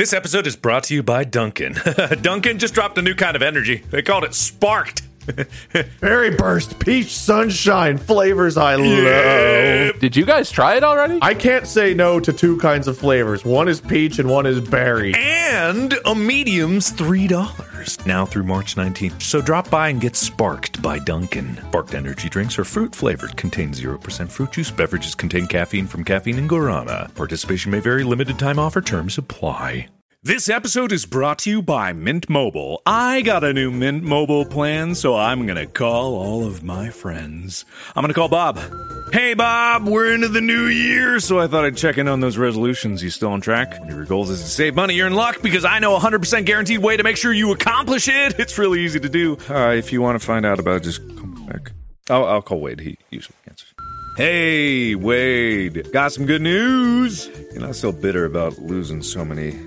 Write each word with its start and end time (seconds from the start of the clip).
This 0.00 0.14
episode 0.14 0.46
is 0.46 0.56
brought 0.56 0.84
to 0.84 0.94
you 0.94 1.02
by 1.02 1.24
Dunkin'. 1.24 1.76
Dunkin' 2.22 2.58
just 2.58 2.72
dropped 2.72 2.96
a 2.96 3.02
new 3.02 3.14
kind 3.14 3.36
of 3.36 3.42
energy. 3.42 3.84
They 3.90 4.00
called 4.00 4.24
it 4.24 4.32
Sparked. 4.32 5.02
Berry 6.00 6.34
burst, 6.34 6.78
peach 6.78 7.14
sunshine, 7.14 7.98
flavors 7.98 8.56
I 8.56 8.76
love. 8.76 9.98
Did 10.00 10.16
you 10.16 10.24
guys 10.24 10.50
try 10.50 10.76
it 10.76 10.84
already? 10.84 11.18
I 11.20 11.34
can't 11.34 11.66
say 11.66 11.92
no 11.92 12.18
to 12.18 12.32
two 12.32 12.56
kinds 12.60 12.88
of 12.88 12.96
flavors. 12.96 13.44
One 13.44 13.68
is 13.68 13.82
peach 13.82 14.18
and 14.18 14.30
one 14.30 14.46
is 14.46 14.62
berry. 14.62 15.12
And 15.14 15.92
a 16.06 16.14
medium's 16.14 16.90
$3 16.92 17.69
now 18.06 18.26
through 18.26 18.44
March 18.44 18.76
19th. 18.76 19.22
So 19.22 19.40
drop 19.40 19.70
by 19.70 19.88
and 19.88 20.00
get 20.00 20.16
Sparked 20.16 20.82
by 20.82 20.98
Dunkin'. 20.98 21.56
Sparked 21.68 21.94
energy 21.94 22.28
drinks 22.28 22.58
are 22.58 22.64
fruit 22.64 22.94
flavored, 22.94 23.36
contain 23.36 23.72
0% 23.72 24.28
fruit 24.30 24.52
juice. 24.52 24.70
Beverages 24.70 25.14
contain 25.14 25.46
caffeine 25.46 25.86
from 25.86 26.04
caffeine 26.04 26.38
and 26.38 26.48
guarana. 26.48 27.14
Participation 27.14 27.70
may 27.70 27.80
vary, 27.80 28.04
limited 28.04 28.38
time 28.38 28.58
offer, 28.58 28.80
terms 28.80 29.18
apply. 29.18 29.88
This 30.22 30.50
episode 30.50 30.92
is 30.92 31.06
brought 31.06 31.38
to 31.38 31.50
you 31.50 31.62
by 31.62 31.94
Mint 31.94 32.28
Mobile. 32.28 32.82
I 32.84 33.22
got 33.22 33.42
a 33.42 33.54
new 33.54 33.70
Mint 33.70 34.04
Mobile 34.04 34.44
plan, 34.44 34.94
so 34.94 35.16
I'm 35.16 35.46
going 35.46 35.56
to 35.56 35.64
call 35.64 36.14
all 36.14 36.46
of 36.46 36.62
my 36.62 36.90
friends. 36.90 37.64
I'm 37.96 38.02
going 38.02 38.12
to 38.12 38.14
call 38.14 38.28
Bob. 38.28 38.60
Hey, 39.14 39.32
Bob, 39.32 39.88
we're 39.88 40.12
into 40.12 40.28
the 40.28 40.42
new 40.42 40.66
year, 40.66 41.20
so 41.20 41.40
I 41.40 41.46
thought 41.46 41.64
I'd 41.64 41.78
check 41.78 41.96
in 41.96 42.06
on 42.06 42.20
those 42.20 42.36
resolutions. 42.36 43.02
You 43.02 43.08
still 43.08 43.30
on 43.30 43.40
track? 43.40 43.70
One 43.80 43.88
of 43.88 43.96
your 43.96 44.04
goals 44.04 44.28
is 44.28 44.42
to 44.42 44.46
save 44.46 44.74
money. 44.74 44.92
You're 44.92 45.06
in 45.06 45.14
luck 45.14 45.40
because 45.40 45.64
I 45.64 45.78
know 45.78 45.96
a 45.96 45.98
100% 45.98 46.44
guaranteed 46.44 46.80
way 46.80 46.98
to 46.98 47.02
make 47.02 47.16
sure 47.16 47.32
you 47.32 47.52
accomplish 47.52 48.06
it. 48.06 48.38
It's 48.38 48.58
really 48.58 48.80
easy 48.80 49.00
to 49.00 49.08
do. 49.08 49.38
Uh, 49.48 49.70
if 49.70 49.90
you 49.90 50.02
want 50.02 50.20
to 50.20 50.26
find 50.26 50.44
out 50.44 50.58
about 50.58 50.76
it, 50.76 50.82
just 50.82 51.00
come 51.16 51.46
back. 51.48 51.72
I'll, 52.10 52.26
I'll 52.26 52.42
call 52.42 52.60
Wade. 52.60 52.80
He 52.80 52.98
usually 53.08 53.38
answers. 53.48 53.72
Hey, 54.18 54.94
Wade. 54.96 55.90
Got 55.94 56.12
some 56.12 56.26
good 56.26 56.42
news. 56.42 57.26
You're 57.52 57.62
not 57.62 57.74
so 57.74 57.90
bitter 57.90 58.26
about 58.26 58.58
losing 58.58 59.00
so 59.02 59.24
many 59.24 59.58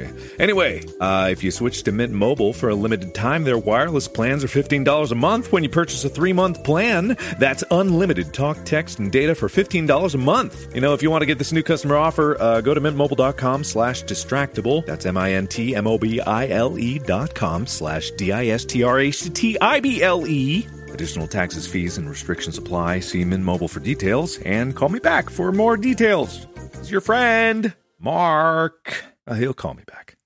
you? 0.00 0.08
Anyway, 0.38 0.82
uh, 1.00 1.28
if 1.30 1.42
you 1.42 1.50
switch 1.50 1.82
to 1.84 1.92
Mint 1.92 2.12
Mobile 2.12 2.52
for 2.52 2.70
a 2.70 2.74
limited 2.74 3.14
time, 3.14 3.44
their 3.44 3.58
wireless 3.58 4.08
plans 4.08 4.42
are 4.44 4.48
$15 4.48 5.12
a 5.12 5.14
month 5.14 5.52
when 5.52 5.62
you 5.62 5.68
purchase 5.68 6.04
a 6.04 6.08
three 6.08 6.32
month 6.32 6.62
plan. 6.64 7.16
That's 7.38 7.64
unlimited 7.70 8.32
talk, 8.32 8.64
text, 8.64 8.98
and 8.98 9.12
data 9.12 9.34
for 9.34 9.48
$15 9.48 10.14
a 10.14 10.18
month. 10.18 10.74
You 10.74 10.80
know, 10.80 10.94
if 10.94 11.02
you 11.02 11.10
want 11.10 11.22
to 11.22 11.26
get 11.26 11.38
this 11.38 11.52
new 11.52 11.62
customer 11.62 11.96
offer, 11.96 12.40
uh, 12.40 12.60
go 12.60 12.74
to 12.74 12.80
mintmobile.com 12.80 13.64
slash 13.64 14.04
distractible. 14.04 14.86
That's 14.86 15.06
M 15.06 15.16
I 15.16 15.32
N 15.34 15.46
T 15.46 15.74
M 15.76 15.86
O 15.86 15.98
B 15.98 16.20
I 16.20 16.48
L 16.48 16.78
E 16.78 16.98
dot 16.98 17.34
com 17.34 17.66
slash 17.66 18.10
D 18.12 18.32
I 18.32 18.46
S 18.46 18.64
T 18.64 18.82
R 18.82 18.98
A 19.00 19.10
C 19.10 19.30
T 19.30 19.58
I 19.60 19.80
B 19.80 20.02
L 20.02 20.26
E. 20.26 20.66
Additional 20.92 21.26
taxes, 21.28 21.66
fees, 21.66 21.98
and 21.98 22.08
restrictions 22.08 22.58
apply. 22.58 23.00
See 23.00 23.24
Mint 23.24 23.44
Mobile 23.44 23.68
for 23.68 23.80
details 23.80 24.38
and 24.38 24.74
call 24.74 24.88
me 24.88 24.98
back 24.98 25.30
for 25.30 25.52
more 25.52 25.76
details. 25.76 26.46
It's 26.74 26.90
your 26.90 27.00
friend, 27.00 27.74
Mark. 27.98 29.09
Uh, 29.30 29.34
he'll 29.34 29.54
call 29.54 29.74
me 29.74 29.84
back. 29.86 30.16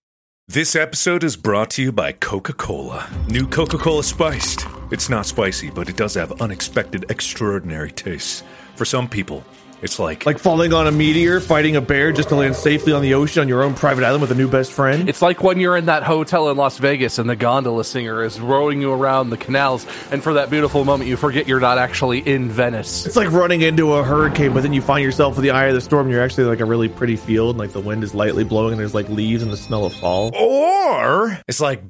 This 0.48 0.74
episode 0.74 1.24
is 1.24 1.36
brought 1.36 1.70
to 1.72 1.82
you 1.82 1.92
by 1.92 2.12
Coca 2.12 2.54
Cola. 2.54 3.08
New 3.28 3.46
Coca 3.46 3.76
Cola 3.76 4.02
Spiced. 4.02 4.66
It's 4.90 5.10
not 5.10 5.26
spicy, 5.26 5.70
but 5.70 5.88
it 5.88 5.96
does 5.96 6.14
have 6.14 6.40
unexpected, 6.40 7.04
extraordinary 7.10 7.92
tastes. 7.92 8.42
For 8.76 8.84
some 8.84 9.08
people, 9.08 9.44
it's 9.84 9.98
like. 9.98 10.26
Like 10.26 10.38
falling 10.38 10.72
on 10.72 10.86
a 10.86 10.92
meteor, 10.92 11.40
fighting 11.40 11.76
a 11.76 11.80
bear 11.80 12.10
just 12.10 12.30
to 12.30 12.34
land 12.34 12.56
safely 12.56 12.92
on 12.92 13.02
the 13.02 13.14
ocean 13.14 13.42
on 13.42 13.48
your 13.48 13.62
own 13.62 13.74
private 13.74 14.02
island 14.02 14.22
with 14.22 14.30
a 14.30 14.34
new 14.34 14.48
best 14.48 14.72
friend. 14.72 15.08
It's 15.08 15.22
like 15.22 15.42
when 15.42 15.60
you're 15.60 15.76
in 15.76 15.84
that 15.86 16.02
hotel 16.02 16.48
in 16.50 16.56
Las 16.56 16.78
Vegas 16.78 17.18
and 17.18 17.28
the 17.28 17.36
gondola 17.36 17.84
singer 17.84 18.24
is 18.24 18.40
rowing 18.40 18.80
you 18.80 18.90
around 18.92 19.30
the 19.30 19.36
canals, 19.36 19.86
and 20.10 20.22
for 20.22 20.32
that 20.34 20.50
beautiful 20.50 20.84
moment, 20.84 21.08
you 21.08 21.16
forget 21.16 21.46
you're 21.46 21.60
not 21.60 21.78
actually 21.78 22.18
in 22.18 22.48
Venice. 22.48 23.06
It's 23.06 23.16
like 23.16 23.30
running 23.30 23.60
into 23.60 23.92
a 23.92 24.02
hurricane, 24.02 24.54
but 24.54 24.62
then 24.62 24.72
you 24.72 24.80
find 24.82 25.04
yourself 25.04 25.36
in 25.36 25.42
the 25.42 25.50
eye 25.50 25.66
of 25.66 25.74
the 25.74 25.80
storm. 25.80 26.06
And 26.06 26.12
you're 26.12 26.22
actually 26.22 26.44
like 26.44 26.60
a 26.60 26.64
really 26.64 26.88
pretty 26.88 27.16
field, 27.16 27.50
and 27.50 27.58
like 27.58 27.72
the 27.72 27.80
wind 27.80 28.02
is 28.02 28.14
lightly 28.14 28.44
blowing, 28.44 28.72
and 28.72 28.80
there's 28.80 28.94
like 28.94 29.08
leaves 29.10 29.42
and 29.42 29.52
the 29.52 29.56
smell 29.56 29.84
of 29.84 29.94
fall. 29.94 30.34
Or 30.34 31.38
it's 31.46 31.60
like, 31.60 31.82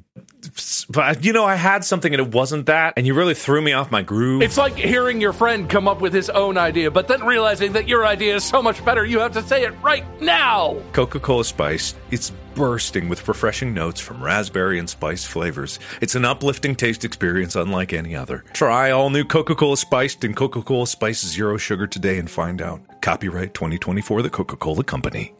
but 0.89 1.23
you 1.23 1.33
know, 1.33 1.45
I 1.45 1.55
had 1.55 1.83
something 1.83 2.13
and 2.13 2.21
it 2.21 2.33
wasn't 2.33 2.67
that, 2.67 2.93
and 2.97 3.05
you 3.05 3.13
really 3.13 3.33
threw 3.33 3.61
me 3.61 3.73
off 3.73 3.91
my 3.91 4.01
groove. 4.01 4.41
It's 4.41 4.57
like 4.57 4.75
hearing 4.75 5.21
your 5.21 5.33
friend 5.33 5.69
come 5.69 5.87
up 5.87 6.01
with 6.01 6.13
his 6.13 6.29
own 6.29 6.57
idea, 6.57 6.91
but 6.91 7.07
then 7.07 7.23
realizing 7.23 7.73
that 7.73 7.87
your 7.87 8.05
idea 8.05 8.35
is 8.35 8.43
so 8.43 8.61
much 8.61 8.83
better, 8.83 9.05
you 9.05 9.19
have 9.19 9.33
to 9.33 9.43
say 9.43 9.63
it 9.63 9.73
right 9.81 10.05
now. 10.21 10.77
Coca 10.93 11.19
Cola 11.19 11.43
Spiced. 11.45 11.95
It's 12.11 12.31
bursting 12.55 13.09
with 13.09 13.27
refreshing 13.27 13.73
notes 13.73 13.99
from 13.99 14.23
raspberry 14.23 14.79
and 14.79 14.89
spice 14.89 15.25
flavors. 15.25 15.77
It's 16.01 16.15
an 16.15 16.25
uplifting 16.25 16.75
taste 16.75 17.03
experience 17.03 17.55
unlike 17.55 17.93
any 17.93 18.15
other. 18.15 18.45
Try 18.53 18.91
all 18.91 19.09
new 19.09 19.25
Coca 19.25 19.55
Cola 19.55 19.77
Spiced 19.77 20.23
and 20.23 20.35
Coca 20.35 20.61
Cola 20.61 20.87
Spice 20.87 21.25
Zero 21.25 21.57
Sugar 21.57 21.85
today 21.85 22.17
and 22.17 22.29
find 22.29 22.61
out. 22.61 23.01
Copyright 23.01 23.53
2024 23.53 24.21
The 24.21 24.29
Coca 24.29 24.55
Cola 24.55 24.83
Company. 24.83 25.33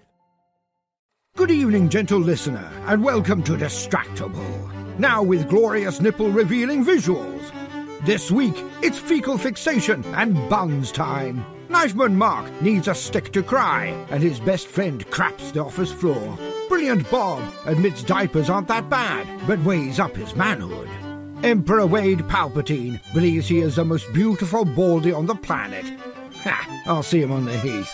Good 1.35 1.51
evening, 1.51 1.89
gentle 1.89 2.19
listener, 2.19 2.72
and 2.85 3.03
welcome 3.03 3.43
to 3.43 3.53
Distractible. 3.53 4.84
Now 4.97 5.22
with 5.22 5.50
glorious 5.50 6.00
nipple 6.00 6.29
revealing 6.29 6.85
visuals. 6.85 7.51
This 8.06 8.31
week, 8.31 8.56
it's 8.81 8.97
fecal 8.97 9.38
fixation 9.38 10.06
and 10.13 10.50
buns 10.50 10.91
time. 10.91 11.45
Knifeman 11.67 12.16
Mark 12.16 12.50
needs 12.61 12.88
a 12.88 12.95
stick 12.95 13.34
to 13.34 13.44
cry, 13.44 13.88
and 14.09 14.23
his 14.23 14.39
best 14.39 14.67
friend 14.67 15.05
craps 15.11 15.51
the 15.51 15.61
office 15.61 15.91
floor. 15.91 16.38
Brilliant 16.69 17.09
Bob 17.11 17.44
admits 17.66 18.03
diapers 18.03 18.50
aren't 18.50 18.69
that 18.69 18.89
bad, 18.89 19.28
but 19.45 19.61
weighs 19.63 20.00
up 20.00 20.16
his 20.16 20.35
manhood. 20.35 20.89
Emperor 21.44 21.85
Wade 21.85 22.19
Palpatine 22.19 23.01
believes 23.13 23.50
he 23.50 23.59
is 23.59 23.75
the 23.75 23.84
most 23.84 24.11
beautiful 24.13 24.63
baldy 24.63 25.11
on 25.11 25.25
the 25.25 25.35
planet. 25.35 25.85
Ha! 26.44 26.84
I'll 26.85 27.03
see 27.03 27.22
him 27.22 27.34
on 27.34 27.44
the 27.44 27.57
heath. 27.59 27.94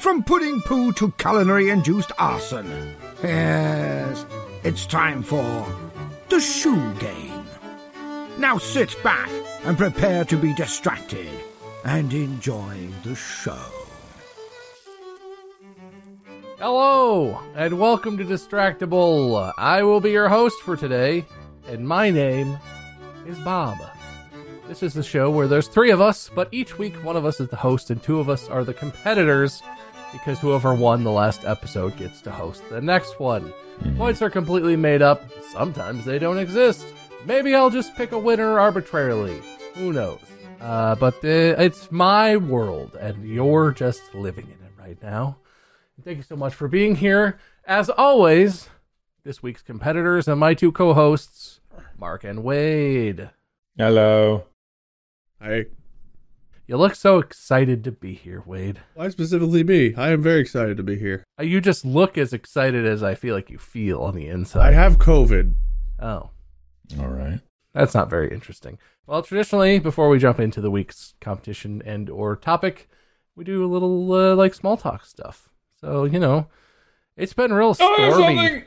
From 0.00 0.22
pudding 0.22 0.60
poo 0.62 0.92
to 0.94 1.12
culinary 1.12 1.70
induced 1.70 2.12
arson. 2.18 2.94
Yes, 3.22 4.26
it's 4.64 4.84
time 4.84 5.22
for 5.22 5.66
the 6.32 6.40
shoe 6.40 6.94
game. 6.94 7.44
Now 8.38 8.56
sit 8.56 8.96
back 9.04 9.28
and 9.64 9.76
prepare 9.76 10.24
to 10.24 10.36
be 10.38 10.54
distracted 10.54 11.28
and 11.84 12.10
enjoy 12.10 12.88
the 13.04 13.14
show. 13.14 13.60
Hello, 16.56 17.38
and 17.54 17.78
welcome 17.78 18.16
to 18.16 18.24
Distractible. 18.24 19.52
I 19.58 19.82
will 19.82 20.00
be 20.00 20.12
your 20.12 20.30
host 20.30 20.58
for 20.62 20.74
today, 20.74 21.26
and 21.68 21.86
my 21.86 22.08
name 22.08 22.58
is 23.26 23.38
Bob. 23.40 23.76
This 24.66 24.82
is 24.82 24.94
the 24.94 25.02
show 25.02 25.30
where 25.30 25.48
there's 25.48 25.68
three 25.68 25.90
of 25.90 26.00
us, 26.00 26.30
but 26.34 26.48
each 26.50 26.78
week 26.78 26.94
one 27.04 27.18
of 27.18 27.26
us 27.26 27.40
is 27.40 27.48
the 27.48 27.56
host 27.56 27.90
and 27.90 28.02
two 28.02 28.20
of 28.20 28.30
us 28.30 28.48
are 28.48 28.64
the 28.64 28.72
competitors 28.72 29.62
because 30.12 30.38
whoever 30.38 30.74
won 30.74 31.02
the 31.02 31.10
last 31.10 31.44
episode 31.44 31.96
gets 31.96 32.20
to 32.22 32.30
host 32.30 32.62
the 32.68 32.80
next 32.80 33.18
one. 33.18 33.52
Points 33.96 34.22
are 34.22 34.30
completely 34.30 34.76
made 34.76 35.02
up. 35.02 35.22
Sometimes 35.52 36.04
they 36.04 36.18
don't 36.18 36.38
exist. 36.38 36.86
Maybe 37.24 37.54
I'll 37.54 37.70
just 37.70 37.94
pick 37.96 38.12
a 38.12 38.18
winner 38.18 38.58
arbitrarily. 38.58 39.40
Who 39.74 39.92
knows? 39.92 40.20
Uh, 40.60 40.94
but 40.94 41.14
uh, 41.24 41.58
it's 41.58 41.90
my 41.90 42.36
world, 42.36 42.94
and 43.00 43.26
you're 43.26 43.72
just 43.72 44.14
living 44.14 44.46
in 44.46 44.66
it 44.66 44.72
right 44.78 45.02
now. 45.02 45.38
Thank 46.04 46.18
you 46.18 46.22
so 46.22 46.36
much 46.36 46.54
for 46.54 46.68
being 46.68 46.96
here. 46.96 47.38
As 47.64 47.88
always, 47.90 48.68
this 49.24 49.42
week's 49.42 49.62
competitors 49.62 50.28
and 50.28 50.38
my 50.40 50.54
two 50.54 50.72
co-hosts, 50.72 51.60
Mark 51.98 52.24
and 52.24 52.42
Wade. 52.42 53.30
Hello. 53.76 54.44
Hi. 55.40 55.66
You 56.72 56.78
look 56.78 56.94
so 56.94 57.18
excited 57.18 57.84
to 57.84 57.92
be 57.92 58.14
here, 58.14 58.42
Wade. 58.46 58.80
Why 58.94 59.10
specifically 59.10 59.62
me? 59.62 59.94
I 59.94 60.08
am 60.08 60.22
very 60.22 60.40
excited 60.40 60.78
to 60.78 60.82
be 60.82 60.98
here. 60.98 61.22
Uh, 61.38 61.42
You 61.42 61.60
just 61.60 61.84
look 61.84 62.16
as 62.16 62.32
excited 62.32 62.86
as 62.86 63.02
I 63.02 63.14
feel 63.14 63.34
like 63.34 63.50
you 63.50 63.58
feel 63.58 64.00
on 64.00 64.14
the 64.14 64.26
inside. 64.26 64.68
I 64.68 64.72
have 64.72 64.96
COVID. 64.98 65.52
Oh, 66.00 66.30
All 66.98 67.08
right. 67.08 67.40
that's 67.74 67.92
not 67.92 68.08
very 68.08 68.32
interesting. 68.32 68.78
Well, 69.06 69.20
traditionally, 69.22 69.80
before 69.80 70.08
we 70.08 70.18
jump 70.18 70.40
into 70.40 70.62
the 70.62 70.70
week's 70.70 71.12
competition 71.20 71.82
and 71.84 72.08
or 72.08 72.36
topic, 72.36 72.88
we 73.36 73.44
do 73.44 73.62
a 73.62 73.68
little 73.68 74.10
uh, 74.10 74.34
like 74.34 74.54
small 74.54 74.78
talk 74.78 75.04
stuff. 75.04 75.50
So 75.78 76.04
you 76.04 76.18
know, 76.18 76.46
it's 77.18 77.34
been 77.34 77.52
real 77.52 77.74
stormy. 77.74 77.98
Oh, 77.98 78.62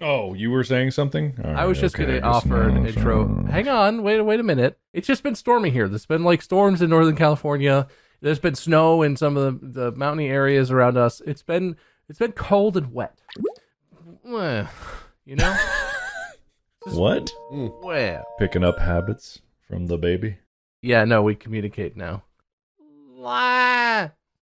you 0.00 0.50
were 0.50 0.64
saying 0.64 0.90
something? 0.92 1.34
All 1.44 1.56
I 1.56 1.64
was 1.66 1.76
right, 1.78 1.82
just 1.82 1.94
okay, 1.94 2.04
going 2.04 2.14
to 2.16 2.20
guess 2.20 2.34
offer 2.36 2.68
an 2.68 2.86
intro. 2.86 3.26
so- 3.44 3.50
Hang 3.50 3.68
on, 3.68 4.02
wait, 4.02 4.20
wait 4.22 4.40
a 4.40 4.42
minute. 4.42 4.78
It's 4.92 5.06
just 5.06 5.22
been 5.22 5.34
stormy 5.34 5.70
here. 5.70 5.88
There's 5.88 6.06
been 6.06 6.24
like 6.24 6.42
storms 6.42 6.80
in 6.82 6.90
Northern 6.90 7.16
California. 7.16 7.86
There's 8.22 8.38
been 8.38 8.54
snow 8.54 9.02
in 9.02 9.16
some 9.16 9.36
of 9.36 9.60
the, 9.60 9.90
the 9.90 9.92
mountainy 9.92 10.28
areas 10.28 10.70
around 10.70 10.96
us. 10.96 11.20
It's 11.26 11.42
been 11.42 11.76
it's 12.08 12.18
been 12.18 12.32
cold 12.32 12.76
and 12.76 12.92
wet. 12.92 13.18
You 15.26 15.36
know, 15.36 15.56
What? 16.86 17.30
well, 17.50 18.26
Picking 18.38 18.64
up 18.64 18.78
habits 18.78 19.40
from 19.68 19.86
the 19.86 19.98
baby? 19.98 20.38
yeah. 20.82 21.04
No, 21.04 21.22
we 21.22 21.34
communicate 21.34 21.96
now. 21.96 22.22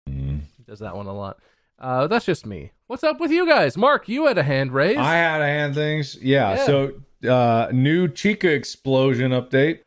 He 0.06 0.12
Mm. 0.12 0.40
does 0.66 0.80
that 0.80 0.94
one 0.96 1.06
a 1.06 1.12
lot. 1.12 1.38
Uh, 1.80 2.06
that's 2.06 2.26
just 2.26 2.44
me. 2.44 2.72
What's 2.86 3.04
up 3.04 3.20
with 3.20 3.30
you 3.30 3.46
guys? 3.46 3.76
Mark, 3.76 4.08
you 4.08 4.26
had 4.26 4.36
a 4.36 4.42
hand 4.42 4.72
raised. 4.72 4.98
I 4.98 5.14
had 5.14 5.40
a 5.40 5.46
hand 5.46 5.74
things. 5.74 6.16
Yeah. 6.20 6.56
Yeah. 6.56 6.66
So, 6.66 6.92
uh, 7.28 7.68
new 7.72 8.08
Chica 8.08 8.52
explosion 8.52 9.30
update. 9.30 9.80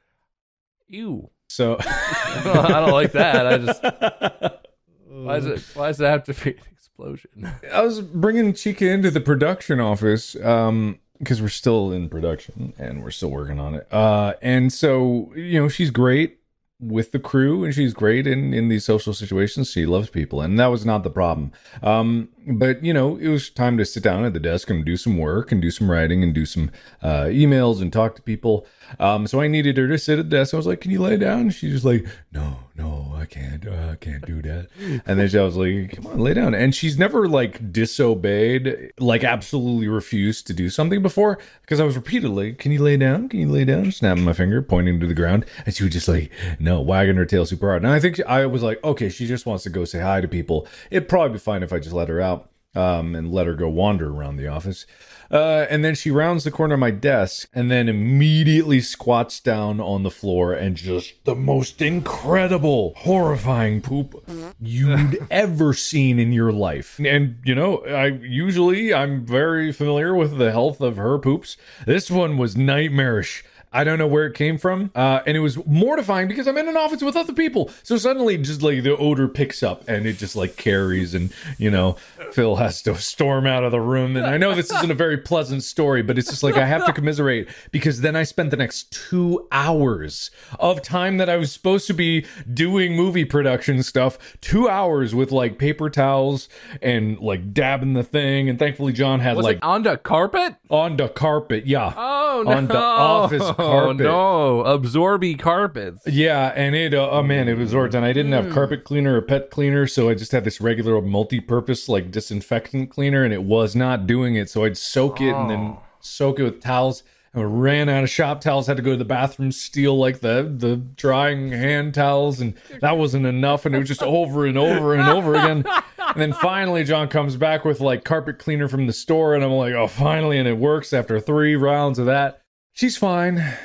Ew. 0.88 1.30
So, 1.48 1.78
I 1.82 2.68
don't 2.80 2.92
like 2.92 3.12
that. 3.12 3.46
I 3.46 3.58
just 3.58 3.84
why 5.08 5.40
does 5.40 5.46
it 5.46 5.62
why 5.76 5.88
does 5.88 6.02
it 6.02 6.06
have 6.06 6.24
to 6.26 6.34
be 6.34 6.52
an 6.52 6.64
explosion. 6.72 7.52
I 7.72 7.82
was 7.82 8.02
bringing 8.02 8.54
Chica 8.54 8.90
into 8.90 9.12
the 9.12 9.22
production 9.22 9.80
office 9.80 10.36
um 10.44 11.00
because 11.20 11.42
we're 11.42 11.50
still 11.50 11.92
in 11.92 12.10
production 12.10 12.74
and 12.78 13.04
we're 13.04 13.12
still 13.12 13.30
working 13.30 13.60
on 13.60 13.76
it. 13.76 13.88
Uh 13.92 14.34
and 14.42 14.74
so, 14.74 15.32
you 15.36 15.62
know, 15.62 15.70
she's 15.70 15.92
great 15.92 16.40
with 16.88 17.12
the 17.12 17.20
crew 17.20 17.64
and 17.64 17.74
she's 17.74 17.94
great 17.94 18.28
in 18.28 18.54
in 18.54 18.68
these 18.70 18.86
social 18.86 19.14
situations. 19.14 19.72
She 19.72 19.86
loves 19.86 20.10
people 20.10 20.42
and 20.42 20.60
that 20.60 20.68
was 20.68 20.86
not 20.86 21.04
the 21.04 21.10
problem. 21.10 21.52
Um 21.82 22.30
but 22.48 22.84
you 22.84 22.94
know, 22.94 23.18
it 23.18 23.28
was 23.30 23.50
time 23.50 23.78
to 23.78 23.86
sit 23.86 24.04
down 24.04 24.26
at 24.26 24.34
the 24.34 24.40
desk 24.40 24.70
and 24.70 24.84
do 24.86 24.98
some 24.98 25.18
work 25.18 25.52
and 25.52 25.62
do 25.62 25.72
some 25.72 25.90
writing 25.90 26.24
and 26.24 26.34
do 26.34 26.46
some 26.46 26.72
uh 27.02 27.26
emails 27.26 27.82
and 27.82 27.92
talk 27.94 28.16
to 28.16 28.22
people. 28.22 28.66
Um 29.00 29.28
so 29.28 29.42
I 29.42 29.48
needed 29.48 29.78
her 29.78 29.88
to 29.88 29.98
sit 29.98 30.20
at 30.20 30.30
the 30.30 30.38
desk. 30.38 30.54
I 30.54 30.58
was 30.58 30.68
like, 30.68 30.82
"Can 30.82 30.92
you 30.92 31.02
lay 31.02 31.18
down?" 31.18 31.50
She's 31.52 31.72
just 31.74 31.86
like, 31.86 32.06
"No, 32.32 32.58
no, 32.76 33.14
I 33.16 33.26
can't. 33.26 33.66
Uh, 33.68 33.90
I 33.92 33.96
can't 33.96 34.26
do 34.26 34.42
that." 34.42 34.68
And 35.06 35.20
then 35.20 35.28
she 35.30 35.38
was 35.38 35.56
like, 35.56 35.92
"Come 35.96 36.08
on, 36.08 36.20
lay 36.20 36.34
down." 36.34 36.54
And 36.54 36.76
she's 36.76 36.98
never 37.00 37.28
like 37.28 37.72
disobeyed, 37.72 38.92
like 39.00 39.24
absolutely 39.24 39.88
refused 39.88 40.48
to 40.48 40.54
do 40.54 40.70
something 40.70 41.02
before 41.02 41.38
because 41.62 41.80
I 41.80 41.84
was 41.86 41.96
repeatedly, 41.96 42.54
"Can 42.54 42.72
you 42.72 42.82
lay 42.82 42.98
down? 42.98 43.30
Can 43.30 43.40
you 43.40 43.48
lay 43.50 43.66
down?" 43.66 43.92
Snapping 43.92 44.24
my 44.24 44.34
finger, 44.34 44.62
pointing 44.62 45.00
to 45.00 45.08
the 45.08 45.14
ground, 45.14 45.46
and 45.66 45.74
she 45.74 45.84
would 45.84 45.94
just 45.94 46.08
like, 46.08 46.32
no, 46.60 46.82
wagging 46.82 47.16
her 47.16 47.26
tail 47.26 47.46
super 47.46 47.70
hard. 47.70 47.84
And 47.84 47.92
I 47.92 48.00
think 48.00 48.18
she- 48.18 48.24
I 48.24 48.46
was 48.46 48.62
like, 48.64 48.84
"Okay, 48.84 49.10
she 49.10 49.26
just 49.28 49.46
wants 49.46 49.64
to 49.64 49.70
go 49.70 49.86
say 49.86 50.00
hi 50.00 50.20
to 50.22 50.28
people." 50.28 50.68
It'd 50.92 51.08
probably 51.10 51.34
be 51.34 51.40
fine 51.40 51.64
if 51.64 51.72
I 51.72 51.80
just 51.80 51.94
let 51.96 52.10
her 52.10 52.20
out 52.22 52.33
um, 52.76 53.16
and 53.16 53.32
let 53.32 53.48
her 53.48 53.54
go 53.54 53.70
wander 53.70 54.10
around 54.10 54.38
the 54.38 54.48
office. 54.48 54.86
Uh, 55.32 55.66
and 55.70 55.84
then 55.84 55.96
she 55.96 56.12
rounds 56.12 56.44
the 56.44 56.52
corner 56.52 56.76
of 56.76 56.80
my 56.80 56.92
desk 56.92 57.50
and 57.54 57.72
then 57.72 57.90
immediately 57.90 58.80
squats 58.80 59.40
down 59.40 59.80
on 59.80 60.04
the 60.04 60.12
floor 60.12 60.54
and 60.54 60.76
just 60.76 61.14
the 61.24 61.34
most 61.34 61.82
incredible, 61.82 62.94
horrifying 62.98 63.82
poop 63.82 64.24
you'd 64.62 65.26
ever 65.32 65.74
seen 65.74 66.20
in 66.20 66.32
your 66.32 66.52
life. 66.52 67.00
And, 67.00 67.38
you 67.44 67.56
know, 67.56 67.78
I 67.86 68.08
usually 68.08 68.94
I'm 68.94 69.26
very 69.26 69.72
familiar 69.72 70.14
with 70.14 70.38
the 70.38 70.52
health 70.52 70.82
of 70.82 70.98
her 70.98 71.18
poops. 71.18 71.58
This 71.88 72.12
one 72.12 72.38
was 72.38 72.56
nightmarish. 72.56 73.44
I 73.74 73.84
don't 73.84 73.98
know 73.98 74.08
where 74.08 74.26
it 74.28 74.34
came 74.36 74.58
from. 74.58 74.92
Uh, 74.96 75.22
and 75.26 75.36
it 75.36 75.40
was 75.40 75.64
mortifying 75.66 76.28
because 76.28 76.48
I'm 76.48 76.58
in 76.58 76.68
an 76.68 76.78
office 76.78 77.02
with 77.02 77.16
other 77.16 77.34
people. 77.34 77.72
So 77.84 77.98
suddenly 77.98 78.38
just 78.38 78.62
like 78.62 78.84
the 78.84 78.96
odor 78.96 79.28
picks 79.28 79.64
up 79.64 79.84
and 79.88 80.06
it 80.06 80.14
just 80.18 80.36
like 80.36 80.56
carries 80.56 81.14
and, 81.14 81.34
you 81.58 81.72
know, 81.72 81.98
Phil 82.32 82.56
has 82.58 82.82
to 82.84 82.96
storm 82.96 83.46
out 83.46 83.64
of 83.64 83.72
the 83.72 83.82
room. 83.82 84.16
And 84.16 84.26
I 84.26 84.38
know 84.38 84.54
this 84.56 84.72
isn't 84.72 84.92
a 84.92 84.96
very 84.96 85.18
pleasant 85.18 85.64
story, 85.64 86.02
but 86.02 86.18
it's 86.18 86.30
just 86.30 86.44
like 86.44 86.56
I 86.58 86.66
have 86.66 86.86
to 86.86 86.94
commiserate 86.94 87.48
because 87.72 88.02
then 88.02 88.16
I 88.16 88.24
spent 88.24 88.52
the 88.52 88.58
next 88.58 88.92
two 88.92 89.48
hours 89.52 90.32
of 90.60 90.82
time 90.82 91.18
that 91.18 91.30
I 91.30 91.38
was 91.38 91.52
supposed 91.52 91.88
to 91.88 91.94
be 91.94 92.26
doing 92.52 92.96
movie 92.96 93.26
production 93.26 93.82
stuff, 93.84 94.18
two 94.42 94.70
hours 94.70 95.16
with 95.16 95.32
like 95.32 95.58
paper 95.58 95.90
towels 95.90 96.48
and 96.82 97.20
like 97.20 97.54
dabbing 97.54 97.94
the 97.94 98.04
thing. 98.04 98.50
And 98.50 98.60
thankfully 98.60 98.94
John 98.94 99.20
had 99.20 99.36
Was 99.38 99.44
like 99.44 99.58
it 99.58 99.64
on 99.64 99.84
the 99.84 99.98
carpet? 99.98 100.56
on 100.70 100.98
the 100.98 101.08
carpet. 101.10 101.66
Yeah. 101.68 101.94
Oh 101.96 102.44
no! 102.46 102.52
On 102.52 102.68
the 102.68 102.78
office 102.78 103.42
carpet. 103.68 103.98
no, 104.06 104.62
absorby 104.62 105.36
carpets. 105.36 106.06
Yeah, 106.08 106.54
and 106.56 106.76
it 106.76 106.94
uh, 106.94 107.10
oh 107.10 107.24
man, 107.24 107.48
it 107.48 107.58
was 107.58 107.72
horrid. 107.72 107.96
And 107.96 108.06
I 108.06 108.14
didn't 108.14 108.32
have 108.32 108.52
carpet 108.52 108.84
cleaner 108.84 109.18
or 109.18 109.22
pet 109.22 109.50
cleaner, 109.50 109.88
so 109.88 110.10
I 110.10 110.14
just 110.16 110.32
had 110.32 110.44
this 110.44 110.62
regular 110.62 111.02
multi-purpose 111.02 111.90
like 111.90 112.12
disinfectant 112.12 112.90
cleaner, 112.90 113.24
and 113.24 113.34
it 113.34 113.44
was 113.44 113.76
not 113.76 114.08
doing 114.08 114.36
it. 114.36 114.50
So 114.50 114.64
I'd 114.64 114.78
soak 114.78 115.22
it 115.22 115.34
and 115.34 115.50
then 115.50 115.78
soak 116.00 116.40
it 116.40 116.44
with 116.44 116.62
towels. 116.62 117.04
And 117.34 117.42
I 117.42 117.46
ran 117.46 117.90
out 117.90 118.04
of 118.04 118.12
shop 118.12 118.42
towels. 118.42 118.68
Had 118.68 118.78
to 118.78 118.84
go 118.84 118.92
to 118.92 118.98
the 118.98 119.06
bathroom, 119.06 119.52
steal 119.52 119.98
like 119.98 120.20
the 120.20 120.54
the 120.56 120.76
drying 120.76 121.52
hand 121.52 121.96
towels, 121.96 122.40
and 122.40 122.54
that 122.80 122.96
wasn't 122.98 123.26
enough. 123.26 123.66
And 123.66 123.74
it 123.74 123.80
was 123.80 123.88
just 123.88 124.04
over 124.04 124.46
and 124.46 124.56
over 124.56 124.94
and 124.94 125.10
over 125.10 125.34
again. 125.34 125.66
And 125.98 126.22
then 126.22 126.34
finally, 126.34 126.84
John 126.84 127.08
comes 127.08 127.36
back 127.36 127.66
with 127.66 127.80
like 127.80 128.04
carpet 128.04 128.38
cleaner 128.38 128.68
from 128.68 128.86
the 128.86 128.94
store, 128.94 129.34
and 129.34 129.44
I'm 129.44 129.52
like, 129.54 129.74
oh, 129.74 129.88
finally, 129.88 130.38
and 130.38 130.48
it 130.48 130.60
works 130.60 130.94
after 130.94 131.20
three 131.20 131.56
rounds 131.56 131.98
of 131.98 132.06
that. 132.06 132.43
She's 132.74 132.98
fine. 132.98 133.56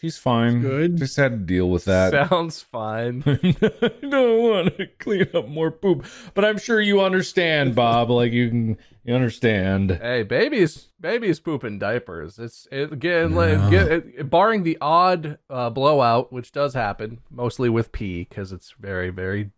She's 0.00 0.16
fine. 0.16 0.60
good. 0.60 0.96
Just 0.96 1.16
had 1.16 1.32
to 1.32 1.38
deal 1.38 1.68
with 1.68 1.86
that. 1.86 2.12
Sounds 2.12 2.62
fine. 2.62 3.24
I 3.26 3.92
don't 4.08 4.42
want 4.42 4.76
to 4.76 4.86
clean 4.98 5.26
up 5.34 5.48
more 5.48 5.72
poop, 5.72 6.06
but 6.34 6.44
I'm 6.44 6.58
sure 6.58 6.80
you 6.80 7.00
understand, 7.00 7.74
Bob. 7.74 8.08
Like 8.10 8.30
you 8.30 8.48
can, 8.48 8.78
you 9.02 9.14
understand. 9.14 9.90
hey, 9.90 10.22
babies, 10.22 10.90
babies 11.00 11.40
pooping 11.40 11.80
diapers. 11.80 12.38
It's 12.38 12.68
it, 12.70 13.00
get, 13.00 13.32
like, 13.32 13.70
get, 13.70 13.90
it, 13.90 14.30
barring 14.30 14.62
the 14.62 14.78
odd 14.80 15.38
uh, 15.50 15.70
blowout, 15.70 16.32
which 16.32 16.52
does 16.52 16.74
happen 16.74 17.18
mostly 17.28 17.68
with 17.68 17.90
pee 17.90 18.24
because 18.28 18.52
it's 18.52 18.74
very 18.78 19.10
very 19.10 19.50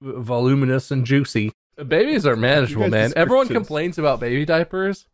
voluminous 0.00 0.92
and 0.92 1.04
juicy. 1.04 1.50
Babies 1.76 2.24
are 2.24 2.36
manageable, 2.36 2.84
guys' 2.84 2.90
man. 2.90 3.12
Everyone 3.16 3.46
descriptions. 3.46 3.66
complains 3.66 3.98
about 3.98 4.20
baby 4.20 4.44
diapers. 4.44 5.06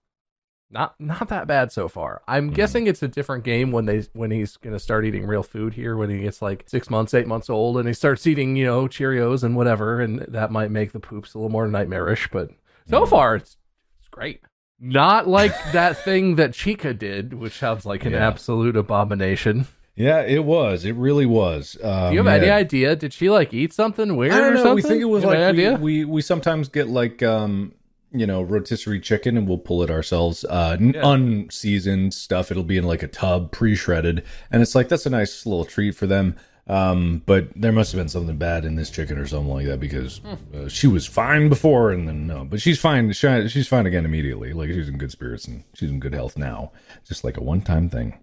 Not 0.75 1.01
not 1.01 1.29
that 1.29 1.47
bad 1.47 1.71
so 1.71 1.87
far. 1.89 2.21
I'm 2.27 2.51
guessing 2.51 2.89
it's 2.89 3.03
a 3.03 3.07
different 3.09 3.45
game 3.45 3.71
when 3.71 3.87
they 3.87 4.01
when 4.13 4.33
he's 4.33 4.57
gonna 4.57 4.81
start 4.81 5.05
eating 5.07 5.25
real 5.25 5.45
food 5.45 5.73
here 5.73 5.97
when 5.97 6.11
he 6.11 6.19
gets 6.19 6.43
like 6.43 6.65
six 6.67 6.91
months, 6.91 7.15
eight 7.15 7.29
months 7.29 7.49
old, 7.49 7.79
and 7.79 7.87
he 7.87 7.95
starts 7.95 8.27
eating 8.27 8.57
you 8.57 8.67
know 8.67 8.87
Cheerios 8.89 9.45
and 9.45 9.55
whatever, 9.57 10.01
and 10.01 10.19
that 10.29 10.51
might 10.51 10.73
make 10.73 10.91
the 10.91 10.99
poops 10.99 11.33
a 11.35 11.39
little 11.39 11.49
more 11.49 11.69
nightmarish. 11.69 12.29
But 12.33 12.51
so 12.91 13.07
far, 13.07 13.37
it's 13.37 13.57
it's 14.01 14.09
great. 14.09 14.41
Not 14.81 15.29
like 15.29 15.53
that 15.73 15.97
thing 16.05 16.35
that 16.37 16.53
Chica 16.55 16.93
did, 16.93 17.35
which 17.35 17.53
sounds 17.57 17.87
like 17.87 18.05
an 18.05 18.13
Yeah. 18.13 18.27
absolute 18.27 18.77
abomination. 18.77 19.69
Yeah, 19.95 20.23
it 20.23 20.45
was. 20.45 20.85
It 20.85 20.97
really 20.97 21.25
was. 21.25 21.79
Um, 21.81 22.09
Do 22.11 22.15
you 22.17 22.25
have 22.25 22.43
any 22.43 22.51
idea? 22.51 22.97
Did 22.97 23.13
she 23.13 23.31
like 23.31 23.55
eat 23.55 23.73
something 23.73 24.17
weird 24.17 24.33
I 24.33 24.39
don't 24.41 24.55
or 24.55 24.57
something? 24.57 24.75
We 24.75 24.83
think 24.83 25.01
it 25.03 25.05
was 25.05 25.23
You 25.23 25.31
like 25.31 25.55
we, 25.57 25.71
we 25.77 26.05
we 26.05 26.21
sometimes 26.21 26.69
get 26.69 26.89
like 26.89 27.23
um 27.23 27.75
you 28.15 28.27
know 28.27 28.43
rotisserie 28.43 29.01
chicken 29.01 29.37
and 29.37 29.47
we'll 29.49 29.59
pull 29.59 29.83
it 29.83 29.91
ourselves. 29.91 30.45
Uh, 30.45 30.77
Yeah. 30.81 31.01
unseasoned 31.05 32.15
stuff. 32.15 32.51
It'll 32.51 32.63
be 32.63 32.79
in 32.79 32.85
like 32.85 33.03
a 33.03 33.09
tub, 33.09 33.51
pre-shredded, 33.53 34.25
and 34.51 34.63
it's 34.63 34.75
like 34.75 34.89
that's 34.89 35.07
a 35.07 35.11
nice 35.11 35.45
little 35.47 35.65
treat 35.65 35.95
for 35.95 36.07
them. 36.07 36.37
Um, 36.67 37.23
but 37.27 37.49
there 37.55 37.73
must 37.73 37.93
have 37.93 37.99
been 37.99 38.09
something 38.09 38.39
bad 38.39 38.65
in 38.65 38.75
this 38.77 38.89
chicken 38.89 39.19
or 39.19 39.27
something 39.27 39.53
like 39.53 39.67
that 39.67 39.81
because 39.81 40.19
Hmm. 40.19 40.35
uh, 40.65 40.69
she 40.69 40.87
was 40.87 41.07
fine 41.07 41.51
before 41.51 41.91
and 41.93 42.09
then 42.09 42.27
no, 42.27 42.47
but 42.47 42.59
she's 42.63 42.81
fine. 42.81 43.13
She, 43.13 43.49
she's 43.49 43.69
fine 43.69 43.85
again 43.85 44.07
immediately. 44.07 44.55
Like 44.55 44.71
she's 44.71 44.89
in 44.89 44.97
good 44.97 45.11
spirits 45.11 45.47
and 45.47 45.65
she's 45.75 45.91
in 45.91 46.01
good 46.01 46.15
health 46.15 46.39
now. 46.39 46.73
Just 47.07 47.23
like 47.23 47.37
a 47.37 47.43
one-time 47.43 47.91
thing. 47.91 48.19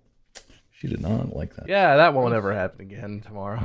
She 0.72 0.88
did 0.88 1.02
not 1.02 1.36
like 1.36 1.56
that. 1.58 1.70
yeah, 1.70 1.98
that 1.98 2.16
won't 2.16 2.34
ever 2.34 2.52
happen 2.56 2.82
again 2.82 3.22
tomorrow. 3.24 3.62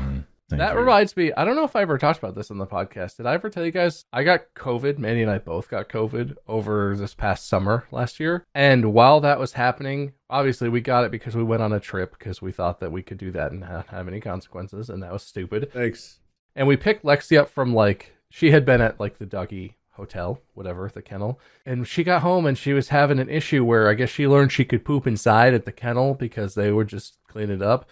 Thank 0.48 0.60
That 0.60 0.75
you. 0.75 0.81
reminds 0.81 1.16
me, 1.16 1.32
I 1.32 1.44
don't 1.44 1.56
know 1.56 1.64
if 1.64 1.75
I 1.75 1.82
ever 1.82 1.98
talked 1.98 2.20
about 2.20 2.37
this 2.37 2.52
on 2.52 2.58
the 2.58 2.66
podcast. 2.66 3.16
Did 3.16 3.26
I 3.26 3.34
ever 3.34 3.50
tell 3.50 3.64
you 3.64 3.72
guys? 3.72 4.04
I 4.12 4.22
got 4.22 4.54
COVID. 4.54 4.96
Mandy 4.96 5.22
and 5.22 5.31
I 5.31 5.38
both 5.38 5.69
got 5.69 5.88
COVID 5.88 6.37
over 6.46 6.94
this 6.96 7.14
past 7.14 7.48
summer 7.48 7.84
last 7.90 8.20
year. 8.20 8.44
And 8.54 8.93
while 8.93 9.20
that 9.20 9.40
was 9.40 9.54
happening, 9.54 10.12
obviously 10.31 10.69
we 10.69 10.80
got 10.80 11.04
it 11.04 11.11
because 11.11 11.35
we 11.35 11.42
went 11.42 11.62
on 11.62 11.73
a 11.73 11.80
trip 11.80 12.16
because 12.16 12.40
we 12.40 12.52
thought 12.52 12.78
that 12.78 12.92
we 12.92 13.02
could 13.02 13.18
do 13.18 13.32
that 13.32 13.50
and 13.50 13.61
not 13.61 13.88
have 13.88 14.06
any 14.06 14.21
consequences. 14.21 14.88
And 14.88 15.02
that 15.02 15.12
was 15.12 15.25
stupid. 15.25 15.73
Thanks. 15.73 16.21
And 16.54 16.68
we 16.68 16.76
picked 16.76 17.04
Lexi 17.04 17.37
up 17.37 17.50
from 17.50 17.75
like, 17.75 18.14
she 18.30 18.52
had 18.52 18.64
been 18.64 18.80
at 18.80 19.00
like 19.00 19.18
the 19.18 19.26
Dougie 19.26 19.75
hotel, 19.90 20.40
whatever, 20.54 20.88
the 20.94 21.02
kennel. 21.02 21.40
And 21.64 21.88
she 21.88 22.04
got 22.04 22.23
home 22.23 22.47
and 22.47 22.56
she 22.56 22.73
was 22.73 22.90
having 22.90 23.18
an 23.18 23.28
issue 23.30 23.64
where 23.64 23.88
I 23.88 23.94
guess 23.94 24.11
she 24.11 24.28
learned 24.28 24.52
she 24.52 24.64
could 24.64 24.85
poop 24.85 25.09
inside 25.09 25.54
at 25.54 25.64
the 25.64 25.73
kennel 25.73 26.14
because 26.14 26.54
they 26.54 26.71
would 26.71 26.87
just 26.87 27.18
clean 27.26 27.50
it 27.50 27.62
up. 27.62 27.88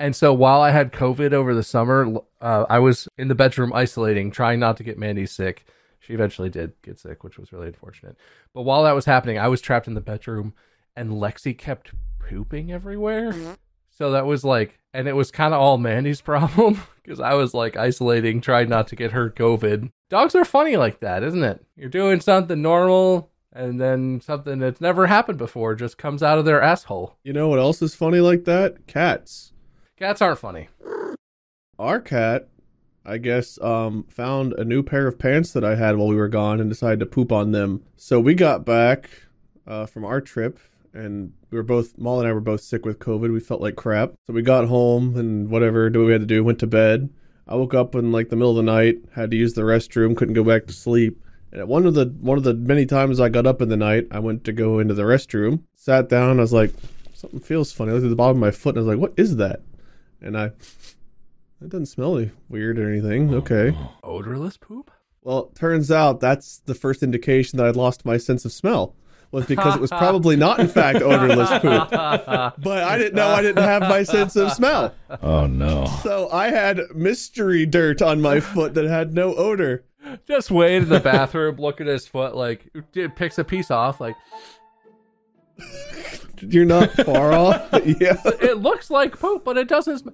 And 0.00 0.14
so 0.14 0.32
while 0.32 0.60
I 0.60 0.70
had 0.70 0.92
COVID 0.92 1.32
over 1.32 1.54
the 1.54 1.62
summer, 1.62 2.18
uh, 2.40 2.66
I 2.68 2.78
was 2.78 3.08
in 3.18 3.28
the 3.28 3.34
bedroom 3.34 3.72
isolating, 3.72 4.30
trying 4.30 4.60
not 4.60 4.76
to 4.76 4.84
get 4.84 4.98
Mandy 4.98 5.26
sick. 5.26 5.66
She 5.98 6.14
eventually 6.14 6.48
did 6.48 6.72
get 6.82 7.00
sick, 7.00 7.24
which 7.24 7.38
was 7.38 7.52
really 7.52 7.66
unfortunate. 7.66 8.16
But 8.54 8.62
while 8.62 8.84
that 8.84 8.94
was 8.94 9.04
happening, 9.04 9.38
I 9.38 9.48
was 9.48 9.60
trapped 9.60 9.88
in 9.88 9.94
the 9.94 10.00
bedroom 10.00 10.54
and 10.94 11.10
Lexi 11.10 11.56
kept 11.56 11.92
pooping 12.18 12.70
everywhere. 12.72 13.56
So 13.90 14.12
that 14.12 14.26
was 14.26 14.44
like, 14.44 14.78
and 14.94 15.08
it 15.08 15.16
was 15.16 15.32
kind 15.32 15.52
of 15.52 15.60
all 15.60 15.78
Mandy's 15.78 16.20
problem 16.22 16.80
because 17.02 17.18
I 17.18 17.34
was 17.34 17.52
like 17.52 17.76
isolating, 17.76 18.40
trying 18.40 18.68
not 18.68 18.86
to 18.88 18.96
get 18.96 19.12
her 19.12 19.30
COVID. 19.30 19.90
Dogs 20.08 20.34
are 20.36 20.44
funny 20.44 20.76
like 20.76 21.00
that, 21.00 21.24
isn't 21.24 21.42
it? 21.42 21.64
You're 21.76 21.88
doing 21.88 22.20
something 22.20 22.62
normal 22.62 23.30
and 23.52 23.80
then 23.80 24.20
something 24.20 24.60
that's 24.60 24.80
never 24.80 25.08
happened 25.08 25.38
before 25.38 25.74
just 25.74 25.98
comes 25.98 26.22
out 26.22 26.38
of 26.38 26.44
their 26.44 26.62
asshole. 26.62 27.16
You 27.24 27.32
know 27.32 27.48
what 27.48 27.58
else 27.58 27.82
is 27.82 27.94
funny 27.94 28.20
like 28.20 28.44
that? 28.44 28.86
Cats. 28.86 29.52
Cats 29.98 30.22
aren't 30.22 30.38
funny. 30.38 30.68
Our 31.76 32.00
cat, 32.00 32.46
I 33.04 33.18
guess, 33.18 33.60
um, 33.60 34.04
found 34.08 34.52
a 34.52 34.64
new 34.64 34.84
pair 34.84 35.08
of 35.08 35.18
pants 35.18 35.52
that 35.52 35.64
I 35.64 35.74
had 35.74 35.96
while 35.96 36.06
we 36.06 36.14
were 36.14 36.28
gone 36.28 36.60
and 36.60 36.70
decided 36.70 37.00
to 37.00 37.06
poop 37.06 37.32
on 37.32 37.50
them. 37.50 37.82
So 37.96 38.20
we 38.20 38.34
got 38.34 38.64
back 38.64 39.10
uh, 39.66 39.86
from 39.86 40.04
our 40.04 40.20
trip 40.20 40.60
and 40.94 41.32
we 41.50 41.58
were 41.58 41.64
both, 41.64 41.98
Maul 41.98 42.20
and 42.20 42.28
I 42.28 42.32
were 42.32 42.40
both 42.40 42.60
sick 42.60 42.86
with 42.86 43.00
COVID. 43.00 43.32
We 43.32 43.40
felt 43.40 43.60
like 43.60 43.74
crap. 43.74 44.12
So 44.28 44.32
we 44.32 44.42
got 44.42 44.68
home 44.68 45.16
and 45.16 45.50
whatever 45.50 45.90
do 45.90 46.04
we 46.04 46.12
had 46.12 46.20
to 46.20 46.26
do, 46.26 46.44
went 46.44 46.60
to 46.60 46.68
bed. 46.68 47.10
I 47.48 47.56
woke 47.56 47.74
up 47.74 47.96
in 47.96 48.12
like 48.12 48.28
the 48.28 48.36
middle 48.36 48.50
of 48.50 48.56
the 48.56 48.62
night, 48.62 48.98
had 49.16 49.32
to 49.32 49.36
use 49.36 49.54
the 49.54 49.62
restroom, 49.62 50.16
couldn't 50.16 50.34
go 50.34 50.44
back 50.44 50.66
to 50.66 50.72
sleep. 50.72 51.20
And 51.50 51.66
one 51.66 51.86
of 51.86 51.94
the 51.94 52.06
one 52.20 52.38
of 52.38 52.44
the 52.44 52.54
many 52.54 52.86
times 52.86 53.18
I 53.18 53.30
got 53.30 53.48
up 53.48 53.60
in 53.60 53.68
the 53.68 53.76
night, 53.76 54.06
I 54.12 54.20
went 54.20 54.44
to 54.44 54.52
go 54.52 54.78
into 54.78 54.94
the 54.94 55.02
restroom, 55.02 55.62
sat 55.74 56.08
down, 56.08 56.38
I 56.38 56.42
was 56.42 56.52
like, 56.52 56.72
something 57.14 57.40
feels 57.40 57.72
funny. 57.72 57.90
I 57.90 57.94
looked 57.94 58.04
at 58.04 58.10
the 58.10 58.16
bottom 58.16 58.36
of 58.36 58.40
my 58.40 58.50
foot 58.52 58.76
and 58.76 58.84
I 58.84 58.86
was 58.86 58.94
like, 58.94 59.00
what 59.00 59.18
is 59.18 59.36
that? 59.36 59.62
And 60.20 60.36
I 60.36 60.46
it 61.60 61.70
doesn't 61.70 61.86
smell 61.86 62.18
any 62.18 62.30
weird 62.48 62.78
or 62.78 62.88
anything. 62.90 63.34
Okay. 63.34 63.76
Odorless 64.04 64.56
poop? 64.56 64.90
Well, 65.22 65.50
turns 65.54 65.90
out 65.90 66.20
that's 66.20 66.58
the 66.60 66.74
first 66.74 67.02
indication 67.02 67.56
that 67.56 67.66
I'd 67.66 67.76
lost 67.76 68.04
my 68.04 68.16
sense 68.16 68.44
of 68.44 68.52
smell. 68.52 68.94
Was 69.30 69.44
because 69.44 69.74
it 69.74 69.80
was 69.80 69.90
probably 69.90 70.36
not, 70.36 70.58
in 70.58 70.68
fact, 70.68 71.02
odorless 71.02 71.50
poop. 71.60 71.90
But 72.58 72.84
I 72.84 72.96
didn't 72.96 73.14
know 73.14 73.28
I 73.28 73.42
didn't 73.42 73.62
have 73.62 73.82
my 73.82 74.02
sense 74.02 74.36
of 74.36 74.50
smell. 74.52 74.94
Oh 75.22 75.46
no. 75.46 75.84
So 76.02 76.30
I 76.30 76.48
had 76.48 76.80
mystery 76.94 77.66
dirt 77.66 78.00
on 78.00 78.22
my 78.22 78.40
foot 78.40 78.72
that 78.72 78.86
had 78.86 79.12
no 79.12 79.34
odor. 79.34 79.84
Just 80.26 80.50
Wade 80.50 80.84
in 80.84 80.88
the 80.88 81.00
bathroom, 81.00 81.56
look 81.56 81.78
at 81.82 81.86
his 81.86 82.06
foot, 82.06 82.34
like 82.34 82.70
it 82.94 83.16
picks 83.16 83.36
a 83.36 83.44
piece 83.44 83.70
off, 83.70 84.00
like 84.00 84.16
You're 86.42 86.64
not 86.64 86.90
far 87.04 87.32
off. 87.32 87.68
Yeah, 87.84 88.20
it 88.40 88.58
looks 88.58 88.90
like 88.90 89.18
poop, 89.18 89.44
but 89.44 89.56
it 89.56 89.68
doesn't. 89.68 89.98
sm- 89.98 90.08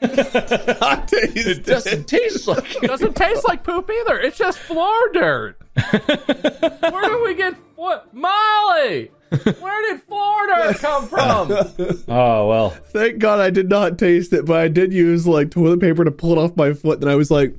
I 0.00 1.04
tasted 1.08 1.64
Doesn't 1.64 2.06
taste 2.06 2.46
like 2.46 2.72
Doesn't 2.82 3.16
taste 3.16 3.46
like 3.48 3.64
poop 3.64 3.90
either. 3.90 4.20
It's 4.20 4.38
just 4.38 4.58
floor 4.60 4.96
dirt. 5.12 5.56
Where 5.90 7.08
did 7.08 7.22
we 7.24 7.34
get 7.34 7.54
what? 7.74 8.14
Molly? 8.14 9.10
Where 9.58 9.82
did 9.92 10.02
floor 10.04 10.46
dirt 10.46 10.76
come 10.78 11.08
from? 11.08 11.50
Oh 12.06 12.48
well. 12.48 12.70
Thank 12.70 13.18
God 13.18 13.40
I 13.40 13.50
did 13.50 13.68
not 13.68 13.98
taste 13.98 14.32
it, 14.32 14.44
but 14.46 14.56
I 14.58 14.68
did 14.68 14.92
use 14.92 15.26
like 15.26 15.50
toilet 15.50 15.80
paper 15.80 16.04
to 16.04 16.12
pull 16.12 16.32
it 16.32 16.38
off 16.38 16.56
my 16.56 16.74
foot. 16.74 17.00
And 17.00 17.10
I 17.10 17.16
was 17.16 17.30
like, 17.30 17.54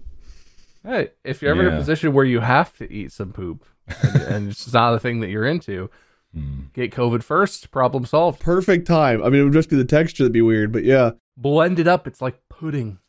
Hey, 0.83 1.09
if 1.25 1.41
you're 1.41 1.51
ever 1.51 1.67
in 1.67 1.73
a 1.73 1.77
position 1.77 2.13
where 2.13 2.23
you 2.25 2.39
have 2.39 2.75
to 2.77 2.89
eat 2.89 3.11
some 3.11 3.33
poop, 3.33 3.65
and, 4.01 4.21
and 4.23 4.49
it's 4.51 4.71
not 4.71 4.93
a 4.93 4.99
thing 4.99 5.19
that 5.19 5.29
you're 5.29 5.45
into, 5.45 5.89
Mm. 6.35 6.71
get 6.73 6.91
COVID 6.91 7.23
first. 7.23 7.71
Problem 7.71 8.05
solved. 8.05 8.39
perfect 8.39 8.85
time. 8.85 9.23
I 9.23 9.29
mean, 9.29 9.41
it 9.41 9.43
would 9.45 9.53
just 9.53 9.69
be 9.69 9.75
the 9.75 9.83
texture 9.85 10.23
that'd 10.23 10.33
be 10.33 10.41
weird, 10.41 10.71
but 10.71 10.83
yeah. 10.83 11.11
Blend 11.35 11.79
it 11.79 11.87
up. 11.87 12.05
It's 12.05 12.21
like 12.21 12.39
pudding. 12.49 12.99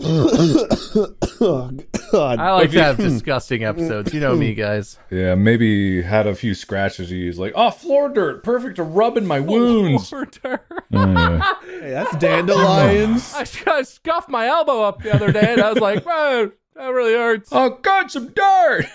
Oh, 0.00 0.66
God. 1.40 2.38
I 2.40 2.52
like 2.52 2.70
to 2.72 2.82
have 2.82 2.96
disgusting 2.98 3.64
episodes. 3.64 4.12
You 4.12 4.20
know 4.20 4.34
me, 4.34 4.54
guys. 4.54 4.98
Yeah, 5.10 5.34
maybe 5.34 6.02
had 6.02 6.26
a 6.26 6.34
few 6.34 6.54
scratches. 6.54 7.10
He's 7.10 7.38
like, 7.38 7.52
oh, 7.54 7.70
floor 7.70 8.08
dirt, 8.08 8.42
perfect 8.42 8.76
to 8.76 8.82
rub 8.82 9.16
in 9.16 9.26
my 9.26 9.40
wounds. 9.40 10.08
Floor 10.08 10.26
dirt. 10.26 10.64
Hey, 11.84 11.90
that's 11.90 12.16
dandelions. 12.16 13.34
I, 13.34 13.44
I 13.66 13.82
scuffed 13.82 14.28
my 14.30 14.46
elbow 14.46 14.82
up 14.82 15.02
the 15.02 15.14
other 15.14 15.30
day, 15.32 15.52
and 15.52 15.60
I 15.60 15.70
was 15.70 15.80
like, 15.82 16.02
"Whoa, 16.06 16.50
that 16.76 16.86
really 16.86 17.12
hurts." 17.12 17.50
oh, 17.52 17.78
God, 17.82 18.10
some 18.10 18.28
dirt. 18.28 18.86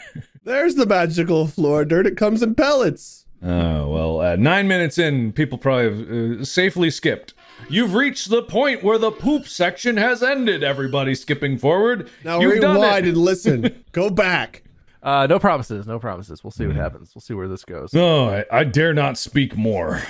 There's 0.43 0.75
the 0.75 0.85
magical 0.85 1.47
floor 1.47 1.85
dirt. 1.85 2.07
It 2.07 2.17
comes 2.17 2.41
in 2.41 2.55
pellets. 2.55 3.25
Oh, 3.41 3.87
well, 3.87 4.19
uh, 4.21 4.35
nine 4.35 4.67
minutes 4.67 4.97
in, 4.97 5.31
people 5.31 5.57
probably 5.57 5.83
have 5.85 6.41
uh, 6.41 6.43
safely 6.45 6.89
skipped. 6.89 7.33
You've 7.69 7.93
reached 7.93 8.29
the 8.29 8.41
point 8.43 8.83
where 8.83 8.97
the 8.97 9.11
poop 9.11 9.47
section 9.47 9.97
has 9.97 10.21
ended, 10.23 10.63
everybody 10.63 11.15
skipping 11.15 11.57
forward. 11.57 12.09
Now 12.23 12.39
You've 12.41 12.61
done 12.61 12.75
rewind 12.75 13.05
it. 13.05 13.09
and 13.09 13.17
listen. 13.17 13.83
Go 13.91 14.09
back. 14.09 14.63
Uh, 15.01 15.27
no 15.27 15.39
promises. 15.39 15.87
No 15.87 15.99
promises. 15.99 16.43
We'll 16.43 16.51
see 16.51 16.67
what 16.67 16.75
happens. 16.75 17.13
We'll 17.15 17.21
see 17.21 17.33
where 17.33 17.47
this 17.47 17.63
goes. 17.63 17.93
No, 17.93 18.29
I, 18.29 18.45
I 18.51 18.63
dare 18.65 18.93
not 18.93 19.17
speak 19.17 19.55
more. 19.55 20.01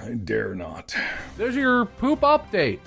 I 0.00 0.10
dare 0.12 0.54
not. 0.54 0.94
There's 1.36 1.54
your 1.56 1.84
poop 1.84 2.20
update. 2.20 2.78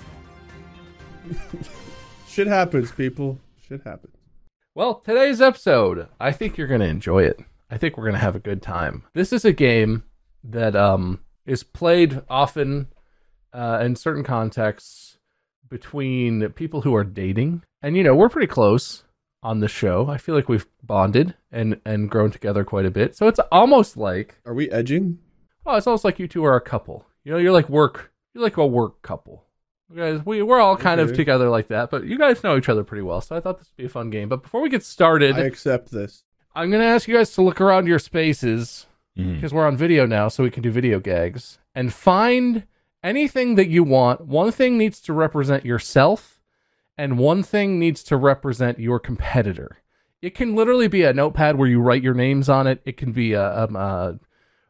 Shit 2.28 2.46
happens, 2.48 2.90
people. 2.90 3.38
Shit 3.68 3.82
happens. 3.84 4.11
Well, 4.74 4.96
today's 4.96 5.42
episode, 5.42 6.08
I 6.18 6.32
think 6.32 6.56
you're 6.56 6.66
going 6.66 6.80
to 6.80 6.86
enjoy 6.86 7.24
it. 7.24 7.38
I 7.70 7.76
think 7.76 7.96
we're 7.96 8.04
going 8.04 8.14
to 8.14 8.20
have 8.20 8.36
a 8.36 8.40
good 8.40 8.62
time. 8.62 9.04
This 9.12 9.32
is 9.32 9.44
a 9.44 9.52
game 9.52 10.04
that 10.44 10.74
um, 10.74 11.20
is 11.44 11.62
played 11.62 12.22
often 12.28 12.88
uh, 13.52 13.80
in 13.82 13.96
certain 13.96 14.24
contexts 14.24 15.18
between 15.68 16.48
people 16.50 16.80
who 16.80 16.94
are 16.94 17.04
dating. 17.04 17.62
And, 17.82 17.96
you 17.96 18.02
know, 18.02 18.14
we're 18.14 18.30
pretty 18.30 18.46
close 18.46 19.04
on 19.42 19.60
the 19.60 19.68
show. 19.68 20.08
I 20.08 20.16
feel 20.16 20.34
like 20.34 20.48
we've 20.48 20.66
bonded 20.82 21.34
and, 21.50 21.78
and 21.84 22.10
grown 22.10 22.30
together 22.30 22.64
quite 22.64 22.86
a 22.86 22.90
bit. 22.90 23.14
So 23.14 23.28
it's 23.28 23.40
almost 23.50 23.98
like, 23.98 24.38
Are 24.46 24.54
we 24.54 24.70
edging? 24.70 25.18
oh, 25.66 25.76
it's 25.76 25.86
almost 25.86 26.04
like 26.04 26.18
you 26.18 26.26
two 26.26 26.44
are 26.44 26.56
a 26.56 26.60
couple. 26.62 27.04
You 27.24 27.32
know, 27.32 27.38
you're 27.38 27.52
like 27.52 27.68
work, 27.68 28.10
you're 28.34 28.42
like 28.42 28.56
a 28.56 28.66
work 28.66 29.02
couple. 29.02 29.44
You 29.92 29.98
guys, 29.98 30.24
we, 30.24 30.40
we're 30.42 30.60
all 30.60 30.76
kind 30.76 31.00
of 31.00 31.12
together 31.14 31.50
like 31.50 31.68
that, 31.68 31.90
but 31.90 32.04
you 32.04 32.16
guys 32.16 32.42
know 32.42 32.56
each 32.56 32.70
other 32.70 32.82
pretty 32.82 33.02
well. 33.02 33.20
So 33.20 33.36
I 33.36 33.40
thought 33.40 33.58
this 33.58 33.68
would 33.68 33.76
be 33.82 33.86
a 33.86 33.90
fun 33.90 34.08
game. 34.08 34.28
But 34.28 34.42
before 34.42 34.62
we 34.62 34.70
get 34.70 34.82
started, 34.82 35.36
I 35.36 35.40
accept 35.40 35.90
this. 35.90 36.24
I'm 36.54 36.70
going 36.70 36.82
to 36.82 36.88
ask 36.88 37.06
you 37.08 37.16
guys 37.16 37.34
to 37.34 37.42
look 37.42 37.60
around 37.60 37.86
your 37.86 37.98
spaces 37.98 38.86
because 39.14 39.52
we're 39.52 39.66
on 39.66 39.76
video 39.76 40.06
now, 40.06 40.28
so 40.28 40.42
we 40.42 40.50
can 40.50 40.62
do 40.62 40.70
video 40.70 40.98
gags 40.98 41.58
and 41.74 41.92
find 41.92 42.64
anything 43.04 43.56
that 43.56 43.68
you 43.68 43.84
want. 43.84 44.22
One 44.22 44.50
thing 44.50 44.78
needs 44.78 45.00
to 45.02 45.12
represent 45.12 45.66
yourself, 45.66 46.40
and 46.96 47.18
one 47.18 47.42
thing 47.42 47.78
needs 47.78 48.02
to 48.04 48.16
represent 48.16 48.78
your 48.78 48.98
competitor. 48.98 49.78
It 50.22 50.34
can 50.34 50.54
literally 50.54 50.88
be 50.88 51.02
a 51.02 51.12
notepad 51.12 51.56
where 51.56 51.68
you 51.68 51.80
write 51.80 52.02
your 52.02 52.14
names 52.14 52.48
on 52.48 52.66
it. 52.66 52.80
It 52.86 52.96
can 52.96 53.12
be 53.12 53.34
a, 53.34 53.64
um, 53.64 53.76
uh, 53.76 54.12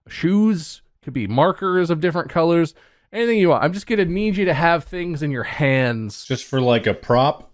shoes, 0.09 0.83
it 1.01 1.05
could 1.05 1.15
be 1.15 1.29
markers 1.29 1.91
of 1.91 2.01
different 2.01 2.29
colors, 2.31 2.75
anything 3.13 3.39
you 3.39 3.49
want. 3.51 3.63
I'm 3.65 3.73
just 3.73 3.87
going 3.87 3.99
to 3.99 4.05
need 4.05 4.37
you 4.37 4.45
to 4.47 4.55
have 4.55 4.85
things 4.85 5.23
in 5.23 5.31
your 5.31 5.45
hands 5.45 6.25
Just 6.25 6.45
for 6.45 6.61
like 6.61 6.87
a 6.87 6.95
prop. 6.95 7.51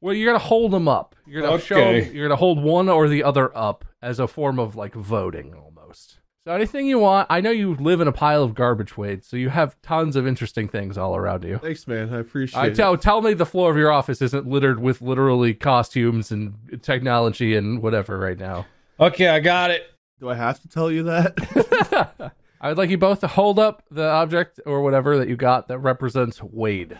well, 0.00 0.14
you're 0.14 0.32
gonna 0.32 0.38
hold 0.44 0.70
them 0.72 0.88
up. 0.88 1.14
You're 1.26 1.42
gonna 1.42 1.60
show. 1.60 1.76
Okay. 1.76 2.10
You're 2.12 2.28
gonna 2.28 2.36
hold 2.36 2.62
one 2.62 2.88
or 2.88 3.08
the 3.08 3.22
other 3.24 3.56
up 3.56 3.84
as 4.02 4.18
a 4.20 4.26
form 4.28 4.58
of 4.58 4.76
like 4.76 4.94
voting, 4.94 5.54
almost. 5.54 6.18
So 6.46 6.52
anything 6.52 6.86
you 6.86 6.98
want. 6.98 7.26
I 7.30 7.40
know 7.40 7.50
you 7.50 7.74
live 7.76 8.02
in 8.02 8.08
a 8.08 8.12
pile 8.12 8.42
of 8.42 8.54
garbage, 8.54 8.98
Wade. 8.98 9.24
So 9.24 9.38
you 9.38 9.48
have 9.48 9.80
tons 9.80 10.14
of 10.14 10.26
interesting 10.26 10.68
things 10.68 10.98
all 10.98 11.16
around 11.16 11.42
you. 11.42 11.56
Thanks, 11.56 11.86
man. 11.86 12.12
I 12.12 12.18
appreciate 12.18 12.60
I 12.60 12.66
it. 12.66 12.74
tell 12.74 12.98
tell 12.98 13.22
me 13.22 13.32
the 13.32 13.46
floor 13.46 13.70
of 13.70 13.78
your 13.78 13.90
office 13.90 14.20
isn't 14.20 14.46
littered 14.46 14.78
with 14.78 15.00
literally 15.00 15.54
costumes 15.54 16.30
and 16.30 16.54
technology 16.82 17.56
and 17.56 17.80
whatever 17.82 18.18
right 18.18 18.38
now. 18.38 18.66
Okay, 19.00 19.28
I 19.28 19.40
got 19.40 19.70
it. 19.70 19.86
Do 20.20 20.28
I 20.28 20.34
have 20.34 20.60
to 20.60 20.68
tell 20.68 20.90
you 20.90 21.04
that? 21.04 22.32
I 22.64 22.68
would 22.68 22.78
like 22.78 22.88
you 22.88 22.96
both 22.96 23.20
to 23.20 23.26
hold 23.26 23.58
up 23.58 23.82
the 23.90 24.08
object 24.08 24.58
or 24.64 24.80
whatever 24.80 25.18
that 25.18 25.28
you 25.28 25.36
got 25.36 25.68
that 25.68 25.80
represents 25.80 26.42
Wade. 26.42 26.98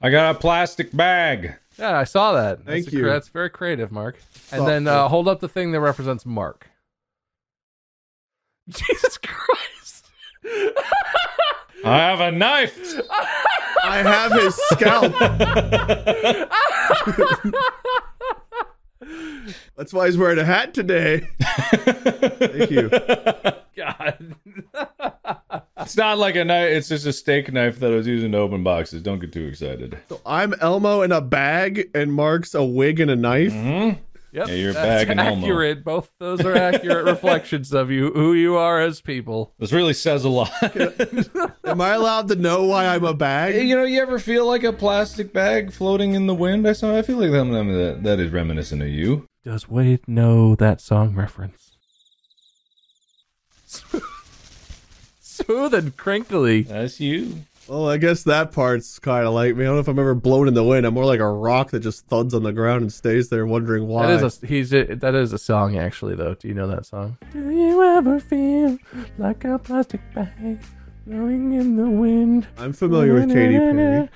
I 0.00 0.10
got 0.10 0.34
a 0.34 0.38
plastic 0.40 0.90
bag. 0.90 1.54
Yeah, 1.78 1.96
I 1.96 2.02
saw 2.02 2.32
that. 2.32 2.64
Thank 2.64 2.86
that's 2.86 2.94
a- 2.94 2.98
you. 2.98 3.04
that's 3.04 3.28
very 3.28 3.48
creative, 3.48 3.92
Mark. 3.92 4.16
And 4.16 4.58
Thoughtful. 4.58 4.66
then 4.66 4.88
uh, 4.88 5.06
hold 5.06 5.28
up 5.28 5.38
the 5.38 5.48
thing 5.48 5.70
that 5.70 5.78
represents 5.78 6.26
Mark. 6.26 6.68
Jesus 8.68 9.18
Christ! 9.18 10.06
I 11.84 11.96
have 11.96 12.18
a 12.18 12.32
knife. 12.32 12.76
I 13.84 13.98
have 13.98 14.32
his 14.32 14.56
scalp. 14.72 15.12
That's 19.76 19.92
why 19.92 20.06
he's 20.06 20.16
wearing 20.16 20.38
a 20.38 20.44
hat 20.44 20.74
today. 20.74 21.28
Thank 21.40 22.70
you. 22.70 22.88
God. 23.76 24.36
It's 25.78 25.96
not 25.96 26.18
like 26.18 26.36
a 26.36 26.44
knife. 26.44 26.68
It's 26.70 26.88
just 26.88 27.06
a 27.06 27.12
steak 27.12 27.52
knife 27.52 27.80
that 27.80 27.90
I 27.90 27.96
was 27.96 28.06
using 28.06 28.32
to 28.32 28.38
open 28.38 28.62
boxes. 28.62 29.02
Don't 29.02 29.18
get 29.18 29.32
too 29.32 29.46
excited. 29.46 29.98
So 30.08 30.20
I'm 30.24 30.54
Elmo 30.60 31.02
in 31.02 31.10
a 31.10 31.20
bag, 31.20 31.90
and 31.94 32.12
Mark's 32.12 32.54
a 32.54 32.62
wig 32.62 33.00
and 33.00 33.10
a 33.10 33.16
knife. 33.16 33.52
Mm-hmm. 33.52 34.00
Yep, 34.32 34.48
Yeah, 34.48 34.54
you're 34.54 34.72
that's 34.72 35.04
bagging 35.04 35.18
Elmo. 35.18 35.42
accurate. 35.42 35.84
Both 35.84 36.10
those 36.18 36.40
are 36.40 36.56
accurate 36.56 37.04
reflections 37.14 37.72
of 37.74 37.90
you, 37.90 38.10
who 38.12 38.32
you 38.32 38.56
are 38.56 38.80
as 38.80 39.02
people. 39.02 39.52
This 39.58 39.72
really 39.72 39.92
says 39.92 40.24
a 40.24 40.30
lot. 40.30 40.50
Am 41.64 41.80
I 41.80 41.90
allowed 41.90 42.28
to 42.28 42.34
know 42.36 42.64
why 42.64 42.86
I'm 42.86 43.04
a 43.04 43.12
bag? 43.12 43.54
you 43.68 43.76
know, 43.76 43.84
you 43.84 44.00
ever 44.00 44.18
feel 44.18 44.46
like 44.46 44.64
a 44.64 44.72
plastic 44.72 45.34
bag 45.34 45.70
floating 45.72 46.14
in 46.14 46.26
the 46.26 46.34
wind? 46.34 46.66
I 46.66 46.72
saw. 46.72 46.96
I 46.96 47.02
feel 47.02 47.18
like 47.18 47.30
that, 47.30 47.44
that, 47.44 48.00
that 48.04 48.20
is 48.20 48.32
reminiscent 48.32 48.80
of 48.80 48.88
you. 48.88 49.26
Does 49.44 49.68
Wade 49.68 50.08
know 50.08 50.54
that 50.54 50.80
song 50.80 51.14
reference? 51.14 51.72
Smooth 55.20 55.74
and 55.74 55.96
crinkly. 55.96 56.62
That's 56.62 57.00
you. 57.00 57.44
Well, 57.68 57.88
I 57.88 57.96
guess 57.96 58.24
that 58.24 58.52
part's 58.52 58.98
kind 58.98 59.26
of 59.26 59.34
like 59.34 59.54
me. 59.54 59.64
I 59.64 59.66
don't 59.66 59.76
know 59.76 59.80
if 59.80 59.88
I'm 59.88 59.98
ever 59.98 60.14
blown 60.14 60.48
in 60.48 60.54
the 60.54 60.64
wind. 60.64 60.84
I'm 60.84 60.94
more 60.94 61.04
like 61.04 61.20
a 61.20 61.28
rock 61.28 61.70
that 61.70 61.80
just 61.80 62.06
thuds 62.06 62.34
on 62.34 62.42
the 62.42 62.52
ground 62.52 62.82
and 62.82 62.92
stays 62.92 63.28
there, 63.28 63.46
wondering 63.46 63.86
why. 63.86 64.08
That 64.08 64.24
is 64.24 64.42
a 64.42 64.46
he's 64.46 64.74
a, 64.74 64.94
that 64.96 65.14
is 65.14 65.32
a 65.32 65.38
song 65.38 65.78
actually 65.78 66.16
though. 66.16 66.34
Do 66.34 66.48
you 66.48 66.54
know 66.54 66.66
that 66.66 66.86
song? 66.86 67.18
Do 67.32 67.50
you 67.50 67.82
ever 67.82 68.18
feel 68.18 68.78
like 69.16 69.44
a 69.44 69.58
plastic 69.58 70.00
bag 70.12 70.60
blowing 71.06 71.52
in 71.52 71.76
the 71.76 71.88
wind? 71.88 72.48
I'm 72.58 72.72
familiar 72.72 73.14
with 73.14 73.28
Katy 73.28 73.56
Perry. 73.56 74.08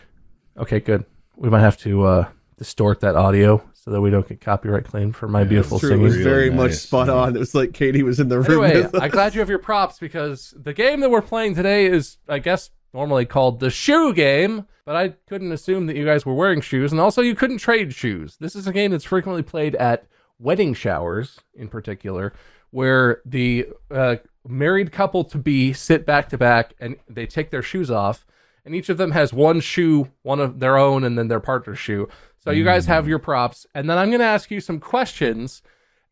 Okay, 0.59 0.81
good. 0.81 1.05
We 1.37 1.49
might 1.49 1.61
have 1.61 1.77
to 1.79 2.05
uh, 2.05 2.29
distort 2.59 3.01
that 3.01 3.15
audio 3.15 3.63
so 3.75 3.93
that 3.93 4.01
we 4.01 4.11
don't 4.11 4.27
get 4.27 4.41
copyright 4.41 4.85
claim 4.85 5.13
for 5.13 5.29
my 5.29 5.45
beautiful 5.45 5.79
True, 5.79 5.93
it 5.93 5.99
was 5.99 6.15
singing. 6.15 6.27
Really 6.27 6.37
very 6.37 6.51
much 6.51 6.71
nice, 6.71 6.83
spot 6.83 7.09
on. 7.09 7.37
It 7.37 7.39
was 7.39 7.55
like 7.55 7.73
Katy 7.75 8.03
was 8.03 8.19
in 8.19 8.29
the 8.29 8.41
room. 8.41 8.65
Anyway, 8.65 8.83
with 8.83 8.95
us. 8.97 9.01
I'm 9.01 9.11
glad 9.11 9.35
you 9.35 9.41
have 9.41 9.49
your 9.49 9.61
props 9.61 10.01
because 10.01 10.53
the 10.57 10.73
game 10.73 11.01
that 11.01 11.11
we're 11.11 11.23
playing 11.23 11.55
today 11.55 11.87
is, 11.87 12.19
I 12.29 12.41
guess, 12.41 12.71
normally 12.97 13.27
called 13.27 13.61
the 13.61 13.69
shoe 13.69 14.15
game, 14.15 14.67
but 14.87 14.97
I 14.97 15.11
couldn't 15.29 15.53
assume 15.53 15.87
that 15.87 15.97
you 15.97 16.07
guys 16.07 16.25
were 16.25 16.35
wearing 16.35 16.63
shoes, 16.63 16.93
and 16.93 17.01
also 17.01 17.21
you 17.21 17.35
couldn't 17.35 17.59
trade 17.59 17.93
shoes. 17.93 18.39
This 18.41 18.57
is 18.57 18.67
a 18.67 18.73
game 18.73 18.91
that's 18.91 19.05
frequently 19.05 19.43
played 19.43 19.75
at 19.75 20.07
wedding 20.39 20.73
showers, 20.73 21.39
in 21.55 21.69
particular, 21.69 22.33
where 22.71 23.21
the 23.27 23.69
uh, 23.91 24.17
married 24.49 24.93
couple 24.93 25.25
to 25.25 25.37
be 25.37 25.75
sit 25.75 26.07
back 26.07 26.31
to 26.31 26.39
back 26.39 26.73
and 26.81 26.97
they 27.07 27.27
take 27.27 27.51
their 27.51 27.63
shoes 27.63 27.91
off, 27.91 28.25
and 28.65 28.75
each 28.75 28.89
of 28.89 28.97
them 28.97 29.11
has 29.11 29.31
one 29.31 29.61
shoe, 29.61 30.09
one 30.23 30.41
of 30.41 30.59
their 30.59 30.79
own, 30.79 31.05
and 31.05 31.19
then 31.19 31.29
their 31.29 31.39
partner's 31.39 31.79
shoe. 31.79 32.09
So 32.39 32.51
you 32.51 32.65
guys 32.65 32.87
have 32.87 33.07
your 33.07 33.19
props, 33.19 33.67
and 33.75 33.91
then 33.91 33.99
I'm 33.99 34.09
going 34.09 34.21
to 34.21 34.25
ask 34.27 34.51
you 34.51 34.61
some 34.61 34.81
questions. 34.81 35.63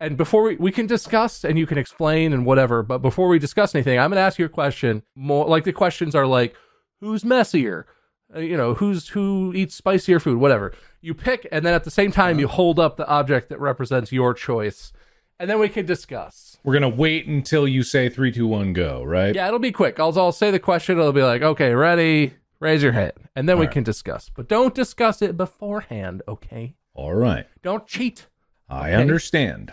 And 0.00 0.18
before 0.18 0.42
we, 0.42 0.56
we 0.56 0.72
can 0.72 0.86
discuss 0.86 1.44
and 1.44 1.56
you 1.56 1.66
can 1.66 1.78
explain 1.78 2.32
and 2.34 2.44
whatever, 2.44 2.82
but 2.82 2.98
before 2.98 3.28
we 3.28 3.38
discuss 3.38 3.74
anything, 3.74 3.98
I'm 3.98 4.10
going 4.10 4.18
to 4.18 4.26
ask 4.26 4.38
you 4.38 4.44
a 4.44 4.50
question. 4.50 5.02
More 5.14 5.46
like 5.46 5.64
the 5.64 5.72
questions 5.72 6.14
are 6.14 6.26
like, 6.26 6.54
who's 7.04 7.24
messier? 7.24 7.86
Uh, 8.34 8.40
you 8.40 8.56
know, 8.56 8.74
who's 8.74 9.08
who 9.08 9.52
eats 9.54 9.74
spicier 9.74 10.18
food, 10.18 10.38
whatever. 10.38 10.72
You 11.02 11.14
pick, 11.14 11.46
and 11.52 11.64
then 11.64 11.74
at 11.74 11.84
the 11.84 11.90
same 11.90 12.10
time, 12.10 12.38
you 12.38 12.48
hold 12.48 12.78
up 12.78 12.96
the 12.96 13.06
object 13.06 13.50
that 13.50 13.60
represents 13.60 14.10
your 14.10 14.32
choice, 14.32 14.92
and 15.38 15.48
then 15.50 15.58
we 15.58 15.68
can 15.68 15.84
discuss. 15.84 16.56
We're 16.64 16.72
gonna 16.72 16.88
wait 16.88 17.26
until 17.26 17.68
you 17.68 17.82
say 17.82 18.08
three, 18.08 18.32
two, 18.32 18.46
one, 18.46 18.72
go. 18.72 19.02
Right? 19.04 19.34
Yeah, 19.34 19.46
it'll 19.46 19.58
be 19.58 19.72
quick. 19.72 20.00
I'll, 20.00 20.18
I'll 20.18 20.32
say 20.32 20.50
the 20.50 20.58
question. 20.58 20.98
It'll 20.98 21.12
be 21.12 21.22
like, 21.22 21.42
okay, 21.42 21.74
ready, 21.74 22.34
raise 22.60 22.82
your 22.82 22.92
hand, 22.92 23.12
and 23.36 23.46
then 23.48 23.58
we 23.58 23.66
right. 23.66 23.72
can 23.74 23.84
discuss. 23.84 24.30
But 24.34 24.48
don't 24.48 24.74
discuss 24.74 25.20
it 25.20 25.36
beforehand, 25.36 26.22
okay? 26.26 26.74
All 26.94 27.14
right. 27.14 27.46
Don't 27.62 27.86
cheat. 27.86 28.26
I 28.68 28.92
Okay. 28.92 29.00
understand. 29.02 29.72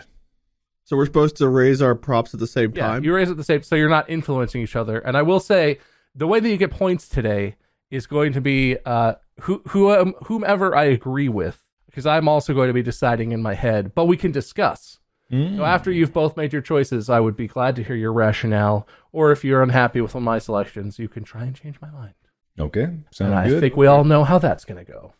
So 0.84 0.96
we're 0.96 1.06
supposed 1.06 1.36
to 1.36 1.48
raise 1.48 1.80
our 1.80 1.94
props 1.94 2.34
at 2.34 2.40
the 2.40 2.46
same 2.46 2.72
Yeah, 2.74 2.88
time. 2.88 3.04
you 3.04 3.14
raise 3.14 3.30
it 3.30 3.38
the 3.38 3.44
same, 3.44 3.62
so 3.62 3.74
you're 3.76 3.88
not 3.88 4.10
influencing 4.10 4.60
each 4.60 4.76
other. 4.76 4.98
And 4.98 5.16
I 5.16 5.22
will 5.22 5.40
say, 5.40 5.78
the 6.14 6.26
way 6.26 6.40
that 6.40 6.48
you 6.48 6.56
get 6.56 6.70
points 6.70 7.08
today 7.08 7.56
is 7.90 8.06
going 8.06 8.32
to 8.34 8.40
be 8.40 8.76
uh, 8.84 9.14
who, 9.40 9.62
who, 9.68 9.90
um, 9.90 10.14
whomever 10.24 10.74
I 10.76 10.84
agree 10.84 11.28
with, 11.28 11.62
because 11.86 12.06
I'm 12.06 12.28
also 12.28 12.54
going 12.54 12.68
to 12.68 12.74
be 12.74 12.82
deciding 12.82 13.32
in 13.32 13.42
my 13.42 13.54
head. 13.54 13.94
But 13.94 14.06
we 14.06 14.16
can 14.16 14.32
discuss. 14.32 14.98
So 15.30 15.64
after 15.64 15.90
you've 15.90 16.12
both 16.12 16.36
made 16.36 16.52
your 16.52 16.60
choices, 16.60 17.08
I 17.08 17.18
would 17.18 17.36
be 17.36 17.46
glad 17.46 17.74
to 17.76 17.82
hear 17.82 17.96
your 17.96 18.12
rationale. 18.12 18.86
Or 19.12 19.32
if 19.32 19.42
you're 19.42 19.62
unhappy 19.62 20.02
with 20.02 20.14
my 20.14 20.38
selections, 20.38 20.98
you 20.98 21.08
can 21.08 21.24
try 21.24 21.44
and 21.44 21.56
change 21.56 21.80
my 21.80 21.88
mind. 21.90 22.12
Okay. 22.60 22.82
And 22.82 23.04
Sounds 23.10 23.32
I 23.32 23.58
think 23.58 23.74
we 23.74 23.86
all 23.86 24.04
know 24.04 24.24
how 24.24 24.38
that's 24.38 24.66
going 24.66 24.84
to 24.84 24.92
go. 24.92 25.14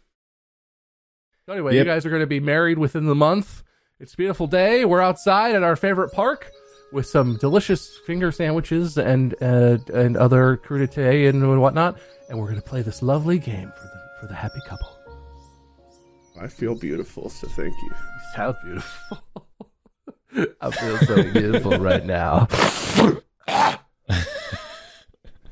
So 1.47 1.55
anyway, 1.55 1.77
Yep. 1.77 1.87
you 1.87 1.91
guys 1.91 2.05
are 2.05 2.11
going 2.11 2.21
to 2.21 2.27
be 2.27 2.41
married 2.41 2.79
within 2.79 3.07
the 3.07 3.15
month. 3.15 3.63
It's 3.99 4.13
a 4.13 4.17
beautiful 4.19 4.47
day. 4.47 4.85
We're 4.85 5.01
outside 5.01 5.55
at 5.55 5.63
our 5.63 5.77
favorite 5.77 6.13
park 6.13 6.51
with 6.93 7.07
some 7.07 7.37
delicious 7.39 7.97
finger 8.07 8.31
sandwiches 8.31 8.99
and 8.99 9.35
uh, 9.43 9.79
and 9.93 10.17
other 10.17 10.59
crudité 10.59 11.29
and 11.29 11.61
whatnot, 11.61 11.99
and 12.29 12.39
we're 12.39 12.47
going 12.47 12.61
to 12.61 12.63
play 12.63 12.83
this 12.83 13.03
lovely 13.03 13.39
game 13.39 13.73
for 13.77 13.85
the 13.87 14.01
for 14.21 14.27
the 14.27 14.35
happy 14.35 14.61
couple. 14.69 14.99
I 16.41 16.47
feel 16.47 16.75
beautiful, 16.75 17.29
so 17.29 17.49
thank 17.49 17.75
you. 17.83 17.91
You 17.91 18.37
sound 18.37 18.57
beautiful. 18.65 19.19
I 20.61 20.71
feel 20.71 20.99
so 20.99 21.23
beautiful 21.33 21.79
right 21.79 22.05
now. 22.05 22.47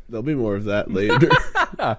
There'll 0.08 0.22
be 0.22 0.34
more 0.34 0.56
of 0.56 0.64
that 0.64 0.90
later. 0.90 1.28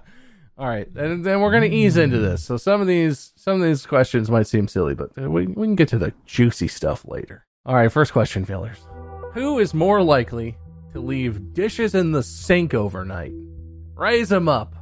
All 0.58 0.68
right, 0.68 0.88
and 0.96 1.26
then 1.26 1.42
we're 1.42 1.52
gonna 1.52 1.66
ease 1.68 1.98
into 1.98 2.20
this. 2.20 2.44
So 2.44 2.58
some 2.58 2.82
of 2.82 2.88
these 2.88 3.34
some 3.36 3.62
of 3.62 3.68
these 3.68 3.86
questions 3.86 4.30
might 4.30 4.48
seem 4.48 4.68
silly, 4.68 4.94
but 4.94 5.12
uh, 5.18 5.30
we 5.30 5.48
we 5.48 5.68
can 5.68 5.76
get 5.76 5.88
to 5.90 5.98
the 5.98 6.14
juicy 6.26 6.68
stuff 6.68 7.06
later. 7.08 7.46
All 7.66 7.76
right, 7.76 7.92
first 7.92 8.12
question, 8.12 8.46
fillers. 8.46 8.80
Who 9.34 9.60
is 9.60 9.74
more 9.74 10.04
likely 10.04 10.58
to 10.92 11.00
leave 11.00 11.54
dishes 11.54 11.96
in 11.96 12.12
the 12.12 12.22
sink 12.22 12.74
overnight? 12.74 13.32
Raise 13.96 14.28
them 14.28 14.50
up. 14.50 14.76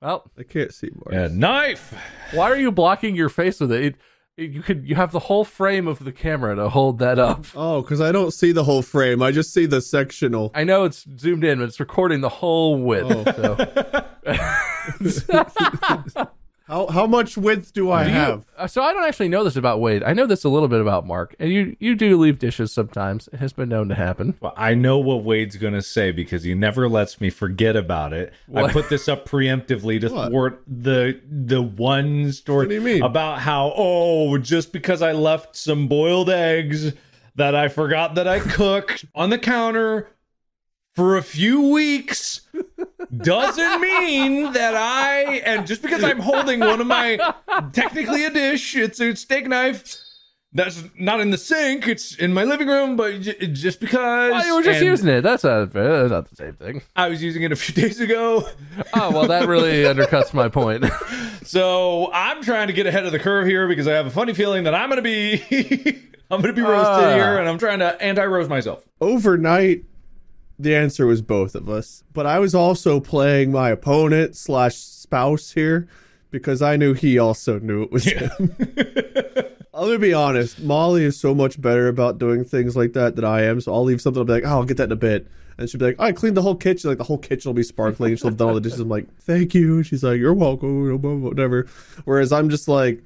Well, 0.00 0.30
I 0.38 0.44
can't 0.44 0.72
see 0.72 0.90
more. 0.94 1.20
Yeah, 1.20 1.28
knife. 1.32 1.92
why 2.32 2.48
are 2.48 2.56
you 2.56 2.70
blocking 2.70 3.16
your 3.16 3.28
face 3.28 3.58
with 3.58 3.72
it? 3.72 3.82
it, 3.82 3.96
it 4.36 4.50
you 4.52 4.62
could 4.62 4.88
you 4.88 4.94
have 4.94 5.10
the 5.10 5.18
whole 5.18 5.44
frame 5.44 5.88
of 5.88 6.04
the 6.04 6.12
camera 6.12 6.54
to 6.54 6.68
hold 6.68 7.00
that 7.00 7.18
up. 7.18 7.44
Oh, 7.56 7.82
because 7.82 8.00
I 8.00 8.12
don't 8.12 8.32
see 8.32 8.52
the 8.52 8.62
whole 8.62 8.82
frame. 8.82 9.20
I 9.20 9.32
just 9.32 9.52
see 9.52 9.66
the 9.66 9.80
sectional. 9.80 10.52
I 10.54 10.62
know 10.62 10.84
it's 10.84 11.04
zoomed 11.18 11.42
in, 11.42 11.58
but 11.58 11.64
it's 11.64 11.80
recording 11.80 12.20
the 12.20 12.28
whole 12.28 12.80
width. 12.80 13.10
Oh. 13.10 13.56
So. 15.08 16.28
How 16.68 16.86
how 16.88 17.06
much 17.06 17.38
width 17.38 17.72
do 17.72 17.90
I 17.90 18.04
Do 18.04 18.10
have? 18.10 18.44
uh, 18.58 18.66
so 18.66 18.82
I 18.82 18.92
don't 18.92 19.04
actually 19.04 19.30
know 19.30 19.42
this 19.42 19.56
about 19.56 19.80
Wade. 19.80 20.02
I 20.04 20.12
know 20.12 20.26
this 20.26 20.44
a 20.44 20.50
little 20.50 20.68
bit 20.68 20.82
about 20.82 21.06
Mark, 21.06 21.34
and 21.38 21.50
you 21.50 21.74
you 21.80 21.94
do 21.94 22.18
leave 22.18 22.38
dishes 22.38 22.72
sometimes. 22.72 23.26
It 23.32 23.38
has 23.38 23.54
been 23.54 23.70
known 23.70 23.88
to 23.88 23.94
happen. 23.94 24.36
Well, 24.40 24.52
I 24.54 24.74
know 24.74 24.98
what 24.98 25.24
Wade's 25.24 25.56
gonna 25.56 25.80
say 25.80 26.12
because 26.12 26.42
he 26.44 26.52
never 26.54 26.86
lets 26.86 27.22
me 27.22 27.30
forget 27.30 27.74
about 27.74 28.12
it. 28.12 28.34
I 28.54 28.70
put 28.70 28.90
this 28.90 29.08
up 29.08 29.26
preemptively 29.26 29.98
to 30.02 30.08
What? 30.10 30.30
thwart 30.30 30.62
the 30.66 31.18
the 31.26 31.62
one 31.62 32.32
story 32.32 32.66
What 32.66 32.68
do 32.68 32.74
you 32.74 32.80
mean? 32.82 33.02
about 33.02 33.38
how 33.40 33.72
oh 33.74 34.36
just 34.36 34.70
because 34.72 35.00
I 35.00 35.12
left 35.12 35.56
some 35.56 35.88
boiled 35.88 36.28
eggs 36.28 36.92
that 37.36 37.54
I 37.54 37.68
forgot 37.68 38.14
that 38.16 38.28
I 38.28 38.40
cooked 38.40 39.06
on 39.14 39.30
the 39.30 39.38
counter 39.38 40.08
for 40.94 41.16
a 41.16 41.22
few 41.22 41.70
weeks 41.70 42.42
doesn't 43.22 43.80
mean 43.80 44.52
that 44.52 44.74
I 44.74 45.36
and 45.44 45.66
just 45.66 45.82
because 45.82 46.02
I'm 46.04 46.20
holding 46.20 46.60
one 46.60 46.80
of 46.80 46.86
my 46.86 47.18
technically 47.72 48.24
a 48.24 48.30
dish, 48.30 48.76
it's 48.76 49.00
a 49.00 49.14
steak 49.16 49.46
knife. 49.48 49.96
That's 50.54 50.82
not 50.98 51.20
in 51.20 51.30
the 51.30 51.36
sink. 51.36 51.86
It's 51.86 52.14
in 52.16 52.32
my 52.32 52.44
living 52.44 52.68
room, 52.68 52.96
but 52.96 53.20
j- 53.20 53.48
just 53.48 53.80
because 53.80 54.32
Oh, 54.34 54.46
you 54.46 54.54
were 54.56 54.62
just 54.62 54.78
and 54.78 54.86
using 54.86 55.08
it. 55.08 55.20
That's 55.20 55.44
not 55.44 55.72
that's 55.72 56.10
not 56.10 56.28
the 56.30 56.36
same 56.36 56.54
thing. 56.54 56.80
I 56.96 57.08
was 57.10 57.22
using 57.22 57.42
it 57.42 57.52
a 57.52 57.56
few 57.56 57.74
days 57.82 58.00
ago, 58.00 58.48
Oh 58.94 59.10
well, 59.10 59.26
that 59.26 59.46
really 59.46 59.82
undercuts 59.84 60.32
my 60.32 60.48
point. 60.48 60.86
so 61.44 62.10
I'm 62.14 62.42
trying 62.42 62.68
to 62.68 62.72
get 62.72 62.86
ahead 62.86 63.04
of 63.04 63.12
the 63.12 63.18
curve 63.18 63.46
here 63.46 63.68
because 63.68 63.86
I 63.86 63.92
have 63.92 64.06
a 64.06 64.10
funny 64.10 64.32
feeling 64.32 64.64
that 64.64 64.74
I'm 64.74 64.88
gonna 64.88 65.02
be 65.02 65.42
I'm 66.30 66.40
gonna 66.40 66.52
be 66.54 66.62
roasted 66.62 66.86
Ah. 67.04 67.14
here, 67.14 67.38
and 67.38 67.46
I'm 67.48 67.58
trying 67.58 67.78
to 67.80 68.00
anti-roast 68.02 68.48
myself. 68.50 68.84
Overnight, 69.02 69.84
the 70.58 70.74
answer 70.74 71.06
was 71.06 71.22
both 71.22 71.54
of 71.54 71.68
us. 71.68 72.02
But 72.12 72.26
I 72.26 72.38
was 72.38 72.54
also 72.54 73.00
playing 73.00 73.52
my 73.52 73.70
opponent 73.70 74.36
slash 74.36 74.76
spouse 74.76 75.52
here 75.52 75.88
because 76.30 76.62
I 76.62 76.76
knew 76.76 76.94
he 76.94 77.18
also 77.18 77.58
knew 77.58 77.82
it 77.82 77.92
was 77.92 78.04
him. 78.04 78.54
I'm 79.78 79.86
gonna 79.86 79.98
be 79.98 80.12
honest. 80.12 80.60
Molly 80.60 81.04
is 81.04 81.18
so 81.18 81.34
much 81.34 81.60
better 81.60 81.86
about 81.86 82.18
doing 82.18 82.44
things 82.44 82.76
like 82.76 82.94
that 82.94 83.14
than 83.14 83.24
I 83.24 83.42
am. 83.42 83.60
So 83.60 83.72
I'll 83.72 83.84
leave 83.84 84.00
something. 84.00 84.20
I'll 84.20 84.24
be 84.26 84.32
like, 84.32 84.44
"Oh, 84.44 84.48
I'll 84.48 84.64
get 84.64 84.76
that 84.78 84.84
in 84.84 84.92
a 84.92 84.96
bit," 84.96 85.28
and 85.56 85.70
she'll 85.70 85.78
be 85.78 85.86
like, 85.86 85.96
oh, 86.00 86.04
"I 86.04 86.12
cleaned 86.12 86.36
the 86.36 86.42
whole 86.42 86.56
kitchen. 86.56 86.90
Like 86.90 86.98
the 86.98 87.04
whole 87.04 87.18
kitchen 87.18 87.48
will 87.48 87.54
be 87.54 87.62
sparkling. 87.62 88.16
She'll 88.16 88.30
have 88.30 88.36
done 88.36 88.48
all 88.48 88.54
the 88.54 88.60
dishes. 88.60 88.80
I'm 88.80 88.88
like, 88.88 89.06
"Thank 89.20 89.54
you." 89.54 89.84
She's 89.84 90.02
like, 90.02 90.18
"You're 90.18 90.34
welcome." 90.34 91.22
Whatever. 91.22 91.68
Whereas 92.04 92.32
I'm 92.32 92.50
just 92.50 92.66
like, 92.66 93.04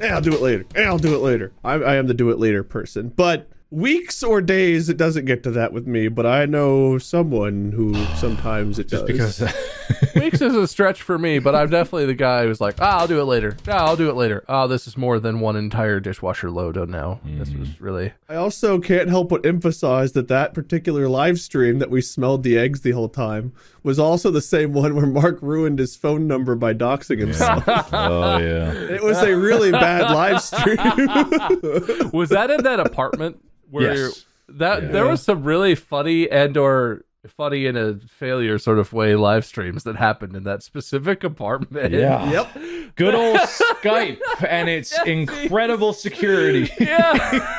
"Yeah, 0.00 0.14
I'll 0.14 0.22
do 0.22 0.32
it 0.32 0.40
later. 0.40 0.64
Yeah, 0.74 0.84
I'll 0.84 0.98
do 0.98 1.14
it 1.14 1.18
later." 1.18 1.52
I, 1.62 1.74
I 1.74 1.96
am 1.96 2.06
the 2.06 2.14
do 2.14 2.30
it 2.30 2.38
later 2.38 2.64
person. 2.64 3.08
But 3.14 3.50
weeks 3.74 4.22
or 4.22 4.40
days, 4.40 4.88
it 4.88 4.96
doesn't 4.96 5.24
get 5.24 5.42
to 5.42 5.50
that 5.52 5.72
with 5.72 5.86
me. 5.86 6.08
But 6.08 6.26
I 6.26 6.46
know 6.46 6.98
someone 6.98 7.72
who 7.72 7.94
sometimes 8.16 8.78
it 8.78 8.88
Just 8.88 9.06
does. 9.06 9.38
because 9.40 9.54
Weeks 10.14 10.40
is 10.40 10.54
a 10.54 10.66
stretch 10.66 11.02
for 11.02 11.18
me, 11.18 11.38
but 11.40 11.54
I'm 11.54 11.68
definitely 11.68 12.06
the 12.06 12.14
guy 12.14 12.46
who's 12.46 12.60
like, 12.60 12.76
ah, 12.80 13.00
I'll 13.00 13.06
do 13.06 13.20
it 13.20 13.24
later. 13.24 13.56
Ah, 13.68 13.86
I'll 13.86 13.96
do 13.96 14.08
it 14.08 14.14
later. 14.14 14.44
Oh, 14.48 14.66
this 14.68 14.86
is 14.86 14.96
more 14.96 15.18
than 15.18 15.40
one 15.40 15.56
entire 15.56 16.00
dishwasher 16.00 16.50
load 16.50 16.74
now. 16.88 17.20
This 17.24 17.50
was 17.52 17.80
really. 17.80 18.12
I 18.28 18.36
also 18.36 18.78
can't 18.78 19.08
help 19.08 19.28
but 19.28 19.44
emphasize 19.44 20.12
that 20.12 20.28
that 20.28 20.54
particular 20.54 21.08
live 21.08 21.38
stream 21.40 21.78
that 21.80 21.90
we 21.90 22.00
smelled 22.00 22.42
the 22.42 22.56
eggs 22.56 22.80
the 22.80 22.92
whole 22.92 23.08
time 23.08 23.52
was 23.84 23.98
also 24.00 24.30
the 24.32 24.40
same 24.40 24.72
one 24.72 24.96
where 24.96 25.06
Mark 25.06 25.38
ruined 25.42 25.78
his 25.78 25.94
phone 25.94 26.26
number 26.26 26.56
by 26.56 26.74
doxing 26.74 27.18
himself. 27.20 27.62
oh 27.92 28.38
yeah, 28.38 28.72
It 28.72 29.02
was 29.04 29.18
a 29.18 29.36
really 29.36 29.70
bad 29.70 30.10
live 30.10 30.40
stream. 30.42 30.76
Was 32.12 32.30
that 32.30 32.50
in 32.50 32.64
that 32.64 32.80
apartment 32.80 33.38
where 33.70 33.94
Yes. 34.06 34.24
that 34.48 34.82
Yeah. 34.82 34.88
there 34.88 35.06
was 35.06 35.22
some 35.22 35.44
really 35.44 35.74
funny 35.74 36.28
and 36.30 36.56
or 36.56 37.04
funny 37.36 37.64
in 37.66 37.76
a 37.76 37.94
failure 38.08 38.58
sort 38.58 38.78
of 38.78 38.92
way 38.92 39.14
live 39.16 39.44
streams 39.46 39.84
that 39.84 39.96
happened 39.96 40.34
in 40.36 40.44
that 40.44 40.62
specific 40.62 41.24
apartment. 41.24 41.92
yeah, 41.92 42.30
yep. 42.54 42.94
Good 42.96 43.14
old 43.14 43.38
Skype 43.38 44.18
and 44.48 44.68
its 44.68 44.96
incredible 45.06 45.92
security. 45.92 46.70
Yeah. 46.78 47.58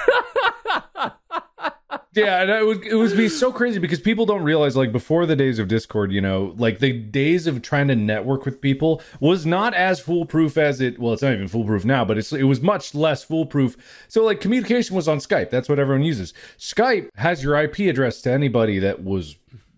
Yeah, 2.16 2.42
and 2.42 2.50
it 2.50 2.66
would 2.66 2.86
it 2.86 2.96
would 2.96 3.18
be 3.18 3.28
so 3.28 3.52
crazy 3.52 3.78
because 3.78 4.00
people 4.00 4.26
don't 4.26 4.44
realize 4.44 4.78
like 4.78 4.94
before 4.94 5.26
the 5.26 5.36
days 5.36 5.60
of 5.60 5.68
Discord, 5.68 6.14
you 6.14 6.22
know, 6.22 6.54
like 6.58 6.80
the 6.80 6.94
days 6.94 7.46
of 7.46 7.62
trying 7.62 7.90
to 7.90 7.96
network 7.96 8.46
with 8.46 8.62
people 8.62 9.02
was 9.20 9.46
not 9.46 9.74
as 9.74 10.00
foolproof 10.00 10.58
as 10.58 10.80
it. 10.80 10.98
Well, 10.98 11.12
it's 11.12 11.22
not 11.22 11.34
even 11.34 11.50
foolproof 11.50 11.84
now, 11.84 12.06
but 12.06 12.18
it's 12.18 12.32
it 12.32 12.44
was 12.44 12.62
much 12.62 12.96
less 12.96 13.24
foolproof. 13.24 13.76
So 14.08 14.24
like 14.24 14.40
communication 14.40 14.96
was 14.96 15.10
on 15.10 15.18
Skype. 15.18 15.50
That's 15.50 15.68
what 15.68 15.78
everyone 15.78 16.04
uses. 16.04 16.34
Skype 16.58 17.10
has 17.16 17.44
your 17.44 17.58
IP 17.58 17.80
address 17.80 18.22
to 18.22 18.32
anybody 18.32 18.80
that 18.80 19.04
was 19.04 19.36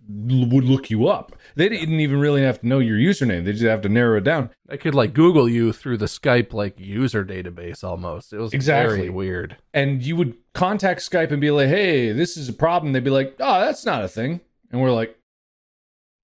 would 0.09 0.63
look 0.63 0.89
you 0.89 1.07
up. 1.07 1.35
They 1.57 1.69
didn't 1.69 1.99
even 1.99 2.19
really 2.19 2.43
have 2.43 2.61
to 2.61 2.67
know 2.67 2.77
your 2.79 2.97
username. 2.97 3.43
They 3.43 3.51
just 3.51 3.63
have 3.65 3.81
to 3.81 3.89
narrow 3.89 4.17
it 4.17 4.23
down. 4.23 4.51
I 4.69 4.77
could 4.77 4.93
like 4.93 5.13
Google 5.15 5.49
you 5.49 5.73
through 5.73 5.97
the 5.97 6.05
Skype 6.05 6.53
like 6.53 6.79
user 6.79 7.25
database 7.25 7.83
almost. 7.83 8.31
It 8.31 8.37
was 8.37 8.53
Exactly. 8.53 8.95
very 8.97 9.09
weird. 9.09 9.57
and 9.73 10.03
you 10.03 10.15
would 10.15 10.35
contact 10.53 11.01
Skype 11.01 11.31
and 11.31 11.41
be 11.41 11.49
like, 11.51 11.67
"Hey, 11.69 12.11
this 12.11 12.37
is 12.37 12.47
a 12.47 12.53
problem." 12.53 12.93
They'd 12.93 13.03
be 13.03 13.09
like, 13.09 13.35
"Oh, 13.39 13.59
that's 13.61 13.85
not 13.85 14.03
a 14.03 14.07
thing," 14.07 14.39
and 14.71 14.79
we're 14.81 14.91
like, 14.91 15.17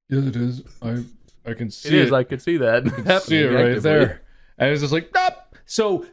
"Yes, 0.10 0.26
it 0.26 0.36
is. 0.36 0.62
I 0.82 1.04
I 1.46 1.54
can 1.56 1.69
see 1.72 1.89
it 1.89 1.93
is. 1.96 2.12
I 2.13 2.24
could 2.24 2.41
see 2.41 2.58
that. 2.58 2.86
I 2.86 2.89
can 3.02 3.19
see 3.22 3.38
it 3.39 3.48
right 3.48 3.82
there." 3.82 4.22
And 4.58 4.72
it's 4.72 4.82
just 4.82 4.93
like, 4.93 5.10
"Nope, 5.15 5.34
So 5.74 6.06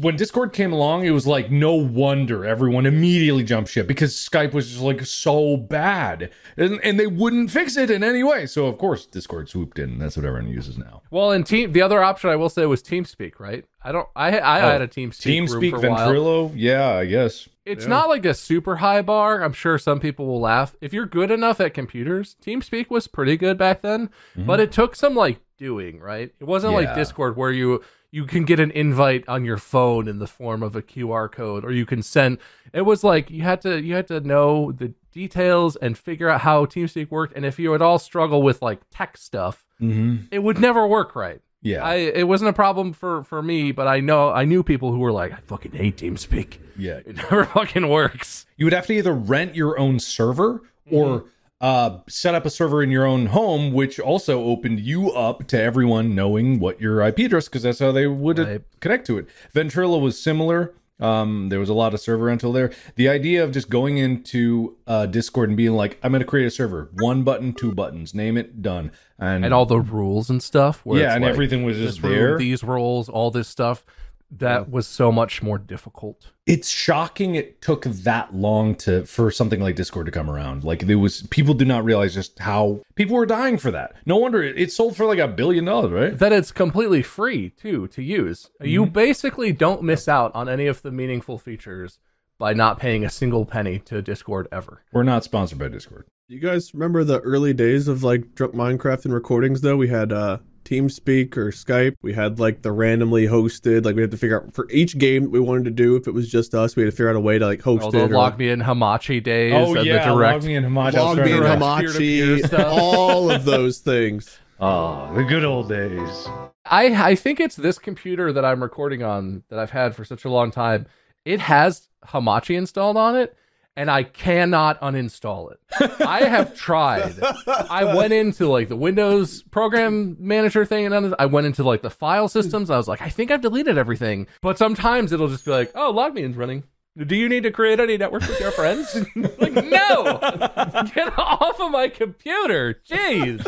when 0.00 0.16
Discord 0.16 0.52
came 0.52 0.70
along, 0.70 1.06
it 1.06 1.12
was 1.12 1.26
like 1.26 1.50
no 1.50 1.72
wonder 1.72 2.44
everyone 2.44 2.84
immediately 2.84 3.42
jumped 3.42 3.70
ship 3.70 3.86
because 3.86 4.14
Skype 4.14 4.52
was 4.52 4.68
just 4.68 4.82
like 4.82 5.02
so 5.06 5.56
bad, 5.56 6.30
and, 6.58 6.78
and 6.84 7.00
they 7.00 7.06
wouldn't 7.06 7.50
fix 7.50 7.78
it 7.78 7.90
in 7.90 8.04
any 8.04 8.22
way. 8.22 8.44
So 8.44 8.66
of 8.66 8.76
course 8.76 9.06
Discord 9.06 9.48
swooped 9.48 9.78
in. 9.78 9.98
That's 9.98 10.18
what 10.18 10.26
everyone 10.26 10.50
uses 10.50 10.76
now. 10.76 11.00
Well, 11.10 11.32
and 11.32 11.46
team 11.46 11.72
the 11.72 11.80
other 11.80 12.02
option 12.02 12.28
I 12.28 12.36
will 12.36 12.50
say 12.50 12.66
was 12.66 12.82
TeamSpeak, 12.82 13.40
right? 13.40 13.64
I 13.82 13.92
don't. 13.92 14.06
I 14.14 14.38
I 14.40 14.60
Oh, 14.60 14.72
had 14.72 14.82
a 14.82 14.88
TeamSpeak. 14.88 15.24
room 15.24 15.46
TeamSpeak, 15.46 15.80
for 15.80 15.86
a 15.86 15.90
while. 15.90 16.12
Ventrilo, 16.12 16.52
yeah, 16.54 16.90
I 16.90 17.06
guess. 17.06 17.48
It's 17.64 17.86
not 17.86 18.10
like 18.10 18.26
a 18.26 18.34
super 18.34 18.76
high 18.76 19.00
bar. 19.00 19.42
I'm 19.42 19.54
sure 19.54 19.78
some 19.78 20.00
people 20.00 20.26
will 20.26 20.40
laugh. 20.40 20.76
If 20.82 20.92
you're 20.92 21.06
good 21.06 21.30
enough 21.30 21.60
at 21.60 21.72
computers, 21.72 22.36
TeamSpeak 22.44 22.90
was 22.90 23.08
pretty 23.08 23.38
good 23.38 23.56
back 23.56 23.80
then, 23.80 24.08
mm-hmm. 24.08 24.44
but 24.46 24.60
it 24.60 24.70
took 24.70 24.94
some 24.96 25.14
like 25.14 25.40
doing, 25.56 25.98
right? 25.98 26.30
It 26.40 26.44
wasn't 26.44 26.74
like 26.74 26.94
Discord 26.94 27.36
where 27.36 27.50
you 27.50 27.82
you 28.10 28.24
can 28.24 28.44
get 28.44 28.58
an 28.58 28.70
invite 28.70 29.24
on 29.28 29.44
your 29.44 29.58
phone 29.58 30.08
in 30.08 30.18
the 30.18 30.26
form 30.26 30.62
of 30.62 30.74
a 30.74 30.82
QR 30.82 31.30
code 31.30 31.64
or 31.64 31.70
you 31.72 31.84
can 31.86 32.02
send 32.02 32.38
it 32.72 32.82
was 32.82 33.04
like 33.04 33.30
you 33.30 33.42
had 33.42 33.60
to 33.62 33.80
you 33.82 33.94
had 33.94 34.08
to 34.08 34.20
know 34.20 34.72
the 34.72 34.94
details 35.12 35.76
and 35.76 35.98
figure 35.98 36.28
out 36.28 36.40
how 36.42 36.64
TeamSpeak 36.64 37.10
worked 37.10 37.34
and 37.36 37.44
if 37.44 37.58
you 37.58 37.74
at 37.74 37.82
all 37.82 37.98
struggle 37.98 38.42
with 38.42 38.62
like 38.62 38.80
tech 38.90 39.16
stuff, 39.16 39.64
Mm-hmm. 39.80 40.24
it 40.32 40.40
would 40.40 40.58
never 40.58 40.86
work 40.88 41.14
right. 41.14 41.40
Yeah, 41.62 41.84
I 41.84 41.94
it 41.94 42.26
wasn't 42.28 42.50
a 42.50 42.52
problem 42.52 42.92
for 42.92 43.22
for 43.24 43.42
me, 43.42 43.72
but 43.72 43.86
I 43.88 44.00
know 44.00 44.30
I 44.30 44.44
knew 44.44 44.62
people 44.62 44.90
who 44.92 44.98
were 44.98 45.12
like, 45.12 45.32
I 45.32 45.36
fucking 45.46 45.72
hate 45.72 45.96
TeamSpeak. 45.96 46.58
yeah. 46.76 47.00
It 47.06 47.16
never 47.16 47.44
fucking 47.44 47.88
works. 47.88 48.46
You 48.56 48.66
would 48.66 48.72
have 48.72 48.86
to 48.86 48.92
either 48.94 49.12
rent 49.12 49.54
your 49.54 49.78
own 49.78 49.98
server 50.00 50.62
or 50.90 51.06
Mm-hmm. 51.20 51.28
Uh, 51.60 51.98
set 52.08 52.34
up 52.34 52.46
a 52.46 52.50
server 52.50 52.82
in 52.82 52.90
your 52.90 53.04
own 53.04 53.26
home, 53.26 53.72
which 53.72 53.98
also 53.98 54.44
opened 54.44 54.80
you 54.80 55.10
up 55.10 55.46
to 55.48 55.60
everyone 55.60 56.14
knowing 56.14 56.60
what 56.60 56.80
your 56.80 57.00
IP 57.02 57.18
address, 57.20 57.48
because 57.48 57.62
that's 57.64 57.80
how 57.80 57.90
they 57.92 58.06
would 58.06 58.38
uh, 58.38 58.44
Right. 58.46 58.60
connect 58.80 59.06
to 59.08 59.18
it. 59.18 59.26
Ventrilo 59.54 60.00
was 60.00 60.20
similar. 60.20 60.74
Um, 61.00 61.48
there 61.48 61.60
was 61.60 61.68
a 61.68 61.74
lot 61.74 61.94
of 61.94 62.00
server 62.00 62.24
rental 62.24 62.52
there. 62.52 62.72
The 62.96 63.08
idea 63.08 63.44
of 63.44 63.52
just 63.52 63.70
going 63.70 63.98
into 63.98 64.76
uh, 64.88 65.06
Discord 65.06 65.48
and 65.48 65.56
being 65.56 65.72
like, 65.74 65.96
"I'm 66.02 66.10
going 66.10 66.20
to 66.22 66.26
create 66.26 66.46
a 66.46 66.50
server, 66.50 66.90
one 66.94 67.22
button, 67.22 67.52
two 67.52 67.72
buttons, 67.72 68.14
name 68.14 68.36
it, 68.36 68.62
done," 68.62 68.90
and, 69.16 69.44
and 69.44 69.54
all 69.54 69.64
the 69.64 69.78
rules 69.78 70.28
and 70.28 70.42
stuff. 70.42 70.80
Where 70.84 71.00
yeah, 71.00 71.14
and 71.14 71.22
like, 71.22 71.30
everything 71.32 71.62
was 71.62 71.76
just 71.76 72.02
there. 72.02 72.36
these 72.36 72.64
rules, 72.64 73.08
all 73.08 73.30
this 73.30 73.46
stuff. 73.46 73.84
That 74.30 74.70
was 74.70 74.86
so 74.86 75.10
much 75.10 75.42
more 75.42 75.58
difficult. 75.58 76.30
it's 76.46 76.68
shocking 76.68 77.34
it 77.34 77.60
took 77.62 77.84
that 77.84 78.34
long 78.34 78.74
to 78.74 79.04
for 79.06 79.30
something 79.30 79.60
like 79.60 79.76
discord 79.76 80.06
to 80.06 80.12
come 80.12 80.30
around 80.30 80.64
like 80.64 80.80
there 80.86 80.98
was 80.98 81.22
people 81.30 81.52
do 81.54 81.64
not 81.64 81.84
realize 81.84 82.14
just 82.14 82.38
how 82.38 82.80
people 82.94 83.14
were 83.16 83.26
dying 83.26 83.58
for 83.58 83.70
that 83.70 83.94
no 84.06 84.16
wonder 84.16 84.42
it, 84.42 84.58
it 84.58 84.72
sold 84.72 84.96
for 84.96 85.04
like 85.06 85.18
a 85.18 85.28
billion 85.28 85.64
dollars 85.66 85.92
right 85.92 86.18
That 86.18 86.32
it's 86.32 86.52
completely 86.52 87.02
free 87.02 87.50
too 87.50 87.88
to 87.88 88.02
use. 88.02 88.50
You 88.62 88.86
basically 88.86 89.52
don't 89.52 89.82
miss 89.82 90.08
out 90.08 90.30
on 90.34 90.48
any 90.48 90.66
of 90.66 90.80
the 90.82 90.90
meaningful 90.90 91.38
features 91.38 91.98
by 92.38 92.52
not 92.54 92.78
paying 92.78 93.04
a 93.04 93.10
single 93.10 93.44
penny 93.44 93.78
to 93.80 94.00
Discord 94.00 94.46
ever. 94.52 94.82
we're 94.92 95.02
not 95.02 95.24
sponsored 95.24 95.58
by 95.58 95.68
discord 95.68 96.06
You 96.28 96.40
guys 96.40 96.72
remember 96.74 97.02
the 97.04 97.20
early 97.20 97.52
days 97.54 97.88
of 97.88 98.02
like 98.02 98.34
drunk 98.34 98.54
Minecraft 98.54 99.04
and 99.06 99.14
recordings 99.14 99.60
though? 99.62 99.76
We 99.76 99.88
had 99.88 100.12
uh 100.12 100.38
TeamSpeak 100.68 101.36
or 101.36 101.50
Skype. 101.50 101.94
We 102.02 102.12
had 102.12 102.38
like 102.38 102.62
the 102.62 102.72
randomly 102.72 103.26
hosted, 103.26 103.84
like 103.84 103.94
we 103.96 104.02
had 104.02 104.10
to 104.10 104.16
figure 104.16 104.42
out 104.42 104.54
for 104.54 104.68
each 104.70 104.98
game 104.98 105.30
we 105.30 105.40
wanted 105.40 105.64
to 105.64 105.70
do, 105.70 105.96
if 105.96 106.06
it 106.06 106.12
was 106.12 106.28
just 106.28 106.54
us, 106.54 106.76
we 106.76 106.82
had 106.82 106.90
to 106.90 106.96
figure 106.96 107.08
out 107.10 107.16
a 107.16 107.20
way 107.20 107.38
to 107.38 107.46
like 107.46 107.62
host 107.62 107.84
All 107.84 107.90
the 107.90 108.04
it. 108.04 108.10
or, 108.10 108.14
log 108.14 108.38
me 108.38 108.50
in 108.50 108.60
Hamachi 108.60 109.22
days 109.22 109.52
oh 109.54 109.74
and 109.74 109.86
yeah 109.86 110.06
the 110.06 110.14
direct 110.14 110.44
LogMeIn 110.44 110.64
Hamachi. 110.66 110.94
Log 110.94 111.16
me 111.18 111.22
in 111.22 111.28
direct 111.28 111.54
remember. 111.54 111.80
peer-to-peer 111.80 112.36
Hamachi, 112.48 112.64
all 112.70 113.30
of 113.30 113.44
those 113.44 113.78
things. 113.78 114.38
oh 114.60 115.12
the 115.16 115.24
good 115.24 115.44
old 115.44 115.68
days 115.68 116.26
I 116.66 117.10
I 117.10 117.14
think 117.14 117.40
it's 117.40 117.56
this 117.56 117.78
computer 117.78 118.32
that 118.32 118.44
I'm 118.44 118.62
recording 118.62 119.02
on 119.02 119.42
that 119.48 119.58
I've 119.58 119.70
had 119.70 119.94
for 119.96 120.04
such 120.04 120.24
a 120.24 120.30
long 120.30 120.50
time. 120.50 120.86
It 121.24 121.40
has 121.40 121.88
Hamachi 122.06 122.56
installed 122.56 122.96
on 122.96 123.16
it, 123.16 123.34
and 123.78 123.88
I 123.92 124.02
cannot 124.02 124.80
uninstall 124.80 125.52
it. 125.52 125.60
I 126.00 126.24
have 126.24 126.56
tried. 126.56 127.14
I 127.46 127.94
went 127.94 128.12
into 128.12 128.48
like 128.48 128.68
the 128.68 128.74
Windows 128.74 129.44
program 129.44 130.16
manager 130.18 130.64
thing, 130.64 130.84
and 130.84 130.92
then 130.92 131.14
I 131.16 131.26
went 131.26 131.46
into 131.46 131.62
like 131.62 131.82
the 131.82 131.90
file 131.90 132.26
systems. 132.26 132.70
I 132.70 132.76
was 132.76 132.88
like, 132.88 133.00
I 133.00 133.08
think 133.08 133.30
I've 133.30 133.40
deleted 133.40 133.78
everything, 133.78 134.26
but 134.42 134.58
sometimes 134.58 135.12
it'll 135.12 135.28
just 135.28 135.44
be 135.44 135.52
like, 135.52 135.70
oh, 135.76 135.92
LogMeIn's 135.92 136.36
running. 136.36 136.64
Do 136.98 137.14
you 137.14 137.28
need 137.28 137.44
to 137.44 137.52
create 137.52 137.78
any 137.78 137.96
network 137.96 138.22
with 138.22 138.40
your 138.40 138.50
friends? 138.50 138.92
like, 139.38 139.54
no, 139.54 140.18
get 140.92 141.16
off 141.16 141.60
of 141.60 141.70
my 141.70 141.86
computer. 141.86 142.82
Jeez. 142.84 143.46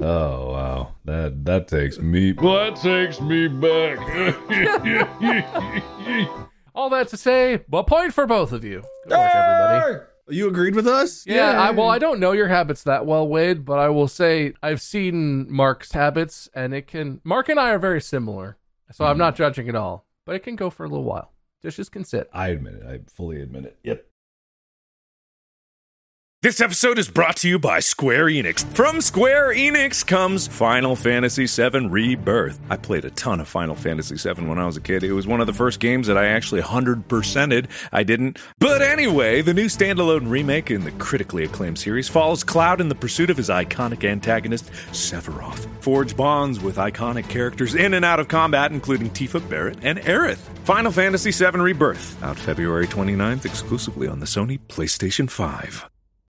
oh 0.00 0.52
wow 0.52 0.94
that 1.04 1.44
that 1.44 1.68
takes 1.68 1.98
me 1.98 2.32
that 2.32 2.76
takes 2.76 3.20
me 3.20 3.46
back 3.46 3.98
All 6.74 6.90
that 6.90 7.08
to 7.08 7.16
say, 7.16 7.62
a 7.72 7.84
point 7.84 8.14
for 8.14 8.26
both 8.26 8.52
of 8.52 8.64
you. 8.64 8.82
Good 9.04 9.18
work, 9.18 9.34
everybody. 9.34 10.04
You 10.28 10.48
agreed 10.48 10.74
with 10.74 10.86
us? 10.86 11.26
Yeah, 11.26 11.60
I, 11.60 11.72
well, 11.72 11.90
I 11.90 11.98
don't 11.98 12.20
know 12.20 12.32
your 12.32 12.48
habits 12.48 12.84
that 12.84 13.04
well, 13.04 13.26
Wade, 13.28 13.64
but 13.64 13.78
I 13.78 13.88
will 13.88 14.08
say 14.08 14.54
I've 14.62 14.80
seen 14.80 15.52
Mark's 15.52 15.92
habits, 15.92 16.48
and 16.54 16.72
it 16.72 16.86
can. 16.86 17.20
Mark 17.24 17.48
and 17.48 17.60
I 17.60 17.70
are 17.70 17.78
very 17.78 18.00
similar, 18.00 18.56
so 18.92 19.04
I'm 19.04 19.12
mm-hmm. 19.12 19.18
not 19.18 19.36
judging 19.36 19.68
at 19.68 19.74
all. 19.74 20.06
But 20.24 20.36
it 20.36 20.44
can 20.44 20.56
go 20.56 20.70
for 20.70 20.84
a 20.84 20.88
little 20.88 21.04
while. 21.04 21.32
Dishes 21.62 21.88
can 21.88 22.04
sit. 22.04 22.28
i 22.32 22.48
admit 22.48 22.74
it 22.74 22.82
i 22.84 22.98
fully 23.08 23.40
admit 23.40 23.64
it 23.64 23.78
yep 23.84 24.04
This 26.42 26.60
episode 26.60 26.98
is 26.98 27.08
brought 27.08 27.36
to 27.36 27.48
you 27.48 27.60
by 27.60 27.78
Square 27.78 28.24
Enix. 28.24 28.64
From 28.74 29.00
Square 29.00 29.54
Enix 29.54 30.04
comes 30.04 30.48
Final 30.48 30.96
Fantasy 30.96 31.46
VII 31.46 31.86
Rebirth. 31.86 32.58
I 32.68 32.76
played 32.76 33.04
a 33.04 33.10
ton 33.10 33.38
of 33.38 33.46
Final 33.46 33.76
Fantasy 33.76 34.16
VII 34.16 34.46
when 34.46 34.58
I 34.58 34.66
was 34.66 34.76
a 34.76 34.80
kid. 34.80 35.04
It 35.04 35.12
was 35.12 35.24
one 35.24 35.40
of 35.40 35.46
the 35.46 35.52
first 35.52 35.78
games 35.78 36.08
that 36.08 36.18
I 36.18 36.26
actually 36.26 36.60
100%ed. 36.60 37.68
I 37.92 38.02
didn't. 38.02 38.40
But 38.58 38.82
anyway, 38.82 39.42
the 39.42 39.54
new 39.54 39.66
standalone 39.66 40.28
remake 40.28 40.72
in 40.72 40.82
the 40.82 40.90
critically 40.90 41.44
acclaimed 41.44 41.78
series 41.78 42.08
follows 42.08 42.42
Cloud 42.42 42.80
in 42.80 42.88
the 42.88 42.96
pursuit 42.96 43.30
of 43.30 43.36
his 43.36 43.48
iconic 43.48 44.02
antagonist, 44.02 44.64
Sephiroth. 44.90 45.68
Forge 45.80 46.16
bonds 46.16 46.58
with 46.58 46.74
iconic 46.74 47.28
characters 47.28 47.76
in 47.76 47.94
and 47.94 48.04
out 48.04 48.18
of 48.18 48.26
combat, 48.26 48.72
including 48.72 49.10
Tifa 49.10 49.48
Barret 49.48 49.78
and 49.82 50.00
Aerith. 50.00 50.40
Final 50.64 50.90
Fantasy 50.90 51.30
VII 51.30 51.60
Rebirth, 51.60 52.20
out 52.20 52.36
February 52.36 52.88
29th 52.88 53.44
exclusively 53.44 54.08
on 54.08 54.18
the 54.18 54.26
Sony 54.26 54.58
PlayStation 54.58 55.30
5. 55.30 55.88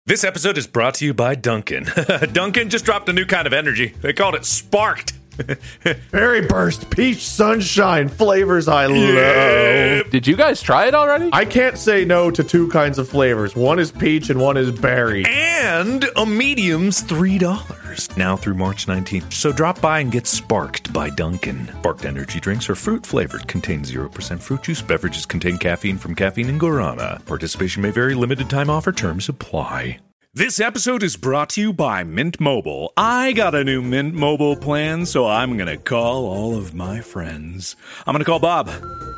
This 0.08 0.24
episode 0.24 0.58
is 0.58 0.66
brought 0.66 0.96
to 0.96 1.06
you 1.06 1.14
by 1.14 1.36
Dunkin'. 1.36 1.86
Dunkin' 2.34 2.72
just 2.72 2.86
dropped 2.86 3.08
a 3.10 3.14
new 3.14 3.26
kind 3.26 3.46
of 3.46 3.54
energy. 3.54 3.94
They 4.02 4.14
called 4.14 4.34
it 4.34 4.46
Sparked. 4.46 5.14
Berry 6.12 6.42
burst, 6.42 6.90
peach 6.90 7.28
sunshine, 7.28 8.10
flavors 8.10 8.68
I 8.68 8.86
love. 8.86 10.10
Did 10.10 10.28
you 10.28 10.36
guys 10.36 10.62
try 10.62 10.88
it 10.88 10.96
already? 10.96 11.30
I 11.34 11.46
can't 11.46 11.78
say 11.78 12.06
no 12.06 12.32
to 12.32 12.44
two 12.44 12.68
kinds 12.70 12.98
of 12.98 13.10
flavors. 13.10 13.56
One 13.56 13.80
is 13.80 13.92
peach 13.92 14.30
and 14.30 14.40
one 14.40 14.58
is 14.58 14.72
berry. 14.72 15.26
And 15.26 16.06
a 16.16 16.26
medium's 16.26 17.04
$3 17.04 18.18
now 18.18 18.36
through 18.36 18.56
March 18.56 18.88
19th. 18.88 19.34
So 19.34 19.52
drop 19.52 19.82
by 19.82 20.00
and 20.00 20.12
get 20.12 20.28
Sparked 20.28 20.94
by 20.94 21.10
Dunkin'. 21.10 21.68
Sparked 21.80 22.06
energy 22.06 22.40
drinks 22.40 22.70
are 22.70 22.76
fruit 22.76 23.06
flavored, 23.06 23.48
contain 23.48 23.84
0% 23.84 24.40
fruit 24.42 24.64
juice. 24.64 24.82
Beverages 24.82 25.26
contain 25.26 25.58
caffeine 25.58 25.98
from 25.98 26.16
caffeine 26.16 26.50
and 26.50 26.60
guarana. 26.60 27.24
Participation 27.26 27.82
may 27.82 27.92
vary, 27.92 28.16
limited 28.16 28.50
time 28.50 28.70
offer, 28.70 28.92
terms 28.92 29.30
apply. 29.30 30.00
This 30.34 30.62
episode 30.62 31.04
is 31.04 31.18
brought 31.18 31.50
to 31.50 31.62
you 31.62 31.74
by 31.74 32.06
Mint 32.06 32.40
Mobile. 32.40 32.94
I 32.96 33.34
got 33.34 33.54
a 33.54 33.66
new 33.66 33.82
Mint 33.82 34.16
Mobile 34.16 34.56
plan, 34.56 35.06
so 35.06 35.28
I'm 35.28 35.58
gonna 35.58 35.76
call 35.76 36.26
all 36.26 36.56
of 36.56 36.74
my 36.74 37.02
friends. 37.02 37.76
I'm 38.08 38.14
gonna 38.14 38.24
call 38.24 38.40
Bob. 38.40 38.72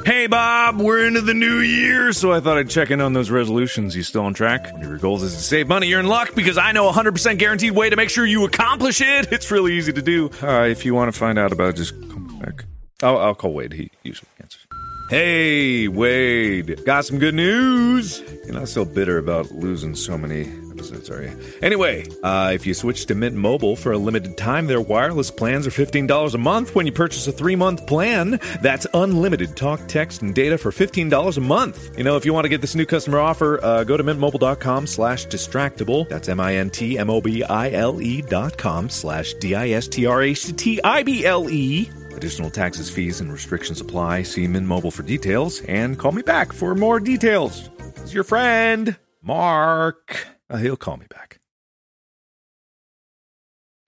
Hey 0.07 0.25
Bob, 0.25 0.81
we're 0.81 1.05
into 1.05 1.21
the 1.21 1.35
new 1.35 1.59
year, 1.59 2.13
so 2.13 2.31
I 2.31 2.39
thought 2.39 2.57
I'd 2.57 2.71
check 2.71 2.89
in 2.89 2.99
on 2.99 3.13
those 3.13 3.29
resolutions. 3.29 3.95
You 3.95 4.01
still 4.01 4.23
on 4.23 4.33
track? 4.33 4.63
One 4.73 4.81
of 4.81 4.89
your 4.89 4.97
goals 4.97 5.21
is 5.21 5.35
to 5.35 5.39
save 5.39 5.67
money. 5.67 5.85
You're 5.85 5.99
in 5.99 6.07
luck 6.07 6.33
because 6.33 6.57
I 6.57 6.71
know 6.71 6.89
a 6.89 6.91
100% 6.91 7.37
guaranteed 7.37 7.73
way 7.73 7.91
to 7.91 7.95
make 7.95 8.09
sure 8.09 8.25
you 8.25 8.45
accomplish 8.45 8.99
it. 8.99 9.27
It's 9.31 9.51
really 9.51 9.73
easy 9.73 9.93
to 9.93 10.01
do. 10.01 10.31
Uh, 10.41 10.63
if 10.63 10.83
you 10.83 10.95
want 10.95 11.13
to 11.13 11.19
find 11.19 11.37
out 11.37 11.51
about 11.51 11.69
it, 11.69 11.75
just 11.75 11.93
come 12.09 12.39
back. 12.39 12.65
I'll, 13.03 13.19
I'll 13.19 13.35
call 13.35 13.53
Wade. 13.53 13.73
He 13.73 13.91
usually 14.01 14.29
answers. 14.39 14.65
Hey, 15.11 15.87
Wade. 15.87 16.83
Got 16.85 17.05
some 17.05 17.19
good 17.19 17.35
news. 17.35 18.23
You're 18.45 18.53
not 18.53 18.67
so 18.67 18.83
bitter 18.83 19.19
about 19.19 19.51
losing 19.51 19.93
so 19.93 20.17
many 20.17 20.45
episodes, 20.83 21.09
are 21.09 21.23
you? 21.23 21.31
Anyway, 21.61 22.05
uh, 22.23 22.51
if 22.53 22.65
you 22.65 22.73
switch 22.73 23.05
to 23.05 23.15
Mint 23.15 23.35
Mobile 23.35 23.75
for 23.75 23.93
a 23.93 23.97
limited 23.97 24.35
time, 24.35 24.67
their 24.67 24.81
wireless 24.81 25.31
plans 25.31 25.65
are 25.65 25.71
$15 25.71 26.33
a 26.33 26.37
month 26.37 26.75
when 26.75 26.85
you 26.85 26.91
purchase 26.91 27.25
a 27.27 27.31
three 27.31 27.55
month 27.55 27.85
plan. 27.87 28.39
That's 28.61 28.87
unlimited 28.93 29.55
talk, 29.55 29.87
text, 29.87 30.21
and 30.21 30.35
data 30.35 30.57
for 30.57 30.71
$15 30.71 31.37
a 31.37 31.41
month. 31.41 31.97
You 31.97 32.03
know, 32.03 32.17
if 32.17 32.25
you 32.25 32.33
want 32.33 32.45
to 32.45 32.49
get 32.49 32.61
this 32.61 32.75
new 32.75 32.85
customer 32.85 33.19
offer, 33.19 33.63
uh, 33.63 33.83
go 33.83 33.95
to 33.97 34.03
mintmobile.com 34.03 34.87
slash 34.87 35.27
distractible. 35.27 36.09
That's 36.09 36.27
M 36.27 36.39
I 36.39 36.55
N 36.55 36.69
T 36.69 36.97
M 36.97 37.09
O 37.09 37.21
B 37.21 37.43
I 37.43 37.71
L 37.71 38.01
E 38.01 38.21
dot 38.21 38.57
com 38.57 38.89
slash 38.89 39.33
D 39.35 39.55
I 39.55 39.69
S 39.69 39.87
T 39.87 40.05
R 40.05 40.21
A 40.21 40.33
C 40.33 40.51
T 40.51 40.81
I 40.83 41.03
B 41.03 41.25
L 41.25 41.49
E. 41.49 41.89
Additional 42.15 42.49
taxes, 42.49 42.89
fees, 42.89 43.21
and 43.21 43.31
restrictions 43.31 43.81
apply. 43.81 44.23
See 44.23 44.47
Mint 44.47 44.67
Mobile 44.67 44.91
for 44.91 45.03
details 45.03 45.61
and 45.61 45.97
call 45.97 46.11
me 46.11 46.21
back 46.21 46.53
for 46.53 46.75
more 46.75 46.99
details. 46.99 47.69
It's 47.97 48.13
your 48.13 48.23
friend, 48.23 48.97
Mark. 49.21 50.32
Uh, 50.53 50.57
he'll 50.57 50.77
call 50.77 50.97
me 50.97 51.07
back. 51.09 51.39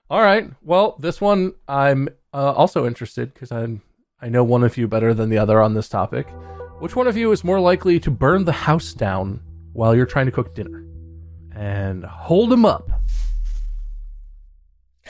All 0.09 0.21
right. 0.21 0.49
Well, 0.63 0.97
this 0.99 1.21
one 1.21 1.53
I'm 1.67 2.09
uh, 2.33 2.53
also 2.53 2.87
interested 2.87 3.33
because 3.33 3.51
I 3.51 3.63
I 3.63 3.79
I 4.21 4.29
know 4.29 4.43
one 4.43 4.63
of 4.63 4.77
you 4.77 4.87
better 4.87 5.13
than 5.13 5.29
the 5.29 5.37
other 5.37 5.61
on 5.61 5.75
this 5.75 5.87
topic. 5.87 6.27
Which 6.79 6.95
one 6.95 7.07
of 7.07 7.15
you 7.15 7.31
is 7.31 7.43
more 7.43 7.59
likely 7.59 7.99
to 7.99 8.09
burn 8.09 8.45
the 8.45 8.51
house 8.51 8.93
down 8.93 9.41
while 9.73 9.95
you're 9.95 10.07
trying 10.07 10.25
to 10.25 10.31
cook 10.31 10.55
dinner? 10.55 10.83
And 11.53 12.03
hold 12.03 12.51
him 12.51 12.65
up. 12.65 12.89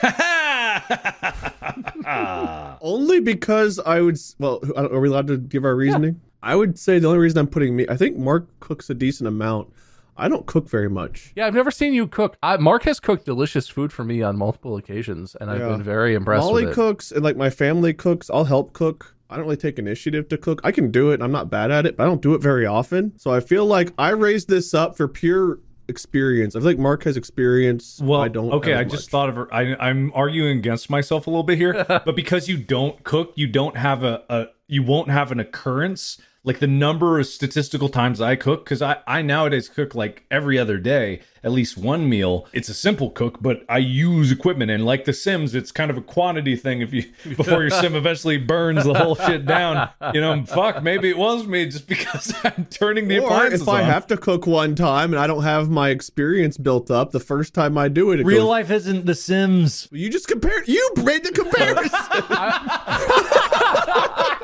Only 2.82 3.20
because 3.20 3.78
I 3.78 4.00
would. 4.00 4.18
Well, 4.38 4.60
are 4.76 5.00
we 5.00 5.08
allowed 5.08 5.28
to 5.28 5.38
give 5.38 5.64
our 5.64 5.74
reasoning? 5.74 6.20
I 6.42 6.54
would 6.54 6.78
say 6.78 6.98
the 6.98 7.08
only 7.08 7.18
reason 7.18 7.38
I'm 7.38 7.48
putting 7.48 7.74
me. 7.74 7.86
I 7.88 7.96
think 7.96 8.16
Mark 8.16 8.46
cooks 8.60 8.90
a 8.90 8.94
decent 8.94 9.26
amount. 9.26 9.72
I 10.18 10.28
don't 10.28 10.46
cook 10.46 10.68
very 10.68 10.88
much. 10.88 11.32
Yeah, 11.36 11.46
I've 11.46 11.54
never 11.54 11.70
seen 11.70 11.92
you 11.94 12.06
cook. 12.06 12.36
I, 12.42 12.56
Mark 12.56 12.84
has 12.84 13.00
cooked 13.00 13.24
delicious 13.26 13.68
food 13.68 13.92
for 13.92 14.04
me 14.04 14.22
on 14.22 14.36
multiple 14.36 14.76
occasions, 14.76 15.36
and 15.40 15.50
I've 15.50 15.60
Yeah. 15.60 15.68
been 15.68 15.82
very 15.82 16.14
impressed 16.14 16.44
Molly 16.46 16.64
with 16.64 16.72
it. 16.72 16.74
cooks, 16.74 17.12
and 17.12 17.22
like 17.22 17.36
my 17.36 17.50
family 17.50 17.92
cooks. 17.92 18.30
I'll 18.30 18.44
help 18.44 18.72
cook. 18.72 19.14
I 19.28 19.36
don't 19.36 19.44
really 19.44 19.56
take 19.56 19.78
initiative 19.78 20.28
to 20.28 20.38
cook. 20.38 20.60
I 20.64 20.70
can 20.72 20.90
do 20.90 21.10
it. 21.10 21.14
and 21.14 21.22
I'm 21.24 21.32
not 21.32 21.50
bad 21.50 21.70
at 21.70 21.84
it, 21.84 21.96
but 21.96 22.04
I 22.04 22.06
don't 22.06 22.22
do 22.22 22.34
it 22.34 22.40
very 22.42 22.64
often. 22.64 23.12
So 23.18 23.32
I 23.32 23.40
feel 23.40 23.66
like 23.66 23.92
I 23.98 24.10
raised 24.10 24.48
this 24.48 24.72
up 24.72 24.96
for 24.96 25.08
pure 25.08 25.58
experience. 25.88 26.54
I 26.56 26.60
feel 26.60 26.66
like 26.68 26.78
Mark 26.78 27.04
has 27.04 27.16
experience. 27.16 28.00
Well, 28.02 28.20
I 28.20 28.28
don't. 28.28 28.52
Okay, 28.52 28.72
as 28.72 28.80
I 28.80 28.84
just 28.84 29.10
thought 29.10 29.28
of. 29.28 29.48
I, 29.52 29.74
I'm 29.80 30.12
arguing 30.14 30.58
against 30.58 30.90
myself 30.90 31.26
a 31.26 31.30
little 31.30 31.42
bit 31.42 31.58
here, 31.58 31.84
but 31.88 32.14
because 32.16 32.48
you 32.48 32.56
don't 32.56 33.02
cook, 33.04 33.32
you 33.34 33.46
don't 33.46 33.76
have 33.76 34.02
a, 34.04 34.22
a 34.28 34.46
you 34.68 34.82
won't 34.82 35.10
have 35.10 35.30
an 35.32 35.40
occurrence 35.40 36.18
like 36.46 36.60
the 36.60 36.66
number 36.66 37.18
of 37.20 37.26
statistical 37.26 37.90
times 37.90 38.20
I 38.22 38.36
cook. 38.36 38.64
Because 38.64 38.80
I 38.80 38.98
I 39.06 39.20
nowadays 39.20 39.68
cook 39.68 39.94
like 39.94 40.24
every 40.30 40.58
other 40.58 40.78
day, 40.78 41.20
at 41.44 41.52
least 41.52 41.76
one 41.76 42.08
meal. 42.08 42.46
It's 42.54 42.68
a 42.68 42.74
simple 42.74 43.10
cook, 43.10 43.42
but 43.42 43.64
I 43.68 43.78
use 43.78 44.32
equipment, 44.32 44.70
and 44.70 44.86
like 44.86 45.04
The 45.04 45.12
Sims, 45.12 45.54
it's 45.54 45.70
kind 45.72 45.90
of 45.90 45.98
a 45.98 46.00
quantity 46.00 46.56
thing. 46.56 46.80
If 46.80 46.92
you 46.94 47.04
before 47.36 47.60
your 47.62 47.70
sim 47.70 47.94
eventually 47.94 48.38
burns 48.38 48.84
the 48.84 48.94
whole 48.94 49.16
shit 49.16 49.44
down, 49.44 49.90
you 50.14 50.20
know, 50.20 50.44
fuck, 50.46 50.82
maybe 50.82 51.10
it 51.10 51.18
was 51.18 51.46
me 51.46 51.66
just 51.66 51.86
because 51.96 52.32
I'm 52.44 52.66
turning 52.70 53.08
the 53.08 53.18
Or 53.18 53.24
appliances 53.24 53.62
if 53.62 53.68
I 53.68 53.80
on. 53.82 53.86
have 53.90 54.06
to 54.08 54.16
cook 54.16 54.46
one 54.46 54.74
time 54.76 55.12
and 55.12 55.20
I 55.20 55.26
don't 55.26 55.42
have 55.42 55.68
my 55.68 55.90
experience 55.90 56.56
built 56.56 56.90
up, 56.90 57.10
the 57.10 57.20
first 57.20 57.52
time 57.54 57.76
I 57.76 57.88
do 57.88 58.12
it, 58.12 58.20
it 58.20 58.26
Real 58.26 58.42
goes, 58.42 58.48
life 58.48 58.70
isn't 58.70 59.04
The 59.06 59.14
Sims. 59.16 59.88
You 59.90 60.08
just 60.10 60.28
compared. 60.28 60.68
You 60.68 60.92
made 60.98 61.24
the 61.24 61.32
comparison. 61.32 61.90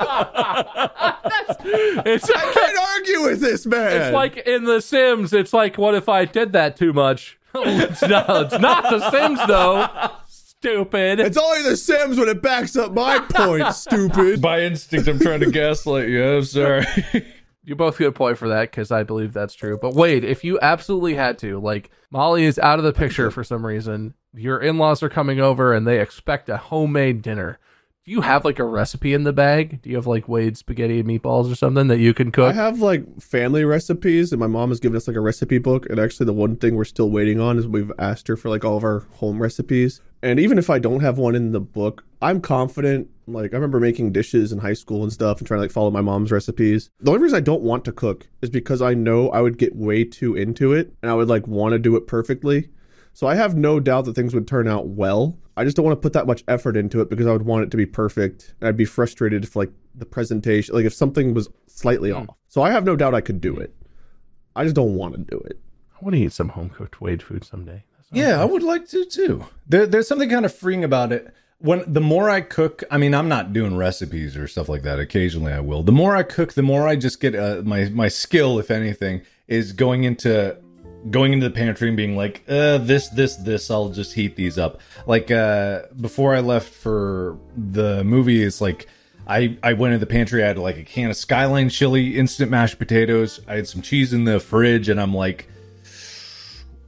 It's, 1.65 2.29
I 2.31 2.53
can't 2.53 2.79
argue 2.97 3.23
with 3.23 3.41
this 3.41 3.67
man. 3.67 4.01
it's 4.01 4.15
like 4.15 4.37
in 4.39 4.65
The 4.65 4.81
Sims. 4.81 5.33
It's 5.33 5.53
like, 5.53 5.79
what 5.79 5.95
if 5.95 6.09
I 6.09 6.25
did 6.25 6.53
that 6.53 6.77
too 6.77 6.93
much? 6.93 7.39
it's 7.55 8.03
not. 8.03 8.53
It's 8.53 8.59
not 8.59 8.85
The 8.85 9.11
Sims 9.11 9.41
though. 9.47 9.89
Stupid. 10.29 11.19
it's 11.19 11.37
only 11.37 11.63
the 11.69 11.77
Sims 11.77 12.19
when 12.19 12.29
it 12.29 12.41
backs 12.41 12.77
up 12.77 12.93
my 12.93 13.19
point. 13.19 13.67
stupid. 13.75 14.41
By 14.41 14.61
instinct, 14.61 15.09
I'm 15.09 15.19
trying 15.19 15.41
to 15.41 15.51
gaslight 15.51 16.09
you. 16.09 16.25
I'm 16.25 16.45
sorry. 16.45 16.85
You 17.65 17.77
both 17.77 17.99
get 17.99 18.09
a 18.09 18.13
point 18.13 18.39
for 18.39 18.49
that 18.49 18.71
because 18.71 18.91
I 18.91 19.03
believe 19.05 19.33
that's 19.33 19.55
true. 19.55 19.79
But 19.81 19.95
Wade, 19.95 20.25
if 20.25 20.43
you 20.43 20.59
absolutely 20.61 21.15
had 21.15 21.39
to, 21.39 21.61
like 21.61 21.91
Molly 22.11 22.45
is 22.45 22.59
out 22.59 22.79
of 22.79 22.85
the 22.85 22.93
picture 22.93 23.31
for 23.31 23.45
some 23.45 23.65
reason, 23.65 24.15
your 24.35 24.59
in 24.61 24.79
laws 24.79 25.03
are 25.03 25.09
coming 25.09 25.41
over 25.41 25.73
and 25.73 25.87
they 25.87 26.01
expect 26.01 26.49
a 26.49 26.57
homemade 26.57 27.23
dinner. 27.23 27.59
Do 28.05 28.11
you 28.11 28.23
have 28.23 28.45
like 28.45 28.59
a 28.59 28.65
recipe 28.65 29.15
in 29.15 29.23
the 29.23 29.33
bag? 29.33 29.81
Do 29.81 29.89
you 29.89 29.95
have 29.95 30.09
like 30.09 30.29
Wade 30.29 30.57
spaghetti 30.57 30.99
and 30.99 31.09
meatballs 31.09 31.51
or 31.51 31.55
something 31.55 31.87
that 31.87 32.01
you 32.01 32.13
can 32.13 32.33
cook? 32.33 32.51
I 32.51 32.53
have 32.53 32.81
like 32.81 33.21
family 33.21 33.65
recipes, 33.65 34.33
and 34.33 34.41
my 34.41 34.49
mom 34.49 34.71
has 34.71 34.81
given 34.81 34.97
us 34.97 35.07
like 35.07 35.17
a 35.17 35.21
recipe 35.21 35.59
book. 35.59 35.87
And 35.89 36.01
actually, 36.01 36.27
the 36.27 36.33
one 36.33 36.57
thing 36.57 36.75
we're 36.75 36.83
still 36.83 37.11
waiting 37.11 37.39
on 37.39 37.59
is 37.59 37.69
we've 37.69 37.93
asked 38.01 38.27
her 38.27 38.37
for 38.37 38.49
like 38.49 38.65
all 38.65 38.77
of 38.77 38.83
our 38.83 39.07
home 39.13 39.41
recipes. 39.41 40.01
And 40.21 40.41
even 40.41 40.59
if 40.59 40.69
I 40.69 40.81
don't 40.81 40.99
have 40.99 41.19
one 41.19 41.37
in 41.37 41.53
the 41.53 41.61
book, 41.61 42.05
I'm 42.21 42.41
confident. 42.41 43.09
Like 43.29 43.53
I 43.53 43.57
remember 43.57 43.79
making 43.79 44.11
dishes 44.11 44.51
in 44.51 44.59
high 44.59 44.73
school 44.73 45.05
and 45.05 45.13
stuff, 45.13 45.39
and 45.39 45.47
trying 45.47 45.59
to 45.59 45.63
like 45.63 45.71
follow 45.71 45.93
my 45.93 46.01
mom's 46.01 46.33
recipes. 46.33 46.91
The 46.99 47.13
only 47.13 47.23
reason 47.23 47.37
I 47.37 47.41
don't 47.41 47.63
want 47.63 47.85
to 47.85 47.93
cook 47.93 48.27
is 48.41 48.51
because 48.51 48.83
I 48.83 48.95
know 48.95 49.31
I 49.31 49.41
would 49.43 49.59
get 49.59 49.77
way 49.77 50.03
too 50.03 50.35
into 50.35 50.73
it, 50.73 50.93
and 51.03 51.11
I 51.13 51.15
would 51.15 51.29
like 51.29 51.47
want 51.47 51.75
to 51.75 51.79
do 51.79 51.95
it 51.95 52.09
perfectly. 52.09 52.69
So 53.13 53.27
I 53.27 53.35
have 53.35 53.57
no 53.57 53.79
doubt 53.79 54.07
that 54.07 54.15
things 54.15 54.35
would 54.35 54.49
turn 54.49 54.67
out 54.67 54.89
well. 54.89 55.39
I 55.57 55.65
just 55.65 55.77
don't 55.77 55.85
want 55.85 55.97
to 55.97 56.01
put 56.01 56.15
that 56.15 56.27
much 56.27 56.43
effort 56.49 56.77
into 56.77 57.01
it 57.01 57.11
because 57.11 57.27
I 57.27 57.33
would 57.33 57.43
want 57.43 57.65
it 57.65 57.71
to 57.73 57.77
be 57.77 57.87
perfect. 57.87 58.55
And 58.61 58.69
I'd 58.69 58.77
be 58.77 58.87
frustrated 58.87 59.45
if 59.45 59.55
like 59.55 59.71
the 59.95 60.07
presentation, 60.07 60.75
like 60.75 60.87
if 60.87 60.95
something 60.95 61.35
was 61.35 61.49
slightly 61.67 62.11
off. 62.11 62.29
So 62.49 62.63
I 62.63 62.71
have 62.71 62.85
no 62.85 62.97
doubt 62.97 63.15
I 63.15 63.21
could 63.21 63.41
do 63.41 63.57
it. 63.57 63.75
I 64.57 64.65
just 64.65 64.77
don't 64.77 64.95
want 64.95 65.15
to 65.15 65.21
do 65.21 65.39
it. 65.45 65.59
I 65.95 66.05
want 66.05 66.15
to 66.15 66.23
eat 66.23 66.33
some 66.33 66.51
home 66.51 66.71
cooked 66.71 67.01
Wade 67.01 67.23
food 67.23 67.45
someday. 67.45 67.85
Yeah, 68.13 68.41
I 68.41 68.45
would 68.45 68.63
like 68.63 68.89
to 68.89 69.05
too. 69.07 69.47
There, 69.67 69.87
there's 69.87 70.07
something 70.09 70.29
kind 70.29 70.45
of 70.45 70.55
freeing 70.55 70.85
about 70.85 71.13
it. 71.13 71.35
When 71.59 71.85
the 71.87 72.01
more 72.01 72.29
I 72.29 72.41
cook, 72.41 72.83
I 72.91 72.99
mean, 72.99 73.15
I'm 73.15 73.29
not 73.29 73.53
doing 73.53 73.77
recipes 73.77 74.37
or 74.37 74.49
stuff 74.49 74.69
like 74.69 74.83
that. 74.83 74.99
Occasionally, 74.99 75.53
I 75.53 75.61
will. 75.61 75.83
The 75.83 75.93
more 75.93 76.17
I 76.17 76.25
cook, 76.25 76.55
the 76.55 76.63
more 76.63 76.89
I 76.89 76.97
just 76.97 77.21
get 77.21 77.35
uh, 77.35 77.63
my 77.65 77.85
my 77.91 78.09
skill, 78.09 78.59
if 78.59 78.71
anything, 78.71 79.23
is 79.47 79.73
going 79.73 80.05
into 80.05 80.57
going 81.11 81.33
into 81.33 81.49
the 81.49 81.55
pantry 81.55 81.89
and 81.89 81.97
being 81.97 82.17
like, 82.17 82.43
uh, 82.49 82.79
this, 82.79 83.09
this, 83.09 83.37
this. 83.37 83.71
I'll 83.71 83.91
just 83.91 84.15
heat 84.15 84.37
these 84.37 84.59
up. 84.59 84.81
Like 85.07 85.31
uh, 85.31 85.83
before 86.01 86.35
I 86.35 86.41
left 86.41 86.73
for 86.73 87.39
the 87.57 88.05
movie, 88.05 88.43
it's 88.43 88.61
like. 88.61 88.89
I, 89.25 89.57
I 89.63 89.75
went 89.75 89.95
in 89.95 90.01
the 90.01 90.07
pantry. 90.07 90.43
I 90.43 90.49
had 90.49 90.59
like 90.59 90.79
a 90.79 90.83
can 90.83 91.11
of 91.11 91.17
Skyline 91.17 91.69
chili, 91.69 92.19
instant 92.19 92.51
mashed 92.51 92.77
potatoes. 92.77 93.41
I 93.47 93.55
had 93.55 93.69
some 93.69 93.81
cheese 93.81 94.13
in 94.13 94.25
the 94.25 94.41
fridge, 94.41 94.89
and 94.89 95.01
I'm 95.01 95.15
like, 95.15 95.47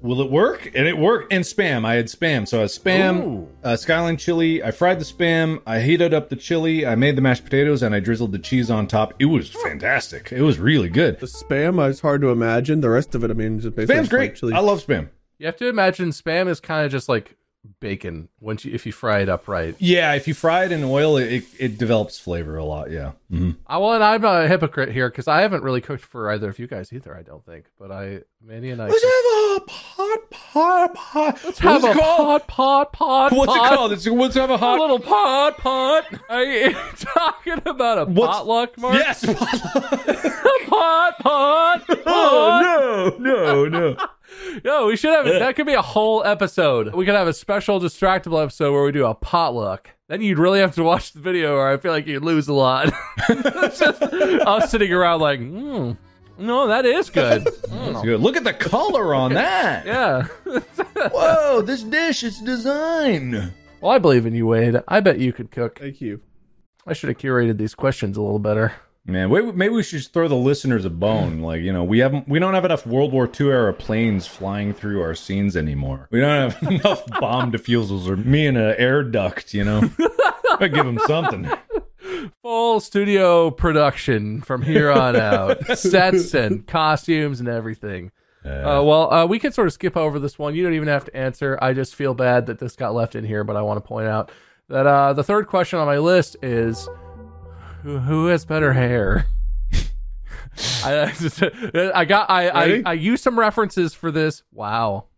will 0.04 0.20
it 0.20 0.30
work? 0.30 0.70
And 0.74 0.86
it 0.86 0.96
worked. 0.98 1.32
And 1.32 1.42
spam. 1.44 1.84
I 1.84 1.94
had 1.94 2.06
spam. 2.06 2.46
So 2.46 2.58
I 2.58 2.60
had 2.62 2.70
spam, 2.70 3.48
uh, 3.64 3.76
Skyline 3.76 4.16
chili. 4.16 4.62
I 4.62 4.70
fried 4.70 5.00
the 5.00 5.04
spam. 5.04 5.60
I 5.66 5.80
heated 5.80 6.14
up 6.14 6.28
the 6.28 6.36
chili. 6.36 6.86
I 6.86 6.94
made 6.94 7.16
the 7.16 7.22
mashed 7.22 7.42
potatoes 7.44 7.82
and 7.82 7.94
I 7.94 8.00
drizzled 8.00 8.32
the 8.32 8.38
cheese 8.38 8.70
on 8.70 8.86
top. 8.86 9.14
It 9.18 9.24
was 9.26 9.48
fantastic. 9.50 10.30
It 10.30 10.42
was 10.42 10.58
really 10.58 10.88
good. 10.90 11.18
The 11.18 11.26
spam, 11.26 11.88
it's 11.90 12.00
hard 12.00 12.20
to 12.20 12.28
imagine. 12.28 12.80
The 12.80 12.90
rest 12.90 13.14
of 13.14 13.24
it, 13.24 13.30
I 13.30 13.34
mean, 13.34 13.58
just 13.58 13.74
basically 13.74 13.96
Spam's 13.96 14.08
just 14.08 14.12
like 14.12 14.18
great. 14.30 14.36
chili. 14.36 14.52
I 14.52 14.60
love 14.60 14.84
spam. 14.86 15.08
You 15.38 15.46
have 15.46 15.56
to 15.56 15.68
imagine 15.68 16.10
spam 16.10 16.48
is 16.48 16.60
kind 16.60 16.86
of 16.86 16.92
just 16.92 17.08
like 17.08 17.36
bacon 17.80 18.28
once 18.40 18.64
you 18.64 18.74
if 18.74 18.84
you 18.86 18.92
fry 18.92 19.20
it 19.20 19.28
up 19.28 19.48
right. 19.48 19.74
Yeah, 19.78 20.12
if 20.14 20.28
you 20.28 20.34
fry 20.34 20.64
it 20.64 20.72
in 20.72 20.84
oil, 20.84 21.16
it, 21.16 21.44
it, 21.58 21.78
develops 21.78 22.18
flavor 22.18 22.56
a 22.58 22.64
lot. 22.64 22.90
Yeah. 22.90 23.12
hmm 23.30 23.52
Uh, 23.66 23.78
well, 23.80 23.94
and 23.94 24.04
I'm 24.04 24.24
a 24.24 24.46
hypocrite 24.48 24.92
here 24.92 25.08
because 25.08 25.28
I 25.28 25.40
haven't 25.40 25.62
really 25.62 25.80
cooked 25.80 26.04
for 26.04 26.30
either 26.30 26.48
of 26.48 26.58
you 26.58 26.66
guys 26.66 26.92
either. 26.92 27.16
I 27.16 27.22
don't 27.22 27.44
think, 27.44 27.66
but 27.78 27.90
I, 27.90 28.20
Mandy 28.42 28.70
and 28.70 28.82
I. 28.82 28.88
Let's 28.88 29.02
have 29.02 29.12
a 29.12 29.60
pot, 29.66 30.30
pot, 30.30 30.94
pot. 30.94 31.40
Let's 31.44 31.58
have 31.60 31.82
What's 31.82 31.96
a 31.96 31.98
pot, 32.00 32.46
pot, 32.48 32.92
pot. 32.92 33.32
What's 33.32 33.52
pot. 33.52 33.72
it 33.72 33.76
called? 33.76 33.92
It's, 33.92 34.06
let's 34.06 34.34
have 34.34 34.50
a 34.50 34.54
A 34.54 34.72
little 34.76 34.98
pot, 35.00 35.56
pot. 35.56 36.04
Are 36.28 36.44
you 36.44 36.72
talking 36.98 37.60
about 37.66 37.98
a 38.08 38.10
What's- 38.10 38.36
potluck, 38.38 38.76
Mark? 38.78 38.94
Yes. 38.94 39.24
pot, 39.24 40.66
pot, 40.68 41.18
pot. 41.20 41.84
oh 42.06 43.16
no, 43.18 43.64
no, 43.64 43.68
no. 43.68 43.96
No, 44.64 44.86
we 44.86 44.96
should 44.96 45.12
have. 45.12 45.26
That 45.26 45.56
could 45.56 45.66
be 45.66 45.74
a 45.74 45.82
whole 45.82 46.24
episode. 46.24 46.94
We 46.94 47.04
could 47.04 47.14
have 47.14 47.28
a 47.28 47.32
special 47.32 47.80
distractible 47.80 48.42
episode 48.42 48.72
where 48.72 48.84
we 48.84 48.92
do 48.92 49.06
a 49.06 49.14
potluck. 49.14 49.90
Then 50.08 50.20
you'd 50.20 50.38
really 50.38 50.60
have 50.60 50.74
to 50.74 50.82
watch 50.82 51.12
the 51.12 51.20
video, 51.20 51.56
or 51.56 51.72
I 51.72 51.76
feel 51.78 51.92
like 51.92 52.06
you'd 52.06 52.22
lose 52.24 52.48
a 52.48 52.52
lot. 52.54 52.92
It's 53.28 53.78
just 53.78 54.02
us 54.02 54.70
sitting 54.70 54.92
around 54.92 55.20
like, 55.20 55.40
hmm, 55.40 55.92
no, 56.38 56.68
that 56.68 56.84
is 56.84 57.08
good. 57.10 57.44
That's 57.68 58.02
good. 58.02 58.20
Look 58.20 58.36
at 58.36 58.44
the 58.44 58.52
color 58.52 59.14
on 59.14 59.32
that. 59.34 59.86
yeah. 59.86 60.26
Whoa, 61.10 61.62
this 61.62 61.82
dish 61.82 62.22
is 62.22 62.38
designed. 62.40 63.52
Well, 63.80 63.92
I 63.92 63.98
believe 63.98 64.26
in 64.26 64.34
you, 64.34 64.46
Wade. 64.46 64.76
I 64.86 65.00
bet 65.00 65.18
you 65.18 65.32
could 65.32 65.50
cook. 65.50 65.78
Thank 65.78 66.00
you. 66.00 66.20
I 66.86 66.92
should 66.92 67.08
have 67.08 67.18
curated 67.18 67.56
these 67.56 67.74
questions 67.74 68.16
a 68.16 68.22
little 68.22 68.38
better. 68.38 68.74
Man, 69.06 69.30
maybe 69.30 69.68
we 69.68 69.82
should 69.82 69.98
just 69.98 70.14
throw 70.14 70.28
the 70.28 70.34
listeners 70.34 70.86
a 70.86 70.90
bone. 70.90 71.40
Like, 71.40 71.60
you 71.60 71.74
know, 71.74 71.84
we 71.84 71.98
haven't, 71.98 72.26
we 72.26 72.38
don't 72.38 72.54
have 72.54 72.64
enough 72.64 72.86
World 72.86 73.12
War 73.12 73.28
II 73.38 73.48
era 73.48 73.74
planes 73.74 74.26
flying 74.26 74.72
through 74.72 75.02
our 75.02 75.14
scenes 75.14 75.58
anymore. 75.58 76.08
We 76.10 76.20
don't 76.20 76.50
have 76.50 76.62
enough 76.70 77.04
bomb 77.20 77.52
defusals 77.52 78.08
or 78.08 78.16
me 78.16 78.46
in 78.46 78.56
an 78.56 78.74
air 78.78 79.02
duct. 79.02 79.52
You 79.52 79.64
know, 79.64 79.90
I 80.58 80.68
give 80.68 80.86
them 80.86 80.98
something. 81.06 81.50
Full 82.40 82.80
studio 82.80 83.50
production 83.50 84.40
from 84.40 84.62
here 84.62 84.90
on 84.90 85.16
out. 85.16 85.66
Sets 85.78 86.32
and 86.32 86.66
costumes 86.66 87.40
and 87.40 87.48
everything. 87.48 88.10
Uh, 88.42 88.80
well, 88.84 89.12
uh, 89.12 89.26
we 89.26 89.38
can 89.38 89.52
sort 89.52 89.66
of 89.66 89.74
skip 89.74 89.98
over 89.98 90.18
this 90.18 90.38
one. 90.38 90.54
You 90.54 90.62
don't 90.62 90.74
even 90.74 90.88
have 90.88 91.04
to 91.06 91.16
answer. 91.16 91.58
I 91.60 91.74
just 91.74 91.94
feel 91.94 92.14
bad 92.14 92.46
that 92.46 92.58
this 92.58 92.74
got 92.74 92.94
left 92.94 93.14
in 93.14 93.24
here, 93.24 93.44
but 93.44 93.56
I 93.56 93.62
want 93.62 93.82
to 93.82 93.86
point 93.86 94.06
out 94.06 94.32
that 94.68 94.86
uh, 94.86 95.12
the 95.12 95.24
third 95.24 95.46
question 95.46 95.78
on 95.78 95.86
my 95.86 95.98
list 95.98 96.36
is 96.42 96.88
who, 97.84 97.98
who 97.98 98.26
has 98.26 98.46
better 98.46 98.72
hair? 98.72 99.26
I, 100.84 101.12
I 101.94 102.04
got 102.06 102.30
I, 102.30 102.48
I 102.48 102.66
Ready? 102.66 102.84
I 102.86 102.92
used 102.94 103.22
some 103.22 103.38
references 103.38 103.92
for 103.92 104.10
this. 104.10 104.42
Wow. 104.52 105.08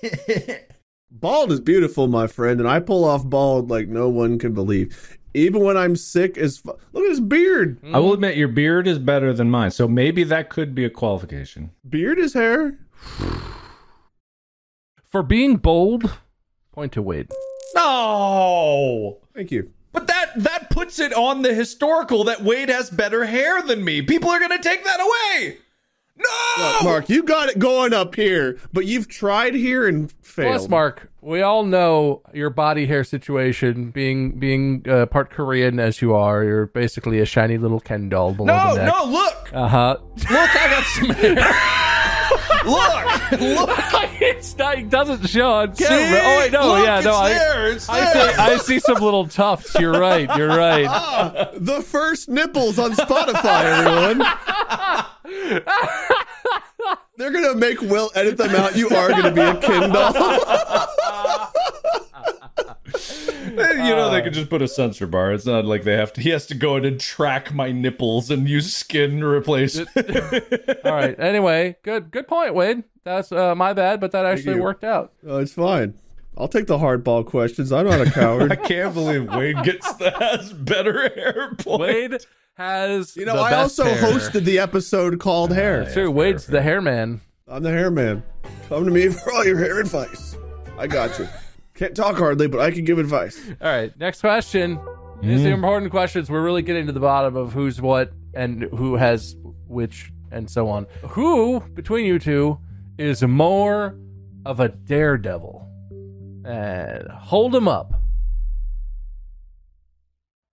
Bald 1.10 1.50
is 1.50 1.60
beautiful, 1.60 2.06
my 2.06 2.28
friend, 2.28 2.60
and 2.60 2.68
I 2.68 2.78
pull 2.78 3.04
off 3.04 3.24
bald 3.24 3.68
like 3.68 3.88
no 3.88 4.08
one 4.08 4.38
can 4.38 4.54
believe. 4.54 5.18
Even 5.34 5.62
when 5.64 5.76
I'm 5.76 5.96
sick 5.96 6.38
as 6.38 6.58
fu- 6.58 6.76
look 6.92 7.04
at 7.04 7.10
his 7.10 7.20
beard. 7.20 7.82
Mm-hmm. 7.82 7.96
I 7.96 7.98
will 7.98 8.12
admit 8.12 8.36
your 8.36 8.46
beard 8.46 8.86
is 8.86 9.00
better 9.00 9.32
than 9.32 9.50
mine, 9.50 9.72
so 9.72 9.88
maybe 9.88 10.22
that 10.24 10.50
could 10.50 10.72
be 10.72 10.84
a 10.84 10.90
qualification. 10.90 11.72
Beard 11.88 12.20
is 12.20 12.34
hair. 12.34 12.78
For 15.08 15.24
being 15.24 15.56
bold, 15.56 16.18
point 16.70 16.92
to 16.92 17.02
Wade. 17.02 17.32
No, 17.74 19.18
Thank 19.34 19.50
you. 19.50 19.72
But 19.92 20.06
that 20.06 20.20
that 20.20 20.44
that 20.44 20.70
puts 20.70 20.98
it 20.98 21.12
on 21.14 21.42
the 21.42 21.54
historical 21.54 22.24
that 22.24 22.42
Wade 22.42 22.68
has 22.68 22.90
better 22.90 23.24
hair 23.26 23.62
than 23.62 23.84
me. 23.84 24.02
People 24.02 24.30
are 24.30 24.38
gonna 24.40 24.62
take 24.62 24.84
that 24.84 25.00
away. 25.00 25.58
No, 26.16 26.72
Look, 26.74 26.82
Mark, 26.84 27.08
you 27.08 27.22
got 27.22 27.48
it 27.48 27.58
going 27.58 27.94
up 27.94 28.14
here, 28.14 28.58
but 28.74 28.84
you've 28.84 29.08
tried 29.08 29.54
here 29.54 29.88
and 29.88 30.12
failed. 30.20 30.52
Plus, 30.58 30.68
Mark, 30.68 31.10
we 31.22 31.40
all 31.40 31.64
know 31.64 32.20
your 32.34 32.50
body 32.50 32.84
hair 32.86 33.04
situation. 33.04 33.90
Being 33.90 34.38
being 34.38 34.84
uh, 34.86 35.06
part 35.06 35.30
Korean 35.30 35.80
as 35.80 36.02
you 36.02 36.14
are, 36.14 36.44
you're 36.44 36.66
basically 36.66 37.20
a 37.20 37.24
shiny 37.24 37.56
little 37.56 37.80
Ken 37.80 38.10
doll 38.10 38.34
below 38.34 38.54
no, 38.54 38.74
the 38.74 38.84
neck. 38.84 38.92
no. 38.94 39.04
Look, 39.06 39.50
Uh 39.54 39.68
huh. 39.68 39.96
look, 40.00 40.30
I 40.30 40.68
got 40.70 40.84
some 40.84 41.10
hair. 41.10 41.36
look, 42.66 43.30
look. 43.40 43.70
it's 44.20 44.56
not, 44.56 44.78
it 44.78 44.90
doesn't 44.90 45.26
show 45.28 45.50
on 45.50 45.74
See? 45.74 45.84
Oh 45.88 46.38
wait, 46.38 46.52
no, 46.52 46.68
Look, 46.68 46.84
yeah, 46.84 47.00
no. 47.00 47.02
it's 47.08 47.08
I, 47.08 47.28
there. 47.28 47.72
It's 47.72 47.88
I 47.88 48.00
there. 48.00 48.12
see. 48.32 48.38
I 48.38 48.56
see 48.58 48.78
some 48.80 48.98
little 49.02 49.26
tufts. 49.26 49.74
You're 49.78 49.98
right. 49.98 50.28
You're 50.36 50.48
right. 50.48 50.86
Ah, 51.02 51.50
the 51.54 51.80
first 51.82 52.28
nipples 52.28 52.78
on 52.78 52.92
Spotify, 52.92 53.64
everyone. 53.64 54.18
They're 57.16 57.30
gonna 57.30 57.54
make 57.54 57.80
Will 57.80 58.10
edit 58.14 58.36
them 58.36 58.54
out. 58.54 58.76
You 58.76 58.90
are 58.90 59.08
gonna 59.10 59.30
be 59.30 59.40
a 59.40 59.56
Ken 59.56 59.90
doll. 59.90 60.12
you 63.46 63.54
know, 63.54 64.10
they 64.10 64.22
could 64.22 64.32
uh. 64.32 64.36
just 64.36 64.50
put 64.50 64.62
a 64.62 64.68
sensor 64.68 65.06
bar. 65.06 65.32
It's 65.32 65.46
not 65.46 65.64
like 65.64 65.84
they 65.84 65.96
have 65.96 66.12
to. 66.14 66.20
He 66.20 66.30
has 66.30 66.46
to 66.46 66.54
go 66.54 66.76
in 66.76 66.84
and 66.84 67.00
track 67.00 67.54
my 67.54 67.72
nipples 67.72 68.30
and 68.30 68.48
use 68.48 68.74
skin 68.74 69.20
to 69.20 69.26
replace. 69.26 69.76
it. 69.76 69.88
All 70.84 70.92
right. 70.92 71.18
Anyway, 71.18 71.76
good 71.82 72.10
good 72.10 72.28
point, 72.28 72.54
Wade. 72.54 72.84
That's 73.04 73.32
uh, 73.32 73.54
my 73.54 73.72
bad, 73.72 74.00
but 74.00 74.12
that 74.12 74.26
actually 74.26 74.60
worked 74.60 74.84
out. 74.84 75.12
oh, 75.26 75.38
it's 75.38 75.52
fine. 75.52 75.94
I'll 76.36 76.48
take 76.48 76.66
the 76.66 76.78
hardball 76.78 77.26
questions. 77.26 77.72
I'm 77.72 77.86
not 77.86 78.00
a 78.00 78.10
coward. 78.10 78.52
I 78.52 78.56
can't 78.56 78.94
believe 78.94 79.28
Wade 79.34 79.62
gets 79.62 79.92
the 79.94 80.10
has 80.10 80.52
better 80.52 81.08
hair 81.14 81.54
point. 81.58 81.80
Wade 81.80 82.26
has. 82.54 83.16
You 83.16 83.26
know, 83.26 83.36
the 83.36 83.42
I 83.42 83.50
best 83.50 83.80
also 83.80 83.84
hair. 83.84 84.12
hosted 84.12 84.44
the 84.44 84.58
episode 84.58 85.18
called 85.20 85.52
ah, 85.52 85.56
Hair. 85.56 85.82
It's 85.82 85.92
true. 85.94 86.10
Wade's 86.10 86.46
the 86.46 86.62
hair 86.62 86.80
man. 86.80 87.20
I'm 87.48 87.62
the 87.62 87.70
hair 87.70 87.90
man. 87.90 88.22
Come 88.68 88.84
to 88.84 88.90
me 88.90 89.08
for 89.08 89.32
all 89.32 89.44
your 89.44 89.58
hair 89.58 89.80
advice. 89.80 90.36
I 90.78 90.86
got 90.86 91.18
you. 91.18 91.28
Can't 91.80 91.96
talk 91.96 92.18
hardly, 92.18 92.46
but 92.46 92.60
I 92.60 92.72
can 92.72 92.84
give 92.84 92.98
advice. 92.98 93.40
All 93.58 93.66
right. 93.66 93.98
Next 93.98 94.20
question. 94.20 94.78
These 95.22 95.40
are 95.40 95.44
mm-hmm. 95.44 95.52
important 95.54 95.90
questions. 95.90 96.28
We're 96.28 96.42
really 96.42 96.60
getting 96.60 96.84
to 96.88 96.92
the 96.92 97.00
bottom 97.00 97.36
of 97.36 97.54
who's 97.54 97.80
what 97.80 98.12
and 98.34 98.64
who 98.64 98.96
has 98.96 99.34
which 99.66 100.12
and 100.30 100.50
so 100.50 100.68
on. 100.68 100.86
Who 101.08 101.60
between 101.60 102.04
you 102.04 102.18
two 102.18 102.58
is 102.98 103.22
more 103.22 103.98
of 104.44 104.60
a 104.60 104.68
daredevil? 104.68 105.66
And 106.44 107.08
hold 107.08 107.54
him 107.54 107.66
up. 107.66 107.94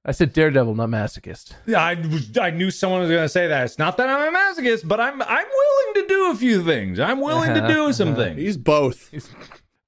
I 0.06 0.14
said 0.14 0.32
daredevil, 0.32 0.76
not 0.76 0.88
masochist. 0.88 1.56
Yeah, 1.66 1.82
I, 1.82 1.96
was- 1.96 2.38
I 2.38 2.52
knew 2.52 2.72
someone 2.72 3.02
was 3.02 3.10
going 3.10 3.26
to 3.26 3.28
say 3.28 3.48
that. 3.48 3.66
It's 3.66 3.78
not 3.78 3.98
that 3.98 4.08
I'm 4.08 4.34
a 4.34 4.38
masochist, 4.38 4.88
but 4.88 5.02
I'm 5.02 5.22
I'm 5.22 5.46
willing 5.46 5.94
to 5.96 6.08
do 6.08 6.32
a 6.32 6.36
few 6.36 6.64
things. 6.64 7.02
I'm 7.02 7.20
willing 7.20 7.54
to 7.54 7.68
do 7.74 7.92
some 7.92 8.16
things. 8.16 8.40
He's 8.40 8.56
both. 8.56 9.14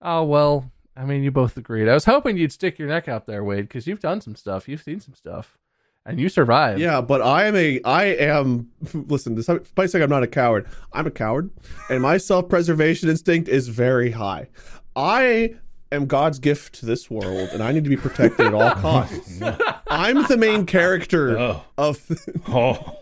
Oh 0.01 0.25
well, 0.25 0.69
I 0.99 1.05
mean, 1.05 1.23
you 1.23 1.31
both 1.31 1.55
agreed. 1.55 1.87
I 1.87 1.93
was 1.93 2.03
hoping 2.03 2.35
you'd 2.37 2.51
stick 2.51 2.77
your 2.77 2.89
neck 2.89 3.07
out 3.07 3.25
there, 3.25 3.43
Wade, 3.43 3.67
because 3.69 3.87
you've 3.87 4.01
done 4.01 4.19
some 4.19 4.35
stuff. 4.35 4.67
You've 4.67 4.81
seen 4.83 4.99
some 4.99 5.13
stuff, 5.13 5.57
and 6.05 6.19
you 6.19 6.27
survived. 6.27 6.81
Yeah, 6.81 6.99
but 6.99 7.21
I 7.21 7.45
am 7.45 7.55
a 7.55 7.79
I 7.85 8.03
am 8.05 8.69
listen, 8.93 9.33
despite 9.35 9.89
saying 9.89 10.03
I'm 10.03 10.09
not 10.09 10.23
a 10.23 10.27
coward, 10.27 10.67
I'm 10.91 11.07
a 11.07 11.11
coward, 11.11 11.51
and 11.89 12.01
my 12.01 12.17
self-preservation 12.17 13.07
instinct 13.07 13.47
is 13.47 13.69
very 13.69 14.11
high. 14.11 14.49
I 14.95 15.55
am 15.91 16.05
God's 16.05 16.37
gift 16.39 16.75
to 16.81 16.85
this 16.85 17.09
world, 17.09 17.49
and 17.53 17.63
I 17.63 17.71
need 17.71 17.85
to 17.85 17.89
be 17.89 17.95
protected 17.97 18.47
at 18.47 18.53
all 18.53 18.71
costs. 18.75 19.39
I'm 19.87 20.23
the 20.27 20.35
main 20.37 20.65
character 20.65 21.39
Oh. 21.39 21.63
of 21.77 22.05
Oh, 22.49 22.97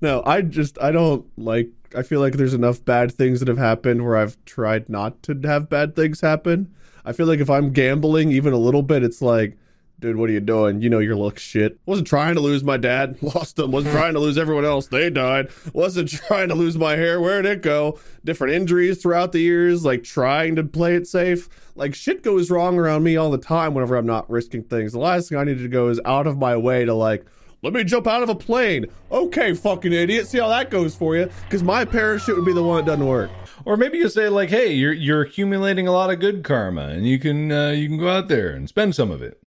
No, 0.00 0.22
I 0.26 0.42
just 0.42 0.78
I 0.82 0.90
don't 0.90 1.26
like 1.38 1.68
I 1.96 2.02
feel 2.02 2.18
like 2.18 2.32
there's 2.34 2.54
enough 2.54 2.84
bad 2.84 3.12
things 3.12 3.38
that 3.38 3.46
have 3.48 3.58
happened 3.58 4.04
where 4.04 4.16
I've 4.16 4.36
tried 4.44 4.88
not 4.88 5.22
to 5.22 5.38
have 5.44 5.68
bad 5.70 5.94
things 5.94 6.20
happen. 6.20 6.74
I 7.04 7.12
feel 7.12 7.26
like 7.26 7.40
if 7.40 7.50
I'm 7.50 7.72
gambling 7.72 8.32
even 8.32 8.52
a 8.52 8.58
little 8.58 8.82
bit, 8.82 9.02
it's 9.02 9.20
like, 9.20 9.58
dude, 10.00 10.16
what 10.16 10.30
are 10.30 10.32
you 10.32 10.40
doing? 10.40 10.80
You 10.80 10.90
know 10.90 10.98
your 10.98 11.16
luck 11.16 11.38
shit. 11.38 11.78
Wasn't 11.86 12.08
trying 12.08 12.34
to 12.34 12.40
lose 12.40 12.64
my 12.64 12.76
dad, 12.76 13.18
lost 13.22 13.58
him. 13.58 13.70
Wasn't 13.70 13.94
trying 13.94 14.14
to 14.14 14.20
lose 14.20 14.38
everyone 14.38 14.64
else, 14.64 14.88
they 14.88 15.10
died. 15.10 15.48
Wasn't 15.72 16.08
trying 16.26 16.48
to 16.48 16.54
lose 16.54 16.76
my 16.76 16.96
hair, 16.96 17.20
where'd 17.20 17.46
it 17.46 17.62
go? 17.62 17.98
Different 18.24 18.54
injuries 18.54 19.02
throughout 19.02 19.32
the 19.32 19.40
years, 19.40 19.84
like 19.84 20.04
trying 20.04 20.56
to 20.56 20.64
play 20.64 20.94
it 20.94 21.06
safe. 21.06 21.48
Like 21.74 21.94
shit 21.94 22.22
goes 22.22 22.50
wrong 22.50 22.78
around 22.78 23.02
me 23.02 23.16
all 23.16 23.30
the 23.30 23.38
time 23.38 23.74
whenever 23.74 23.96
I'm 23.96 24.06
not 24.06 24.28
risking 24.30 24.62
things. 24.62 24.92
The 24.92 24.98
last 24.98 25.28
thing 25.28 25.38
I 25.38 25.44
need 25.44 25.58
to 25.58 25.68
go 25.68 25.88
is 25.88 26.00
out 26.04 26.26
of 26.26 26.38
my 26.38 26.56
way 26.56 26.84
to 26.84 26.94
like 26.94 27.26
let 27.64 27.72
me 27.72 27.82
jump 27.82 28.06
out 28.06 28.22
of 28.22 28.28
a 28.28 28.34
plane. 28.34 28.84
Okay, 29.10 29.54
fucking 29.54 29.90
idiot. 29.90 30.28
See 30.28 30.38
how 30.38 30.48
that 30.48 30.70
goes 30.70 30.94
for 30.94 31.16
you. 31.16 31.30
Because 31.44 31.62
my 31.62 31.86
parachute 31.86 32.36
would 32.36 32.44
be 32.44 32.52
the 32.52 32.62
one 32.62 32.84
that 32.84 32.90
doesn't 32.90 33.06
work. 33.06 33.30
Or 33.64 33.76
maybe 33.76 33.98
you 33.98 34.08
say 34.08 34.28
like, 34.28 34.50
"Hey, 34.50 34.72
you're 34.72 34.92
you're 34.92 35.22
accumulating 35.22 35.86
a 35.88 35.92
lot 35.92 36.10
of 36.10 36.20
good 36.20 36.44
karma, 36.44 36.88
and 36.88 37.06
you 37.06 37.18
can 37.18 37.50
uh, 37.52 37.70
you 37.70 37.88
can 37.88 37.98
go 37.98 38.08
out 38.08 38.28
there 38.28 38.50
and 38.50 38.68
spend 38.68 38.94
some 38.94 39.10
of 39.10 39.22
it." 39.22 39.40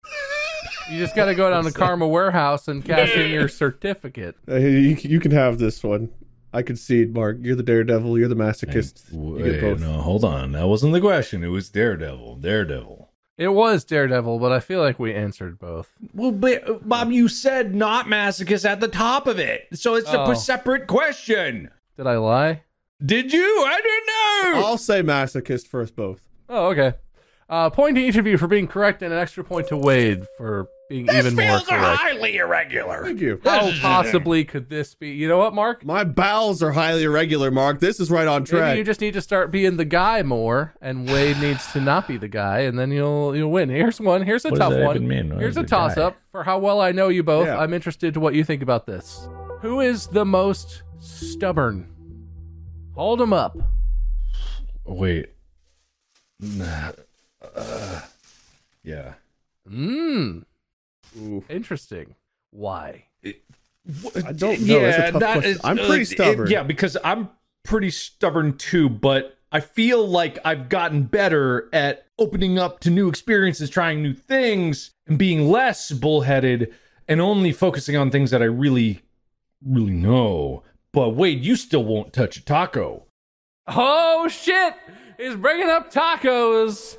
You 0.90 0.98
just 0.98 1.16
got 1.16 1.26
to 1.26 1.34
go 1.34 1.48
down 1.48 1.64
to 1.64 1.72
Karma 1.72 2.06
Warehouse 2.06 2.68
and 2.68 2.84
cash 2.84 3.16
in 3.16 3.30
your 3.30 3.48
certificate. 3.48 4.36
Uh, 4.46 4.56
you, 4.56 4.96
you 5.00 5.18
can 5.18 5.30
have 5.30 5.58
this 5.58 5.82
one. 5.82 6.10
I 6.52 6.60
concede, 6.62 7.14
Mark. 7.14 7.38
You're 7.40 7.56
the 7.56 7.62
daredevil. 7.62 8.18
You're 8.18 8.28
the 8.28 8.36
masochist. 8.36 9.10
You 9.10 9.38
get 9.42 9.52
Wait, 9.52 9.60
both. 9.62 9.80
no, 9.80 9.94
hold 10.02 10.24
on. 10.24 10.52
That 10.52 10.68
wasn't 10.68 10.92
the 10.92 11.00
question. 11.00 11.42
It 11.42 11.48
was 11.48 11.70
Daredevil. 11.70 12.36
Daredevil. 12.36 13.08
It 13.38 13.48
was 13.48 13.84
Daredevil, 13.84 14.38
but 14.38 14.52
I 14.52 14.60
feel 14.60 14.80
like 14.80 14.98
we 15.00 15.12
answered 15.14 15.58
both. 15.58 15.90
Well, 16.12 16.30
but, 16.30 16.86
Bob, 16.88 17.10
you 17.10 17.26
said 17.28 17.74
not 17.74 18.06
masochist 18.06 18.64
at 18.68 18.78
the 18.80 18.86
top 18.86 19.26
of 19.26 19.38
it, 19.40 19.66
so 19.72 19.94
it's 19.94 20.08
Oh. 20.12 20.30
a 20.30 20.36
separate 20.36 20.86
question. 20.86 21.70
Did 21.96 22.06
I 22.06 22.18
lie? 22.18 22.62
Did 23.04 23.32
you? 23.32 23.42
I 23.66 23.80
don't 23.80 24.54
know. 24.60 24.66
I'll 24.66 24.78
say 24.78 25.02
masochist 25.02 25.66
first, 25.68 25.96
both. 25.96 26.20
Oh, 26.48 26.68
okay. 26.68 26.94
Uh, 27.48 27.68
point 27.70 27.96
to 27.96 28.02
each 28.02 28.16
of 28.16 28.26
you 28.26 28.38
for 28.38 28.46
being 28.46 28.66
correct, 28.66 29.02
and 29.02 29.12
an 29.12 29.18
extra 29.18 29.44
point 29.44 29.68
to 29.68 29.76
Wade 29.76 30.24
for 30.38 30.66
being 30.88 31.08
even 31.10 31.34
more 31.34 31.44
correct. 31.44 31.50
My 31.50 31.58
spells 31.58 31.68
are 31.68 31.96
highly 31.96 32.36
irregular. 32.36 33.02
Thank 33.04 33.20
you. 33.20 33.38
How 33.44 33.70
possibly 33.82 34.44
could 34.44 34.70
this 34.70 34.94
be? 34.94 35.10
You 35.10 35.28
know 35.28 35.36
what, 35.38 35.52
Mark? 35.54 35.84
My 35.84 36.04
bowels 36.04 36.62
are 36.62 36.72
highly 36.72 37.02
irregular, 37.02 37.50
Mark. 37.50 37.80
This 37.80 38.00
is 38.00 38.10
right 38.10 38.26
on 38.26 38.42
Maybe 38.42 38.50
track. 38.50 38.78
you 38.78 38.84
just 38.84 39.02
need 39.02 39.12
to 39.14 39.20
start 39.20 39.50
being 39.50 39.76
the 39.76 39.84
guy 39.84 40.22
more, 40.22 40.74
and 40.80 41.06
Wade 41.06 41.38
needs 41.38 41.70
to 41.72 41.80
not 41.82 42.08
be 42.08 42.16
the 42.16 42.28
guy, 42.28 42.60
and 42.60 42.78
then 42.78 42.90
you'll 42.90 43.36
you'll 43.36 43.50
win. 43.50 43.68
Here's 43.68 44.00
one. 44.00 44.22
Here's 44.22 44.46
a 44.46 44.50
What 44.50 44.58
tough 44.58 44.72
one. 44.78 45.06
mean? 45.06 45.30
Here's 45.32 45.58
a 45.58 45.64
toss 45.64 45.96
guy? 45.96 46.02
up 46.02 46.16
for 46.32 46.44
how 46.44 46.58
well 46.58 46.80
I 46.80 46.92
know 46.92 47.08
you 47.08 47.22
both. 47.22 47.46
Yeah. 47.46 47.58
I'm 47.58 47.74
interested 47.74 48.14
to 48.14 48.20
what 48.20 48.34
you 48.34 48.42
think 48.42 48.62
about 48.62 48.86
this. 48.86 49.28
Who 49.60 49.80
is 49.80 50.06
the 50.06 50.24
most 50.24 50.82
stubborn? 50.98 51.90
Hold 52.94 53.20
him 53.20 53.32
up. 53.32 53.56
Wait. 54.84 55.30
Nah. 56.40 56.92
Uh, 57.54 58.00
yeah. 58.82 59.14
Mmm. 59.68 60.44
Interesting. 61.48 62.14
Why? 62.50 63.04
I 63.24 64.32
don't 64.32 64.60
know. 64.62 64.80
That's 64.80 65.08
a 65.08 65.12
tough 65.12 65.20
that 65.20 65.32
question. 65.34 65.50
is- 65.52 65.60
I'm 65.64 65.78
uh, 65.78 65.86
pretty 65.86 66.02
it- 66.02 66.06
stubborn. 66.06 66.50
yeah, 66.50 66.62
because 66.62 66.96
I'm 67.04 67.30
pretty 67.64 67.90
stubborn 67.90 68.56
too, 68.56 68.88
but 68.88 69.36
I 69.52 69.60
feel 69.60 70.06
like 70.06 70.38
I've 70.44 70.68
gotten 70.68 71.04
better 71.04 71.68
at 71.72 72.06
opening 72.18 72.58
up 72.58 72.80
to 72.80 72.90
new 72.90 73.08
experiences, 73.08 73.70
trying 73.70 74.02
new 74.02 74.14
things, 74.14 74.90
and 75.06 75.18
being 75.18 75.48
less 75.50 75.90
bullheaded 75.92 76.72
and 77.08 77.20
only 77.20 77.52
focusing 77.52 77.96
on 77.96 78.10
things 78.10 78.30
that 78.30 78.42
I 78.42 78.46
really, 78.46 79.02
really 79.64 79.92
know. 79.92 80.62
But 80.94 81.10
Wade, 81.10 81.44
you 81.44 81.56
still 81.56 81.84
won't 81.84 82.12
touch 82.12 82.36
a 82.36 82.44
taco. 82.44 83.04
Oh 83.66 84.28
shit! 84.28 84.74
He's 85.18 85.36
bringing 85.36 85.68
up 85.68 85.92
tacos. 85.92 86.98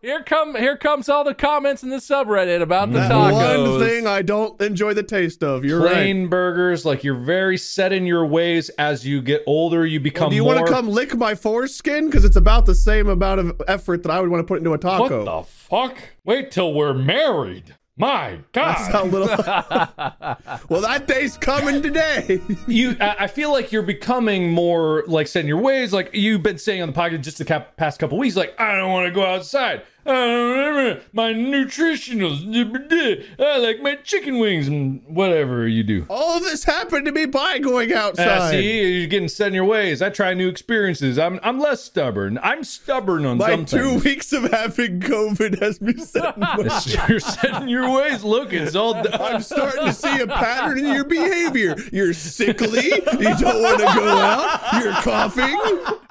Here 0.00 0.22
come 0.22 0.54
here 0.54 0.76
comes 0.76 1.08
all 1.08 1.24
the 1.24 1.32
comments 1.34 1.82
in 1.82 1.88
the 1.88 1.96
subreddit 1.96 2.60
about 2.60 2.92
the 2.92 2.98
That 2.98 3.10
tacos. 3.10 3.70
one 3.78 3.80
thing 3.88 4.06
I 4.06 4.20
don't 4.20 4.60
enjoy 4.60 4.92
the 4.92 5.02
taste 5.02 5.42
of. 5.42 5.64
You're 5.64 5.80
Plain 5.80 6.22
right. 6.22 6.30
burgers, 6.30 6.84
like 6.84 7.02
you're 7.04 7.14
very 7.14 7.56
set 7.56 7.90
in 7.90 8.04
your 8.06 8.26
ways. 8.26 8.68
As 8.78 9.06
you 9.06 9.22
get 9.22 9.42
older, 9.46 9.86
you 9.86 10.00
become 10.00 10.24
Well, 10.24 10.30
do 10.30 10.36
you 10.36 10.42
more. 10.44 10.54
want 10.56 10.66
to 10.66 10.72
come 10.72 10.88
lick 10.90 11.16
my 11.16 11.34
foreskin? 11.34 12.06
Because 12.06 12.26
it's 12.26 12.36
about 12.36 12.66
the 12.66 12.74
same 12.74 13.08
amount 13.08 13.40
of 13.40 13.62
effort 13.66 14.02
that 14.02 14.10
I 14.12 14.20
would 14.20 14.28
want 14.30 14.40
to 14.42 14.46
put 14.46 14.58
into 14.58 14.74
a 14.74 14.78
taco. 14.78 15.24
what 15.24 15.24
the 15.24 15.48
fuck? 15.50 15.96
Wait 16.24 16.50
till 16.50 16.74
we're 16.74 16.92
married. 16.94 17.74
My 17.96 18.40
God. 18.52 19.08
little. 19.12 19.28
well, 20.68 20.80
that 20.80 21.04
day's 21.06 21.36
coming 21.36 21.80
today. 21.80 22.40
you 22.66 22.96
I 23.00 23.24
I 23.24 23.26
feel 23.28 23.52
like 23.52 23.72
you're 23.72 23.82
becoming 23.82 24.50
more 24.50 25.04
like 25.06 25.26
set 25.28 25.40
in 25.40 25.46
your 25.48 25.60
ways 25.60 25.92
like 25.92 26.10
you've 26.12 26.42
been 26.42 26.58
saying 26.58 26.82
on 26.82 26.88
the 26.88 26.94
podcast 26.94 27.22
just 27.22 27.38
the 27.38 27.66
past 27.76 27.98
couple 27.98 28.18
weeks 28.18 28.36
like 28.36 28.54
i 28.60 28.76
don't 28.76 28.90
want 28.90 29.06
to 29.06 29.12
go 29.12 29.24
outside 29.24 29.82
I 30.06 30.10
don't 30.12 30.50
remember 30.50 31.02
my 31.12 31.32
nutritionals. 31.32 32.44
I 33.40 33.56
like 33.58 33.80
my 33.80 33.94
chicken 33.96 34.38
wings 34.38 34.68
and 34.68 35.02
whatever 35.06 35.66
you 35.66 35.82
do. 35.82 36.06
All 36.10 36.40
this 36.40 36.64
happened 36.64 37.06
to 37.06 37.12
me 37.12 37.24
by 37.26 37.58
going 37.58 37.92
Ah, 37.94 38.08
outside. 38.08 38.50
see, 38.50 38.98
you're 39.00 39.06
getting 39.06 39.28
set 39.28 39.48
in 39.48 39.54
your 39.54 39.64
ways. 39.64 40.02
I 40.02 40.10
try 40.10 40.34
new 40.34 40.48
experiences. 40.48 41.18
I'm 41.18 41.40
I'm 41.42 41.58
less 41.58 41.82
stubborn. 41.82 42.38
I'm 42.42 42.64
stubborn 42.64 43.24
on 43.24 43.38
My 43.38 43.50
some 43.50 43.64
two 43.64 43.78
things. 43.92 44.04
weeks 44.04 44.32
of 44.32 44.50
having 44.50 45.00
COVID 45.00 45.60
has 45.62 45.80
me 45.80 45.94
set 45.96 46.36
You're 47.08 47.20
set 47.20 47.62
in 47.62 47.68
your 47.68 47.90
ways. 47.90 48.22
Look, 48.24 48.52
it's 48.52 48.74
all. 48.74 48.94
I'm 49.22 49.40
starting 49.40 49.86
to 49.86 49.92
see 49.92 50.20
a 50.20 50.26
pattern 50.26 50.78
in 50.78 50.86
your 50.92 51.04
behavior. 51.04 51.76
You're 51.92 52.12
sickly. 52.12 52.84
You 52.86 53.36
don't 53.38 53.62
want 53.62 53.78
to 53.78 53.84
go 53.94 54.08
out. 54.18 54.82
You're 54.82 54.92
coughing. 54.94 55.58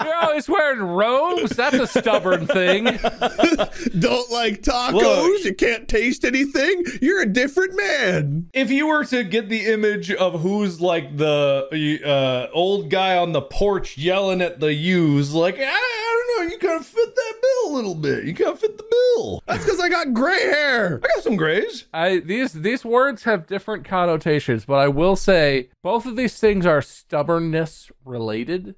You're 0.04 0.16
always 0.16 0.50
wearing 0.50 0.82
robes. 0.82 1.56
That's 1.56 1.76
a 1.76 1.88
stubborn 1.88 2.48
thing. 2.48 2.86
Don't 4.00 4.32
like 4.32 4.62
tacos. 4.62 4.94
Look. 4.94 5.44
You 5.46 5.54
can't 5.54 5.88
taste 5.88 6.24
anything. 6.26 6.84
You're 7.02 7.22
a 7.22 7.26
different 7.26 7.76
man. 7.76 8.50
if 8.54 8.72
you 8.72 8.88
were 8.88 9.06
to 9.06 9.24
get 9.24 9.50
the 9.50 9.66
image 9.66 10.12
of 10.12 10.42
who's 10.42 10.80
like 10.82 11.18
the 11.18 12.00
uh, 12.06 12.48
old 12.54 12.90
guy 12.90 13.18
on 13.18 13.32
the 13.32 13.42
porch 13.42 13.98
yelling 13.98 14.42
at 14.42 14.60
the 14.60 14.74
ewes, 14.74 15.34
like 15.34 15.58
I, 15.60 15.64
I 15.66 16.26
don't 16.38 16.46
know, 16.48 16.52
you 16.54 16.60
kind 16.60 16.80
of 16.80 16.86
fit 16.86 17.16
that 17.16 17.34
bill 17.42 17.74
a 17.74 17.76
little 17.76 17.96
bit. 17.96 18.24
You 18.26 18.34
kind 18.34 18.52
of 18.52 18.60
fit 18.60 18.78
the 18.78 18.84
bill. 18.84 19.44
That's 19.46 19.64
because 19.64 19.80
I 19.80 19.90
got 19.90 20.14
gray 20.14 20.42
hair. 20.42 21.02
I 21.04 21.08
got 21.16 21.24
some 21.24 21.36
grays. 21.36 21.86
I 21.94 22.20
these 22.20 22.54
these 22.54 22.84
words 22.86 23.24
have 23.24 23.48
different 23.48 23.86
connotations, 23.86 24.66
but 24.66 24.76
I 24.76 24.88
will 24.88 25.16
say 25.16 25.70
both 25.82 26.06
of 26.06 26.16
these 26.16 26.40
things 26.40 26.66
are 26.66 26.82
stubbornness 26.82 27.92
related. 28.06 28.76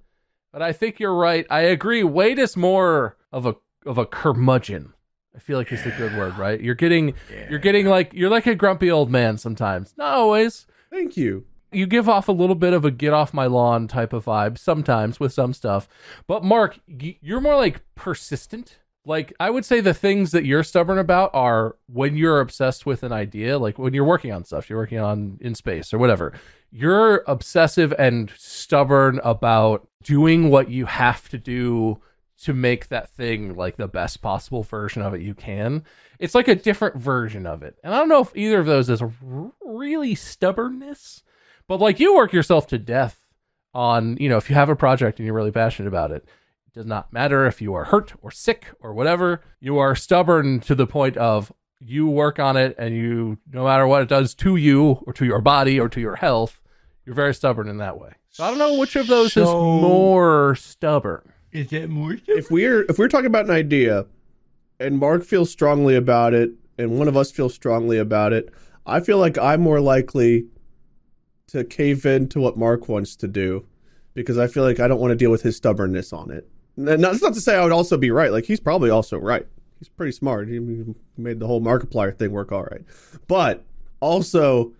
But 0.52 0.62
I 0.62 0.72
think 0.72 1.00
you're 1.00 1.16
right. 1.16 1.46
I 1.50 1.62
agree. 1.62 2.04
Wade 2.04 2.40
is 2.40 2.56
more 2.56 3.18
of 3.32 3.46
a 3.46 3.56
of 3.86 3.98
a 3.98 4.06
curmudgeon. 4.06 4.94
I 5.36 5.40
feel 5.40 5.58
like 5.58 5.72
it's 5.72 5.86
a 5.86 5.92
good 5.92 6.16
word, 6.16 6.38
right? 6.38 6.60
You're 6.60 6.76
getting 6.76 7.14
you're 7.50 7.60
getting 7.60 7.88
like 7.88 8.14
you're 8.14 8.30
like 8.30 8.48
a 8.48 8.56
grumpy 8.56 8.90
old 8.90 9.12
man 9.12 9.38
sometimes. 9.38 9.94
Not 9.98 10.14
always. 10.14 10.66
Thank 10.90 11.18
you. 11.18 11.46
You 11.72 11.88
give 11.88 12.08
off 12.08 12.30
a 12.30 12.32
little 12.32 12.56
bit 12.56 12.74
of 12.74 12.86
a 12.86 12.92
get 12.92 13.12
off 13.12 13.34
my 13.34 13.48
lawn 13.48 13.88
type 13.88 14.14
of 14.14 14.26
vibe 14.26 14.58
sometimes 14.58 15.20
with 15.20 15.34
some 15.34 15.54
stuff. 15.54 15.90
But 16.26 16.44
Mark, 16.44 16.80
you're 16.88 17.42
more 17.42 17.58
like 17.58 17.82
persistent. 17.96 18.80
Like 19.06 19.34
I 19.40 19.50
would 19.50 19.66
say 19.66 19.82
the 19.82 19.94
things 19.94 20.32
that 20.32 20.46
you're 20.46 20.64
stubborn 20.64 20.98
about 20.98 21.32
are 21.34 21.76
when 21.88 22.16
you're 22.16 22.40
obsessed 22.40 22.86
with 22.86 23.04
an 23.04 23.12
idea, 23.12 23.60
like 23.60 23.78
when 23.78 23.94
you're 23.94 24.06
working 24.06 24.32
on 24.32 24.46
stuff, 24.46 24.70
you're 24.70 24.80
working 24.80 25.00
on 25.00 25.38
in 25.42 25.54
space 25.54 25.94
or 25.94 25.98
whatever. 25.98 26.34
You're 26.72 27.24
obsessive 27.28 27.94
and 28.00 28.32
stubborn 28.38 29.20
about 29.24 29.88
doing 30.02 30.50
what 30.50 30.70
you 30.70 30.86
have 30.86 31.28
to 31.30 31.38
do 31.38 32.00
to 32.44 32.54
make 32.54 32.90
that 32.90 33.10
thing 33.10 33.56
like 33.56 33.78
the 33.78 33.88
best 33.88 34.22
possible 34.22 34.64
version 34.64 35.02
of 35.02 35.14
it 35.14 35.22
you 35.22 35.34
can. 35.34 35.84
It's 36.20 36.36
like 36.36 36.48
a 36.48 36.56
different 36.56 36.98
version 36.98 37.46
of 37.46 37.64
it. 37.64 37.78
And 37.84 37.94
I 37.94 37.98
don't 37.98 38.10
know 38.10 38.22
if 38.22 38.36
either 38.36 38.60
of 38.60 38.66
those 38.66 38.90
is 38.90 39.02
r- 39.02 39.12
really 39.64 40.16
stubbornness, 40.16 41.24
but 41.68 41.80
like 41.80 42.00
you 42.00 42.16
work 42.16 42.34
yourself 42.34 42.68
to 42.68 42.78
death 42.78 43.26
on, 43.74 44.18
you 44.18 44.30
know, 44.30 44.38
if 44.38 44.50
you 44.50 44.56
have 44.56 44.70
a 44.70 44.76
project 44.76 45.20
and 45.20 45.26
you're 45.26 45.36
really 45.36 45.52
passionate 45.52 45.88
about 45.88 46.12
it, 46.12 46.26
it 46.68 46.74
does 46.74 46.86
not 46.86 47.14
matter 47.14 47.46
if 47.46 47.62
you 47.62 47.74
are 47.74 47.86
hurt 47.86 48.14
or 48.22 48.32
sick 48.32 48.68
or 48.80 48.94
whatever, 48.94 49.42
you 49.60 49.78
are 49.78 49.96
stubborn 49.96 50.60
to 50.62 50.76
the 50.76 50.88
point 50.88 51.18
of 51.18 51.52
you 51.80 52.08
work 52.08 52.40
on 52.40 52.58
it 52.58 52.76
and 52.78 52.96
you 52.96 53.38
no 53.52 53.66
matter 53.66 53.86
what 53.88 54.02
it 54.02 54.10
does 54.10 54.34
to 54.34 54.56
you 54.56 55.04
or 55.06 55.14
to 55.14 55.26
your 55.26 55.42
body 55.42 55.80
or 55.80 55.90
to 55.90 56.02
your 56.02 56.16
health, 56.16 56.62
you're 57.06 57.16
very 57.16 57.34
stubborn 57.34 57.68
in 57.68 57.78
that 57.78 58.00
way. 58.00 58.14
So 58.30 58.44
I 58.44 58.50
don't 58.50 58.58
know 58.58 58.78
which 58.78 58.96
of 58.96 59.08
those 59.08 59.38
is 59.38 59.48
more 59.48 60.56
stubborn. 60.56 61.32
Is 61.56 61.70
that 61.70 61.90
more? 61.90 62.18
If 62.28 62.52
we're 62.52 62.82
if 62.90 63.00
we're 63.00 63.08
talking 63.08 63.28
about 63.28 63.46
an 63.46 63.52
idea, 63.52 64.08
and 64.78 65.00
Mark 65.00 65.24
feels 65.24 65.50
strongly 65.50 65.96
about 65.96 66.34
it, 66.34 66.52
and 66.78 67.00
one 67.00 67.08
of 67.08 67.16
us 67.16 67.32
feels 67.32 67.54
strongly 67.54 67.98
about 67.98 68.34
it, 68.34 68.50
I 68.86 69.00
feel 69.00 69.20
like 69.20 69.38
I'm 69.38 69.62
more 69.62 69.80
likely 69.80 70.48
to 71.48 71.64
cave 71.64 72.06
in 72.06 72.28
to 72.30 72.42
what 72.42 72.58
Mark 72.58 72.90
wants 72.90 73.16
to 73.16 73.30
do, 73.30 73.66
because 74.14 74.38
I 74.38 74.48
feel 74.48 74.64
like 74.64 74.82
I 74.82 74.90
don't 74.90 75.00
want 75.00 75.12
to 75.12 75.16
deal 75.16 75.32
with 75.32 75.44
his 75.44 75.56
stubbornness 75.56 76.12
on 76.12 76.30
it. 76.30 76.46
That's 76.76 77.22
not 77.22 77.34
to 77.36 77.40
say 77.40 77.56
I 77.56 77.64
would 77.64 77.72
also 77.72 77.96
be 77.96 78.12
right. 78.12 78.34
Like 78.34 78.44
he's 78.44 78.60
probably 78.60 78.90
also 78.90 79.18
right. 79.18 79.48
He's 79.80 79.88
pretty 79.88 80.12
smart. 80.12 80.50
He 80.50 80.60
made 81.18 81.40
the 81.40 81.48
whole 81.48 81.62
Markiplier 81.62 82.18
thing 82.18 82.32
work 82.32 82.52
all 82.52 82.64
right. 82.64 82.82
But 83.30 83.64
also, 84.02 84.74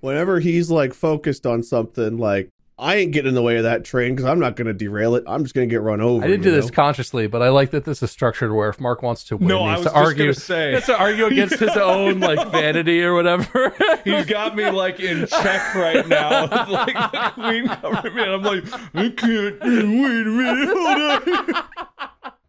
whenever 0.00 0.40
he's 0.40 0.70
like 0.70 0.94
focused 0.94 1.44
on 1.44 1.62
something, 1.62 2.16
like 2.16 2.48
I 2.82 2.96
ain't 2.96 3.12
getting 3.12 3.28
in 3.28 3.34
the 3.34 3.42
way 3.42 3.56
of 3.58 3.62
that 3.62 3.84
train 3.84 4.12
because 4.14 4.24
I'm 4.24 4.38
not 4.40 4.56
going 4.56 4.66
to 4.66 4.72
derail 4.74 5.14
it. 5.14 5.22
I'm 5.26 5.44
just 5.44 5.54
going 5.54 5.68
to 5.68 5.72
get 5.72 5.80
run 5.82 6.00
over. 6.00 6.24
I 6.24 6.26
didn't 6.26 6.44
you 6.44 6.50
do 6.50 6.56
this 6.60 6.70
consciously, 6.70 7.28
but 7.28 7.40
I 7.40 7.48
like 7.50 7.70
that 7.70 7.84
this 7.84 8.02
is 8.02 8.10
structured 8.10 8.52
where 8.52 8.68
if 8.68 8.80
Mark 8.80 9.02
wants 9.02 9.22
to 9.24 9.36
win, 9.36 9.48
No, 9.48 9.60
he 9.60 9.64
I 9.66 9.70
has 9.70 9.78
was 9.78 9.86
to 9.86 9.90
just 9.92 10.04
argue. 10.04 10.24
gonna 10.24 10.34
say. 10.34 10.68
he 10.68 10.74
has 10.74 10.86
to 10.86 10.98
argue 10.98 11.26
against 11.26 11.58
his 11.60 11.70
own 11.76 12.20
like 12.20 12.50
vanity 12.50 13.02
or 13.04 13.14
whatever. 13.14 13.72
He's 14.04 14.26
got 14.26 14.56
me 14.56 14.68
like 14.70 14.98
in 15.00 15.26
check 15.28 15.74
right 15.76 16.06
now. 16.08 16.46
like 16.70 16.94
the 17.12 17.30
queen 17.34 17.68
covering 17.68 18.14
me, 18.16 18.22
and 18.22 18.30
I'm 18.32 18.42
like, 18.42 18.64
I 18.94 19.08
can't. 19.10 19.60
Wait 19.60 19.82
a 19.82 20.26
minute, 20.26 20.68
hold 20.76 21.64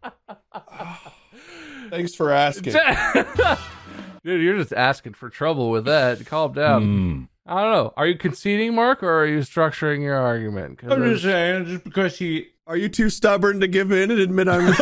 on. 0.02 0.94
Thanks 1.90 2.14
for 2.14 2.30
asking. 2.32 2.72
Dude, 4.24 4.40
you're 4.42 4.56
just 4.58 4.72
asking 4.72 5.12
for 5.14 5.28
trouble 5.28 5.70
with 5.70 5.84
that. 5.84 6.24
Calm 6.26 6.52
down. 6.54 6.82
Hmm. 6.82 7.22
I 7.46 7.62
don't 7.62 7.72
know. 7.72 7.92
Are 7.96 8.06
you 8.06 8.16
conceding, 8.16 8.74
Mark, 8.74 9.02
or 9.02 9.20
are 9.20 9.26
you 9.26 9.40
structuring 9.40 10.00
your 10.02 10.16
argument? 10.16 10.80
I'm 10.82 11.02
just 11.04 11.24
saying, 11.24 11.66
just 11.66 11.84
because 11.84 12.16
he. 12.18 12.48
Are 12.66 12.78
you 12.78 12.88
too 12.88 13.10
stubborn 13.10 13.60
to 13.60 13.66
give 13.66 13.92
in 13.92 14.10
and 14.10 14.18
admit 14.18 14.48
I'm 14.48 14.64
right? 14.68 14.74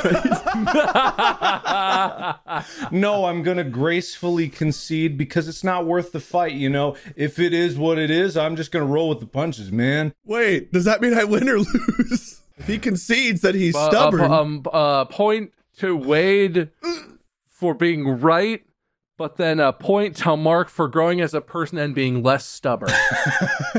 No, 2.93 3.25
I'm 3.25 3.43
gonna 3.43 3.65
gracefully 3.65 4.49
concede 4.49 5.19
because 5.19 5.49
it's 5.49 5.65
not 5.65 5.85
worth 5.85 6.13
the 6.13 6.21
fight. 6.21 6.53
You 6.53 6.71
know, 6.71 6.95
if 7.17 7.41
it 7.41 7.53
is 7.53 7.77
what 7.77 7.99
it 7.99 8.09
is, 8.11 8.37
I'm 8.37 8.55
just 8.55 8.71
gonna 8.71 8.87
roll 8.87 9.09
with 9.09 9.19
the 9.19 9.27
punches, 9.27 9.73
man. 9.73 10.15
Wait, 10.25 10.73
does 10.73 10.85
that 10.85 11.01
mean 11.01 11.15
I 11.15 11.25
win 11.25 11.49
or 11.49 11.59
lose? 11.59 12.41
If 12.59 12.69
he 12.69 12.79
concedes 12.79 13.41
that 13.41 13.57
he's 13.57 13.75
Uh, 13.75 13.89
stubborn, 13.91 14.21
Uh, 14.21 14.41
um, 14.41 14.63
uh, 14.73 15.05
point 15.07 15.53
to 15.79 15.97
Wade 15.97 16.69
for 17.49 17.75
being 17.75 18.07
right, 18.21 18.63
but 19.23 19.37
then 19.37 19.61
a 19.61 19.73
point 19.73 20.17
to 20.17 20.37
Mark 20.37 20.69
for 20.69 20.89
growing 20.89 21.21
as 21.21 21.33
a 21.33 21.41
person 21.41 21.79
and 21.79 21.95
being 21.95 22.25
less 22.25 22.45
stubborn. 22.45 22.89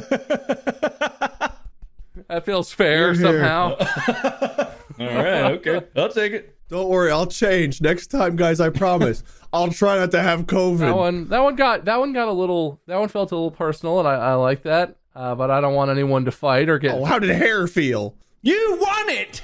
that 2.30 2.46
feels 2.46 2.72
fair 2.72 3.14
Here, 3.14 3.14
here. 3.14 3.40
somehow. 3.42 3.76
All 5.02 5.06
right, 5.06 5.52
okay, 5.52 5.82
I'll 5.98 6.08
take 6.08 6.32
it. 6.32 6.56
don't 6.70 6.88
worry, 6.88 7.12
I'll 7.12 7.28
change 7.28 7.82
next 7.82 8.08
time, 8.08 8.38
guys. 8.38 8.62
I 8.62 8.70
promise. 8.70 9.22
I'll 9.52 9.70
try 9.70 9.98
not 9.98 10.12
to 10.12 10.24
have 10.24 10.46
COVID. 10.46 10.78
That 10.80 10.96
one, 10.96 11.28
that 11.28 11.40
one 11.44 11.58
got, 11.58 11.84
that 11.84 12.00
one 12.00 12.14
got 12.14 12.30
a 12.30 12.32
little, 12.32 12.80
that 12.88 12.98
one 12.98 13.10
felt 13.10 13.34
a 13.34 13.36
little 13.36 13.52
personal, 13.52 14.00
and 14.00 14.08
I, 14.08 14.14
I 14.14 14.34
like 14.36 14.64
that. 14.64 14.96
Uh, 15.14 15.36
but 15.36 15.52
I 15.52 15.60
don't 15.60 15.74
want 15.76 15.92
anyone 15.92 16.24
to 16.24 16.32
fight 16.32 16.70
or 16.70 16.80
get. 16.80 16.96
Oh, 16.96 17.04
how 17.04 17.20
did 17.20 17.32
hair 17.32 17.68
feel? 17.68 18.16
You 18.44 18.78
won 18.80 19.10
it. 19.10 19.42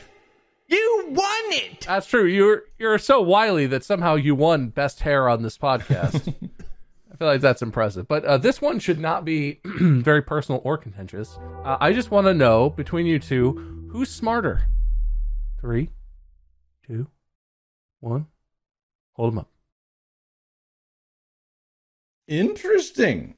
You 0.70 1.06
won 1.10 1.42
it. 1.48 1.82
That's 1.82 2.06
true. 2.06 2.26
You're 2.26 2.64
you're 2.78 3.00
so 3.00 3.22
wily 3.22 3.66
that 3.68 3.84
somehow 3.84 4.16
you 4.16 4.36
won 4.36 4.70
best 4.70 5.00
hair 5.00 5.28
on 5.28 5.42
this 5.42 5.58
podcast. 5.58 6.32
I 7.12 7.16
feel 7.16 7.28
like 7.28 7.42
that's 7.42 7.64
impressive. 7.64 8.08
But 8.08 8.24
uh, 8.24 8.38
this 8.38 8.62
one 8.62 8.78
should 8.78 9.00
not 9.00 9.26
be 9.26 9.62
very 9.66 10.22
personal 10.22 10.62
or 10.64 10.78
contentious. 10.78 11.40
Uh, 11.66 11.78
I 11.82 11.92
just 11.92 12.12
want 12.12 12.28
to 12.28 12.36
know 12.36 12.70
between 12.70 13.08
you 13.08 13.18
two, 13.18 13.90
who's 13.92 14.12
smarter? 14.12 14.62
Three, 15.60 15.90
two, 16.86 17.08
one. 18.00 18.28
Hold 19.14 19.34
them 19.34 19.40
up. 19.40 19.50
Interesting. 22.28 23.34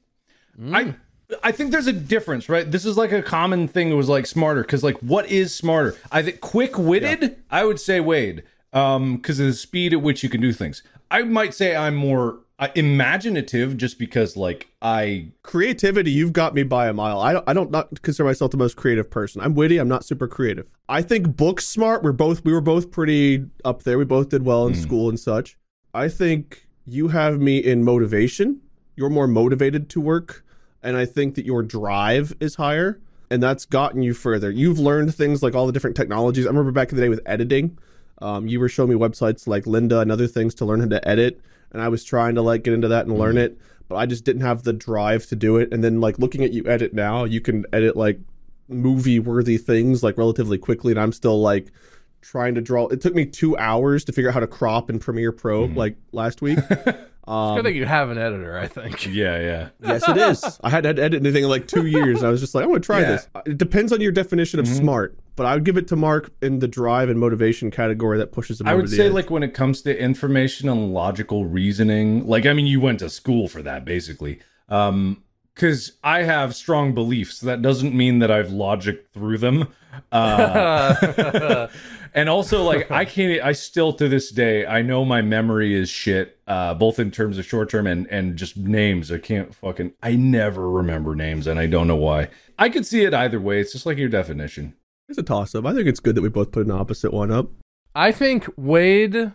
I 0.70 0.94
I 1.42 1.52
think 1.52 1.70
there's 1.70 1.86
a 1.86 1.92
difference, 1.92 2.48
right? 2.48 2.70
This 2.70 2.84
is 2.84 2.96
like 2.96 3.12
a 3.12 3.22
common 3.22 3.68
thing. 3.68 3.90
It 3.90 3.94
was 3.94 4.08
like 4.08 4.26
smarter 4.26 4.62
because 4.62 4.82
like 4.82 4.98
what 4.98 5.30
is 5.30 5.54
smarter? 5.54 5.96
I 6.10 6.22
think 6.22 6.40
quick 6.40 6.78
witted. 6.78 7.36
I 7.50 7.64
would 7.64 7.80
say 7.80 8.00
Wade, 8.00 8.42
um, 8.72 9.16
because 9.16 9.40
of 9.40 9.46
the 9.46 9.52
speed 9.52 9.92
at 9.92 10.02
which 10.02 10.22
you 10.22 10.28
can 10.28 10.40
do 10.40 10.52
things. 10.52 10.82
I 11.10 11.22
might 11.22 11.54
say 11.54 11.76
I'm 11.76 11.94
more 11.94 12.38
uh, 12.58 12.68
imaginative 12.74 13.76
just 13.76 13.98
because 13.98 14.36
like 14.36 14.68
I 14.80 15.32
Creativity, 15.42 16.10
you've 16.10 16.32
got 16.32 16.54
me 16.54 16.62
by 16.62 16.88
a 16.88 16.92
mile. 16.92 17.20
I 17.20 17.32
don't, 17.32 17.48
I 17.48 17.52
don't 17.52 17.70
not 17.70 18.02
consider 18.02 18.24
myself 18.24 18.50
the 18.50 18.56
most 18.56 18.76
creative 18.76 19.10
person. 19.10 19.40
I'm 19.40 19.54
witty. 19.54 19.78
I'm 19.78 19.88
not 19.88 20.04
super 20.04 20.28
creative. 20.28 20.68
I 20.88 21.02
think 21.02 21.36
book 21.36 21.60
smart. 21.60 22.02
We're 22.02 22.12
both 22.12 22.44
we 22.44 22.52
were 22.52 22.60
both 22.60 22.90
pretty 22.90 23.44
up 23.64 23.82
there. 23.82 23.98
We 23.98 24.04
both 24.04 24.28
did 24.28 24.44
well 24.44 24.66
in 24.66 24.74
school 24.74 25.08
and 25.08 25.18
such. 25.18 25.58
I 25.94 26.08
think 26.08 26.66
you 26.86 27.08
have 27.08 27.40
me 27.40 27.58
in 27.58 27.84
motivation. 27.84 28.60
You're 28.96 29.10
more 29.10 29.26
motivated 29.26 29.88
to 29.90 30.00
work, 30.00 30.44
and 30.82 30.96
I 30.96 31.06
think 31.06 31.34
that 31.36 31.46
your 31.46 31.62
drive 31.62 32.34
is 32.40 32.54
higher, 32.56 33.00
and 33.30 33.42
that's 33.42 33.64
gotten 33.64 34.02
you 34.02 34.14
further. 34.14 34.50
You've 34.50 34.78
learned 34.78 35.14
things 35.14 35.42
like 35.42 35.54
all 35.54 35.66
the 35.66 35.72
different 35.72 35.96
technologies. 35.96 36.46
I 36.46 36.48
remember 36.48 36.72
back 36.72 36.90
in 36.90 36.96
the 36.96 37.02
day 37.02 37.08
with 37.08 37.20
editing. 37.26 37.78
Um, 38.20 38.46
you 38.46 38.60
were 38.60 38.68
showing 38.68 38.90
me 38.90 38.96
websites 38.96 39.46
like 39.46 39.64
Lynda 39.64 40.02
and 40.02 40.12
other 40.12 40.26
things 40.26 40.54
to 40.56 40.64
learn 40.64 40.80
how 40.80 40.88
to 40.88 41.08
edit, 41.08 41.40
and 41.72 41.82
I 41.82 41.88
was 41.88 42.04
trying 42.04 42.34
to 42.36 42.42
like 42.42 42.62
get 42.62 42.74
into 42.74 42.88
that 42.88 43.06
and 43.06 43.18
learn 43.18 43.36
it, 43.36 43.58
but 43.88 43.96
I 43.96 44.06
just 44.06 44.24
didn't 44.24 44.42
have 44.42 44.62
the 44.62 44.72
drive 44.72 45.26
to 45.26 45.36
do 45.36 45.56
it. 45.56 45.72
And 45.72 45.82
then 45.82 46.00
like 46.00 46.18
looking 46.18 46.44
at 46.44 46.52
you 46.52 46.64
edit 46.66 46.94
now, 46.94 47.24
you 47.24 47.40
can 47.40 47.64
edit 47.72 47.96
like 47.96 48.20
movie 48.68 49.18
worthy 49.18 49.58
things 49.58 50.02
like 50.02 50.16
relatively 50.18 50.58
quickly, 50.58 50.92
and 50.92 51.00
I'm 51.00 51.12
still 51.12 51.40
like 51.40 51.72
trying 52.20 52.54
to 52.54 52.60
draw. 52.60 52.86
It 52.88 53.00
took 53.00 53.14
me 53.14 53.26
two 53.26 53.56
hours 53.58 54.04
to 54.04 54.12
figure 54.12 54.30
out 54.30 54.34
how 54.34 54.40
to 54.40 54.46
crop 54.46 54.88
in 54.88 54.98
Premiere 54.98 55.32
Pro 55.32 55.64
like 55.64 55.96
last 56.12 56.42
week. 56.42 56.58
Um, 57.26 57.54
Good 57.56 57.64
thing 57.64 57.76
you 57.76 57.86
have 57.86 58.10
an 58.10 58.18
editor, 58.18 58.58
I 58.58 58.66
think. 58.66 59.06
Yeah, 59.12 59.38
yeah. 59.40 59.68
yes, 59.80 60.08
it 60.08 60.16
is. 60.16 60.58
I 60.62 60.70
hadn't 60.70 60.88
had 60.88 60.96
to 60.96 61.02
edit 61.04 61.22
anything 61.22 61.44
in 61.44 61.48
like 61.50 61.68
two 61.68 61.86
years. 61.86 62.22
I 62.24 62.30
was 62.30 62.40
just 62.40 62.54
like, 62.54 62.64
I 62.64 62.66
want 62.66 62.82
to 62.82 62.86
try 62.86 63.00
Yeah. 63.00 63.10
this. 63.12 63.28
It 63.46 63.58
depends 63.58 63.92
on 63.92 64.00
your 64.00 64.10
definition 64.12 64.58
of 64.58 64.66
smart, 64.66 65.16
but 65.36 65.46
I 65.46 65.54
would 65.54 65.64
give 65.64 65.76
it 65.76 65.86
to 65.88 65.96
Mark 65.96 66.32
in 66.42 66.58
the 66.58 66.66
drive 66.68 67.08
and 67.10 67.20
motivation 67.20 67.70
category 67.70 68.18
that 68.18 68.32
pushes 68.32 68.60
him 68.60 68.66
I 68.66 68.72
over 68.72 68.82
would 68.82 68.90
the 68.90 68.96
say, 68.96 69.06
edge. 69.06 69.12
like, 69.12 69.30
when 69.30 69.42
it 69.44 69.54
comes 69.54 69.82
to 69.82 69.96
information 69.96 70.68
and 70.68 70.92
logical 70.92 71.44
reasoning, 71.44 72.26
like, 72.26 72.44
I 72.44 72.52
mean, 72.54 72.66
you 72.66 72.80
went 72.80 72.98
to 73.00 73.08
school 73.10 73.46
for 73.48 73.62
that, 73.62 73.84
basically. 73.84 74.40
Um, 74.68 75.22
because 75.54 75.92
I 76.02 76.22
have 76.22 76.54
strong 76.56 76.94
beliefs. 76.94 77.38
That 77.40 77.60
doesn't 77.60 77.94
mean 77.94 78.20
that 78.20 78.30
I've 78.30 78.50
logic 78.50 79.08
through 79.12 79.36
them. 79.36 79.68
Uh, 80.10 81.68
and 82.14 82.28
also, 82.28 82.62
like, 82.62 82.90
I 82.90 83.04
can't. 83.04 83.42
I 83.42 83.52
still 83.52 83.92
to 83.94 84.08
this 84.08 84.30
day, 84.30 84.66
I 84.66 84.82
know 84.82 85.04
my 85.04 85.22
memory 85.22 85.74
is 85.74 85.88
shit. 85.88 86.38
Uh, 86.46 86.74
both 86.74 86.98
in 86.98 87.10
terms 87.10 87.38
of 87.38 87.44
short 87.44 87.70
term 87.70 87.86
and 87.86 88.06
and 88.08 88.36
just 88.36 88.56
names. 88.56 89.10
I 89.10 89.18
can't 89.18 89.54
fucking. 89.54 89.92
I 90.02 90.16
never 90.16 90.68
remember 90.70 91.14
names, 91.14 91.46
and 91.46 91.58
I 91.58 91.66
don't 91.66 91.88
know 91.88 91.96
why. 91.96 92.28
I 92.58 92.68
could 92.68 92.86
see 92.86 93.04
it 93.04 93.14
either 93.14 93.40
way. 93.40 93.60
It's 93.60 93.72
just 93.72 93.86
like 93.86 93.98
your 93.98 94.08
definition. 94.08 94.74
it's 95.08 95.18
a 95.18 95.22
toss 95.22 95.54
up. 95.54 95.66
I 95.66 95.74
think 95.74 95.86
it's 95.86 96.00
good 96.00 96.14
that 96.14 96.22
we 96.22 96.28
both 96.28 96.52
put 96.52 96.66
an 96.66 96.72
opposite 96.72 97.12
one 97.12 97.30
up. 97.30 97.50
I 97.94 98.12
think 98.12 98.46
Wade. 98.56 99.32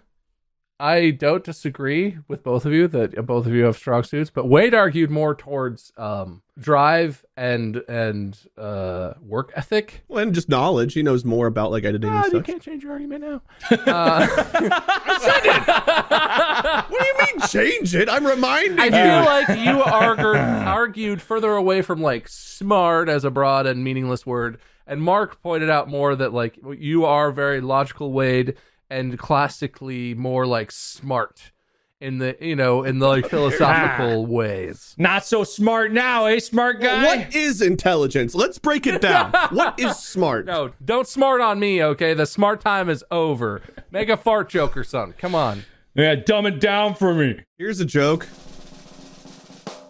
I 0.80 1.10
don't 1.10 1.44
disagree 1.44 2.20
with 2.28 2.44
both 2.44 2.64
of 2.64 2.72
you 2.72 2.88
that 2.90 3.26
both 3.26 3.48
of 3.48 3.54
you 3.54 3.64
have 3.64 3.78
strong 3.78 4.04
suits, 4.04 4.30
but 4.30 4.48
Wade 4.48 4.76
argued 4.76 5.10
more 5.10 5.34
towards 5.34 5.92
um, 5.98 6.44
drive 6.60 7.24
and 7.36 7.78
and 7.88 8.38
uh, 8.58 9.14
work 9.22 9.52
ethic. 9.56 10.04
Well, 10.08 10.24
and 10.24 10.34
just 10.34 10.50
knowledge. 10.50 10.94
He 10.94 11.04
knows 11.04 11.24
more 11.26 11.48
about 11.48 11.72
like 11.72 11.84
editing 11.84 12.10
Ah, 12.10 12.24
and 12.24 12.26
you 12.26 12.30
stuff. 12.40 12.46
can't 12.46 12.62
change 12.62 12.84
your 12.84 12.94
argument 12.94 13.22
now. 13.24 13.42
Uh, 13.72 14.28
I 14.30 15.20
said 15.22 15.46
it. 15.46 16.88
What 16.90 17.00
do 17.02 17.06
you 17.06 17.18
mean 17.26 17.48
change 17.48 17.96
it? 17.96 18.10
I'm 18.10 18.26
reminding 18.26 18.80
I 18.80 18.86
you. 18.86 18.92
feel 18.92 19.26
like 19.26 19.50
you 19.78 19.84
argued 19.84 20.36
argued 20.38 21.22
further 21.22 21.52
away 21.52 21.82
from 21.82 22.02
like 22.02 22.28
smart 22.28 23.10
as 23.10 23.24
a 23.24 23.32
broad 23.32 23.66
and 23.68 23.84
meaningless 23.84 24.26
word, 24.26 24.60
and 24.86 25.02
Mark 25.02 25.42
pointed 25.42 25.70
out 25.70 25.90
more 25.90 26.16
that 26.16 26.34
like 26.34 26.58
you 26.78 27.06
are 27.06 27.32
very 27.32 27.62
logical, 27.62 28.12
Wade, 28.14 28.56
and 28.90 29.18
classically 29.18 30.14
more 30.14 30.46
like 30.48 30.72
smart 30.72 31.52
in 32.00 32.20
the 32.20 32.38
you 32.40 32.56
know 32.56 32.84
in 32.84 33.00
the 33.00 33.08
like 33.08 33.28
philosophical 33.30 34.26
ways. 34.28 34.96
Not 34.98 35.26
so 35.26 35.44
smart 35.44 35.92
now, 35.92 36.26
eh, 36.26 36.40
smart 36.40 36.82
guy? 36.82 37.04
What 37.04 37.36
is 37.36 37.62
intelligence? 37.62 38.36
Let's 38.36 38.58
break 38.58 38.88
it 38.88 39.02
down. 39.02 39.32
what 39.52 39.80
is 39.80 39.98
smart? 39.98 40.46
No, 40.46 40.72
don't 40.84 41.08
smart 41.08 41.42
on 41.42 41.60
me, 41.60 41.84
okay? 41.84 42.14
The 42.14 42.26
smart 42.26 42.62
time 42.62 42.90
is 42.90 43.04
over. 43.12 43.62
Make 43.92 44.10
a 44.10 44.18
fart 44.18 44.50
joke 44.50 44.78
or 44.78 44.84
something. 44.84 45.18
Come 45.18 45.36
on. 45.36 45.64
Yeah, 45.96 46.16
dumb 46.16 46.46
it 46.46 46.60
down 46.60 46.94
for 46.94 47.14
me. 47.14 47.40
Here's 47.58 47.80
a 47.80 47.86
joke. 47.86 48.28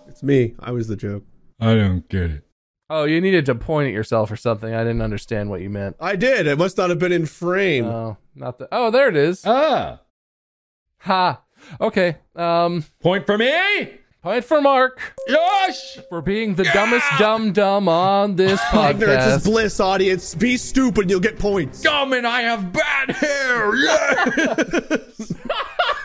It's 0.08 0.24
me. 0.24 0.56
I 0.60 0.72
was 0.72 0.88
the 0.88 0.96
joke. 0.96 1.24
I 1.60 1.76
don't 1.76 2.08
get 2.08 2.32
it. 2.32 2.44
Oh, 2.90 3.04
you 3.04 3.20
needed 3.20 3.46
to 3.48 3.56
point 3.56 3.90
at 3.90 3.94
yourself 3.94 4.32
or 4.32 4.38
something. 4.38 4.74
I 4.74 4.80
didn't 4.84 5.02
understand 5.02 5.50
what 5.50 5.60
you 5.60 5.70
meant. 5.70 5.98
I 6.00 6.16
did. 6.16 6.48
It 6.48 6.58
must 6.58 6.78
not 6.78 6.90
have 6.90 7.00
been 7.00 7.12
in 7.12 7.26
frame. 7.26 7.86
Oh, 7.86 8.18
not 8.34 8.58
the. 8.58 8.70
Oh, 8.72 8.90
there 8.90 9.10
it 9.10 9.18
is. 9.18 9.44
Ah, 9.46 10.00
Ha. 11.00 11.42
Okay. 11.82 12.16
Um, 12.36 12.84
point 13.02 13.26
for 13.26 13.38
me. 13.38 13.92
point 14.22 14.44
for 14.46 14.62
Mark 14.62 15.00
Yosh. 15.28 16.00
for 16.10 16.22
being 16.22 16.56
the 16.56 16.64
dumbest 16.66 17.06
dumb 17.18 17.54
dumb 17.54 17.88
on 17.88 18.36
this 18.36 18.60
Ignorance 18.74 19.26
is 19.26 19.42
podcast. 19.42 19.44
bliss, 19.46 19.80
audience. 19.80 20.36
Be 20.36 20.58
stupid, 20.58 21.10
you'll 21.10 21.20
get 21.20 21.40
points. 21.40 21.82
Dumb 21.82 22.14
and 22.14 22.26
I 22.28 22.42
have 22.42 22.72
bad 22.74 23.12
hair. 23.12 23.76
Yes. 23.76 25.34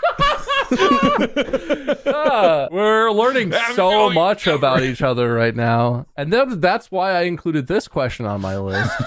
Ah, 2.07 2.69
we're 2.71 3.11
learning 3.11 3.53
so 3.75 4.11
much 4.11 4.47
about 4.47 4.83
each 4.83 5.03
other 5.03 5.33
right 5.35 5.55
now, 5.55 6.07
and 6.17 6.33
that, 6.33 6.61
that's 6.61 6.91
why 6.91 7.13
I 7.13 7.23
included 7.23 7.67
this 7.67 7.89
question 7.89 8.27
on 8.27 8.41
my 8.41 8.57
list. 8.59 8.91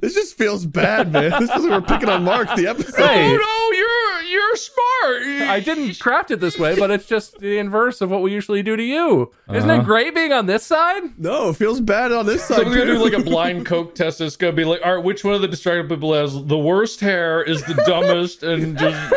This 0.00 0.14
just 0.14 0.38
feels 0.38 0.64
bad, 0.64 1.12
man. 1.12 1.32
This 1.38 1.50
is 1.50 1.64
we're 1.64 1.82
picking 1.82 2.08
on 2.08 2.24
Mark 2.24 2.48
the 2.56 2.66
episode. 2.66 2.96
Hey. 2.96 3.28
oh 3.30 3.36
no, 3.36 3.76
you're 3.76 4.22
you're 4.32 4.56
smart. 4.56 5.50
I 5.50 5.60
didn't 5.60 5.98
craft 6.00 6.30
it 6.30 6.40
this 6.40 6.58
way, 6.58 6.74
but 6.78 6.90
it's 6.90 7.04
just 7.06 7.38
the 7.40 7.58
inverse 7.58 8.00
of 8.00 8.10
what 8.10 8.22
we 8.22 8.32
usually 8.32 8.62
do 8.62 8.74
to 8.76 8.82
you. 8.82 9.32
Isn't 9.52 9.68
Uh-huh. 9.70 9.82
it 9.82 9.84
great 9.84 10.14
being 10.14 10.32
on 10.32 10.46
this 10.46 10.64
side? 10.64 11.18
No, 11.18 11.50
it 11.50 11.56
feels 11.56 11.80
bad 11.82 12.10
on 12.12 12.24
this 12.24 12.42
side. 12.44 12.56
Someone's 12.58 12.76
gonna 12.78 12.92
do 12.94 12.98
like 13.04 13.12
a 13.12 13.22
blind 13.22 13.66
coke 13.66 13.94
test. 13.94 14.20
It's 14.22 14.36
gonna 14.36 14.52
be 14.54 14.64
like, 14.64 14.80
all 14.84 14.96
right, 14.96 15.04
which 15.04 15.24
one 15.24 15.34
of 15.34 15.42
the 15.42 15.48
distracted 15.48 15.90
people 15.90 16.14
has 16.14 16.32
the 16.46 16.58
worst 16.58 17.00
hair, 17.00 17.42
is 17.42 17.62
the 17.64 17.74
dumbest, 17.86 18.42
and 18.44 18.78
just 18.78 19.14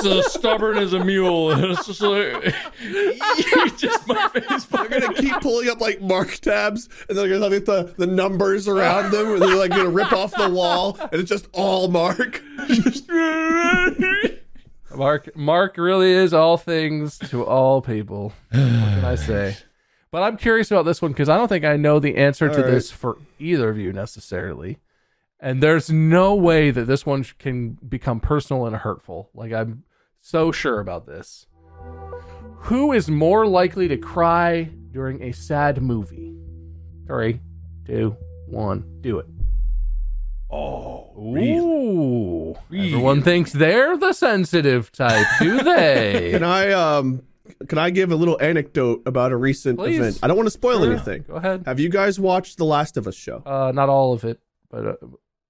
so 0.02 0.22
stubborn 0.22 0.78
as 0.78 0.94
a 0.94 1.04
mule. 1.06 1.52
And 1.52 1.64
it's 1.72 1.86
just 1.86 2.00
like, 2.00 2.54
just 3.76 4.08
my 4.08 4.28
face. 4.28 4.64
They're 4.64 4.88
gonna 4.88 5.14
keep 5.14 5.40
pulling 5.40 5.68
up 5.68 5.80
like 5.80 6.00
mark 6.00 6.34
tabs, 6.36 6.88
and 7.08 7.16
they're 7.16 7.28
gonna 7.28 7.54
have 7.54 7.64
the, 7.64 7.94
the 7.96 8.06
numbers 8.06 8.68
around 8.68 9.12
them, 9.12 9.32
and 9.32 9.42
they're 9.42 9.56
like 9.56 9.70
gonna 9.70 9.88
rip 9.88 10.12
off 10.12 10.34
the 10.36 10.50
wall, 10.50 10.98
and 11.00 11.20
it's 11.20 11.30
just 11.30 11.48
all 11.52 11.88
mark. 11.88 12.42
Mark 14.94 15.36
Mark 15.36 15.76
really 15.76 16.10
is 16.10 16.32
all 16.32 16.56
things 16.56 17.18
to 17.18 17.44
all 17.44 17.82
people. 17.82 18.32
What 18.50 18.58
can 18.58 19.04
I 19.04 19.14
say? 19.14 19.56
But 20.12 20.22
I'm 20.22 20.36
curious 20.38 20.70
about 20.70 20.84
this 20.84 21.02
one 21.02 21.10
because 21.10 21.28
I 21.28 21.36
don't 21.36 21.48
think 21.48 21.64
I 21.64 21.76
know 21.76 21.98
the 21.98 22.16
answer 22.16 22.48
to 22.48 22.62
right. 22.62 22.64
this 22.64 22.90
for 22.90 23.18
either 23.38 23.68
of 23.68 23.76
you 23.76 23.92
necessarily. 23.92 24.78
And 25.40 25.62
there's 25.62 25.90
no 25.90 26.34
way 26.34 26.70
that 26.70 26.84
this 26.86 27.04
one 27.04 27.24
can 27.38 27.72
become 27.86 28.20
personal 28.20 28.66
and 28.66 28.76
hurtful. 28.76 29.28
Like 29.34 29.52
I'm 29.52 29.82
so 30.26 30.50
sure 30.50 30.80
about 30.80 31.06
this. 31.06 31.46
Who 32.62 32.92
is 32.92 33.08
more 33.08 33.46
likely 33.46 33.86
to 33.86 33.96
cry 33.96 34.64
during 34.90 35.22
a 35.22 35.30
sad 35.30 35.80
movie? 35.80 36.34
Three, 37.06 37.38
two, 37.86 38.16
one, 38.48 38.84
do 39.02 39.20
it. 39.20 39.26
Oh, 40.50 41.12
Ooh. 41.16 42.54
Everyone 42.76 43.22
thinks 43.22 43.52
they're 43.52 43.96
the 43.96 44.12
sensitive 44.12 44.90
type, 44.90 45.26
do 45.40 45.62
they? 45.62 46.30
Can 46.32 46.42
I 46.42 46.72
um 46.72 47.22
can 47.68 47.78
I 47.78 47.90
give 47.90 48.10
a 48.10 48.16
little 48.16 48.40
anecdote 48.42 49.02
about 49.06 49.30
a 49.30 49.36
recent 49.36 49.78
Please. 49.78 49.98
event? 49.98 50.18
I 50.24 50.26
don't 50.26 50.36
want 50.36 50.48
to 50.48 50.50
spoil 50.52 50.82
Sure. 50.82 50.92
anything. 50.92 51.24
Go 51.28 51.34
ahead. 51.34 51.62
Have 51.66 51.78
you 51.78 51.88
guys 51.88 52.18
watched 52.18 52.58
the 52.58 52.64
Last 52.64 52.96
of 52.96 53.06
Us 53.06 53.14
show? 53.14 53.44
Uh, 53.46 53.70
not 53.72 53.88
all 53.88 54.12
of 54.12 54.24
it, 54.24 54.40
but 54.70 54.86
uh, 54.86 54.94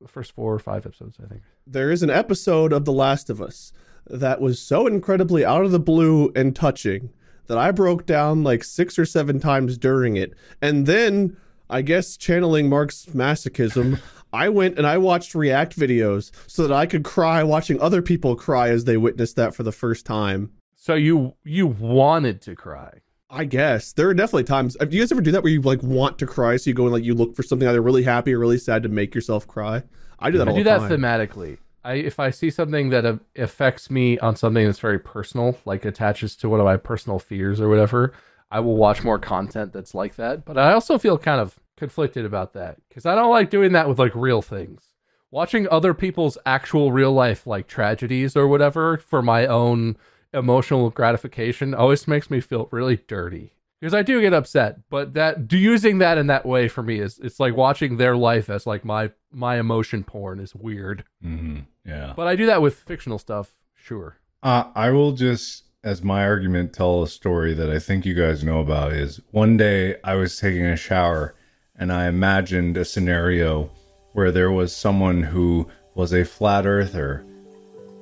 the 0.03 0.09
first 0.09 0.33
four 0.33 0.53
or 0.53 0.59
five 0.59 0.85
episodes, 0.85 1.16
I 1.22 1.27
think. 1.29 1.41
There 1.66 1.91
is 1.91 2.03
an 2.03 2.11
episode 2.11 2.74
of 2.74 2.85
The 2.85 2.93
Last 2.93 3.31
of 3.31 3.41
Us 3.41 3.72
that 4.09 4.41
was 4.41 4.61
so 4.61 4.87
incredibly 4.87 5.45
out 5.45 5.65
of 5.65 5.73
the 5.73 5.81
blue 5.81 6.33
and 6.35 6.55
touching 6.55 7.11
that 7.47 7.59
I 7.59 7.71
broke 7.71 8.07
down 8.07 8.43
like 8.43 8.65
six 8.65 8.99
or 8.99 9.07
seven 9.07 9.41
times 9.41 9.79
during 9.79 10.17
it. 10.17 10.35
And 10.61 10.87
then, 10.87 11.37
I 11.69 11.83
guess 11.83 12.17
channeling 12.17 12.69
Mark's 12.69 13.07
masochism, 13.07 14.01
I 14.33 14.49
went 14.49 14.79
and 14.79 14.87
I 14.87 14.99
watched 14.99 15.35
react 15.35 15.77
videos 15.77 16.31
so 16.47 16.67
that 16.67 16.75
I 16.75 16.87
could 16.87 17.05
cry 17.05 17.43
watching 17.43 17.81
other 17.81 18.03
people 18.03 18.37
cry 18.37 18.69
as 18.69 18.85
they 18.85 18.97
witnessed 18.97 19.37
that 19.37 19.55
for 19.55 19.63
the 19.63 19.73
first 19.73 20.05
time. 20.05 20.51
So 20.75 20.95
you 20.95 21.35
you 21.45 21.67
wanted 21.67 22.43
to 22.43 22.55
cry. 22.55 23.01
I 23.29 23.45
guess 23.45 23.93
there 23.93 24.09
are 24.09 24.15
definitely 24.15 24.45
times. 24.45 24.77
Uh, 24.79 24.85
do 24.85 24.97
you 24.97 25.03
guys 25.03 25.11
ever 25.11 25.21
do 25.21 25.33
that 25.33 25.43
where 25.43 25.53
you 25.53 25.61
like 25.61 25.83
want 25.83 26.19
to 26.19 26.27
cry, 26.27 26.57
so 26.57 26.71
you 26.71 26.75
go 26.75 26.85
and 26.85 26.93
like 26.93 27.03
you 27.03 27.15
look 27.15 27.35
for 27.35 27.43
something 27.43 27.67
either 27.67 27.83
really 27.83 28.05
happy 28.05 28.33
or 28.33 28.39
really 28.39 28.59
sad 28.59 28.83
to 28.85 28.89
make 28.89 29.15
yourself 29.15 29.49
cry? 29.49 29.83
I 30.19 30.31
do 30.31 30.39
that 30.39 30.49
I 30.49 30.53
do 30.53 30.63
that 30.65 30.79
time. 30.79 30.91
thematically. 30.91 31.59
I 31.87 31.95
if 31.95 32.18
I 32.18 32.30
see 32.30 32.51
something 32.51 32.91
that 32.91 33.07
uh, 33.07 33.18
affects 33.37 33.91
me 33.91 34.18
on 34.18 34.34
something 34.34 34.66
that's 34.66 34.80
very 34.80 34.99
personal, 34.99 35.57
like 35.64 35.84
attaches 35.84 36.34
to 36.37 36.49
one 36.49 36.59
of 36.59 36.66
my 36.66 36.76
personal 36.76 37.20
fears 37.20 37.61
or 37.61 37.68
whatever, 37.68 38.12
I 38.51 38.59
will 38.59 38.76
watch 38.76 39.05
more 39.05 39.20
content 39.20 39.72
that's 39.72 39.95
like 39.95 40.16
that. 40.16 40.45
But 40.45 40.59
I 40.59 40.72
also 40.72 40.99
feel 40.99 41.16
kind 41.16 41.41
of 41.41 41.61
conflicted 41.76 42.24
about 42.24 42.55
that 42.55 42.78
because 42.89 43.07
I 43.07 43.14
don't 43.14 43.30
like 43.30 43.51
doing 43.51 43.72
that 43.72 43.89
with 43.89 44.01
like 44.01 44.14
real 44.16 44.43
things. 44.43 44.82
Watching 45.30 45.68
other 45.68 45.95
people's 45.95 46.37
actual 46.45 46.91
real 46.91 47.12
life 47.12 47.47
like 47.47 47.68
tragedies 47.68 48.37
or 48.37 48.49
whatever 48.49 48.97
for 48.99 49.22
my 49.22 49.47
own 49.47 49.97
emotional 50.32 50.91
gratification 50.91 51.72
always 51.72 52.09
makes 52.09 52.30
me 52.30 52.41
feel 52.41 52.68
really 52.72 52.97
dirty 53.07 53.53
because 53.80 53.95
I 53.95 54.03
do 54.03 54.20
get 54.20 54.34
upset. 54.34 54.80
But 54.91 55.14
that 55.14 55.53
using 55.53 55.99
that 55.99 56.18
in 56.18 56.26
that 56.26 56.47
way 56.47 56.66
for 56.66 56.82
me 56.82 56.99
is 56.99 57.20
it's 57.20 57.39
like 57.39 57.57
watching 57.57 57.97
their 57.97 58.16
life 58.16 58.51
as 58.51 58.66
like 58.66 58.84
my 58.84 59.12
my 59.30 59.59
emotion 59.59 60.03
porn 60.03 60.41
is 60.41 60.53
weird. 60.53 61.05
hmm 61.22 61.61
Yeah. 61.87 62.12
But 62.16 62.26
I 62.26 62.37
do 62.37 62.47
that 62.47 62.62
with 62.62 62.80
fictional 62.80 63.18
stuff, 63.18 63.55
sure. 63.74 64.18
Uh, 64.43 64.64
I 64.74 64.91
will 64.91 65.12
just, 65.12 65.64
as 65.84 66.03
my 66.03 66.24
argument, 66.24 66.72
tell 66.72 67.03
a 67.03 67.09
story 67.09 67.55
that 67.55 67.70
I 67.70 67.78
think 67.78 68.05
you 68.05 68.14
guys 68.14 68.45
know 68.45 68.61
about. 68.61 68.93
Is 68.93 69.20
one 69.30 69.57
day 69.57 69.97
I 70.03 70.14
was 70.14 70.39
taking 70.39 70.66
a 70.66 70.76
shower 70.76 71.34
and 71.76 71.93
I 71.93 72.09
imagined 72.09 72.76
a 72.76 72.84
scenario 72.84 73.70
where 74.12 74.32
there 74.32 74.51
was 74.51 74.74
someone 74.74 75.22
who 75.22 75.68
was 75.95 76.12
a 76.12 76.24
flat 76.24 76.66
earther 76.66 77.24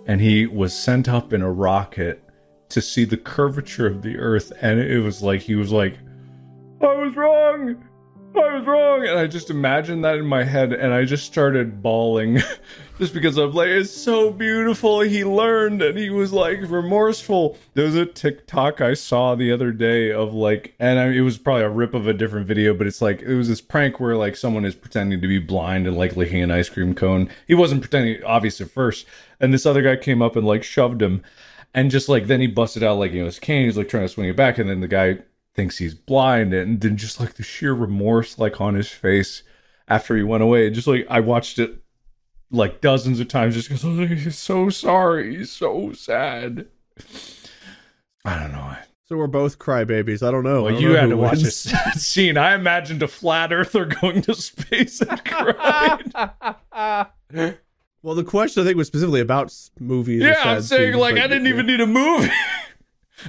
and 0.06 0.20
he 0.20 0.46
was 0.46 0.74
sent 0.74 1.08
up 1.08 1.32
in 1.32 1.42
a 1.42 1.52
rocket 1.52 2.22
to 2.68 2.80
see 2.80 3.04
the 3.04 3.16
curvature 3.16 3.86
of 3.86 4.02
the 4.02 4.16
earth 4.18 4.52
and 4.60 4.80
it 4.80 5.00
was 5.00 5.22
like 5.22 5.40
he 5.40 5.54
was 5.54 5.72
like 5.72 5.98
I 6.80 6.86
was 6.86 7.14
wrong 7.16 7.82
I 8.36 8.54
was 8.54 8.66
wrong. 8.66 9.06
And 9.06 9.18
I 9.18 9.26
just 9.26 9.50
imagined 9.50 10.04
that 10.04 10.16
in 10.16 10.26
my 10.26 10.44
head 10.44 10.72
and 10.72 10.92
I 10.92 11.04
just 11.04 11.26
started 11.26 11.82
bawling 11.82 12.40
just 12.98 13.14
because 13.14 13.36
I'm 13.36 13.52
like, 13.52 13.68
it's 13.68 13.90
so 13.90 14.30
beautiful. 14.30 15.00
He 15.00 15.24
learned 15.24 15.82
and 15.82 15.98
he 15.98 16.10
was 16.10 16.32
like 16.32 16.60
remorseful. 16.62 17.58
There 17.74 17.84
was 17.84 17.94
a 17.94 18.06
TikTok 18.06 18.80
I 18.80 18.94
saw 18.94 19.34
the 19.34 19.52
other 19.52 19.72
day 19.72 20.12
of 20.12 20.34
like, 20.34 20.74
and 20.78 20.98
I, 20.98 21.06
it 21.08 21.20
was 21.20 21.38
probably 21.38 21.64
a 21.64 21.70
rip 21.70 21.94
of 21.94 22.06
a 22.06 22.12
different 22.12 22.46
video, 22.46 22.74
but 22.74 22.86
it's 22.86 23.02
like, 23.02 23.22
it 23.22 23.34
was 23.34 23.48
this 23.48 23.60
prank 23.60 24.00
where 24.00 24.16
like 24.16 24.36
someone 24.36 24.64
is 24.64 24.74
pretending 24.74 25.20
to 25.20 25.28
be 25.28 25.38
blind 25.38 25.86
and 25.86 25.96
like 25.96 26.16
licking 26.16 26.42
an 26.42 26.50
ice 26.50 26.68
cream 26.68 26.94
cone. 26.94 27.28
He 27.46 27.54
wasn't 27.54 27.82
pretending, 27.82 28.22
obvious 28.24 28.60
at 28.60 28.70
first. 28.70 29.06
And 29.40 29.52
this 29.52 29.66
other 29.66 29.82
guy 29.82 29.96
came 29.96 30.22
up 30.22 30.36
and 30.36 30.46
like 30.46 30.62
shoved 30.62 31.02
him. 31.02 31.22
And 31.76 31.90
just 31.90 32.08
like, 32.08 32.28
then 32.28 32.40
he 32.40 32.46
busted 32.46 32.84
out 32.84 32.98
like, 32.98 33.12
you 33.12 33.20
know, 33.20 33.26
his 33.26 33.40
cane. 33.40 33.64
He's 33.64 33.76
like 33.76 33.88
trying 33.88 34.04
to 34.04 34.08
swing 34.08 34.28
it 34.28 34.36
back. 34.36 34.58
And 34.58 34.70
then 34.70 34.80
the 34.80 34.86
guy 34.86 35.18
thinks 35.54 35.78
he's 35.78 35.94
blind 35.94 36.52
and 36.52 36.80
then 36.80 36.96
just 36.96 37.20
like 37.20 37.34
the 37.34 37.42
sheer 37.42 37.72
remorse 37.72 38.38
like 38.38 38.60
on 38.60 38.74
his 38.74 38.88
face 38.90 39.42
after 39.88 40.16
he 40.16 40.22
went 40.22 40.42
away 40.42 40.68
just 40.70 40.86
like 40.86 41.06
i 41.08 41.20
watched 41.20 41.58
it 41.58 41.80
like 42.50 42.80
dozens 42.80 43.20
of 43.20 43.28
times 43.28 43.54
just 43.54 43.68
because 43.68 43.84
like, 43.84 44.08
he's 44.10 44.38
so 44.38 44.68
sorry 44.68 45.36
he's 45.36 45.50
so 45.52 45.92
sad 45.92 46.66
i 48.24 48.38
don't 48.38 48.52
know 48.52 48.74
So 49.08 49.16
we're 49.18 49.26
both 49.26 49.58
crybabies. 49.58 50.26
I 50.26 50.30
don't 50.30 50.44
know. 50.44 50.60
I 50.66 50.72
well 50.72 50.72
don't 50.72 50.82
you 50.82 50.88
know 50.94 51.00
had 51.00 51.10
to 51.10 51.16
watch 51.16 51.32
wins. 51.42 51.64
this 51.64 51.74
scene 52.06 52.36
i 52.38 52.54
imagined 52.54 53.02
a 53.02 53.08
flat 53.08 53.52
earther 53.52 53.84
going 53.84 54.22
to 54.22 54.34
space 54.34 55.00
and 55.02 55.24
crying 55.24 56.12
Well, 58.02 58.14
the 58.14 58.22
question 58.24 58.62
I 58.62 58.66
think 58.66 58.76
was 58.76 58.86
specifically 58.86 59.20
about 59.20 59.54
movies. 59.80 60.22
yeah 60.22 60.42
i'm 60.44 60.62
saying 60.62 60.92
scenes, 60.92 61.00
like 61.00 61.16
i 61.16 61.26
didn't 61.26 61.46
even 61.46 61.66
need 61.66 61.80
a 61.80 61.86
movie 61.86 62.30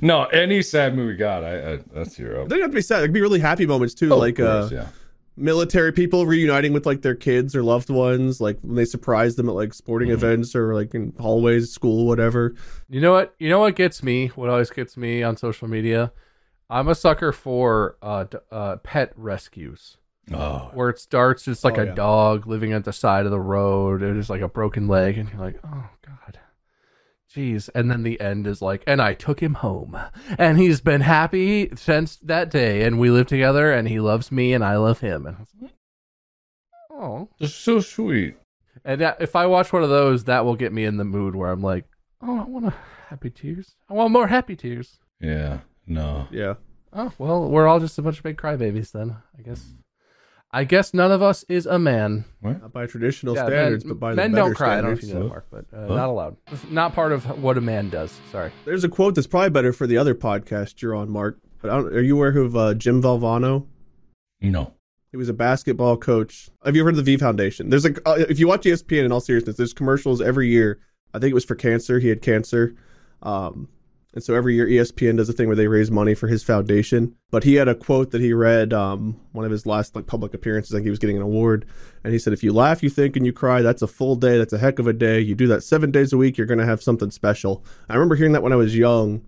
no 0.01 0.25
any 0.25 0.61
sad 0.61 0.95
movie 0.95 1.15
god 1.17 1.43
i, 1.43 1.73
I 1.73 1.79
that's 1.93 2.17
your 2.19 2.41
It 2.41 2.49
doesn't 2.49 2.61
have 2.61 2.71
to 2.71 2.75
be 2.75 2.81
sad. 2.81 2.99
It 3.03 3.07
could 3.07 3.13
be 3.13 3.21
really 3.21 3.39
happy 3.39 3.65
moments 3.65 3.93
too, 3.93 4.11
Oh, 4.13 4.17
like 4.19 4.39
of 4.39 4.71
uh, 4.71 4.75
yeah 4.75 4.87
military 5.37 5.91
people 5.91 6.25
reuniting 6.25 6.71
with 6.71 6.85
like 6.85 7.01
their 7.01 7.15
kids 7.15 7.55
or 7.55 7.61
loved 7.63 7.89
ones, 7.89 8.39
like 8.39 8.57
when 8.61 8.75
they 8.75 8.85
surprise 8.85 9.35
them 9.35 9.49
at 9.49 9.55
like 9.55 9.73
sporting 9.73 10.07
Mm-hmm. 10.07 10.15
events 10.15 10.55
or 10.55 10.73
like 10.73 10.93
in 10.95 11.13
hallways, 11.19 11.71
school, 11.71 12.05
whatever. 12.07 12.55
You 12.89 13.01
know 13.01 13.11
what? 13.11 13.35
You 13.37 13.49
know 13.49 13.59
what 13.59 13.75
gets 13.75 14.01
me? 14.01 14.27
What 14.29 14.49
always 14.49 14.69
gets 14.69 14.95
me 14.95 15.23
on 15.23 15.35
social 15.35 15.67
media? 15.67 16.13
I'm 16.69 16.87
a 16.87 16.95
sucker 16.95 17.31
for 17.33 17.97
uh, 18.01 18.23
d- 18.23 18.37
uh, 18.51 18.77
pet 18.77 19.11
rescues 19.17 19.97
oh 20.33 20.71
where 20.73 20.89
it 20.89 20.97
starts 20.99 21.43
just 21.43 21.63
like 21.63 21.77
Oh, 21.77 21.81
a 21.81 21.85
yeah. 21.85 21.93
dog 21.93 22.47
living 22.47 22.71
at 22.73 22.83
the 22.85 22.93
side 22.93 23.25
of 23.25 23.31
the 23.31 23.39
road. 23.39 24.01
It 24.01 24.15
is 24.15 24.29
like 24.29 24.41
a 24.41 24.47
broken 24.47 24.87
leg, 24.87 25.17
and 25.17 25.29
you're 25.29 25.39
like, 25.41 25.59
oh 25.65 25.89
god, 26.05 26.39
jeez. 27.35 27.69
And 27.75 27.91
then 27.91 28.03
the 28.03 28.19
end 28.19 28.47
is 28.47 28.61
like, 28.61 28.83
and 28.87 29.01
I 29.01 29.13
took 29.13 29.41
him 29.41 29.55
home, 29.55 29.97
and 30.37 30.57
he's 30.57 30.81
been 30.81 31.01
happy 31.01 31.69
since 31.75 32.15
that 32.17 32.49
day, 32.49 32.83
and 32.83 32.99
we 32.99 33.09
live 33.09 33.27
together, 33.27 33.71
and 33.71 33.87
he 33.87 33.99
loves 33.99 34.31
me, 34.31 34.53
and 34.53 34.63
I 34.63 34.77
love 34.77 35.01
him. 35.01 35.25
And 35.25 35.37
like, 35.61 35.71
oh, 36.91 37.29
that's 37.39 37.53
so 37.53 37.79
sweet 37.79 38.37
and 38.85 39.01
that, 39.01 39.17
if 39.19 39.35
I 39.35 39.47
watch 39.47 39.73
one 39.73 39.83
of 39.83 39.89
those, 39.89 40.25
that 40.25 40.45
will 40.45 40.55
get 40.55 40.71
me 40.71 40.85
in 40.85 40.97
the 40.97 41.03
mood 41.03 41.35
where 41.35 41.51
I'm 41.51 41.61
like, 41.61 41.85
oh, 42.21 42.39
I 42.39 42.43
want 42.43 42.67
a 42.67 42.73
happy 43.09 43.31
tears. 43.31 43.75
I 43.89 43.93
want 43.93 44.11
more 44.11 44.27
happy 44.27 44.55
tears. 44.55 44.99
yeah 45.19 45.59
no 45.87 46.27
Yeah. 46.31 46.55
Oh 46.93 47.11
well, 47.17 47.49
we're 47.49 47.67
all 47.67 47.79
just 47.79 47.97
a 47.97 48.01
bunch 48.01 48.17
of 48.17 48.23
big 48.23 48.37
crybabies 48.37 48.91
then. 48.91 49.17
I 49.37 49.41
guess. 49.41 49.65
I 50.55 50.63
guess 50.63 50.93
none 50.93 51.11
of 51.11 51.21
us 51.21 51.43
is 51.49 51.65
a 51.65 51.77
man. 51.77 52.23
Not 52.41 52.71
by 52.71 52.85
traditional 52.85 53.35
Yeah, 53.35 53.45
standards, 53.47 53.83
men, 53.83 53.93
but 53.95 53.99
by 53.99 54.13
men 54.13 54.31
the 54.31 54.35
better 54.37 54.47
don't 54.47 54.55
cry. 54.55 54.77
I 54.77 54.81
don't 54.81 54.85
know 54.85 54.91
if 54.91 54.99
standards. 55.01 55.09
you 55.09 55.13
know 55.15 55.23
that, 55.23 55.29
Mark, 55.29 55.47
but 55.51 55.65
uh, 55.91 55.93
not 55.93 56.07
allowed. 56.07 56.37
It's 56.49 56.63
not 56.69 56.93
part 56.93 57.11
of 57.11 57.43
what 57.43 57.57
a 57.57 57.61
man 57.61 57.89
does. 57.89 58.17
Sorry. 58.31 58.53
There's 58.63 58.85
a 58.85 58.89
quote 58.89 59.15
that's 59.15 59.27
probably 59.27 59.49
better 59.49 59.73
for 59.73 59.85
the 59.85 59.97
other 59.97 60.15
podcast 60.15 60.81
you're 60.81 60.95
on, 60.95 61.09
Mark. 61.09 61.39
But 61.61 61.71
I 61.71 61.75
don't, 61.75 61.93
are 61.93 62.01
you 62.01 62.15
aware 62.15 62.37
of 62.37 62.55
uh, 62.55 62.73
Jim 62.75 63.01
Valvano? 63.01 63.67
no 64.39 64.73
He 65.11 65.17
was 65.17 65.27
a 65.27 65.33
basketball 65.33 65.97
coach. 65.97 66.49
Have 66.63 66.73
you 66.73 66.83
ever 66.83 66.87
heard 66.87 66.97
of 66.99 67.05
the 67.05 67.11
V 67.11 67.17
Foundation? 67.17 67.69
There's 67.69 67.83
like, 67.83 67.99
uh, 68.05 68.15
if 68.29 68.39
you 68.39 68.47
watch 68.47 68.61
ESPN 68.63 69.03
in 69.03 69.11
all 69.11 69.19
seriousness, 69.19 69.57
there's 69.57 69.73
commercials 69.73 70.21
every 70.21 70.47
year. 70.47 70.79
I 71.13 71.19
think 71.19 71.31
it 71.31 71.35
was 71.35 71.43
for 71.43 71.55
cancer. 71.55 71.99
He 71.99 72.07
had 72.07 72.21
cancer. 72.21 72.75
Um, 73.21 73.67
and 74.15 74.23
so 74.23 74.33
every 74.33 74.55
year 74.55 74.65
ESPN 74.65 75.17
does 75.17 75.27
a 75.27 75.33
thing 75.33 75.47
where 75.47 75.57
they 75.57 75.67
raise 75.67 75.91
money 75.91 76.15
for 76.15 76.27
his 76.27 76.41
foundation. 76.41 77.13
But 77.31 77.43
he 77.43 77.55
had 77.55 77.67
a 77.67 77.75
quote 77.75 78.11
that 78.11 78.21
he 78.21 78.31
read 78.33 78.71
um, 78.71 79.19
one 79.33 79.43
of 79.43 79.51
his 79.51 79.65
last 79.65 79.93
like 79.93 80.07
public 80.07 80.33
appearances. 80.33 80.73
I 80.73 80.77
think 80.77 80.85
he 80.85 80.89
was 80.89 80.99
getting 80.99 81.17
an 81.17 81.21
award, 81.21 81.65
and 82.03 82.13
he 82.13 82.19
said, 82.19 82.31
"If 82.31 82.41
you 82.41 82.53
laugh, 82.53 82.81
you 82.81 82.89
think, 82.89 83.17
and 83.17 83.25
you 83.25 83.33
cry, 83.33 83.61
that's 83.61 83.81
a 83.81 83.87
full 83.87 84.15
day. 84.15 84.37
That's 84.37 84.53
a 84.53 84.57
heck 84.57 84.79
of 84.79 84.87
a 84.87 84.93
day. 84.93 85.19
You 85.19 85.35
do 85.35 85.47
that 85.47 85.63
seven 85.63 85.91
days 85.91 86.13
a 86.13 86.17
week, 86.17 86.37
you're 86.37 86.47
gonna 86.47 86.65
have 86.65 86.81
something 86.81 87.11
special." 87.11 87.65
I 87.89 87.95
remember 87.95 88.15
hearing 88.15 88.31
that 88.31 88.41
when 88.41 88.53
I 88.53 88.57
was 88.57 88.75
young, 88.75 89.21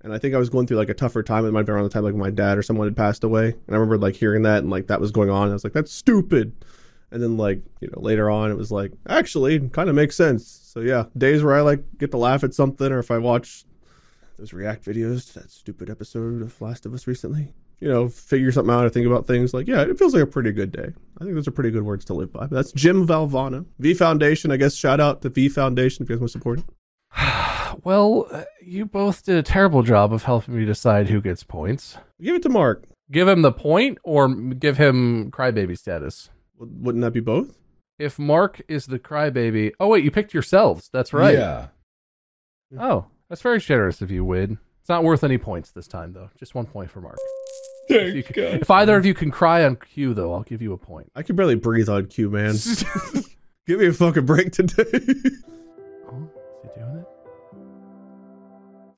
and 0.00 0.14
I 0.14 0.18
think 0.18 0.34
I 0.34 0.38
was 0.38 0.48
going 0.48 0.66
through 0.66 0.78
like 0.78 0.88
a 0.88 0.94
tougher 0.94 1.22
time. 1.22 1.44
It 1.44 1.52
might 1.52 1.60
have 1.60 1.66
been 1.66 1.74
around 1.74 1.84
the 1.84 1.90
time 1.90 2.04
like 2.04 2.14
my 2.14 2.30
dad 2.30 2.56
or 2.56 2.62
someone 2.62 2.86
had 2.86 2.96
passed 2.96 3.24
away, 3.24 3.48
and 3.48 3.68
I 3.68 3.74
remember 3.74 3.98
like 3.98 4.16
hearing 4.16 4.42
that 4.44 4.62
and 4.62 4.70
like 4.70 4.86
that 4.86 5.02
was 5.02 5.10
going 5.12 5.28
on. 5.28 5.44
And 5.44 5.50
I 5.50 5.54
was 5.54 5.64
like, 5.64 5.74
"That's 5.74 5.92
stupid." 5.92 6.64
And 7.10 7.22
then 7.22 7.36
like 7.36 7.60
you 7.80 7.88
know 7.88 8.00
later 8.00 8.30
on, 8.30 8.50
it 8.50 8.56
was 8.56 8.72
like 8.72 8.92
actually 9.06 9.68
kind 9.68 9.90
of 9.90 9.94
makes 9.94 10.16
sense. 10.16 10.46
So 10.46 10.80
yeah, 10.80 11.04
days 11.18 11.42
where 11.42 11.54
I 11.54 11.60
like 11.60 11.84
get 11.98 12.10
to 12.12 12.16
laugh 12.16 12.42
at 12.42 12.54
something, 12.54 12.90
or 12.90 13.00
if 13.00 13.10
I 13.10 13.18
watch 13.18 13.66
those 14.40 14.52
react 14.52 14.84
videos 14.84 15.32
to 15.32 15.40
that 15.40 15.50
stupid 15.50 15.90
episode 15.90 16.42
of 16.42 16.60
Last 16.60 16.86
of 16.86 16.94
Us 16.94 17.06
recently, 17.06 17.52
you 17.78 17.88
know, 17.88 18.08
figure 18.08 18.50
something 18.50 18.74
out 18.74 18.84
or 18.84 18.88
think 18.88 19.06
about 19.06 19.26
things 19.26 19.52
like 19.54 19.66
yeah, 19.68 19.82
it 19.82 19.98
feels 19.98 20.14
like 20.14 20.22
a 20.22 20.26
pretty 20.26 20.50
good 20.50 20.72
day. 20.72 20.92
I 21.20 21.24
think 21.24 21.34
those 21.34 21.46
are 21.46 21.52
pretty 21.52 21.70
good 21.70 21.82
words 21.82 22.04
to 22.06 22.14
live 22.14 22.32
by. 22.32 22.40
But 22.46 22.50
that's 22.50 22.72
Jim 22.72 23.06
Valvano, 23.06 23.66
V 23.78 23.94
Foundation. 23.94 24.50
I 24.50 24.56
guess 24.56 24.74
shout 24.74 24.98
out 24.98 25.22
to 25.22 25.28
V 25.28 25.48
Foundation 25.48 26.02
if 26.02 26.08
you 26.10 26.16
guys 26.16 26.20
want 26.20 26.32
to 26.32 26.38
support 26.38 26.58
it. 26.60 26.64
Well, 27.84 28.26
uh, 28.32 28.44
you 28.60 28.84
both 28.84 29.24
did 29.24 29.36
a 29.36 29.44
terrible 29.44 29.84
job 29.84 30.12
of 30.12 30.24
helping 30.24 30.58
me 30.58 30.64
decide 30.64 31.08
who 31.08 31.20
gets 31.20 31.44
points. 31.44 31.96
Give 32.20 32.34
it 32.34 32.42
to 32.42 32.48
Mark. 32.48 32.84
Give 33.12 33.28
him 33.28 33.42
the 33.42 33.52
point 33.52 33.98
or 34.02 34.28
give 34.28 34.76
him 34.76 35.30
crybaby 35.30 35.78
status. 35.78 36.30
Wouldn't 36.58 37.00
that 37.02 37.12
be 37.12 37.20
both? 37.20 37.56
If 37.98 38.18
Mark 38.18 38.60
is 38.68 38.86
the 38.86 38.98
crybaby, 38.98 39.70
oh 39.78 39.86
wait, 39.88 40.02
you 40.04 40.10
picked 40.10 40.34
yourselves. 40.34 40.90
That's 40.92 41.12
right. 41.12 41.34
yeah 41.38 41.68
Oh, 42.78 43.06
that's 43.30 43.40
very 43.40 43.60
generous 43.60 44.02
of 44.02 44.10
you, 44.10 44.24
Wid. 44.24 44.58
It's 44.80 44.88
not 44.88 45.04
worth 45.04 45.24
any 45.24 45.38
points 45.38 45.70
this 45.70 45.86
time, 45.86 46.12
though. 46.12 46.28
Just 46.38 46.54
one 46.54 46.66
point 46.66 46.90
for 46.90 47.00
Mark. 47.00 47.16
If, 47.88 48.14
you 48.14 48.22
can, 48.22 48.44
if 48.60 48.70
either 48.70 48.96
of 48.96 49.06
you 49.06 49.14
can 49.14 49.30
cry 49.30 49.64
on 49.64 49.76
cue, 49.76 50.14
though, 50.14 50.34
I'll 50.34 50.42
give 50.42 50.60
you 50.60 50.72
a 50.72 50.78
point. 50.78 51.10
I 51.16 51.22
can 51.22 51.34
barely 51.36 51.54
breathe 51.54 51.88
on 51.88 52.06
cue, 52.06 52.28
man. 52.30 52.54
Give 53.66 53.78
me 53.80 53.86
a 53.86 53.92
fucking 53.92 54.26
break 54.26 54.52
today. 54.52 54.84
Oh, 56.08 56.28
is 56.64 56.70
he 56.74 56.80
doing 56.80 56.96
it? 56.98 56.99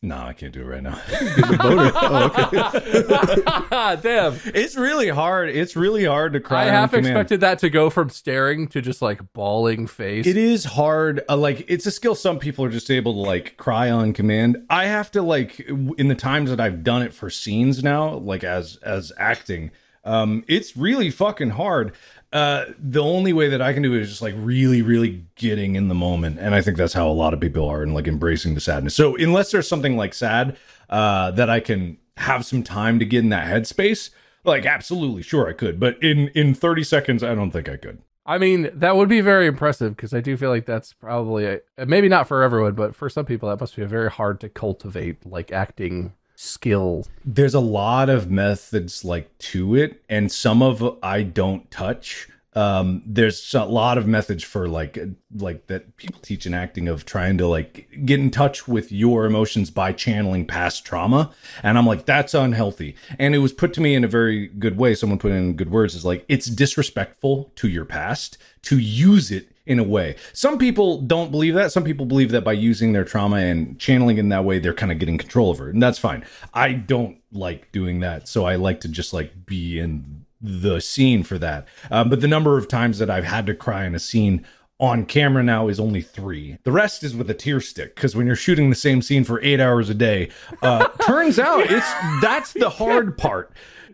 No, 0.05 0.17
I 0.17 0.33
can't 0.33 0.53
do 0.53 0.63
it 0.63 0.65
right 0.65 0.83
now. 0.83 1.01
Boner. 1.59 1.93
Oh, 2.05 2.27
okay. 2.75 3.97
Damn. 4.03 4.37
it's 4.47 4.75
really 4.77 5.09
hard. 5.09 5.49
It's 5.51 5.77
really 5.77 6.05
hard 6.05 6.33
to 6.33 6.41
cry. 6.41 6.65
I 6.65 6.69
on 6.69 6.75
half 6.75 6.91
command. 6.91 7.07
expected 7.07 7.41
that 7.41 7.61
to 7.61 7.71
go 7.71 7.89
from 7.89 8.11
staring 8.11 8.67
to 8.69 8.81
just 8.83 9.01
like 9.01 9.33
bawling 9.33 9.87
face. 9.87 10.27
It 10.27 10.37
is 10.37 10.65
hard. 10.65 11.23
Uh, 11.29 11.37
like 11.37 11.65
it's 11.69 11.87
a 11.87 11.93
skill 11.93 12.17
some 12.17 12.41
people 12.41 12.65
are 12.65 12.71
just 12.71 12.91
able 12.91 13.13
to 13.15 13.21
like 13.21 13.57
cry 13.59 13.91
on 13.91 14.13
command. 14.13 14.65
I 14.69 14.87
have 14.87 15.13
to 15.13 15.23
like 15.23 15.61
in 15.61 16.09
the 16.09 16.17
times 16.17 16.51
that 16.51 16.61
I've 16.61 16.83
done 16.83 17.03
it 17.03 17.15
for 17.15 17.31
scenes 17.31 17.85
now, 17.85 18.15
like 18.15 18.43
as 18.43 18.77
as 18.83 19.13
acting. 19.19 19.71
Um, 20.05 20.43
it's 20.49 20.77
really 20.77 21.11
fucking 21.11 21.51
hard. 21.51 21.93
Uh, 22.33 22.65
the 22.79 23.03
only 23.03 23.35
way 23.35 23.49
that 23.49 23.61
I 23.61 23.75
can 23.75 23.83
do 23.83 23.95
it 23.95 24.01
is 24.01 24.09
just 24.09 24.23
like 24.23 24.35
really, 24.39 24.81
really 24.81 25.25
getting 25.35 25.77
in 25.77 25.89
the 25.89 25.95
moment, 25.95 26.39
and 26.39 26.55
I 26.55 26.63
think 26.63 26.79
that's 26.79 26.95
how 26.95 27.07
a 27.09 27.13
lot 27.13 27.35
of 27.35 27.41
people 27.41 27.69
are 27.69 27.83
and 27.83 27.95
like 27.95 28.09
embracing 28.09 28.55
the 28.55 28.61
sadness. 28.61 28.95
So 28.95 29.17
unless 29.17 29.51
there's 29.51 29.69
something 29.69 29.97
like 29.99 30.15
sad, 30.15 30.57
uh, 30.89 31.31
that 31.33 31.51
I 31.51 31.61
can 31.61 31.99
have 32.17 32.47
some 32.47 32.63
time 32.63 32.99
to 33.01 33.05
get 33.05 33.19
in 33.19 33.29
that 33.31 33.47
headspace, 33.47 34.11
like 34.45 34.65
absolutely, 34.65 35.23
sure 35.23 35.49
I 35.49 35.53
could, 35.53 35.79
but 35.79 36.03
in 36.03 36.29
in 36.29 36.55
30 36.55 36.85
seconds, 36.85 37.23
I 37.23 37.35
don't 37.35 37.51
think 37.51 37.69
I 37.69 37.77
could. 37.77 37.99
I 38.25 38.39
mean, 38.39 38.71
that 38.75 38.97
would 38.97 39.09
be 39.09 39.21
very 39.21 39.47
impressive 39.47 39.97
because 39.97 40.15
I 40.15 40.21
do 40.21 40.37
feel 40.37 40.51
like 40.51 40.65
that's 40.65 40.93
probably 40.93 41.45
a, 41.45 41.61
maybe 41.87 42.09
not 42.09 42.29
for 42.29 42.43
everyone, 42.43 42.75
but 42.75 42.95
for 42.95 43.11
some 43.11 43.27
people 43.27 43.49
that 43.49 43.61
must 43.61 43.75
be 43.75 43.85
very 43.85 44.11
hard 44.11 44.41
to 44.41 44.49
cultivate 44.49 45.27
like 45.27 45.51
acting 45.51 46.13
skill. 46.35 47.07
there's 47.25 47.55
a 47.55 47.61
lot 47.61 48.09
of 48.09 48.31
methods 48.31 49.05
like 49.05 49.37
to 49.39 49.75
it 49.75 50.03
and 50.09 50.31
some 50.33 50.63
of 50.63 50.99
i 51.03 51.23
don't 51.23 51.71
touch. 51.71 52.29
Um 52.55 53.03
there's 53.07 53.55
a 53.55 53.65
lot 53.65 53.97
of 53.97 54.07
methods 54.07 54.45
for 54.45 54.69
like 54.69 54.99
like 55.35 55.69
that 55.69 55.97
people 55.97 56.21
teach 56.21 56.45
in 56.45 56.53
acting 56.53 56.87
of 56.89 57.07
trying 57.07 57.39
to 57.39 57.47
like 57.47 57.89
get 58.05 58.21
in 58.21 58.31
touch 58.31 58.69
with 58.69 58.93
your 58.93 59.25
emotions 59.25 59.71
by 59.71 59.93
channeling 59.93 60.47
past 60.47 60.85
trauma 60.85 61.33
and 61.63 61.79
i'm 61.79 61.87
like 61.87 62.05
that's 62.05 62.35
unhealthy. 62.35 62.95
And 63.19 63.35
it 63.35 63.39
was 63.39 63.53
put 63.53 63.73
to 63.75 63.81
me 63.81 63.95
in 63.95 64.05
a 64.05 64.09
very 64.09 64.49
good 64.49 64.77
way. 64.77 64.95
Someone 64.95 65.19
put 65.19 65.33
in 65.33 65.55
good 65.55 65.71
words 65.71 65.95
is 65.95 66.05
like 66.05 66.25
it's 66.29 66.47
disrespectful 66.47 67.53
to 67.57 67.69
your 67.69 67.87
past 67.87 68.37
to 68.63 68.79
use 68.79 69.31
it 69.31 69.52
in 69.67 69.79
a 69.79 69.85
way. 69.85 70.17
Some 70.33 70.59
people 70.59 71.01
don't 71.01 71.31
believe 71.31 71.55
that. 71.55 71.73
Some 71.73 71.85
people 71.85 72.07
believe 72.07 72.31
that 72.33 72.45
by 72.45 72.53
using 72.53 72.93
their 72.93 73.05
trauma 73.05 73.37
and 73.37 73.79
channeling 73.79 74.19
in 74.19 74.29
that 74.31 74.45
way, 74.45 74.59
they're 74.59 74.75
kind 74.75 74.91
of 74.91 74.99
getting 74.99 75.19
control 75.19 75.51
over 75.51 75.69
it. 75.69 75.75
And 75.75 75.83
that's 75.83 75.99
fine. 75.99 76.25
I 76.53 76.73
don't 76.73 77.19
like 77.31 77.71
doing 77.73 78.01
that. 78.01 78.29
So 78.29 78.45
I 78.45 78.57
like 78.57 78.81
to 78.81 78.89
just 78.89 79.13
like 79.13 79.47
be 79.47 79.79
in 79.79 80.25
the 80.41 80.81
scene 80.81 81.23
for 81.23 81.39
that. 81.39 81.69
Um, 81.91 82.11
but 82.11 82.21
the 82.21 82.29
number 82.29 82.59
of 82.59 82.67
times 82.67 82.99
that 82.99 83.09
I've 83.09 83.25
had 83.25 83.47
to 83.47 83.55
cry 83.55 83.85
in 83.85 83.95
a 83.95 84.01
scene 84.01 84.45
on 84.81 85.07
camera 85.07 85.45
now 85.45 85.69
is 85.69 85.79
only 85.79 86.03
three. 86.03 86.59
The 86.65 86.73
rest 86.73 87.05
is 87.05 87.15
with 87.15 87.31
a 87.31 87.35
tear 87.35 87.61
stick 87.61 87.95
because 87.95 88.17
when 88.17 88.27
you're 88.27 88.35
shooting 88.35 88.69
the 88.69 88.75
same 88.75 89.01
scene 89.01 89.23
for 89.23 89.41
eight 89.43 89.61
hours 89.61 89.89
a 89.89 89.95
day, 89.95 90.31
uh, 90.61 90.89
turns 91.03 91.39
out 91.39 91.71
it's 91.71 91.93
that's 92.21 92.53
the 92.53 92.69
hard 92.69 93.17
part. 93.17 93.53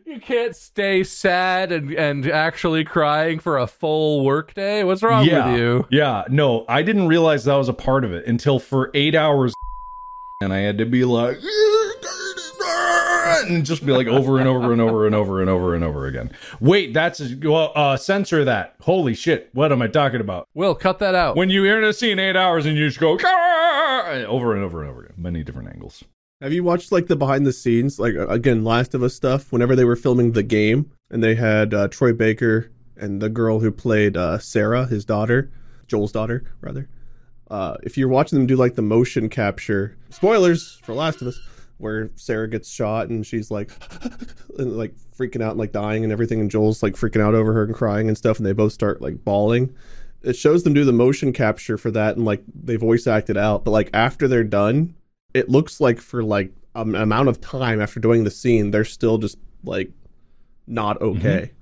You 0.08 0.20
can't 0.20 0.56
stay 0.56 1.04
sad 1.04 1.70
and, 1.70 1.92
and 1.92 2.26
actually 2.30 2.82
crying 2.82 3.40
for 3.40 3.58
a 3.58 3.66
full 3.66 4.24
workday. 4.24 4.82
What's 4.82 5.02
wrong 5.02 5.26
yeah, 5.26 5.50
with 5.50 5.60
you? 5.60 5.86
Yeah, 5.90 6.24
no, 6.30 6.64
I 6.66 6.80
didn't 6.80 7.08
realize 7.08 7.44
that 7.44 7.56
was 7.56 7.68
a 7.68 7.74
part 7.74 8.06
of 8.06 8.12
it 8.14 8.26
until 8.26 8.58
for 8.58 8.90
eight 8.94 9.14
hours, 9.14 9.52
and 10.40 10.50
I 10.50 10.60
had 10.60 10.78
to 10.78 10.86
be 10.86 11.04
like, 11.04 11.36
and 13.50 13.66
just 13.66 13.84
be 13.84 13.92
like 13.92 14.06
over 14.06 14.38
and 14.38 14.48
over 14.48 14.72
and 14.72 14.80
over 14.80 15.04
and 15.04 15.14
over 15.14 15.42
and 15.42 15.50
over 15.50 15.74
and 15.74 15.84
over 15.84 16.06
again. 16.06 16.30
Wait, 16.58 16.94
that's 16.94 17.20
well, 17.42 17.72
uh, 17.74 17.98
censor 17.98 18.46
that. 18.46 18.76
Holy 18.80 19.12
shit, 19.12 19.50
what 19.52 19.72
am 19.72 19.82
I 19.82 19.88
talking 19.88 20.22
about? 20.22 20.48
Will, 20.54 20.74
cut 20.74 21.00
that 21.00 21.14
out. 21.14 21.36
When 21.36 21.50
you 21.50 21.64
hear 21.64 21.84
the 21.84 21.92
scene 21.92 22.18
eight 22.18 22.34
hours 22.34 22.64
and 22.64 22.78
you 22.78 22.88
just 22.88 22.98
go 22.98 23.12
over 23.12 24.14
and 24.14 24.24
over 24.24 24.54
and 24.54 24.64
over 24.64 25.04
again, 25.04 25.16
many 25.18 25.44
different 25.44 25.68
angles. 25.68 26.02
Have 26.40 26.52
you 26.52 26.62
watched 26.62 26.92
like 26.92 27.08
the 27.08 27.16
behind 27.16 27.44
the 27.44 27.52
scenes, 27.52 27.98
like 27.98 28.14
uh, 28.14 28.28
again, 28.28 28.62
Last 28.62 28.94
of 28.94 29.02
Us 29.02 29.12
stuff? 29.12 29.50
Whenever 29.50 29.74
they 29.74 29.84
were 29.84 29.96
filming 29.96 30.32
the 30.32 30.44
game, 30.44 30.88
and 31.10 31.22
they 31.22 31.34
had 31.34 31.74
uh, 31.74 31.88
Troy 31.88 32.12
Baker 32.12 32.70
and 32.96 33.20
the 33.20 33.28
girl 33.28 33.58
who 33.58 33.72
played 33.72 34.16
uh, 34.16 34.38
Sarah, 34.38 34.86
his 34.86 35.04
daughter, 35.04 35.50
Joel's 35.88 36.12
daughter, 36.12 36.44
rather. 36.60 36.88
Uh, 37.50 37.76
if 37.82 37.98
you're 37.98 38.08
watching 38.08 38.38
them 38.38 38.46
do 38.46 38.54
like 38.54 38.76
the 38.76 38.82
motion 38.82 39.28
capture, 39.28 39.96
spoilers 40.10 40.78
for 40.84 40.94
Last 40.94 41.20
of 41.22 41.26
Us, 41.26 41.40
where 41.78 42.10
Sarah 42.14 42.48
gets 42.48 42.70
shot 42.70 43.08
and 43.08 43.26
she's 43.26 43.50
like, 43.50 43.72
and 44.58 44.76
like 44.78 44.94
freaking 45.18 45.42
out 45.42 45.52
and 45.52 45.58
like 45.58 45.72
dying 45.72 46.04
and 46.04 46.12
everything, 46.12 46.40
and 46.40 46.52
Joel's 46.52 46.84
like 46.84 46.94
freaking 46.94 47.20
out 47.20 47.34
over 47.34 47.52
her 47.52 47.64
and 47.64 47.74
crying 47.74 48.06
and 48.06 48.16
stuff, 48.16 48.36
and 48.36 48.46
they 48.46 48.52
both 48.52 48.72
start 48.72 49.02
like 49.02 49.24
bawling. 49.24 49.74
It 50.22 50.36
shows 50.36 50.62
them 50.62 50.72
do 50.72 50.84
the 50.84 50.92
motion 50.92 51.32
capture 51.32 51.76
for 51.76 51.90
that, 51.90 52.14
and 52.14 52.24
like 52.24 52.44
they 52.54 52.76
voice 52.76 53.08
act 53.08 53.28
it 53.28 53.36
out. 53.36 53.64
But 53.64 53.72
like 53.72 53.90
after 53.92 54.28
they're 54.28 54.44
done, 54.44 54.94
it 55.34 55.48
looks 55.48 55.80
like 55.80 56.00
for 56.00 56.22
like 56.22 56.52
an 56.74 56.94
amount 56.94 57.28
of 57.28 57.40
time 57.40 57.80
after 57.80 58.00
doing 58.00 58.24
the 58.24 58.30
scene, 58.30 58.70
they're 58.70 58.84
still 58.84 59.18
just 59.18 59.38
like 59.64 59.90
not 60.66 61.00
mm-hmm. 61.00 61.18
okay. 61.18 61.52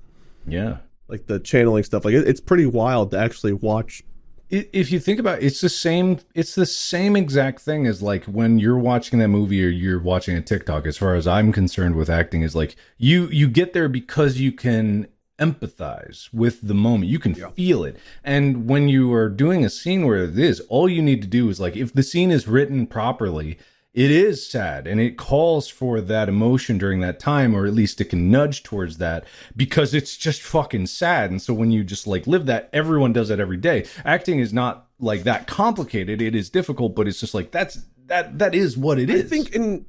Yeah. 0.46 0.78
Like 1.08 1.26
the 1.26 1.38
channeling 1.38 1.84
stuff, 1.84 2.04
like 2.04 2.14
it, 2.14 2.26
it's 2.26 2.40
pretty 2.40 2.66
wild 2.66 3.12
to 3.12 3.18
actually 3.18 3.52
watch. 3.52 4.02
If 4.48 4.92
you 4.92 5.00
think 5.00 5.18
about 5.18 5.38
it, 5.38 5.46
it's 5.46 5.60
the 5.60 5.68
same. 5.68 6.20
It's 6.32 6.54
the 6.54 6.66
same 6.66 7.16
exact 7.16 7.60
thing 7.60 7.84
as 7.88 8.00
like 8.00 8.24
when 8.26 8.60
you're 8.60 8.78
watching 8.78 9.18
that 9.18 9.26
movie 9.26 9.64
or 9.64 9.68
you're 9.68 9.98
watching 9.98 10.36
a 10.36 10.40
TikTok. 10.40 10.86
As 10.86 10.96
far 10.96 11.16
as 11.16 11.26
I'm 11.26 11.52
concerned 11.52 11.96
with 11.96 12.08
acting, 12.08 12.42
is 12.42 12.54
like 12.54 12.76
you 12.96 13.26
you 13.26 13.48
get 13.48 13.72
there 13.72 13.88
because 13.88 14.38
you 14.38 14.52
can 14.52 15.08
empathize 15.38 16.32
with 16.32 16.62
the 16.62 16.74
moment. 16.74 17.10
You 17.10 17.18
can 17.18 17.34
feel 17.34 17.84
it. 17.84 17.96
And 18.24 18.68
when 18.68 18.88
you 18.88 19.12
are 19.12 19.28
doing 19.28 19.64
a 19.64 19.70
scene 19.70 20.06
where 20.06 20.24
it 20.24 20.38
is, 20.38 20.60
all 20.68 20.88
you 20.88 21.02
need 21.02 21.22
to 21.22 21.28
do 21.28 21.48
is 21.48 21.60
like 21.60 21.76
if 21.76 21.92
the 21.92 22.02
scene 22.02 22.30
is 22.30 22.48
written 22.48 22.86
properly, 22.86 23.58
it 23.92 24.10
is 24.10 24.46
sad 24.46 24.86
and 24.86 25.00
it 25.00 25.16
calls 25.16 25.68
for 25.68 26.02
that 26.02 26.28
emotion 26.28 26.76
during 26.76 27.00
that 27.00 27.18
time, 27.18 27.54
or 27.54 27.66
at 27.66 27.72
least 27.72 28.00
it 28.00 28.10
can 28.10 28.30
nudge 28.30 28.62
towards 28.62 28.98
that 28.98 29.24
because 29.56 29.94
it's 29.94 30.18
just 30.18 30.42
fucking 30.42 30.86
sad. 30.86 31.30
And 31.30 31.40
so 31.40 31.54
when 31.54 31.70
you 31.70 31.82
just 31.82 32.06
like 32.06 32.26
live 32.26 32.44
that, 32.46 32.68
everyone 32.74 33.14
does 33.14 33.28
that 33.28 33.40
every 33.40 33.56
day. 33.56 33.86
Acting 34.04 34.38
is 34.38 34.52
not 34.52 34.86
like 35.00 35.22
that 35.22 35.46
complicated. 35.46 36.20
It 36.20 36.34
is 36.34 36.50
difficult, 36.50 36.94
but 36.94 37.08
it's 37.08 37.20
just 37.20 37.32
like 37.32 37.50
that's 37.52 37.84
that 38.06 38.38
that 38.38 38.54
is 38.54 38.76
what 38.76 38.98
it 38.98 39.10
I 39.10 39.14
is. 39.14 39.30
think 39.30 39.54
in 39.54 39.86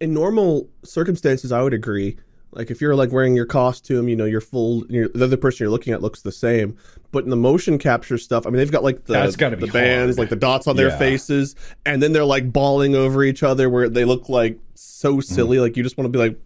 in 0.00 0.14
normal 0.14 0.70
circumstances, 0.82 1.52
I 1.52 1.62
would 1.62 1.74
agree. 1.74 2.16
Like 2.52 2.70
if 2.70 2.80
you're 2.80 2.96
like 2.96 3.12
wearing 3.12 3.36
your 3.36 3.46
costume, 3.46 4.08
you 4.08 4.16
know, 4.16 4.24
your 4.24 4.40
full, 4.40 4.84
your, 4.88 5.08
the 5.08 5.24
other 5.24 5.36
person 5.36 5.64
you're 5.64 5.70
looking 5.70 5.92
at 5.92 6.02
looks 6.02 6.22
the 6.22 6.32
same. 6.32 6.76
But 7.12 7.24
in 7.24 7.30
the 7.30 7.36
motion 7.36 7.78
capture 7.78 8.18
stuff, 8.18 8.46
I 8.46 8.50
mean, 8.50 8.58
they've 8.58 8.70
got 8.70 8.82
like 8.84 9.04
the 9.04 9.12
That's 9.14 9.36
gotta 9.36 9.56
the 9.56 9.66
be 9.66 9.72
bands, 9.72 10.16
hard. 10.16 10.24
like 10.24 10.30
the 10.30 10.36
dots 10.36 10.66
on 10.66 10.76
their 10.76 10.88
Yeah. 10.88 10.98
faces, 10.98 11.54
and 11.86 12.02
then 12.02 12.12
they're 12.12 12.24
like 12.24 12.52
bawling 12.52 12.94
over 12.94 13.22
each 13.24 13.42
other, 13.42 13.68
where 13.70 13.88
they 13.88 14.04
look 14.04 14.28
like 14.28 14.58
so 14.74 15.14
Mm-hmm. 15.14 15.20
silly. 15.34 15.58
Like 15.60 15.76
you 15.76 15.82
just 15.82 15.96
want 15.96 16.12
to 16.12 16.18
be 16.18 16.18
like 16.18 16.38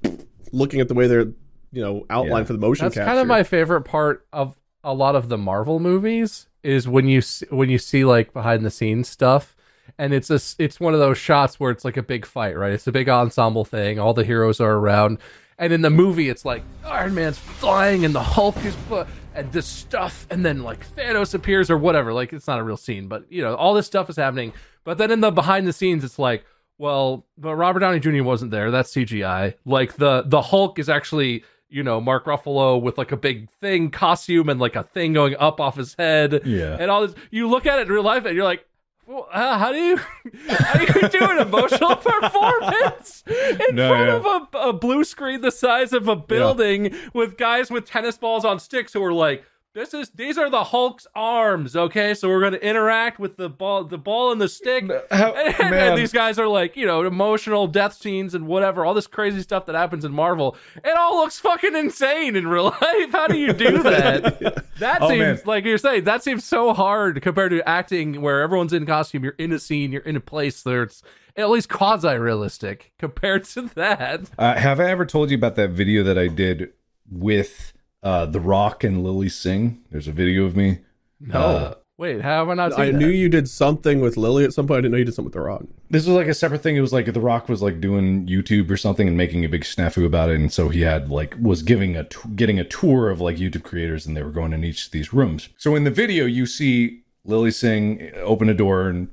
looking 0.53 0.81
at 0.81 0.89
the 0.89 0.95
way 0.95 1.07
they're, 1.07 1.27
you 1.73 1.83
know, 1.83 2.07
outlined 2.11 2.45
Yeah. 2.45 2.49
for 2.49 2.53
the 2.55 2.59
motion 2.59 2.85
That's 2.87 2.95
capture. 2.97 3.07
kind 3.09 3.19
of 3.21 3.27
my 3.27 3.43
favorite 3.43 3.83
part 3.83 4.27
of 4.33 4.57
a 4.83 4.93
lot 4.95 5.17
of 5.17 5.29
the 5.29 5.39
Marvel 5.39 5.81
movies 5.81 6.49
is 6.63 6.87
when 6.87 7.09
you 7.09 7.21
see, 7.23 7.47
when 7.51 7.69
you 7.71 7.79
see 7.79 8.05
like 8.05 8.33
behind 8.33 8.65
the 8.65 8.71
scenes 8.71 9.09
stuff, 9.09 9.57
and 9.99 10.13
it's 10.15 10.31
a 10.31 10.35
s- 10.35 10.57
it's 10.59 10.81
one 10.81 10.95
of 10.95 11.01
those 11.01 11.19
shots 11.19 11.59
where 11.61 11.71
it's 11.71 11.85
like 11.85 11.97
a 11.97 12.03
big 12.03 12.25
fight, 12.27 12.57
right? 12.57 12.73
It's 12.73 12.87
a 12.87 12.93
big 12.93 13.09
ensemble 13.09 13.65
thing. 13.65 13.99
All 13.99 14.15
the 14.15 14.25
heroes 14.25 14.61
are 14.61 14.73
around, 14.75 15.19
and 15.59 15.73
in 15.73 15.83
the 15.83 15.91
movie, 15.91 16.29
it's 16.29 16.45
like 16.45 16.63
Iron 16.85 17.15
Man's 17.15 17.39
flying 17.39 18.05
and 18.05 18.15
the 18.15 18.23
Hulk 18.23 18.57
is 18.65 18.75
fu- 18.89 19.05
and 19.35 19.51
this 19.53 19.67
stuff, 19.67 20.27
and 20.31 20.45
then 20.45 20.63
like 20.63 20.87
Thanos 20.97 21.35
appears 21.35 21.71
or 21.71 21.77
whatever. 21.79 22.13
Like 22.13 22.33
it's 22.33 22.47
not 22.47 22.59
a 22.59 22.63
real 22.63 22.77
scene, 22.77 23.09
but 23.09 23.25
you 23.31 23.43
know 23.43 23.55
all 23.55 23.75
this 23.75 23.87
stuff 23.87 24.09
is 24.11 24.17
happening. 24.17 24.53
But 24.85 24.99
then 24.99 25.11
in 25.11 25.21
the 25.21 25.31
behind 25.31 25.67
the 25.67 25.73
scenes, 25.73 26.05
it's 26.05 26.19
like. 26.19 26.45
Well, 26.77 27.25
but 27.39 27.55
Robert 27.55 27.79
Downey 27.79 28.01
Jr. 28.01 28.25
wasn't 28.25 28.51
there. 28.51 28.73
That's 28.73 28.93
CGI. 28.93 29.55
Like 29.65 29.95
the 29.95 30.25
the 30.27 30.43
Hulk 30.43 30.81
is 30.81 30.89
actually 30.89 31.45
you 31.69 31.85
know 31.85 32.01
Mark 32.01 32.25
Ruffalo 32.25 32.83
with 32.83 32.99
like 32.99 33.13
a 33.13 33.17
big 33.17 33.49
thing 33.61 33.93
costume 33.93 34.49
and 34.49 34.59
like 34.59 34.75
a 34.75 34.83
thing 34.83 35.13
going 35.13 35.37
up 35.37 35.61
off 35.61 35.77
his 35.77 35.95
head. 35.97 36.43
Yeah. 36.45 36.77
and 36.81 36.91
all 36.91 37.07
this. 37.07 37.15
You 37.31 37.49
look 37.49 37.67
at 37.67 37.79
it 37.79 37.83
in 37.87 37.93
real 37.93 38.03
life 38.03 38.25
and 38.25 38.35
you're 38.35 38.45
like. 38.45 38.67
Well, 39.07 39.29
uh, 39.33 39.59
how 39.59 39.71
do 39.73 39.79
you 39.79 39.97
how 40.49 40.79
do 40.79 41.01
you 41.01 41.09
do 41.09 41.31
an 41.31 41.39
emotional 41.47 41.97
performance 41.97 43.23
in 43.29 43.77
No, 43.77 43.89
front 43.89 44.09
yeah. 44.09 44.17
of 44.17 44.49
a, 44.55 44.59
a 44.69 44.73
blue 44.73 45.05
screen 45.05 45.41
the 45.43 45.51
size 45.51 45.93
of 45.93 46.09
a 46.09 46.17
building 46.17 46.95
with 47.13 47.37
guys 47.37 47.71
with 47.71 47.85
tennis 47.87 48.17
balls 48.17 48.45
on 48.45 48.59
sticks 48.59 48.93
who 48.95 49.03
are 49.05 49.13
like 49.13 49.45
this 49.75 49.93
is 49.93 50.11
these 50.11 50.39
are 50.39 50.49
the 50.49 50.65
Hulk's 50.65 51.07
arms 51.15 51.75
okay 51.77 52.15
so 52.15 52.29
we're 52.29 52.41
going 52.41 52.53
to 52.53 52.65
interact 52.67 53.19
with 53.19 53.37
the 53.37 53.49
ball 53.49 53.85
the 53.85 53.99
ball 53.99 54.33
and 54.33 54.41
the 54.41 54.49
stick 54.49 54.85
How- 55.11 55.33
and, 55.35 55.75
and 55.75 55.99
these 55.99 56.13
guys 56.13 56.39
are 56.39 56.49
like, 56.49 56.77
you 56.77 56.87
know, 56.87 57.05
emotional 57.05 57.67
death 57.67 57.95
scenes 57.95 58.35
and 58.35 58.47
whatever, 58.47 58.85
all 58.85 58.95
this 58.95 59.07
crazy 59.07 59.43
stuff 59.43 59.67
that 59.67 59.75
happens 59.75 60.05
in 60.05 60.13
Marvel. 60.13 60.57
It 60.85 60.97
all 60.97 61.17
looks 61.19 61.39
fucking 61.39 61.75
insane 61.77 62.37
in 62.37 62.47
real 62.47 62.65
life. 62.81 63.13
How 63.13 63.27
do 63.27 63.37
you 63.37 63.53
do 63.53 63.83
that? 63.83 64.65
That 64.79 65.03
Oh, 65.03 65.09
seems 65.09 65.19
man. 65.21 65.41
like 65.45 65.65
you're 65.65 65.79
saying 65.79 66.05
that 66.05 66.23
seems 66.23 66.45
so 66.45 66.73
hard 66.73 67.21
compared 67.21 67.51
to 67.51 67.69
acting 67.69 68.21
where 68.23 68.41
everyone's 68.43 68.73
in 68.73 68.87
costume, 68.87 69.25
you're 69.25 69.35
in 69.39 69.53
a 69.53 69.59
scene, 69.59 69.93
you're 69.93 70.03
in 70.03 70.17
a 70.17 70.21
place 70.21 70.63
that's 70.63 71.03
at 71.37 71.51
least 71.51 71.69
quasi 71.69 72.15
realistic 72.17 72.93
compared 72.99 73.45
to 73.45 73.63
that. 73.75 74.31
Uh, 74.39 74.55
have 74.55 74.79
I 74.81 74.85
ever 74.91 75.05
told 75.05 75.31
you 75.31 75.37
about 75.37 75.57
that 75.57 75.71
video 75.71 76.03
that 76.05 76.17
I 76.17 76.29
did 76.29 76.73
with 77.11 77.73
uh, 78.05 78.27
The 78.27 78.39
Rock 78.41 78.85
and 78.85 79.03
Lilly 79.03 79.29
Singh? 79.29 79.83
There's 79.91 80.07
a 80.07 80.13
video 80.13 80.45
of 80.45 80.55
me. 80.57 80.79
No. 81.21 81.41
Uh, 81.41 81.75
Wait, 81.97 82.21
how 82.23 82.39
have 82.41 82.49
I 82.49 82.55
not 82.55 82.73
seen 82.73 82.81
I 82.81 82.87
that? 82.91 82.99
knew 82.99 83.07
you 83.09 83.29
did 83.29 83.49
something 83.49 84.01
with 84.01 84.17
Lilly 84.17 84.45
at 84.45 84.53
some 84.53 84.67
point. 84.67 84.79
I 84.79 84.81
didn't 84.83 84.93
know 84.93 84.99
you 84.99 85.05
did 85.05 85.15
something 85.15 85.27
with 85.27 85.35
The 85.35 85.41
Rock. 85.41 85.63
This 85.91 86.07
was 86.07 86.17
like 86.17 86.27
a 86.27 86.35
separate 86.35 86.61
thing. 86.61 86.77
It 86.77 86.81
was 86.81 86.93
like 86.93 87.13
The 87.13 87.21
Rock 87.21 87.49
was 87.49 87.63
like 87.63 87.81
doing 87.81 88.27
YouTube 88.27 88.69
or 88.69 88.77
something 88.77 89.07
and 89.07 89.17
making 89.17 89.45
a 89.45 89.49
big 89.49 89.63
snafu 89.63 90.05
about 90.05 90.29
it, 90.31 90.41
and 90.41 90.53
so 90.53 90.71
he 90.71 90.81
had 90.81 91.09
like 91.09 91.37
was 91.41 91.63
giving 91.63 91.97
a 91.97 92.03
t- 92.03 92.19
getting 92.35 92.59
a 92.59 92.65
tour 92.65 93.11
of 93.11 93.21
like 93.21 93.37
YouTube 93.37 93.63
creators, 93.63 94.07
and 94.07 94.17
they 94.17 94.25
were 94.25 94.33
going 94.33 94.53
in 94.53 94.65
each 94.65 94.87
of 94.87 94.93
these 94.93 95.13
rooms. 95.13 95.51
So 95.57 95.77
in 95.77 95.85
the 95.85 95.91
video, 95.91 96.27
you 96.27 96.47
see 96.47 97.03
Lilly 97.25 97.53
Singh 97.53 98.11
open 98.17 98.49
a 98.49 98.55
door 98.55 98.89
and 98.89 99.07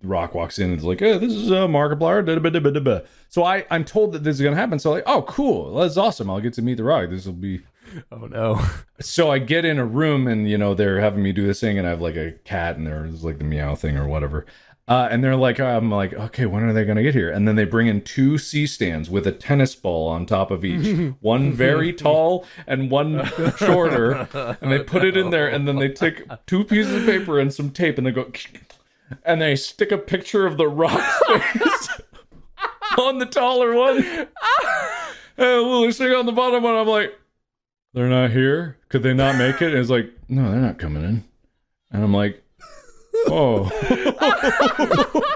The 0.00 0.06
Rock 0.06 0.32
walks 0.32 0.60
in 0.60 0.70
and 0.70 0.78
is 0.78 0.84
like, 0.84 1.00
"Hey, 1.00 1.18
this 1.18 1.32
is 1.32 1.50
uh, 1.50 1.66
Markiplier." 1.66 2.24
da, 2.24 2.36
da, 2.36 2.48
da, 2.48 2.60
da, 2.60 2.70
da, 2.70 2.80
da. 2.80 3.00
So 3.28 3.42
I 3.42 3.66
I'm 3.72 3.84
told 3.84 4.12
that 4.12 4.22
this 4.22 4.36
is 4.36 4.42
gonna 4.42 4.54
happen. 4.54 4.78
So 4.78 4.92
like, 4.92 5.02
oh 5.04 5.22
cool, 5.22 5.74
that's 5.74 5.96
awesome. 5.96 6.30
I'll 6.30 6.40
get 6.40 6.52
to 6.54 6.62
meet 6.62 6.76
The 6.76 6.84
Rock. 6.84 7.10
This 7.10 7.26
will 7.26 7.32
be 7.32 7.60
Oh 8.12 8.26
no. 8.26 8.60
so 9.00 9.30
I 9.30 9.38
get 9.38 9.64
in 9.64 9.78
a 9.78 9.84
room 9.84 10.26
and 10.26 10.48
you 10.48 10.58
know 10.58 10.74
they're 10.74 11.00
having 11.00 11.22
me 11.22 11.32
do 11.32 11.46
this 11.46 11.60
thing 11.60 11.78
and 11.78 11.86
I 11.86 11.90
have 11.90 12.00
like 12.00 12.16
a 12.16 12.32
cat 12.44 12.76
and 12.76 12.86
there's 12.86 13.24
like 13.24 13.38
the 13.38 13.44
meow 13.44 13.74
thing 13.74 13.96
or 13.96 14.06
whatever. 14.06 14.46
Uh, 14.88 15.06
and 15.08 15.22
they're 15.22 15.36
like, 15.36 15.60
I'm 15.60 15.88
like, 15.88 16.12
okay, 16.14 16.46
when 16.46 16.64
are 16.64 16.72
they 16.72 16.84
gonna 16.84 17.02
get 17.04 17.14
here? 17.14 17.30
And 17.30 17.46
then 17.46 17.54
they 17.54 17.64
bring 17.64 17.86
in 17.86 18.02
two 18.02 18.38
C 18.38 18.66
stands 18.66 19.08
with 19.08 19.24
a 19.24 19.30
tennis 19.30 19.76
ball 19.76 20.08
on 20.08 20.26
top 20.26 20.50
of 20.50 20.64
each, 20.64 21.14
one 21.20 21.52
very 21.52 21.92
tall 21.92 22.44
and 22.66 22.90
one 22.90 23.24
shorter, 23.56 24.28
and 24.60 24.72
they 24.72 24.80
put 24.80 25.04
it 25.04 25.16
in 25.16 25.30
there 25.30 25.46
and 25.46 25.68
then 25.68 25.76
they 25.76 25.88
take 25.88 26.24
two 26.46 26.64
pieces 26.64 26.92
of 26.94 27.06
paper 27.06 27.38
and 27.38 27.54
some 27.54 27.70
tape 27.70 27.98
and 27.98 28.06
they 28.06 28.10
go, 28.10 28.32
and 29.24 29.40
they 29.40 29.54
stick 29.54 29.92
a 29.92 29.98
picture 29.98 30.44
of 30.44 30.56
the 30.56 30.66
rock 30.66 31.00
face 31.26 31.88
on 32.98 33.18
the 33.18 33.26
taller 33.26 33.72
one, 33.74 33.98
and 35.36 35.62
Lilly 35.62 35.92
Singh 35.92 36.12
on 36.14 36.26
the 36.26 36.32
bottom 36.32 36.64
one. 36.64 36.74
I'm 36.74 36.88
like 36.88 37.16
they're 37.92 38.08
not 38.08 38.30
here. 38.30 38.78
Could 38.88 39.02
they 39.02 39.14
not 39.14 39.36
make 39.36 39.60
it? 39.62 39.70
And 39.72 39.78
it's 39.78 39.90
like, 39.90 40.10
no, 40.28 40.50
they're 40.50 40.60
not 40.60 40.78
coming 40.78 41.04
in. 41.04 41.24
And 41.90 42.04
I'm 42.04 42.14
like, 42.14 42.42
oh. 43.26 43.64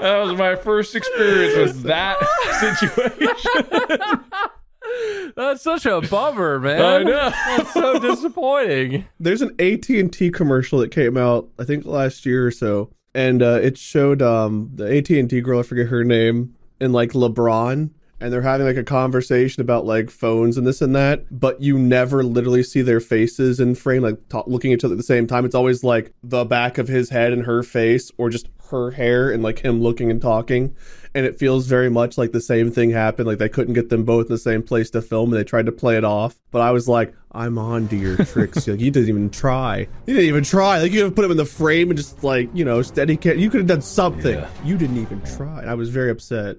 that 0.00 0.18
was 0.24 0.38
my 0.38 0.54
first 0.56 0.94
experience 0.94 1.56
with 1.56 1.82
that 1.84 2.16
situation. 2.60 4.24
That's 5.36 5.62
such 5.62 5.84
a 5.84 6.00
bummer, 6.00 6.60
man. 6.60 6.80
I 6.80 7.02
know. 7.02 7.30
That's 7.56 7.74
so 7.74 7.98
disappointing. 7.98 9.04
There's 9.20 9.42
an 9.42 9.54
AT 9.58 9.88
and 9.90 10.12
T 10.12 10.30
commercial 10.30 10.78
that 10.78 10.90
came 10.90 11.16
out, 11.16 11.48
I 11.58 11.64
think 11.64 11.84
last 11.84 12.24
year 12.24 12.46
or 12.46 12.50
so, 12.50 12.90
and 13.14 13.42
uh, 13.42 13.58
it 13.62 13.76
showed 13.76 14.22
um, 14.22 14.70
the 14.74 14.96
AT 14.96 15.10
and 15.10 15.28
T 15.28 15.40
girl, 15.40 15.58
I 15.58 15.62
forget 15.62 15.88
her 15.88 16.04
name, 16.04 16.54
and 16.80 16.92
like 16.92 17.12
LeBron, 17.12 17.90
and 18.20 18.32
they're 18.32 18.42
having 18.42 18.66
like 18.66 18.76
a 18.76 18.84
conversation 18.84 19.60
about 19.60 19.84
like 19.84 20.10
phones 20.10 20.56
and 20.56 20.66
this 20.66 20.80
and 20.80 20.94
that, 20.96 21.24
but 21.30 21.60
you 21.60 21.78
never 21.78 22.22
literally 22.22 22.62
see 22.62 22.82
their 22.82 23.00
faces 23.00 23.60
in 23.60 23.74
frame, 23.74 24.02
like 24.02 24.18
looking 24.46 24.72
at 24.72 24.76
each 24.76 24.84
other 24.84 24.94
at 24.94 24.98
the 24.98 25.02
same 25.02 25.26
time. 25.26 25.44
It's 25.44 25.54
always 25.54 25.84
like 25.84 26.12
the 26.22 26.44
back 26.44 26.78
of 26.78 26.88
his 26.88 27.10
head 27.10 27.32
and 27.32 27.44
her 27.44 27.62
face, 27.62 28.10
or 28.16 28.30
just 28.30 28.48
her 28.70 28.90
hair 28.90 29.30
and 29.30 29.42
like 29.42 29.60
him 29.60 29.80
looking 29.80 30.10
and 30.10 30.20
talking. 30.20 30.74
And 31.14 31.24
it 31.24 31.38
feels 31.38 31.66
very 31.66 31.88
much 31.88 32.18
like 32.18 32.32
the 32.32 32.40
same 32.40 32.70
thing 32.70 32.90
happened. 32.90 33.26
Like 33.26 33.38
they 33.38 33.48
couldn't 33.48 33.74
get 33.74 33.88
them 33.88 34.04
both 34.04 34.26
in 34.26 34.32
the 34.32 34.38
same 34.38 34.62
place 34.62 34.90
to 34.90 35.02
film, 35.02 35.32
and 35.32 35.40
they 35.40 35.44
tried 35.44 35.66
to 35.66 35.72
play 35.72 35.96
it 35.96 36.04
off. 36.04 36.36
But 36.50 36.60
I 36.62 36.70
was 36.72 36.88
like, 36.88 37.14
I'm 37.32 37.58
on 37.58 37.88
to 37.88 37.96
your 37.96 38.16
tricks. 38.24 38.66
like 38.66 38.80
you 38.80 38.90
didn't 38.90 39.08
even 39.08 39.30
try. 39.30 39.88
You 40.06 40.14
didn't 40.14 40.28
even 40.28 40.44
try. 40.44 40.80
Like 40.80 40.92
you 40.92 40.98
could 41.00 41.06
have 41.06 41.14
put 41.14 41.24
him 41.24 41.30
in 41.30 41.36
the 41.36 41.44
frame 41.46 41.90
and 41.90 41.96
just 41.96 42.22
like 42.24 42.50
you 42.54 42.64
know 42.64 42.82
steady. 42.82 43.16
Ca- 43.16 43.34
you 43.36 43.50
could 43.50 43.60
have 43.60 43.66
done 43.66 43.82
something. 43.82 44.38
Yeah. 44.38 44.48
You 44.64 44.76
didn't 44.76 44.98
even 44.98 45.22
try. 45.22 45.60
And 45.60 45.70
I 45.70 45.74
was 45.74 45.90
very 45.90 46.10
upset. 46.10 46.56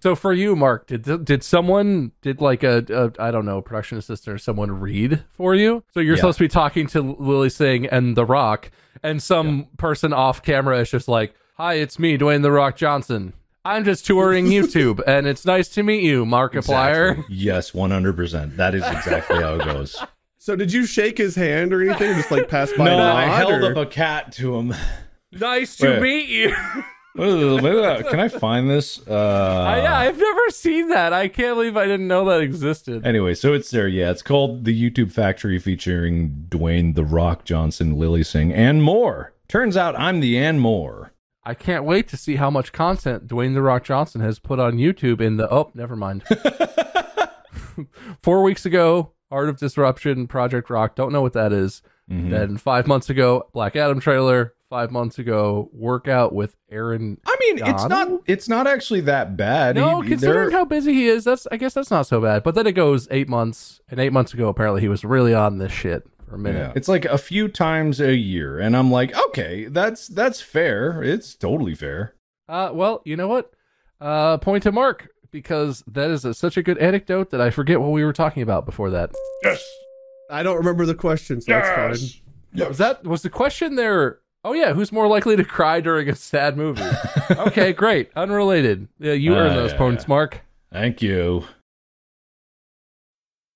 So 0.00 0.14
for 0.14 0.32
you, 0.32 0.54
Mark, 0.54 0.86
did 0.86 1.24
did 1.24 1.42
someone 1.42 2.12
did 2.22 2.40
like 2.40 2.62
a, 2.62 2.84
a 3.18 3.22
I 3.22 3.30
don't 3.30 3.44
know 3.44 3.60
production 3.60 3.98
assistant 3.98 4.34
or 4.34 4.38
someone 4.38 4.70
read 4.80 5.24
for 5.32 5.54
you? 5.54 5.82
So 5.92 6.00
you're 6.00 6.14
Yeah. 6.14 6.20
supposed 6.20 6.38
to 6.38 6.44
be 6.44 6.48
talking 6.48 6.86
to 6.88 7.00
Lilly 7.18 7.50
Singh 7.50 7.86
and 7.86 8.16
The 8.16 8.24
Rock, 8.24 8.70
and 9.02 9.20
some 9.22 9.66
person 9.76 10.12
off 10.12 10.42
camera 10.42 10.78
is 10.80 10.90
just 10.90 11.08
like, 11.08 11.34
"Hi, 11.56 11.74
it's 11.74 11.98
me, 11.98 12.16
Dwayne 12.16 12.42
The 12.42 12.52
Rock 12.52 12.76
Johnson. 12.76 13.32
I'm 13.64 13.84
just 13.84 14.06
touring 14.06 14.46
YouTube, 14.50 15.00
and 15.06 15.26
it's 15.26 15.44
nice 15.44 15.68
to 15.70 15.82
meet 15.82 16.04
you, 16.04 16.24
Markiplier." 16.24 17.10
Exactly. 17.10 17.24
Yes, 17.36 17.74
one 17.74 17.90
hundred 17.90 18.14
percent. 18.16 18.56
That 18.56 18.74
is 18.76 18.84
exactly 18.86 19.42
how 19.42 19.54
it 19.56 19.64
goes. 19.64 19.96
So 20.40 20.54
did 20.56 20.72
you 20.72 20.86
shake 20.86 21.18
his 21.18 21.34
hand 21.34 21.74
or 21.74 21.82
anything? 21.82 22.14
Just 22.14 22.30
like 22.30 22.48
pass 22.48 22.72
by? 22.72 22.84
no, 22.86 22.92
and 22.92 23.02
I 23.02 23.24
held 23.26 23.52
or- 23.64 23.72
up 23.72 23.76
a 23.76 23.84
cat 23.84 24.32
to 24.34 24.56
him. 24.56 24.72
Nice 25.32 25.76
to 25.78 25.88
Wait. 25.98 26.00
meet 26.00 26.28
you. 26.30 26.54
Can 27.16 28.20
I 28.20 28.28
find 28.28 28.70
this? 28.70 29.00
Uh, 29.06 29.12
I, 29.14 29.78
yeah, 29.82 29.98
I've 29.98 30.18
never 30.18 30.50
seen 30.50 30.88
that. 30.88 31.12
I 31.12 31.28
can't 31.28 31.56
believe 31.56 31.76
I 31.76 31.86
didn't 31.86 32.06
know 32.08 32.24
that 32.26 32.40
existed. 32.40 33.04
Anyway, 33.06 33.34
so 33.34 33.52
it's 33.52 33.70
there. 33.70 33.88
Yeah, 33.88 34.10
it's 34.10 34.22
called 34.22 34.64
the 34.64 34.90
YouTube 34.90 35.10
Factory, 35.12 35.58
featuring 35.58 36.46
Dwayne 36.48 36.94
the 36.94 37.04
Rock 37.04 37.44
Johnson, 37.44 37.98
Lilly 37.98 38.22
Singh, 38.22 38.52
and 38.52 38.82
more. 38.82 39.32
Turns 39.48 39.76
out 39.76 39.98
I'm 39.98 40.20
the 40.20 40.38
and 40.38 40.60
more. 40.60 41.12
I 41.44 41.54
can't 41.54 41.84
wait 41.84 42.08
to 42.08 42.16
see 42.16 42.36
how 42.36 42.50
much 42.50 42.72
content 42.72 43.26
Dwayne 43.26 43.54
the 43.54 43.62
Rock 43.62 43.82
Johnson 43.84 44.20
has 44.20 44.38
put 44.38 44.58
on 44.58 44.74
YouTube 44.76 45.20
in 45.20 45.38
the 45.38 45.52
oh, 45.52 45.70
never 45.74 45.96
mind. 45.96 46.22
Four 48.22 48.42
weeks 48.42 48.66
ago, 48.66 49.12
Art 49.30 49.48
of 49.48 49.58
Disruption, 49.58 50.26
Project 50.26 50.68
Rock, 50.68 50.94
don't 50.94 51.12
know 51.12 51.22
what 51.22 51.32
that 51.32 51.52
is. 51.52 51.80
Mhm. 52.10 52.30
Then 52.30 52.56
five 52.56 52.86
months 52.86 53.08
ago, 53.10 53.48
Black 53.52 53.76
Adam 53.76 54.00
trailer. 54.00 54.54
Five 54.70 54.90
months 54.90 55.18
ago, 55.18 55.70
workout 55.72 56.34
with 56.34 56.54
Aaron. 56.70 57.18
I 57.26 57.36
mean, 57.40 57.58
it's 57.66 57.86
not. 57.86 58.08
It's 58.26 58.50
not 58.50 58.66
actually 58.66 59.00
that 59.02 59.34
bad. 59.34 59.76
No, 59.76 60.02
He- 60.02 60.10
considering 60.10 60.50
there- 60.50 60.58
how 60.58 60.66
busy 60.66 60.92
he 60.92 61.06
is, 61.06 61.24
that's 61.24 61.46
I 61.50 61.56
guess 61.56 61.72
that's 61.72 61.90
not 61.90 62.06
so 62.06 62.20
bad. 62.20 62.42
But 62.42 62.54
then 62.54 62.66
it 62.66 62.72
goes 62.72 63.08
eight 63.10 63.30
months, 63.30 63.80
and 63.90 63.98
eight 63.98 64.12
months 64.12 64.34
ago, 64.34 64.48
apparently 64.48 64.82
he 64.82 64.88
was 64.88 65.06
really 65.06 65.32
on 65.32 65.56
this 65.56 65.72
shit 65.72 66.02
for 66.28 66.34
a 66.34 66.38
minute. 66.38 66.58
Yeah. 66.58 66.72
It's 66.76 66.86
like 66.86 67.06
a 67.06 67.16
few 67.16 67.48
times 67.48 67.98
a 67.98 68.14
year, 68.14 68.58
and 68.58 68.76
I'm 68.76 68.90
like, 68.90 69.16
okay, 69.28 69.64
that's 69.66 70.06
that's 70.06 70.42
fair. 70.42 71.02
It's 71.02 71.34
totally 71.34 71.74
fair. 71.74 72.14
Uh, 72.46 72.70
well, 72.74 73.00
you 73.06 73.16
know 73.16 73.28
what? 73.28 73.50
Uh, 74.02 74.36
point 74.36 74.64
to 74.64 74.72
Mark 74.72 75.08
because 75.30 75.82
that 75.86 76.10
is 76.10 76.26
a, 76.26 76.34
such 76.34 76.58
a 76.58 76.62
good 76.62 76.76
anecdote 76.76 77.30
that 77.30 77.40
I 77.40 77.48
forget 77.48 77.80
what 77.80 77.90
we 77.92 78.04
were 78.04 78.12
talking 78.12 78.42
about 78.42 78.66
before 78.66 78.90
that. 78.90 79.12
Yes. 79.42 79.66
I 80.30 80.42
don't 80.42 80.56
remember 80.58 80.84
the 80.84 80.94
question, 80.94 81.40
so 81.40 81.52
that's 81.52 81.68
fine. 81.70 82.68
Was 82.68 82.78
that 82.78 83.04
was 83.04 83.22
the 83.22 83.30
question 83.30 83.74
there? 83.76 84.18
Oh 84.44 84.52
yeah, 84.52 84.72
who's 84.72 84.92
more 84.92 85.08
likely 85.08 85.36
to 85.36 85.44
cry 85.44 85.80
during 85.80 86.08
a 86.08 86.14
sad 86.14 86.56
movie? 86.56 86.82
okay, 87.30 87.72
great, 87.72 88.10
unrelated. 88.14 88.88
Yeah, 88.98 89.14
you 89.14 89.34
uh, 89.34 89.38
earned 89.38 89.56
those 89.56 89.72
yeah, 89.72 89.78
points, 89.78 90.04
yeah. 90.04 90.08
Mark. 90.08 90.42
Thank 90.72 91.02
you. 91.02 91.44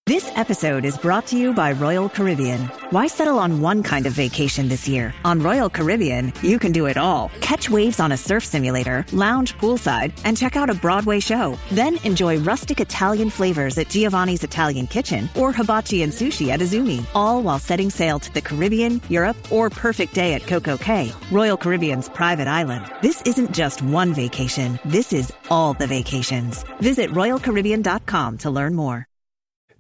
This 0.07 0.32
episode 0.34 0.84
is 0.84 0.98
brought 0.98 1.28
to 1.28 1.38
you 1.38 1.55
by 1.55 1.70
Royal 1.70 2.09
Caribbean. 2.09 2.62
Why 2.90 3.07
settle 3.07 3.38
on 3.38 3.61
one 3.61 3.84
kind 3.84 4.05
of 4.05 4.12
vacation 4.12 4.66
this 4.66 4.88
year? 4.88 5.14
On 5.24 5.38
Royal 5.38 5.70
Caribbean, 5.70 6.32
you 6.42 6.59
can 6.59 6.72
do 6.72 6.86
it 6.86 6.96
all. 6.96 7.30
Catch 7.40 7.70
waves 7.70 8.00
on 8.00 8.11
a 8.11 8.16
surf 8.16 8.44
simulator, 8.44 9.07
lounge 9.12 9.57
poolside, 9.59 10.12
and 10.24 10.36
check 10.36 10.57
out 10.57 10.70
a 10.70 10.74
Broadway 10.74 11.20
show. 11.20 11.57
Then 11.70 11.98
enjoy 12.03 12.40
rustic 12.40 12.80
Italian 12.80 13.30
flavors 13.30 13.78
at 13.78 13.90
Giovanni's 13.90 14.42
Italian 14.42 14.88
Kitchen 14.88 15.30
or 15.38 15.53
hibachi 15.53 16.03
and 16.03 16.12
sushi 16.12 16.48
at 16.48 16.59
Azumi, 16.59 17.07
all 17.14 17.40
while 17.40 17.61
setting 17.61 17.88
sail 17.88 18.18
to 18.18 18.34
the 18.34 18.42
Caribbean, 18.42 19.00
Europe, 19.09 19.36
or 19.53 19.70
perfect 19.70 20.14
day 20.14 20.34
at 20.34 20.48
Coco 20.48 20.76
Cay, 20.76 21.12
Royal 21.30 21.57
Caribbean's 21.57 22.09
private 22.09 22.48
island. 22.48 22.90
This 23.03 23.22
isn't 23.24 23.53
just 23.53 23.82
one 23.82 24.12
vacation. 24.12 24.80
This 24.84 25.12
is 25.12 25.32
all 25.48 25.74
the 25.74 25.86
vacations. 25.86 26.64
Visit 26.80 27.09
royalcaribbean.com 27.11 28.38
to 28.38 28.50
learn 28.50 28.74
more. 28.74 29.07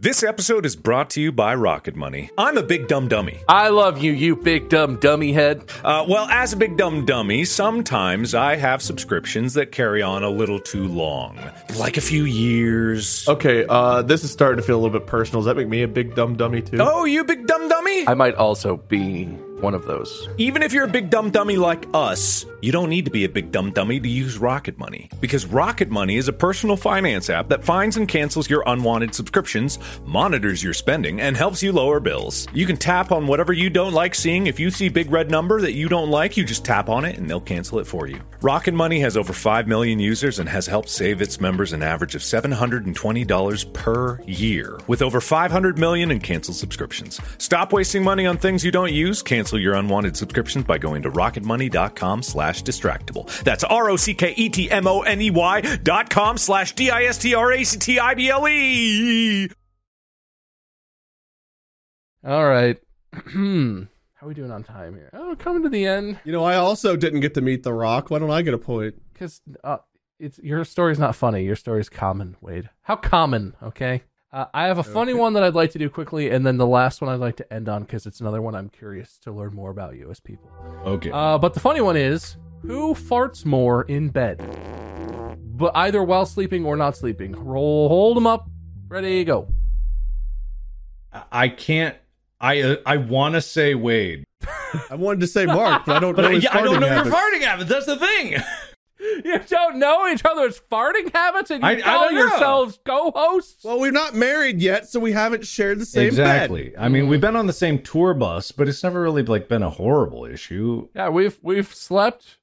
This 0.02 0.24
episode 0.24 0.66
is 0.66 0.74
brought 0.74 1.10
to 1.10 1.20
you 1.20 1.30
by 1.30 1.54
Rocket 1.54 1.94
Money. 1.94 2.28
I'm 2.36 2.58
a 2.58 2.62
big 2.64 2.88
dumb 2.88 3.06
dummy. 3.06 3.38
I 3.48 3.68
love 3.68 4.02
you, 4.02 4.10
you 4.10 4.34
big 4.34 4.68
dumb 4.68 4.96
dummy 4.96 5.32
head. 5.32 5.62
Uh, 5.84 6.04
well, 6.08 6.26
as 6.28 6.52
a 6.52 6.56
big 6.56 6.76
dumb 6.76 7.06
dummy, 7.06 7.44
sometimes 7.44 8.34
I 8.34 8.56
have 8.56 8.82
subscriptions 8.82 9.54
that 9.54 9.70
carry 9.70 10.02
on 10.02 10.24
a 10.24 10.28
little 10.28 10.58
too 10.58 10.88
long, 10.88 11.38
like 11.76 11.98
a 11.98 12.00
few 12.00 12.24
years. 12.24 13.28
Okay, 13.28 13.64
uh, 13.68 14.02
this 14.02 14.24
is 14.24 14.32
starting 14.32 14.56
to 14.56 14.66
feel 14.66 14.74
a 14.74 14.82
little 14.82 14.98
bit 14.98 15.06
personal. 15.06 15.42
Does 15.42 15.46
that 15.46 15.56
make 15.56 15.68
me 15.68 15.84
a 15.84 15.88
big 15.88 16.16
dumb 16.16 16.34
dummy 16.34 16.62
too? 16.62 16.78
Oh, 16.80 17.04
you 17.04 17.22
big 17.22 17.46
dumb 17.46 17.68
dummy? 17.68 18.08
I 18.08 18.14
might 18.14 18.34
also 18.34 18.78
be 18.78 19.26
one 19.62 19.74
of 19.74 19.86
those. 19.86 20.28
Even 20.38 20.62
if 20.62 20.72
you're 20.72 20.84
a 20.84 20.88
big 20.88 21.10
dumb 21.10 21.30
dummy 21.30 21.56
like 21.56 21.86
us, 21.94 22.44
you 22.60 22.70
don't 22.70 22.90
need 22.90 23.04
to 23.04 23.10
be 23.10 23.24
a 23.24 23.28
big 23.28 23.50
dumb 23.50 23.72
dummy 23.72 23.98
to 23.98 24.08
use 24.08 24.38
Rocket 24.38 24.78
Money. 24.78 25.10
Because 25.20 25.46
Rocket 25.46 25.90
Money 25.90 26.16
is 26.16 26.28
a 26.28 26.32
personal 26.32 26.76
finance 26.76 27.28
app 27.30 27.48
that 27.48 27.64
finds 27.64 27.96
and 27.96 28.06
cancels 28.06 28.48
your 28.48 28.62
unwanted 28.66 29.14
subscriptions, 29.14 29.78
monitors 30.04 30.62
your 30.62 30.74
spending, 30.74 31.20
and 31.20 31.36
helps 31.36 31.62
you 31.62 31.72
lower 31.72 32.00
bills. 32.00 32.46
You 32.52 32.66
can 32.66 32.76
tap 32.76 33.10
on 33.10 33.26
whatever 33.26 33.52
you 33.52 33.70
don't 33.70 33.92
like 33.92 34.14
seeing. 34.14 34.46
If 34.46 34.60
you 34.60 34.70
see 34.70 34.88
big 34.88 35.10
red 35.10 35.30
number 35.30 35.60
that 35.60 35.72
you 35.72 35.88
don't 35.88 36.10
like, 36.10 36.36
you 36.36 36.44
just 36.44 36.64
tap 36.64 36.88
on 36.88 37.04
it 37.04 37.18
and 37.18 37.28
they'll 37.28 37.40
cancel 37.40 37.78
it 37.78 37.86
for 37.86 38.06
you. 38.06 38.20
Rocket 38.40 38.74
Money 38.74 39.00
has 39.00 39.16
over 39.16 39.32
5 39.32 39.66
million 39.68 39.98
users 39.98 40.38
and 40.38 40.48
has 40.48 40.66
helped 40.66 40.88
save 40.88 41.22
its 41.22 41.40
members 41.40 41.72
an 41.72 41.82
average 41.82 42.14
of 42.14 42.22
$720 42.22 43.72
per 43.72 44.20
year, 44.24 44.78
with 44.86 45.02
over 45.02 45.20
500 45.20 45.78
million 45.78 46.10
in 46.10 46.20
canceled 46.20 46.56
subscriptions. 46.56 47.20
Stop 47.38 47.72
wasting 47.72 48.02
money 48.02 48.26
on 48.26 48.36
things 48.36 48.64
you 48.64 48.70
don't 48.70 48.92
use. 48.92 49.22
Cancel 49.22 49.51
your 49.58 49.74
unwanted 49.74 50.16
subscriptions 50.16 50.64
by 50.64 50.78
going 50.78 51.02
to 51.02 51.10
rocketmoney.com 51.10 52.22
slash 52.22 52.62
distractible. 52.62 53.26
That's 53.42 53.64
R-O-C-K-E-T-M-O-N-E-Y 53.64 55.60
dot 55.82 56.10
com 56.10 56.38
slash 56.38 56.74
D-I-S-T-R-A-C-T-I-B-L-E. 56.74 59.48
All 62.24 62.48
right. 62.48 62.78
How 63.12 64.26
are 64.26 64.28
we 64.28 64.34
doing 64.34 64.52
on 64.52 64.62
time 64.62 64.94
here? 64.94 65.10
Oh, 65.12 65.34
coming 65.36 65.62
to 65.64 65.68
the 65.68 65.84
end 65.86 66.20
You 66.24 66.30
know, 66.32 66.44
I 66.44 66.54
also 66.56 66.94
didn't 66.96 67.20
get 67.20 67.34
to 67.34 67.40
meet 67.40 67.64
The 67.64 67.72
Rock. 67.72 68.10
Why 68.10 68.18
don't 68.20 68.30
I 68.30 68.42
get 68.42 68.54
a 68.54 68.58
point? 68.58 68.94
because 69.12 69.40
uh, 69.62 69.76
it's 70.18 70.38
your 70.38 70.64
story's 70.64 70.98
not 70.98 71.14
funny. 71.16 71.44
Your 71.44 71.56
story's 71.56 71.88
common, 71.88 72.36
Wade. 72.40 72.68
How 72.82 72.96
common? 72.96 73.54
Okay. 73.62 74.02
Uh, 74.32 74.46
I 74.54 74.66
have 74.66 74.78
a 74.78 74.82
funny 74.82 75.12
one 75.12 75.34
that 75.34 75.42
I'd 75.42 75.54
like 75.54 75.72
to 75.72 75.78
do 75.78 75.90
quickly, 75.90 76.30
and 76.30 76.46
then 76.46 76.56
the 76.56 76.66
last 76.66 77.02
one 77.02 77.10
I'd 77.12 77.20
like 77.20 77.36
to 77.36 77.52
end 77.52 77.68
on 77.68 77.82
because 77.82 78.06
it's 78.06 78.20
another 78.20 78.40
one 78.40 78.54
I'm 78.54 78.70
curious 78.70 79.18
to 79.24 79.32
learn 79.32 79.54
more 79.54 79.70
about 79.70 79.94
you 79.96 80.10
as 80.10 80.20
people. 80.20 80.50
Okay. 80.86 81.10
Uh, 81.12 81.36
but 81.36 81.52
the 81.52 81.60
funny 81.60 81.82
one 81.82 81.98
is, 81.98 82.38
who 82.62 82.94
farts 82.94 83.44
more 83.44 83.82
in 83.82 84.08
bed? 84.08 84.38
But 85.54 85.72
either 85.76 86.02
while 86.02 86.24
sleeping 86.24 86.64
or 86.64 86.76
not 86.78 86.96
sleeping. 86.96 87.32
Roll, 87.32 87.88
hold 87.88 88.16
them 88.16 88.26
up. 88.26 88.48
Ready, 88.88 89.22
go. 89.24 89.48
I 91.30 91.48
can't. 91.50 91.94
I 92.40 92.62
uh, 92.62 92.76
I 92.86 92.96
want 92.96 93.34
to 93.34 93.42
say 93.42 93.74
Wade. 93.74 94.24
I 94.90 94.94
wanted 94.94 95.20
to 95.20 95.26
say 95.26 95.44
Mark, 95.44 95.84
but 95.84 95.96
I 95.96 96.00
don't 96.00 96.16
know 96.16 96.22
But 96.22 96.32
his 96.34 96.44
yeah, 96.44 96.56
I 96.56 96.62
don't 96.62 96.76
farting 96.76 96.80
know 96.80 96.86
habits. 96.88 97.06
your 97.10 97.14
farting 97.14 97.40
habits. 97.42 97.70
That's 97.70 97.86
the 97.86 97.96
thing. 97.96 98.36
You 99.24 99.38
don't 99.48 99.78
know 99.78 100.06
each 100.08 100.24
other's 100.24 100.60
farting 100.70 101.12
habits, 101.12 101.50
and 101.50 101.62
you 101.62 101.68
I- 101.68 101.72
I 101.72 101.80
call 101.80 102.04
don't 102.04 102.14
yourselves 102.14 102.78
co-hosts. 102.84 103.64
Well, 103.64 103.80
we're 103.80 103.90
not 103.90 104.14
married 104.14 104.60
yet, 104.60 104.88
so 104.88 105.00
we 105.00 105.12
haven't 105.12 105.44
shared 105.46 105.78
the 105.80 105.86
same 105.86 106.06
exactly. 106.08 106.70
bed. 106.70 106.74
I 106.78 106.88
mean, 106.88 107.08
we've 107.08 107.20
been 107.20 107.36
on 107.36 107.46
the 107.46 107.52
same 107.52 107.80
tour 107.80 108.14
bus, 108.14 108.52
but 108.52 108.68
it's 108.68 108.82
never 108.82 109.00
really 109.02 109.22
like 109.22 109.48
been 109.48 109.62
a 109.62 109.70
horrible 109.70 110.24
issue. 110.24 110.88
Yeah, 110.94 111.08
we've 111.08 111.38
we've 111.42 111.72
slept. 111.74 112.38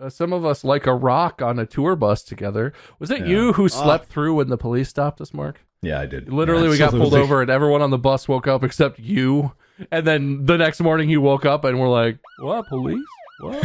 Uh, 0.00 0.08
some 0.10 0.32
of 0.32 0.44
us 0.44 0.64
like 0.64 0.86
a 0.86 0.94
rock 0.94 1.40
on 1.40 1.58
a 1.58 1.66
tour 1.66 1.94
bus 1.96 2.22
together. 2.24 2.72
Was 2.98 3.10
it 3.12 3.20
Yeah. 3.20 3.26
you 3.26 3.52
who 3.52 3.68
slept 3.68 4.08
through 4.08 4.34
when 4.34 4.48
the 4.48 4.56
police 4.58 4.88
stopped 4.88 5.20
us, 5.20 5.32
Mark? 5.32 5.60
Yeah, 5.82 6.00
I 6.00 6.06
did. 6.06 6.32
Literally, 6.32 6.68
we 6.68 6.78
got 6.78 6.90
pulled 6.90 7.14
over, 7.14 7.42
and 7.42 7.50
everyone 7.50 7.80
on 7.82 7.90
the 7.90 7.98
bus 7.98 8.26
woke 8.28 8.46
up 8.48 8.64
except 8.64 8.98
you. 8.98 9.52
And 9.90 10.06
then 10.06 10.46
the 10.46 10.56
next 10.58 10.80
morning, 10.80 11.10
you 11.10 11.20
woke 11.20 11.44
up, 11.44 11.64
and 11.64 11.78
we're 11.80 11.88
like, 11.88 12.18
"What 12.40 12.66
police? 12.68 13.04
What? 13.40 13.56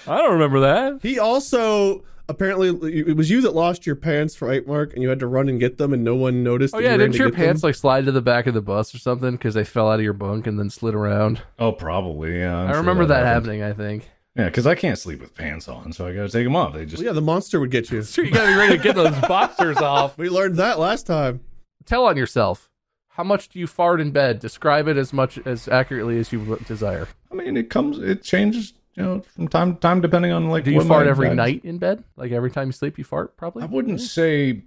I 0.08 0.18
don't 0.18 0.32
remember 0.32 0.60
that." 0.60 1.00
He 1.02 1.18
also 1.18 2.04
apparently 2.28 2.68
it 2.68 3.16
was 3.16 3.30
you 3.30 3.40
that 3.42 3.54
lost 3.54 3.86
your 3.86 3.96
pants, 3.96 4.40
right, 4.42 4.66
Mark? 4.66 4.94
And 4.94 5.02
you 5.02 5.08
had 5.08 5.20
to 5.20 5.26
run 5.26 5.48
and 5.48 5.60
get 5.60 5.78
them, 5.78 5.92
and 5.92 6.02
no 6.04 6.14
one 6.16 6.42
noticed. 6.42 6.74
Oh 6.74 6.78
that 6.78 6.84
yeah, 6.84 6.96
didn't 6.96 7.16
your 7.16 7.30
get 7.30 7.36
them? 7.38 7.46
pants 7.46 7.62
like 7.62 7.74
slide 7.74 8.06
to 8.06 8.12
the 8.12 8.22
back 8.22 8.46
of 8.46 8.54
the 8.54 8.62
bus 8.62 8.94
or 8.94 8.98
something 8.98 9.32
because 9.32 9.54
they 9.54 9.64
fell 9.64 9.90
out 9.90 9.98
of 9.98 10.04
your 10.04 10.12
bunk 10.12 10.46
and 10.46 10.58
then 10.58 10.70
slid 10.70 10.94
around? 10.94 11.42
Oh, 11.58 11.72
probably. 11.72 12.38
Yeah, 12.38 12.56
I'm 12.56 12.68
i 12.68 12.72
sure 12.72 12.80
remember 12.80 13.06
that, 13.06 13.24
happened. 13.24 13.60
happening. 13.60 13.62
I 13.62 13.72
think. 13.72 14.10
Yeah, 14.36 14.46
because 14.46 14.66
I 14.66 14.74
can't 14.74 14.98
sleep 14.98 15.20
with 15.20 15.34
pants 15.34 15.66
on, 15.66 15.92
so 15.92 16.06
I 16.06 16.12
got 16.12 16.24
to 16.24 16.28
take 16.28 16.44
them 16.44 16.54
off. 16.56 16.74
They 16.74 16.84
just 16.84 16.98
Well, 16.98 17.06
yeah, 17.06 17.12
the 17.12 17.22
monster 17.22 17.58
would 17.58 17.70
get 17.70 17.90
you. 17.90 18.02
Sure, 18.02 18.24
you 18.26 18.30
gotta 18.30 18.52
be 18.52 18.58
ready 18.58 18.76
to 18.76 18.82
get 18.82 18.94
those 18.94 19.18
boxers 19.28 19.78
off. 19.78 20.18
We 20.18 20.28
learned 20.28 20.56
that 20.56 20.78
last 20.78 21.06
time. 21.06 21.40
Tell 21.86 22.04
on 22.04 22.16
yourself. 22.16 22.68
How 23.08 23.24
much 23.24 23.48
do 23.48 23.58
you 23.58 23.66
fart 23.66 23.98
in 23.98 24.10
bed? 24.10 24.40
Describe 24.40 24.88
it 24.88 24.98
as 24.98 25.10
much 25.14 25.38
as 25.46 25.68
accurately 25.68 26.18
as 26.18 26.32
you 26.32 26.58
desire. 26.66 27.08
I 27.40 27.44
mean, 27.44 27.56
it 27.56 27.70
comes, 27.70 27.98
it 27.98 28.22
changes, 28.22 28.72
you 28.94 29.02
know, 29.02 29.20
from 29.34 29.48
time 29.48 29.74
to 29.74 29.80
time 29.80 30.00
depending 30.00 30.32
on 30.32 30.48
like. 30.48 30.64
Do 30.64 30.70
you 30.70 30.78
what 30.78 30.86
fart 30.86 31.06
every 31.06 31.28
vibes- 31.28 31.36
night 31.36 31.64
in 31.64 31.78
bed? 31.78 32.04
Like 32.16 32.32
every 32.32 32.50
time 32.50 32.68
you 32.68 32.72
sleep, 32.72 32.98
you 32.98 33.04
fart? 33.04 33.36
Probably. 33.36 33.62
I 33.62 33.66
wouldn't 33.66 34.00
say 34.00 34.62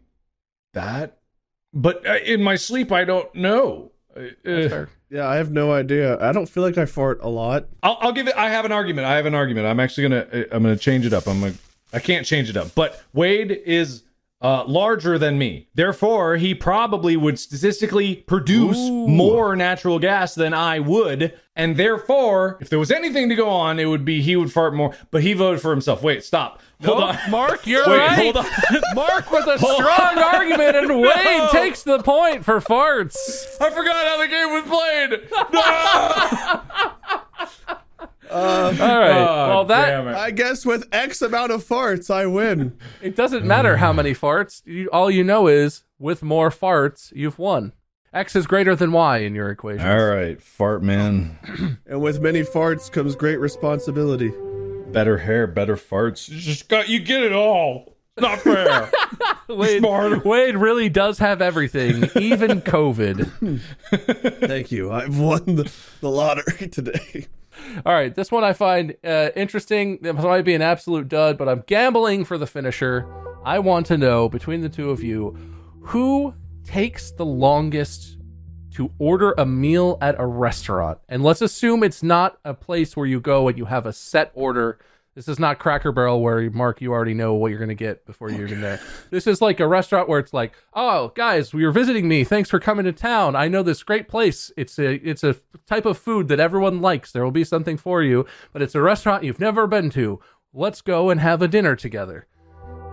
that, 0.74 1.17
but 1.74 2.05
uh, 2.07 2.17
in 2.26 2.43
my 2.43 2.55
sleep, 2.55 2.91
I 2.91 3.03
don't 3.05 3.34
know. 3.36 3.91
Uh, 4.15 4.22
That's 4.43 4.72
fair. 4.72 4.89
Yeah, 5.09 5.28
I 5.28 5.38
have 5.38 5.51
no 5.51 5.72
idea. 5.72 6.22
I 6.24 6.32
don't 6.32 6.47
feel 6.47 6.61
like 6.61 6.78
I 6.78 6.86
fart 6.86 7.20
a 7.24 7.30
lot. 7.30 7.67
I'll, 7.82 7.97
I'll 8.01 8.11
give 8.11 8.28
it. 8.28 8.36
I 8.36 8.49
have 8.49 8.65
an 8.65 8.72
argument. 8.72 9.07
I 9.07 9.15
have 9.15 9.26
an 9.26 9.34
argument. 9.34 9.65
I'm 9.65 9.80
actually 9.80 10.09
gonna. 10.09 10.28
uh, 10.32 10.43
I'm 10.51 10.61
gonna 10.63 10.78
change 10.78 11.05
it 11.05 11.13
up. 11.13 11.28
I'm 11.28 11.39
gonna. 11.39 11.53
I 11.91 11.99
can't 11.99 12.26
change 12.26 12.49
it 12.49 12.57
up. 12.57 12.76
But 12.76 13.01
Wade 13.13 13.51
is 13.51 14.03
uh, 14.41 14.63
larger 14.65 15.17
than 15.17 15.37
me. 15.37 15.67
Therefore, 15.75 16.37
he 16.37 16.55
probably 16.55 17.17
would 17.17 17.37
statistically 17.39 18.15
produce 18.15 18.77
more 18.77 19.55
natural 19.55 19.99
gas 19.99 20.33
than 20.35 20.53
I 20.53 20.79
would. 20.79 21.37
And 21.57 21.75
therefore, 21.75 22.57
if 22.61 22.69
there 22.69 22.79
was 22.79 22.89
anything 22.89 23.27
to 23.27 23.35
go 23.35 23.49
on, 23.49 23.79
it 23.79 23.85
would 23.85 24.05
be 24.05 24.21
he 24.21 24.37
would 24.37 24.51
fart 24.53 24.73
more. 24.73 24.95
But 25.11 25.23
he 25.23 25.33
voted 25.33 25.61
for 25.61 25.71
himself. 25.71 26.01
Wait, 26.01 26.23
stop. 26.23 26.61
Hold 26.85 26.99
Nope, 26.99 27.09
on. 27.09 27.17
Mark, 27.31 27.67
you're 27.67 27.85
Wait, 27.85 27.97
right. 27.97 28.17
hold 28.33 28.37
on. 28.37 28.45
Mark 28.95 29.29
with 29.29 29.45
a 29.45 29.57
strong 29.73 30.17
argument, 30.17 30.75
and 30.77 31.01
Wade 31.01 31.11
No. 31.25 31.49
takes 31.51 31.83
the 31.83 31.99
point 32.01 32.45
for 32.45 32.61
farts. 32.61 33.17
I 33.59 33.69
forgot 33.71 34.07
how 34.07 34.17
the 34.21 34.27
game 34.29 34.53
was 34.53 34.63
played. 34.63 35.19
No! 35.51 36.91
Um, 38.30 38.80
all 38.82 38.99
right. 38.99 39.11
Oh, 39.17 39.47
well, 39.49 39.65
that. 39.65 40.07
I 40.07 40.32
guess 40.32 40.65
with 40.65 40.88
X 40.91 41.21
amount 41.21 41.51
of 41.51 41.63
farts, 41.63 42.13
I 42.13 42.25
win. 42.27 42.77
it 43.01 43.15
doesn't 43.15 43.45
matter 43.45 43.77
how 43.77 43.91
many 43.91 44.13
farts. 44.13 44.61
You, 44.65 44.89
all 44.93 45.09
you 45.09 45.23
know 45.23 45.47
is 45.47 45.84
with 45.97 46.21
more 46.21 46.49
farts, 46.49 47.11
you've 47.15 47.39
won. 47.39 47.73
X 48.13 48.36
is 48.36 48.47
greater 48.47 48.75
than 48.75 48.91
Y 48.91 49.17
in 49.19 49.36
your 49.36 49.49
equation. 49.49 49.88
All 49.88 50.05
right, 50.05 50.41
fart 50.41 50.82
man. 50.84 51.38
And 51.86 52.01
with 52.01 52.21
many 52.21 52.41
farts 52.43 52.91
comes 52.91 53.15
great 53.15 53.38
responsibility. 53.39 54.32
Better 54.91 55.17
hair, 55.17 55.47
better 55.47 55.75
farts. 55.75 56.30
You 56.30 56.39
just 56.39 56.69
got 56.69 56.88
you 56.89 56.99
get 56.99 57.23
it 57.23 57.34
all. 57.34 57.95
Not 58.19 58.39
fair. 58.41 58.91
Wade, 59.47 59.80
Smarter. 59.80 60.19
Wade 60.19 60.55
really 60.57 60.89
does 60.89 61.17
have 61.19 61.41
everything, 61.41 62.09
even 62.15 62.61
COVID. 62.61 63.59
Thank 64.47 64.71
you. 64.71 64.91
I've 64.91 65.17
won 65.17 65.43
the, 65.55 65.71
the 66.01 66.09
lottery 66.09 66.67
today. 66.71 67.27
All 67.86 67.93
right, 67.93 68.13
this 68.13 68.32
one 68.32 68.43
I 68.43 68.53
find 68.53 68.95
uh, 69.03 69.30
interesting. 69.36 69.99
It 70.03 70.13
might 70.13 70.41
be 70.43 70.55
an 70.55 70.61
absolute 70.61 71.07
dud, 71.07 71.38
but 71.38 71.47
I'm 71.47 71.63
gambling 71.67 72.26
for 72.26 72.38
the 72.38 72.47
finisher. 72.47 73.07
I 73.45 73.59
want 73.59 73.86
to 73.88 73.97
know 73.97 74.30
between 74.30 74.61
the 74.61 74.70
two 74.70 74.89
of 74.89 75.03
you 75.03 75.38
who 75.82 76.34
takes 76.65 77.11
the 77.11 77.26
longest 77.26 78.17
to 78.76 78.91
order 78.99 79.34
a 79.38 79.45
meal 79.45 79.97
at 80.01 80.20
a 80.20 80.26
restaurant. 80.26 80.99
And 81.09 81.24
let's 81.24 81.41
assume 81.41 81.84
it's 81.84 82.03
not 82.03 82.39
a 82.45 82.53
place 82.53 82.95
where 82.95 83.05
you 83.05 83.20
go 83.20 83.47
and 83.47 83.57
you 83.57 83.65
have 83.65 83.86
a 83.86 83.93
set 83.93 84.32
order. 84.34 84.80
This 85.20 85.28
is 85.28 85.38
not 85.38 85.59
Cracker 85.59 85.91
Barrel 85.91 86.22
where 86.22 86.49
Mark, 86.49 86.80
you 86.80 86.93
already 86.93 87.13
know 87.13 87.34
what 87.34 87.49
you're 87.49 87.59
going 87.59 87.67
to 87.67 87.76
get 87.76 88.05
before 88.05 88.32
you're 88.32 88.47
even 88.47 88.61
there. 88.61 88.80
This 89.09 89.28
is 89.28 89.41
like 89.41 89.59
a 89.59 89.67
restaurant 89.67 90.07
where 90.07 90.17
it's 90.17 90.32
like, 90.32 90.53
oh, 90.74 91.09
guys, 91.13 91.53
you're 91.53 91.74
visiting 91.74 92.07
me. 92.07 92.24
Thanks 92.24 92.49
for 92.49 92.57
coming 92.57 92.86
to 92.86 92.93
town. 92.93 93.36
I 93.36 93.49
know 93.49 93.61
this 93.61 93.84
great 93.84 94.07
place. 94.07 94.49
It's 94.55 94.80
a 94.80 94.93
it's 95.05 95.26
a 95.26 95.36
type 95.67 95.86
of 95.86 95.97
food 95.97 96.30
that 96.30 96.39
everyone 96.39 96.80
likes. 96.80 97.11
There 97.11 97.22
will 97.22 97.32
be 97.32 97.43
something 97.43 97.76
for 97.76 98.01
you, 98.01 98.26
but 98.53 98.61
it's 98.61 98.76
a 98.76 98.82
restaurant 98.82 99.26
you've 99.26 99.41
never 99.41 99.67
been 99.67 99.89
to. 99.89 100.22
Let's 100.53 100.80
go 100.80 101.09
and 101.09 101.20
have 101.20 101.41
a 101.41 101.49
dinner 101.49 101.76
together. 101.76 102.26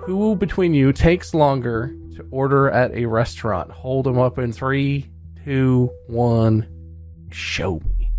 Who 0.01 0.35
between 0.35 0.75
you 0.75 0.93
takes 0.93 1.33
longer 1.33 1.97
to 2.17 2.27
order 2.33 2.69
at 2.69 2.93
a 2.93 3.07
restaurant? 3.07 3.71
Hold 3.71 4.05
them 4.05 4.19
up 4.19 4.41
in 4.41 4.53
three, 4.53 5.13
two, 5.45 5.93
one. 6.09 6.67
Show 7.31 7.79
me. 7.79 8.11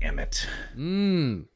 Damn 0.00 0.20
it. 0.20 0.46
Mmm. 0.76 1.46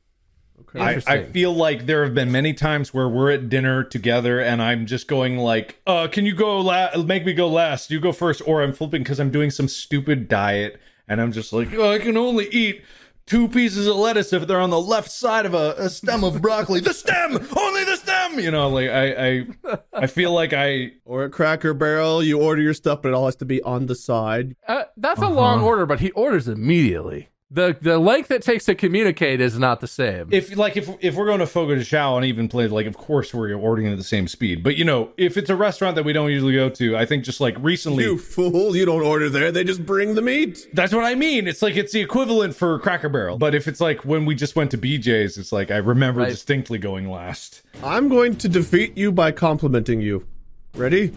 Okay. 0.75 1.03
I, 1.07 1.13
I 1.15 1.25
feel 1.25 1.53
like 1.55 1.87
there 1.87 2.05
have 2.05 2.15
been 2.15 2.33
many 2.33 2.55
times 2.55 2.95
where 2.95 3.09
we're 3.09 3.31
at 3.31 3.49
dinner 3.49 3.85
together 3.85 4.41
and 4.41 4.63
I'm 4.63 4.87
just 4.87 5.07
going 5.07 5.37
like, 5.37 5.81
uh, 5.87 6.09
can 6.11 6.25
you 6.25 6.35
go 6.35 6.61
la- 6.61 6.97
make 7.03 7.27
me 7.27 7.35
go 7.35 7.49
last? 7.49 7.91
You 7.91 8.01
go 8.01 8.13
first, 8.13 8.43
or 8.47 8.63
I'm 8.63 8.73
flipping 8.73 9.03
because 9.03 9.21
I'm 9.21 9.31
doing 9.31 9.51
some 9.51 9.69
stupid 9.69 10.29
diet 10.29 10.81
and 11.09 11.21
I'm 11.21 11.33
just 11.33 11.53
like, 11.53 11.73
oh, 11.75 11.91
I 11.91 11.99
can 11.99 12.17
only 12.17 12.49
eat 12.49 12.83
two 13.27 13.49
pieces 13.49 13.87
of 13.87 13.97
lettuce 13.97 14.33
if 14.33 14.47
they're 14.47 14.61
on 14.61 14.71
the 14.71 14.81
left 14.81 15.11
side 15.11 15.47
of 15.47 15.55
a, 15.55 15.75
a 15.79 15.89
stem 15.89 16.25
of 16.25 16.41
broccoli. 16.43 16.81
the 16.81 16.95
stem, 16.95 17.35
only 17.57 17.85
the 17.85 17.97
stem. 17.97 18.39
You 18.41 18.51
know, 18.51 18.69
like 18.69 18.89
I, 18.91 19.27
I, 19.29 19.79
I 19.93 20.07
feel 20.07 20.33
like 20.33 20.53
I 20.53 20.93
Or 21.05 21.25
at 21.25 21.33
Cracker 21.33 21.75
Barrel, 21.75 22.23
you 22.23 22.41
order 22.41 22.63
your 22.63 22.75
stuff, 22.75 23.03
but 23.03 23.11
it 23.11 23.15
all 23.15 23.27
has 23.27 23.37
to 23.37 23.45
be 23.45 23.63
on 23.63 23.87
the 23.87 23.95
side. 23.95 24.57
Uh, 24.67 24.85
that's 24.97 25.21
a 25.21 25.29
long 25.29 25.61
order, 25.63 25.87
but 25.87 26.01
he 26.01 26.11
orders 26.13 26.49
immediately. 26.49 27.29
The 27.53 27.77
The 27.81 27.99
length 27.99 28.31
it 28.31 28.43
takes 28.43 28.65
to 28.65 28.75
communicate 28.75 29.41
is 29.41 29.59
not 29.59 29.81
the 29.81 29.87
same. 29.87 30.29
if 30.31 30.57
like 30.57 30.77
if 30.77 30.89
if 31.01 31.15
we're 31.15 31.27
going 31.27 31.41
to 31.41 31.47
Fogo 31.47 31.75
de 31.75 31.85
Chao 31.85 32.17
and 32.17 32.25
even 32.25 32.49
play 32.49 32.67
like 32.69 32.87
of 32.87 32.97
course 32.97 33.35
we're 33.35 33.53
ordering 33.55 33.89
at 33.89 33.99
the 33.99 34.05
same 34.05 34.27
speed. 34.27 34.63
But 34.63 34.77
you 34.77 34.85
know, 34.85 35.11
if 35.17 35.37
it's 35.37 35.51
a 35.51 35.57
restaurant 35.57 35.97
that 35.97 36.05
we 36.05 36.13
don't 36.13 36.31
usually 36.31 36.55
go 36.55 36.69
to, 36.71 36.97
I 36.97 37.05
think 37.07 37.25
just 37.25 37.41
like 37.41 37.57
recently 37.61 38.05
You 38.05 38.17
fool, 38.19 38.75
you 38.75 38.87
don't 38.87 39.03
order 39.03 39.29
there. 39.29 39.53
They 39.53 39.65
just 39.65 39.85
bring 39.85 40.15
the 40.15 40.23
meat. 40.23 40.67
That's 40.73 40.95
what 40.95 41.05
I 41.05 41.15
mean. 41.15 41.47
It's 41.47 41.63
like 41.63 41.77
it's 41.77 41.93
the 41.93 42.01
equivalent 42.01 42.57
for 42.57 42.79
Cracker 42.79 43.09
Barrel. 43.09 43.37
But 43.39 43.55
if 43.55 43.69
it's 43.69 43.81
like 43.81 44.05
when 44.05 44.25
we 44.25 44.35
just 44.35 44.57
went 44.57 44.71
to 44.71 44.79
BJ's, 44.79 45.37
it's 45.39 45.53
like 45.53 45.71
I 45.71 45.77
remember 45.77 46.21
Right. 46.23 46.31
distinctly 46.31 46.79
going 46.79 47.11
last. 47.11 47.63
I'm 47.83 48.09
going 48.09 48.37
to 48.37 48.49
defeat 48.49 48.97
you 48.97 49.13
by 49.13 49.33
complimenting 49.33 50.01
you. 50.01 50.27
Ready? 50.75 51.13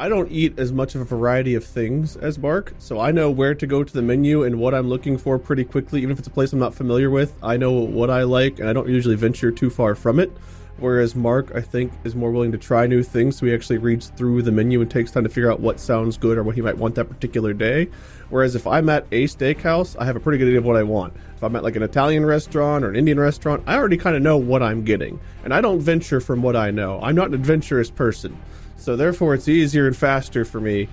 I 0.00 0.08
don't 0.08 0.30
eat 0.30 0.60
as 0.60 0.70
much 0.70 0.94
of 0.94 1.00
a 1.00 1.04
variety 1.04 1.56
of 1.56 1.64
things 1.64 2.16
as 2.16 2.38
Mark, 2.38 2.72
so 2.78 3.00
I 3.00 3.10
know 3.10 3.32
where 3.32 3.52
to 3.56 3.66
go 3.66 3.82
to 3.82 3.92
the 3.92 4.00
menu 4.00 4.44
and 4.44 4.60
what 4.60 4.72
I'm 4.72 4.88
looking 4.88 5.18
for 5.18 5.40
pretty 5.40 5.64
quickly. 5.64 6.02
Even 6.02 6.12
if 6.12 6.20
it's 6.20 6.28
a 6.28 6.30
place 6.30 6.52
I'm 6.52 6.60
not 6.60 6.72
familiar 6.72 7.10
with, 7.10 7.34
I 7.42 7.56
know 7.56 7.72
what 7.72 8.08
I 8.08 8.22
like, 8.22 8.60
and 8.60 8.68
I 8.68 8.72
don't 8.72 8.88
usually 8.88 9.16
venture 9.16 9.50
too 9.50 9.70
far 9.70 9.96
from 9.96 10.20
it. 10.20 10.30
Whereas 10.76 11.16
Mark, 11.16 11.50
I 11.52 11.60
think, 11.60 11.92
is 12.04 12.14
more 12.14 12.30
willing 12.30 12.52
to 12.52 12.58
try 12.58 12.86
new 12.86 13.02
things, 13.02 13.36
so 13.36 13.46
he 13.46 13.52
actually 13.52 13.78
reads 13.78 14.12
through 14.16 14.42
the 14.42 14.52
menu 14.52 14.80
and 14.80 14.88
takes 14.88 15.10
time 15.10 15.24
to 15.24 15.28
figure 15.28 15.50
out 15.50 15.58
what 15.58 15.80
sounds 15.80 16.16
good 16.16 16.38
or 16.38 16.44
what 16.44 16.54
he 16.54 16.60
might 16.60 16.78
want 16.78 16.94
that 16.94 17.06
particular 17.06 17.52
day. 17.52 17.88
Whereas 18.30 18.54
if 18.54 18.68
I'm 18.68 18.88
at 18.90 19.04
a 19.10 19.24
steakhouse, 19.24 19.96
I 19.98 20.04
have 20.04 20.14
a 20.14 20.20
pretty 20.20 20.38
good 20.38 20.46
idea 20.46 20.58
of 20.58 20.64
what 20.64 20.76
I 20.76 20.84
want. 20.84 21.12
If 21.34 21.42
I'm 21.42 21.56
at 21.56 21.64
like 21.64 21.74
an 21.74 21.82
Italian 21.82 22.24
restaurant 22.24 22.84
or 22.84 22.90
an 22.90 22.94
Indian 22.94 23.18
restaurant, 23.18 23.64
I 23.66 23.74
already 23.74 23.96
kind 23.96 24.14
of 24.14 24.22
know 24.22 24.36
what 24.36 24.62
I'm 24.62 24.84
getting. 24.84 25.18
And 25.42 25.52
I 25.52 25.60
don't 25.60 25.80
venture 25.80 26.20
from 26.20 26.40
what 26.40 26.54
I 26.54 26.70
know. 26.70 27.00
I'm 27.02 27.16
not 27.16 27.28
an 27.28 27.34
adventurous 27.34 27.90
person. 27.90 28.38
So 28.78 28.96
therefore, 28.96 29.34
it's 29.34 29.48
easier 29.48 29.86
and 29.86 29.96
faster 29.96 30.44
for 30.44 30.60
me 30.60 30.88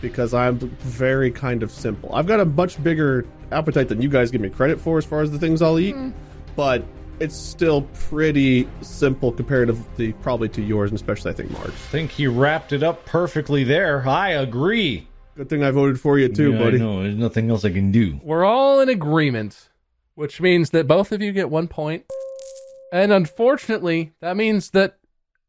because 0.00 0.32
I'm 0.32 0.58
very 0.58 1.30
kind 1.30 1.62
of 1.62 1.70
simple. 1.70 2.14
I've 2.14 2.26
got 2.26 2.40
a 2.40 2.44
much 2.44 2.82
bigger 2.82 3.26
appetite 3.50 3.88
than 3.88 4.00
you 4.00 4.08
guys 4.08 4.30
give 4.30 4.40
me 4.40 4.48
credit 4.50 4.80
for 4.80 4.98
as 4.98 5.04
far 5.04 5.22
as 5.22 5.30
the 5.30 5.38
things 5.38 5.60
I'll 5.62 5.78
eat, 5.78 5.96
but 6.54 6.84
it's 7.18 7.36
still 7.36 7.82
pretty 8.08 8.68
simple 8.80 9.32
comparatively 9.32 10.12
probably 10.14 10.48
to 10.50 10.62
yours, 10.62 10.90
and 10.90 10.98
especially 10.98 11.30
I 11.32 11.34
think 11.34 11.50
Mark's. 11.50 11.68
I 11.70 11.90
think 11.90 12.10
he 12.10 12.26
wrapped 12.26 12.72
it 12.72 12.82
up 12.82 13.04
perfectly 13.04 13.64
there. 13.64 14.06
I 14.08 14.30
agree. 14.30 15.08
Good 15.34 15.48
thing 15.48 15.62
I 15.62 15.70
voted 15.70 16.00
for 16.00 16.18
you 16.18 16.28
too, 16.28 16.52
Yeah, 16.52 16.58
buddy. 16.58 16.78
No, 16.78 17.02
There's 17.02 17.16
nothing 17.16 17.50
else 17.50 17.64
I 17.64 17.70
can 17.70 17.90
do. 17.90 18.20
We're 18.22 18.44
all 18.44 18.80
in 18.80 18.88
agreement, 18.88 19.70
which 20.14 20.40
means 20.40 20.70
that 20.70 20.86
both 20.86 21.12
of 21.12 21.22
you 21.22 21.32
get 21.32 21.50
one 21.50 21.68
point. 21.68 22.04
And 22.92 23.12
unfortunately, 23.12 24.12
that 24.20 24.36
means 24.36 24.70
that 24.70 24.98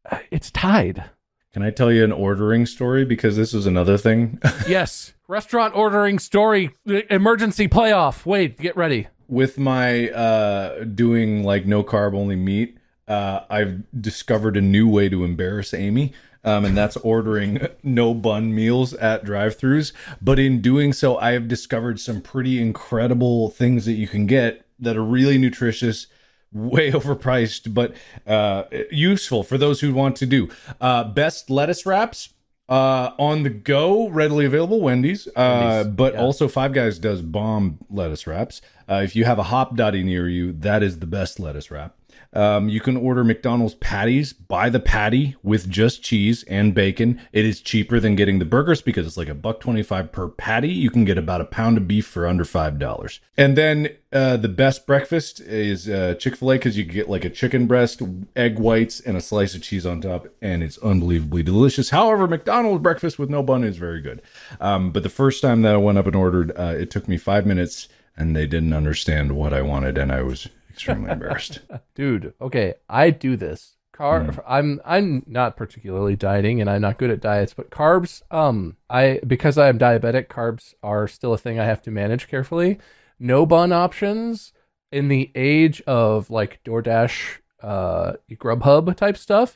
uh, 0.10 0.20
it's 0.30 0.52
tied. 0.52 1.06
Can 1.54 1.64
I 1.64 1.70
tell 1.70 1.92
you 1.92 2.04
an 2.04 2.14
ordering 2.14 2.66
story? 2.66 3.04
Because 3.04 3.36
this 3.36 3.54
is 3.54 3.66
another 3.66 3.98
thing. 3.98 4.40
yes. 4.68 5.14
Restaurant 5.28 5.76
ordering 5.76 6.20
story 6.20 6.72
emergency 6.86 7.68
playoff. 7.68 8.26
Wait, 8.26 8.58
get 8.58 8.76
ready. 8.78 9.08
With 9.28 9.58
my 9.58 10.10
uh, 10.10 10.84
doing 10.84 11.44
like 11.44 11.66
no 11.66 11.84
carb, 11.84 12.16
only 12.16 12.36
meat, 12.36 12.78
uh, 13.08 13.42
I've 13.50 13.84
discovered 14.02 14.56
a 14.56 14.62
new 14.62 14.88
way 14.88 15.10
to 15.10 15.24
embarrass 15.24 15.74
Amy. 15.74 16.14
Um, 16.44 16.66
and 16.66 16.76
that's 16.76 16.98
ordering 16.98 17.68
no 17.84 18.14
bun 18.16 18.56
meals 18.56 18.94
at 18.96 19.24
drive-throughs. 19.24 19.94
But 20.22 20.40
in 20.40 20.60
doing 20.60 20.92
so, 20.92 21.18
I 21.18 21.34
have 21.34 21.48
discovered 21.48 22.00
some 22.00 22.20
pretty 22.20 22.60
incredible 22.60 23.52
things 23.52 23.86
that 23.86 23.94
you 23.94 24.08
can 24.08 24.26
get 24.26 24.66
that 24.80 24.98
are 24.98 25.04
really 25.04 25.38
nutritious, 25.38 26.08
way 26.54 26.92
overpriced, 26.92 27.74
but 27.74 27.96
uh, 28.28 28.64
useful 28.92 29.44
for 29.44 29.58
those 29.58 29.82
who 29.82 29.94
want 29.94 30.16
to 30.18 30.26
do. 30.26 30.50
Uh, 30.80 31.04
best 31.04 31.50
lettuce 31.50 31.86
wraps 31.86 32.30
uh, 32.70 33.12
on 33.20 33.44
the 33.44 33.50
go, 33.50 34.08
readily 34.10 34.46
available. 34.46 34.80
Wendy's, 34.80 35.28
uh, 35.36 35.84
but 35.84 36.16
also 36.16 36.48
Five 36.48 36.74
Guys 36.74 37.00
does 37.00 37.22
bomb 37.22 37.80
lettuce 37.90 38.26
wraps. 38.26 38.62
Uh, 38.90 39.02
if 39.04 39.16
you 39.16 39.26
have 39.26 39.40
a 39.40 39.44
Hopdoddy 39.44 40.04
near 40.04 40.30
you, 40.30 40.54
that 40.54 40.82
is 40.82 41.00
the 41.00 41.06
best 41.06 41.40
lettuce 41.40 41.70
wrap. 41.70 41.96
Um, 42.34 42.70
you 42.70 42.80
can 42.80 42.96
order 42.96 43.24
McDonald's 43.24 43.76
patties, 43.76 44.32
buy 44.32 44.70
the 44.70 44.80
patty 44.80 45.36
with 45.44 45.70
just 45.70 46.02
cheese 46.02 46.44
and 46.44 46.74
bacon. 46.74 47.20
It 47.34 47.46
is 47.46 47.60
cheaper 47.62 48.00
than 48.00 48.16
getting 48.16 48.40
the 48.40 48.46
burgers 48.46 48.82
because 48.82 49.06
it's 49.06 49.18
like 49.18 49.28
a 49.28 49.34
buck 49.34 49.60
twenty 49.60 49.84
five 49.84 50.12
per 50.12 50.30
patty. 50.30 50.70
You 50.70 50.90
can 50.90 51.04
get 51.04 51.18
about 51.18 51.42
a 51.42 51.46
pound 51.46 51.78
of 51.78 51.88
beef 51.88 52.08
for 52.08 52.26
under 52.26 52.46
five 52.46 52.80
dollars. 52.80 53.20
And 53.38 53.58
then 53.58 53.90
uh, 54.14 54.38
the 54.38 54.48
best 54.48 54.88
breakfast 54.88 55.42
is 55.42 55.90
uh, 55.90 56.16
Chick 56.16 56.36
fil 56.38 56.52
A 56.52 56.56
because 56.56 56.78
you 56.78 56.84
get 56.86 57.10
like 57.10 57.26
a 57.26 57.30
chicken 57.30 57.68
breast, 57.68 58.02
egg 58.36 58.60
whites, 58.60 59.02
and 59.02 59.18
a 59.18 59.22
slice 59.22 59.54
of 59.54 59.62
cheese 59.62 59.86
on 59.86 60.00
top, 60.02 60.28
and 60.42 60.64
it's 60.64 60.78
unbelievably 60.78 61.44
delicious. 61.44 61.90
However, 61.90 62.28
McDonald's 62.28 62.82
breakfast 62.82 63.20
with 63.20 63.30
no 63.30 63.44
bun 63.44 63.64
is 63.64 63.78
very 63.78 64.02
good. 64.02 64.22
Um, 64.62 64.92
but 64.92 65.04
the 65.04 65.10
first 65.10 65.42
time 65.42 65.64
that 65.64 65.74
I 65.74 65.78
went 65.78 65.98
up 65.98 66.08
and 66.08 66.16
ordered, 66.16 66.52
uh, 66.58 66.76
it 66.78 66.92
took 66.92 67.08
me 67.08 67.18
five 67.18 67.46
minutes, 67.46 67.90
and 68.16 68.36
they 68.36 68.46
didn't 68.46 68.74
understand 68.74 69.34
what 69.34 69.54
I 69.54 69.62
wanted, 69.62 69.98
and 69.98 70.12
I 70.12 70.22
was 70.22 70.48
extremely 70.82 71.12
embarrassed. 71.12 71.60
dude 71.96 72.34
okay 72.42 72.74
i 72.90 73.10
do 73.10 73.36
this. 73.36 73.78
Car- 73.94 74.44
i'm 74.48 74.82
i'm 74.84 75.24
not 75.28 75.56
particularly 75.56 76.16
dieting 76.16 76.60
and 76.60 76.70
i'm 76.70 76.82
not 76.82 76.98
good 76.98 77.12
at 77.12 77.20
diets 77.22 77.54
but 77.54 77.70
carbs 77.70 78.24
um 78.32 78.76
i 78.90 79.20
because 79.28 79.60
i 79.60 79.68
am 79.70 79.78
diabetic 79.78 80.28
carbs 80.28 80.74
are 80.82 81.08
still 81.08 81.34
a 81.34 81.38
thing 81.38 81.60
i 81.60 81.66
have 81.66 81.82
to 81.84 81.92
manage 81.92 82.28
carefully. 82.28 82.80
No 83.20 83.46
bun 83.46 83.72
options 83.72 84.54
in 84.92 85.08
the 85.08 85.32
age 85.36 85.82
of 85.82 86.30
like 86.32 86.60
doordash 86.66 87.38
uh 87.62 88.14
grubhub 88.32 88.96
type 88.96 89.18
stuff 89.18 89.56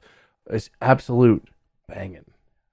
is 0.51 0.69
absolute 0.79 1.47
banging 1.87 2.25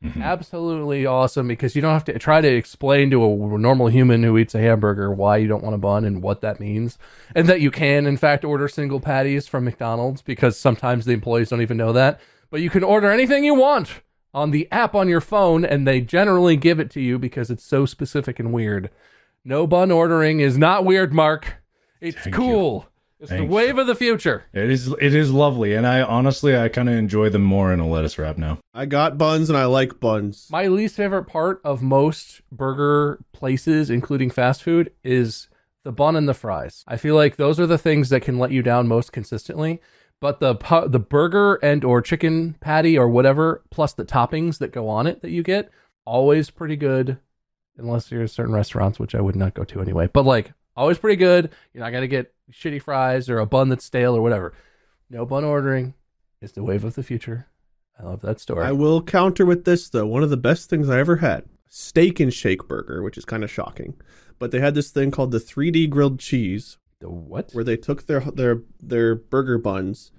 Mm-hmm. 0.02 0.20
absolutely 0.20 1.06
awesome 1.06 1.46
because 1.46 1.76
you 1.76 1.82
don't 1.82 1.92
have 1.92 2.04
to 2.06 2.18
try 2.18 2.40
to 2.40 2.48
explain 2.48 3.10
to 3.12 3.24
a 3.24 3.58
normal 3.58 3.86
human 3.86 4.24
who 4.24 4.36
eats 4.36 4.52
a 4.54 4.58
hamburger 4.60 5.12
why 5.12 5.36
you 5.36 5.46
don't 5.46 5.62
want 5.62 5.76
a 5.76 5.78
bun 5.78 6.04
and 6.04 6.22
what 6.22 6.40
that 6.40 6.58
means 6.58 6.98
and 7.36 7.46
that 7.48 7.60
you 7.60 7.70
can 7.70 8.04
in 8.06 8.16
fact 8.16 8.44
order 8.44 8.66
single 8.66 8.98
patties 8.98 9.46
from 9.46 9.64
McDonald's 9.64 10.20
because 10.20 10.58
sometimes 10.58 11.04
the 11.04 11.12
employees 11.12 11.50
don't 11.50 11.62
even 11.62 11.76
know 11.76 11.92
that 11.92 12.20
but 12.50 12.60
you 12.60 12.68
can 12.68 12.82
order 12.82 13.10
anything 13.10 13.44
you 13.44 13.54
want 13.54 14.02
on 14.34 14.50
the 14.50 14.68
app 14.70 14.94
on 14.94 15.08
your 15.08 15.20
phone 15.20 15.64
and 15.64 15.86
they 15.86 16.00
generally 16.00 16.56
give 16.56 16.80
it 16.80 16.90
to 16.90 17.00
you 17.00 17.18
because 17.18 17.50
it's 17.50 17.64
so 17.64 17.86
specific 17.86 18.38
and 18.38 18.52
weird. 18.52 18.90
No 19.44 19.66
bun 19.66 19.90
ordering 19.90 20.40
is 20.40 20.56
not 20.56 20.84
weird 20.84 21.12
mark. 21.12 21.56
It's 22.00 22.18
Thank 22.18 22.34
cool 22.34 22.88
it's 23.22 23.30
the 23.30 23.44
wave 23.44 23.78
of 23.78 23.86
the 23.86 23.94
future 23.94 24.44
It 24.52 24.70
is 24.70 24.88
it 25.00 25.14
is 25.14 25.30
lovely, 25.30 25.74
and 25.74 25.86
I 25.86 26.02
honestly 26.02 26.56
I 26.56 26.68
kind 26.68 26.88
of 26.88 26.96
enjoy 26.96 27.28
them 27.30 27.42
more 27.42 27.72
in 27.72 27.80
a 27.80 27.88
lettuce 27.88 28.18
wrap 28.18 28.36
now. 28.36 28.58
I 28.74 28.86
got 28.86 29.16
buns 29.16 29.48
and 29.48 29.56
I 29.56 29.64
like 29.66 30.00
buns. 30.00 30.48
My 30.50 30.66
least 30.66 30.96
favorite 30.96 31.24
part 31.24 31.60
of 31.64 31.82
most 31.82 32.42
burger 32.50 33.20
places, 33.32 33.88
including 33.90 34.30
fast 34.30 34.62
food, 34.62 34.92
is 35.04 35.48
the 35.84 35.92
bun 35.92 36.16
and 36.16 36.28
the 36.28 36.34
fries. 36.34 36.84
I 36.86 36.96
feel 36.96 37.14
like 37.14 37.36
those 37.36 37.58
are 37.58 37.66
the 37.66 37.78
things 37.78 38.08
that 38.10 38.22
can 38.22 38.38
let 38.38 38.50
you 38.50 38.62
down 38.62 38.88
most 38.88 39.12
consistently. 39.12 39.80
But 40.20 40.38
the 40.38 40.54
pu- 40.54 40.88
the 40.88 41.00
burger 41.00 41.54
and 41.62 41.84
or 41.84 42.00
chicken 42.00 42.56
patty 42.60 42.96
or 42.96 43.08
whatever, 43.08 43.62
plus 43.70 43.92
the 43.92 44.04
toppings 44.04 44.58
that 44.58 44.70
go 44.70 44.88
on 44.88 45.06
it 45.06 45.20
that 45.22 45.30
you 45.30 45.42
get, 45.42 45.70
always 46.04 46.50
pretty 46.50 46.76
good. 46.76 47.18
Unless 47.76 48.12
you're 48.12 48.26
certain 48.26 48.54
restaurants, 48.54 48.98
which 48.98 49.14
I 49.14 49.20
would 49.20 49.34
not 49.34 49.54
go 49.54 49.64
to 49.64 49.80
anyway. 49.80 50.08
But 50.12 50.24
like 50.24 50.52
always 50.76 50.98
pretty 50.98 51.16
good. 51.16 51.50
You're 51.72 51.84
not 51.84 51.92
gonna 51.92 52.06
get 52.06 52.34
shitty 52.52 52.82
fries 52.82 53.28
or 53.28 53.38
a 53.38 53.46
bun 53.46 53.68
that's 53.68 53.84
stale 53.84 54.16
or 54.16 54.22
whatever. 54.22 54.52
No 55.10 55.26
bun 55.26 55.44
ordering 55.44 55.94
is 56.40 56.52
the 56.52 56.62
wave 56.62 56.84
of 56.84 56.94
the 56.94 57.02
future. 57.02 57.48
I 57.98 58.04
love 58.04 58.20
that 58.22 58.40
story. 58.40 58.64
I 58.64 58.72
will 58.72 59.02
counter 59.02 59.46
with 59.46 59.64
this 59.64 59.88
though. 59.88 60.06
One 60.06 60.22
of 60.22 60.30
the 60.30 60.36
best 60.36 60.68
things 60.70 60.88
I 60.88 60.98
ever 60.98 61.16
had: 61.16 61.44
steak 61.68 62.20
and 62.20 62.32
shake 62.32 62.66
burger, 62.66 63.02
which 63.02 63.18
is 63.18 63.24
kind 63.24 63.44
of 63.44 63.50
shocking. 63.50 63.94
But 64.38 64.50
they 64.50 64.60
had 64.60 64.74
this 64.74 64.90
thing 64.90 65.10
called 65.10 65.30
the 65.30 65.38
3D 65.38 65.88
grilled 65.88 66.18
cheese, 66.18 66.78
the 67.00 67.10
what? 67.10 67.52
where 67.52 67.64
they 67.64 67.76
took 67.76 68.06
their 68.06 68.20
their 68.20 68.62
their 68.80 69.14
burger 69.14 69.58
buns 69.58 70.10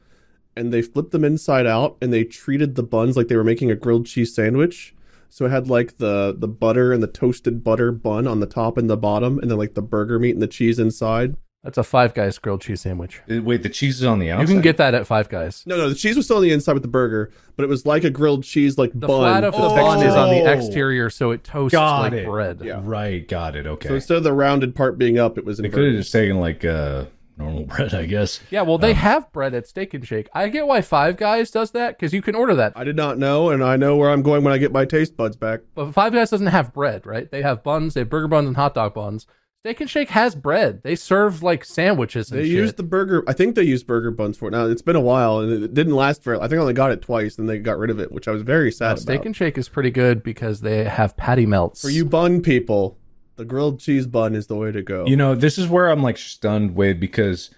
and 0.55 0.71
they 0.71 0.81
flipped 0.81 1.11
them 1.11 1.23
inside 1.23 1.65
out 1.65 1.97
and 2.01 2.13
they 2.13 2.23
treated 2.23 2.75
the 2.75 2.83
buns 2.83 3.17
like 3.17 3.27
they 3.27 3.35
were 3.35 3.43
making 3.43 3.71
a 3.71 3.75
grilled 3.75 4.05
cheese 4.05 4.33
sandwich. 4.35 4.95
So 5.35 5.45
it 5.45 5.49
had 5.49 5.67
like 5.67 5.97
the 5.97 6.35
the 6.37 6.47
butter 6.47 6.93
and 6.93 7.01
the 7.01 7.07
toasted 7.07 7.63
butter 7.63 7.91
bun 7.91 8.27
on 8.27 8.39
the 8.39 8.45
top 8.45 8.77
and 8.77 8.87
the 8.87 8.95
bottom, 8.95 9.39
and 9.39 9.49
then 9.49 9.57
like 9.57 9.73
the 9.73 9.81
burger 9.81 10.19
meat 10.19 10.31
and 10.35 10.41
the 10.43 10.47
cheese 10.47 10.77
inside. 10.77 11.37
That's 11.63 11.79
a 11.79 11.83
Five 11.83 12.13
Guys 12.13 12.37
grilled 12.37 12.61
cheese 12.61 12.81
sandwich. 12.81 13.19
Uh, 13.31 13.41
Wait, 13.41 13.63
the 13.63 13.69
cheese 13.69 13.97
is 13.97 14.03
on 14.03 14.19
the 14.19 14.29
outside. 14.29 14.49
You 14.49 14.53
can 14.55 14.61
get 14.61 14.77
that 14.77 14.93
at 14.93 15.07
Five 15.07 15.29
Guys. 15.29 15.63
No, 15.65 15.75
no, 15.75 15.89
the 15.89 15.95
cheese 15.95 16.15
was 16.17 16.25
still 16.25 16.37
on 16.37 16.43
the 16.43 16.51
inside 16.51 16.73
with 16.73 16.83
the 16.83 16.87
burger, 16.87 17.31
but 17.55 17.63
it 17.63 17.67
was 17.69 17.83
like 17.83 18.03
a 18.03 18.11
grilled 18.11 18.43
cheese 18.43 18.77
like 18.77 18.91
The 18.93 19.07
bun. 19.07 19.21
flat 19.21 19.43
of 19.43 19.53
the 19.53 19.59
Oh. 19.59 19.75
bun 19.75 20.05
is 20.05 20.13
on 20.13 20.29
the 20.29 20.51
exterior, 20.53 21.09
so 21.09 21.31
it 21.31 21.43
toasts 21.43 21.71
Got 21.73 22.01
like 22.01 22.13
it. 22.13 22.25
bread. 22.27 22.61
Yeah. 22.63 22.81
right. 22.83 23.27
Got 23.27 23.55
it. 23.55 23.65
Okay. 23.65 23.87
So 23.87 23.95
instead 23.95 24.17
of 24.17 24.23
the 24.23 24.33
rounded 24.33 24.75
part 24.75 24.99
being 24.99 25.17
up, 25.17 25.39
it 25.39 25.45
was 25.45 25.57
they 25.57 25.63
could 25.63 25.71
have 25.79 25.83
inverted. 25.85 26.01
just 26.01 26.11
taken 26.11 26.37
like 26.39 26.63
uh, 26.63 27.05
normal 27.37 27.63
bread, 27.67 27.93
I 27.93 28.05
guess. 28.05 28.39
Yeah, 28.49 28.61
well, 28.63 28.77
they 28.77 28.93
have 28.93 29.31
bread 29.31 29.53
at 29.53 29.67
Steak 29.67 29.93
and 29.93 30.05
Shake. 30.07 30.29
I 30.33 30.49
get 30.49 30.67
why 30.67 30.81
Five 30.81 31.17
Guys 31.17 31.51
does 31.51 31.71
that 31.71 31.97
because 31.97 32.13
you 32.13 32.21
can 32.21 32.35
order 32.35 32.55
that, 32.55 32.73
I 32.75 32.83
did 32.83 32.95
not 32.95 33.17
know, 33.17 33.49
and 33.49 33.63
I 33.63 33.75
know 33.75 33.95
where 33.95 34.09
I'm 34.11 34.21
going 34.21 34.43
when 34.43 34.53
I 34.53 34.57
get 34.57 34.71
my 34.71 34.85
taste 34.85 35.17
buds 35.17 35.35
back. 35.35 35.61
but 35.75 35.91
Five 35.93 36.13
Guys 36.13 36.29
doesn't 36.29 36.47
have 36.47 36.73
bread, 36.73 37.05
right? 37.05 37.29
They 37.31 37.41
have 37.41 37.63
buns, 37.63 37.93
they 37.93 38.01
have 38.01 38.09
burger 38.09 38.27
buns 38.27 38.47
and 38.47 38.55
hot 38.55 38.73
dog 38.75 38.93
buns. 38.93 39.25
Steak 39.65 39.79
and 39.79 39.89
Shake 39.89 40.09
has 40.09 40.35
bread. 40.35 40.81
They 40.83 40.93
serve 40.93 41.41
like 41.41 41.63
sandwiches 41.63 42.29
and 42.29 42.41
They 42.41 42.43
shit. 42.43 42.51
used 42.51 42.75
the 42.75 42.83
burger. 42.83 43.23
I 43.29 43.31
think 43.31 43.55
they 43.55 43.63
used 43.63 43.87
burger 43.87 44.11
buns 44.11 44.37
for 44.37 44.49
it. 44.49 44.51
Now 44.51 44.65
it's 44.65 44.81
been 44.81 44.97
a 44.97 45.01
while, 45.01 45.39
and 45.39 45.63
it 45.63 45.73
didn't 45.73 45.95
last 45.95 46.21
for. 46.21 46.35
I 46.35 46.49
think 46.49 46.55
I 46.55 46.57
only 46.57 46.73
got 46.73 46.91
it 46.91 47.01
twice, 47.01 47.37
and 47.37 47.47
they 47.47 47.59
got 47.59 47.77
rid 47.77 47.89
of 47.89 47.97
it, 47.97 48.11
which 48.11 48.27
I 48.27 48.31
was 48.31 48.41
very 48.41 48.73
sad 48.73 48.91
Uh, 48.93 48.95
Steak 48.97 49.15
about. 49.19 49.25
and 49.27 49.35
Shake 49.37 49.57
is 49.57 49.69
pretty 49.69 49.89
good 49.89 50.21
because 50.21 50.59
they 50.59 50.83
have 50.83 51.15
patty 51.15 51.45
melts. 51.45 51.81
For 51.81 51.89
you 51.89 52.03
bun 52.03 52.41
people, 52.41 52.97
the 53.43 53.49
grilled 53.49 53.79
cheese 53.81 54.07
bun 54.07 54.35
is 54.35 54.47
the 54.47 54.55
way 54.55 54.71
to 54.71 54.81
go. 54.81 55.05
You 55.05 55.17
know, 55.17 55.35
this 55.35 55.57
is 55.57 55.67
where 55.67 55.89
I'm 55.89 56.01
like 56.01 56.17
stunned, 56.17 56.75
Wade, 56.75 56.99
because 56.99 57.49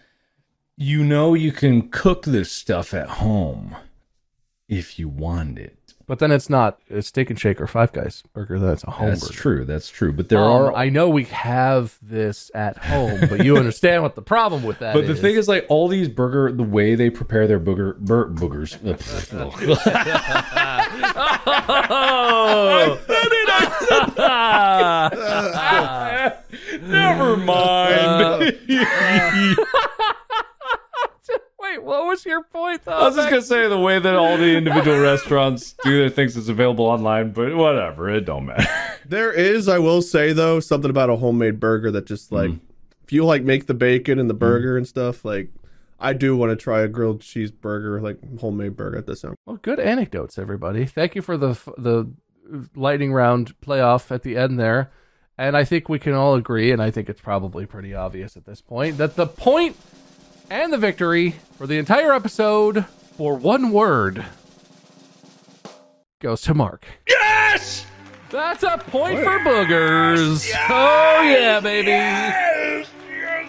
you 0.76 1.04
know 1.04 1.34
you 1.36 1.52
can 1.52 1.90
cook 1.90 2.26
this 2.26 2.52
stuff 2.52 2.92
at 2.94 3.08
home 3.08 3.76
if 4.68 4.98
you 4.98 5.08
want 5.08 5.60
it. 5.60 5.78
but 6.08 6.18
then 6.20 6.32
it's 6.32 6.50
not 6.50 6.80
a 6.90 7.02
Steak 7.04 7.30
and 7.30 7.40
Shake 7.40 7.62
or 7.62 7.68
Five 7.68 7.92
Guys 7.94 8.24
burger. 8.34 8.58
That's 8.60 8.84
a 8.84 8.90
home 8.92 9.10
That's 9.10 9.22
burger. 9.28 9.34
true. 9.34 9.66
That's 9.66 9.90
true. 9.90 10.12
But 10.12 10.30
there 10.30 10.40
Um, 10.40 10.52
are 10.52 10.74
I 10.76 10.90
know 10.90 11.08
we 11.10 11.26
have 11.26 11.98
this 12.02 12.50
at 12.56 12.78
home, 12.78 13.22
but 13.30 13.46
you 13.46 13.58
understand 13.58 14.02
what 14.04 14.16
the 14.16 14.22
problem 14.24 14.64
with 14.64 14.80
that 14.80 14.94
But 14.96 15.06
the 15.08 15.16
thing 15.16 15.36
is, 15.36 15.48
like 15.48 15.66
all 15.70 15.88
these 15.88 16.10
burger, 16.10 16.52
the 16.52 16.64
way 16.64 16.96
they 16.96 17.10
prepare 17.12 17.46
their 17.48 17.60
booger, 17.60 17.98
bur- 18.00 18.30
boogers. 18.30 18.76
Oh. 21.04 23.00
Never 26.82 27.38
mind. 27.38 28.58
Wait, 31.66 31.84
what 31.84 32.06
was 32.06 32.26
your 32.26 32.44
point 32.44 32.86
though? 32.86 32.92
I 32.92 33.08
was 33.08 33.16
just 33.16 33.30
gonna 33.30 33.42
say 33.42 33.68
the 33.68 33.80
way 33.80 33.98
that 33.98 34.16
all 34.16 34.38
the 34.38 34.56
individual 34.56 35.00
restaurants 35.00 35.74
do 35.84 35.98
their 35.98 36.10
things 36.10 36.38
is 36.38 36.48
available 36.48 36.86
online, 36.86 37.32
but 37.32 37.56
whatever, 37.56 38.10
it 38.10 38.26
don't 38.26 38.46
matter. 38.46 38.68
there 39.06 39.32
is, 39.32 39.68
I 39.68 39.80
will 39.80 40.02
say 40.02 40.32
though, 40.32 40.60
something 40.60 40.92
about 40.92 41.10
a 41.10 41.16
homemade 41.16 41.60
burger 41.60 41.92
that 41.92 42.06
just 42.06 42.32
like, 42.32 42.52
mm-hmm. 42.52 42.66
if 43.04 43.12
you 43.12 43.26
like 43.26 43.44
make 43.44 43.66
the 43.66 43.74
bacon 43.74 44.20
and 44.20 44.30
the 44.30 44.34
mm-hmm. 44.34 44.40
burger 44.40 44.78
and 44.78 44.88
stuff, 44.88 45.26
like, 45.26 45.50
I 46.00 46.14
do 46.14 46.36
want 46.36 46.52
to 46.52 46.56
try 46.56 46.82
a 46.82 46.88
grilled 46.88 47.22
cheese 47.22 47.52
burger, 47.52 48.02
like 48.02 48.18
homemade 48.40 48.76
burger 48.76 48.98
at 48.98 49.06
this 49.06 49.22
time. 49.22 49.36
Well, 49.46 49.58
good 49.62 49.80
anecdotes, 49.80 50.38
everybody. 50.38 50.86
Thank 50.86 51.16
you 51.16 51.22
for 51.22 51.38
the 51.38 51.54
the 51.78 52.12
lightning 52.76 53.14
round 53.14 53.60
playoff 53.62 54.12
at 54.12 54.24
the 54.24 54.38
end 54.38 54.60
there. 54.60 54.92
And 55.38 55.58
I 55.58 55.66
think 55.66 55.90
we 55.90 56.00
can 56.00 56.14
all 56.14 56.36
agree, 56.36 56.72
and 56.72 56.82
I 56.82 56.92
think 56.92 57.10
it's 57.10 57.20
probably 57.20 57.66
pretty 57.66 57.94
obvious 57.94 58.38
at 58.38 58.46
this 58.46 58.62
point, 58.62 58.98
that 58.98 59.16
the 59.18 59.28
point 59.28 59.76
and 60.50 60.72
the 60.72 60.78
victory 60.78 61.32
for 61.58 61.68
the 61.68 61.78
entire 61.78 62.14
episode 62.14 62.86
for 63.18 63.36
one 63.36 63.72
word 63.72 64.24
goes 66.22 66.42
to 66.42 66.54
Mark. 66.54 66.86
Yes! 67.08 67.86
That's 68.30 68.64
a 68.64 68.78
point 68.78 69.20
for 69.20 69.40
boogers. 69.40 70.50
Oh 70.70 71.22
yeah, 71.22 71.60
baby. 71.60 72.55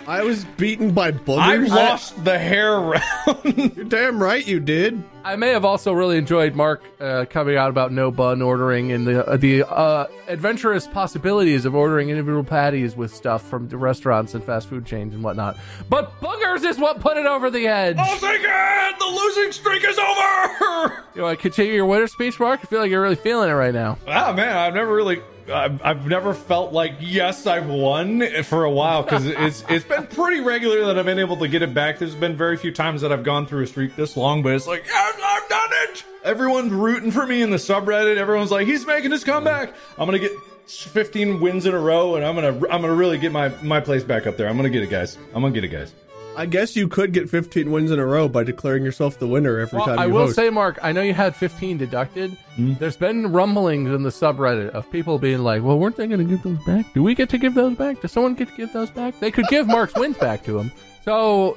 I 0.08 0.22
was 0.22 0.44
beaten 0.44 0.92
by 0.92 1.10
boogers. 1.10 1.38
I 1.38 1.56
lost 1.56 2.24
the 2.24 2.38
hair 2.38 2.78
round. 2.78 3.02
You're 3.76 3.84
damn 3.86 4.22
right 4.22 4.46
you 4.46 4.60
did. 4.60 5.02
I 5.26 5.34
may 5.34 5.48
have 5.48 5.64
also 5.64 5.92
really 5.92 6.18
enjoyed 6.18 6.54
Mark 6.54 6.84
uh, 7.00 7.24
coming 7.28 7.56
out 7.56 7.68
about 7.68 7.90
no 7.90 8.12
bun 8.12 8.40
ordering 8.40 8.92
and 8.92 9.04
the 9.04 9.26
uh, 9.26 9.36
the 9.36 9.64
uh, 9.64 10.06
adventurous 10.28 10.86
possibilities 10.86 11.64
of 11.64 11.74
ordering 11.74 12.10
individual 12.10 12.44
patties 12.44 12.94
with 12.94 13.12
stuff 13.12 13.42
from 13.42 13.66
the 13.66 13.76
restaurants 13.76 14.34
and 14.34 14.44
fast 14.44 14.68
food 14.68 14.86
chains 14.86 15.14
and 15.14 15.24
whatnot. 15.24 15.56
But 15.88 16.20
boogers 16.20 16.64
is 16.64 16.78
what 16.78 17.00
put 17.00 17.16
it 17.16 17.26
over 17.26 17.50
the 17.50 17.66
edge. 17.66 17.96
I'll 17.98 18.20
take 18.20 18.40
it! 18.40 18.98
The 19.00 19.04
losing 19.04 19.50
streak 19.50 19.82
is 19.82 19.98
over! 19.98 21.02
You 21.16 21.22
want 21.22 21.38
to 21.38 21.42
continue 21.42 21.72
your 21.72 21.86
winner 21.86 22.08
speech, 22.08 22.38
Mark? 22.38 22.60
I 22.62 22.66
feel 22.66 22.78
like 22.78 22.90
you're 22.90 23.00
really 23.00 23.16
feeling 23.16 23.48
it 23.48 23.54
right 23.54 23.72
now. 23.72 23.96
Ah, 24.06 24.34
man, 24.36 24.54
I've 24.54 24.74
never 24.74 24.94
really. 24.94 25.22
I've, 25.50 25.80
I've 25.82 26.06
never 26.06 26.34
felt 26.34 26.72
like 26.72 26.96
yes 27.00 27.46
I've 27.46 27.68
won 27.68 28.22
for 28.42 28.64
a 28.64 28.70
while 28.70 29.02
because 29.02 29.24
it's 29.26 29.64
it's 29.70 29.86
been 29.86 30.06
pretty 30.08 30.40
regular 30.40 30.84
that 30.86 30.98
I've 30.98 31.06
been 31.06 31.18
able 31.18 31.36
to 31.38 31.48
get 31.48 31.62
it 31.62 31.72
back. 31.72 31.98
There's 31.98 32.14
been 32.14 32.36
very 32.36 32.58
few 32.58 32.70
times 32.70 33.00
that 33.00 33.12
I've 33.12 33.22
gone 33.22 33.46
through 33.46 33.62
a 33.62 33.66
streak 33.66 33.96
this 33.96 34.14
long, 34.16 34.42
but 34.42 34.52
it's 34.54 34.66
like 34.66 34.84
yes 34.86 35.15
I've 35.22 35.48
done 35.48 35.68
it. 35.72 36.04
Everyone's 36.24 36.72
rooting 36.72 37.10
for 37.10 37.26
me 37.26 37.42
in 37.42 37.50
the 37.50 37.56
subreddit. 37.56 38.16
Everyone's 38.16 38.50
like 38.50 38.66
he's 38.66 38.86
making 38.86 39.10
his 39.12 39.24
comeback. 39.24 39.74
I'm 39.98 40.06
gonna 40.06 40.18
get 40.18 40.32
15 40.66 41.40
wins 41.40 41.66
in 41.66 41.74
a 41.74 41.78
row, 41.78 42.16
and 42.16 42.24
I'm 42.24 42.34
gonna 42.34 42.52
I'm 42.68 42.80
gonna 42.80 42.94
really 42.94 43.18
get 43.18 43.32
my 43.32 43.48
my 43.62 43.80
place 43.80 44.02
back 44.04 44.26
up 44.26 44.36
there. 44.36 44.48
I'm 44.48 44.56
gonna 44.56 44.70
get 44.70 44.82
it, 44.82 44.90
guys. 44.90 45.16
I'm 45.34 45.42
gonna 45.42 45.52
get 45.54 45.64
it, 45.64 45.68
guys. 45.68 45.92
I 46.38 46.44
guess 46.44 46.76
you 46.76 46.86
could 46.86 47.14
get 47.14 47.30
15 47.30 47.70
wins 47.70 47.90
in 47.90 47.98
a 47.98 48.04
row 48.04 48.28
by 48.28 48.44
declaring 48.44 48.84
yourself 48.84 49.18
the 49.18 49.26
winner 49.26 49.58
every 49.58 49.78
Well, 49.78 49.86
time 49.86 49.98
I 49.98 50.06
will 50.06 50.26
host. 50.26 50.36
say, 50.36 50.50
Mark, 50.50 50.78
I 50.82 50.92
know 50.92 51.00
you 51.00 51.14
had 51.14 51.34
15 51.34 51.78
deducted. 51.78 52.32
Hmm? 52.56 52.74
There's 52.74 52.98
been 52.98 53.32
rumblings 53.32 53.88
in 53.88 54.02
the 54.02 54.10
subreddit 54.10 54.68
of 54.68 54.90
people 54.92 55.18
being 55.18 55.38
like, 55.38 55.62
well, 55.62 55.78
weren't 55.78 55.96
they 55.96 56.06
going 56.06 56.18
to 56.18 56.26
give 56.26 56.42
those 56.42 56.62
back? 56.66 56.92
Do 56.92 57.02
we 57.02 57.14
get 57.14 57.30
to 57.30 57.38
give 57.38 57.54
those 57.54 57.74
back? 57.78 58.02
Does 58.02 58.12
someone 58.12 58.34
get 58.34 58.48
to 58.48 58.54
give 58.54 58.70
those 58.74 58.90
back? 58.90 59.18
They 59.18 59.30
could 59.30 59.46
give 59.48 59.66
Mark's 59.66 59.94
wins 59.94 60.18
back 60.18 60.44
to 60.44 60.58
him. 60.58 60.72
So, 61.06 61.56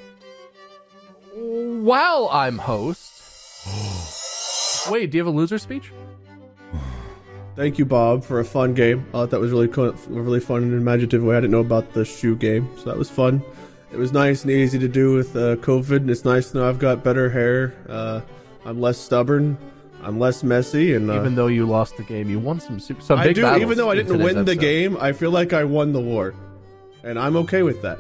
while 1.35 2.29
I'm 2.31 2.57
host. 2.57 3.18
Wait, 4.91 5.11
do 5.11 5.17
you 5.17 5.23
have 5.25 5.33
a 5.33 5.35
loser 5.37 5.57
speech? 5.57 5.91
Thank 7.55 7.77
you, 7.77 7.85
Bob, 7.85 8.23
for 8.23 8.39
a 8.39 8.45
fun 8.45 8.73
game. 8.73 9.05
I 9.09 9.11
thought 9.11 9.29
that 9.31 9.39
was 9.39 9.51
really 9.51 9.67
co- 9.67 9.95
really 10.07 10.39
fun 10.39 10.63
in 10.63 10.71
an 10.73 10.77
imaginative 10.77 11.23
way. 11.23 11.35
I 11.35 11.39
didn't 11.41 11.51
know 11.51 11.59
about 11.59 11.93
the 11.93 12.05
shoe 12.05 12.35
game, 12.35 12.69
so 12.77 12.85
that 12.85 12.97
was 12.97 13.09
fun. 13.09 13.43
It 13.91 13.97
was 13.97 14.13
nice 14.13 14.43
and 14.43 14.51
easy 14.51 14.77
to 14.79 14.87
do 14.87 15.13
with 15.13 15.35
uh, 15.35 15.55
COVID, 15.57 15.97
and 15.97 16.09
it's 16.11 16.23
nice 16.23 16.51
to 16.51 16.57
know 16.59 16.69
I've 16.69 16.79
got 16.79 17.03
better 17.03 17.29
hair. 17.29 17.73
Uh, 17.89 18.21
I'm 18.65 18.79
less 18.79 18.97
stubborn. 18.97 19.57
I'm 20.01 20.19
less 20.19 20.43
messy, 20.43 20.93
and 20.93 21.09
uh, 21.09 21.15
Even 21.15 21.35
though 21.35 21.47
you 21.47 21.65
lost 21.65 21.97
the 21.97 22.03
game, 22.03 22.29
you 22.29 22.39
won 22.39 22.59
some 22.59 22.79
su- 22.79 22.95
some 22.99 23.19
I 23.19 23.33
do. 23.33 23.45
Even 23.55 23.77
though 23.77 23.89
I 23.89 23.95
didn't 23.95 24.19
win 24.19 24.35
the 24.45 24.51
episode. 24.51 24.59
game, 24.61 24.97
I 24.97 25.11
feel 25.11 25.31
like 25.31 25.51
I 25.51 25.65
won 25.65 25.91
the 25.91 25.99
war, 25.99 26.33
and 27.03 27.19
I'm 27.19 27.35
okay 27.37 27.63
with 27.63 27.81
that. 27.81 27.99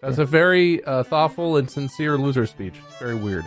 That's 0.00 0.18
a 0.18 0.24
very 0.24 0.84
uh, 0.84 1.02
thoughtful 1.02 1.56
and 1.56 1.68
sincere 1.68 2.16
loser 2.16 2.46
speech. 2.46 2.74
It's 2.88 2.98
very 2.98 3.16
weird. 3.16 3.44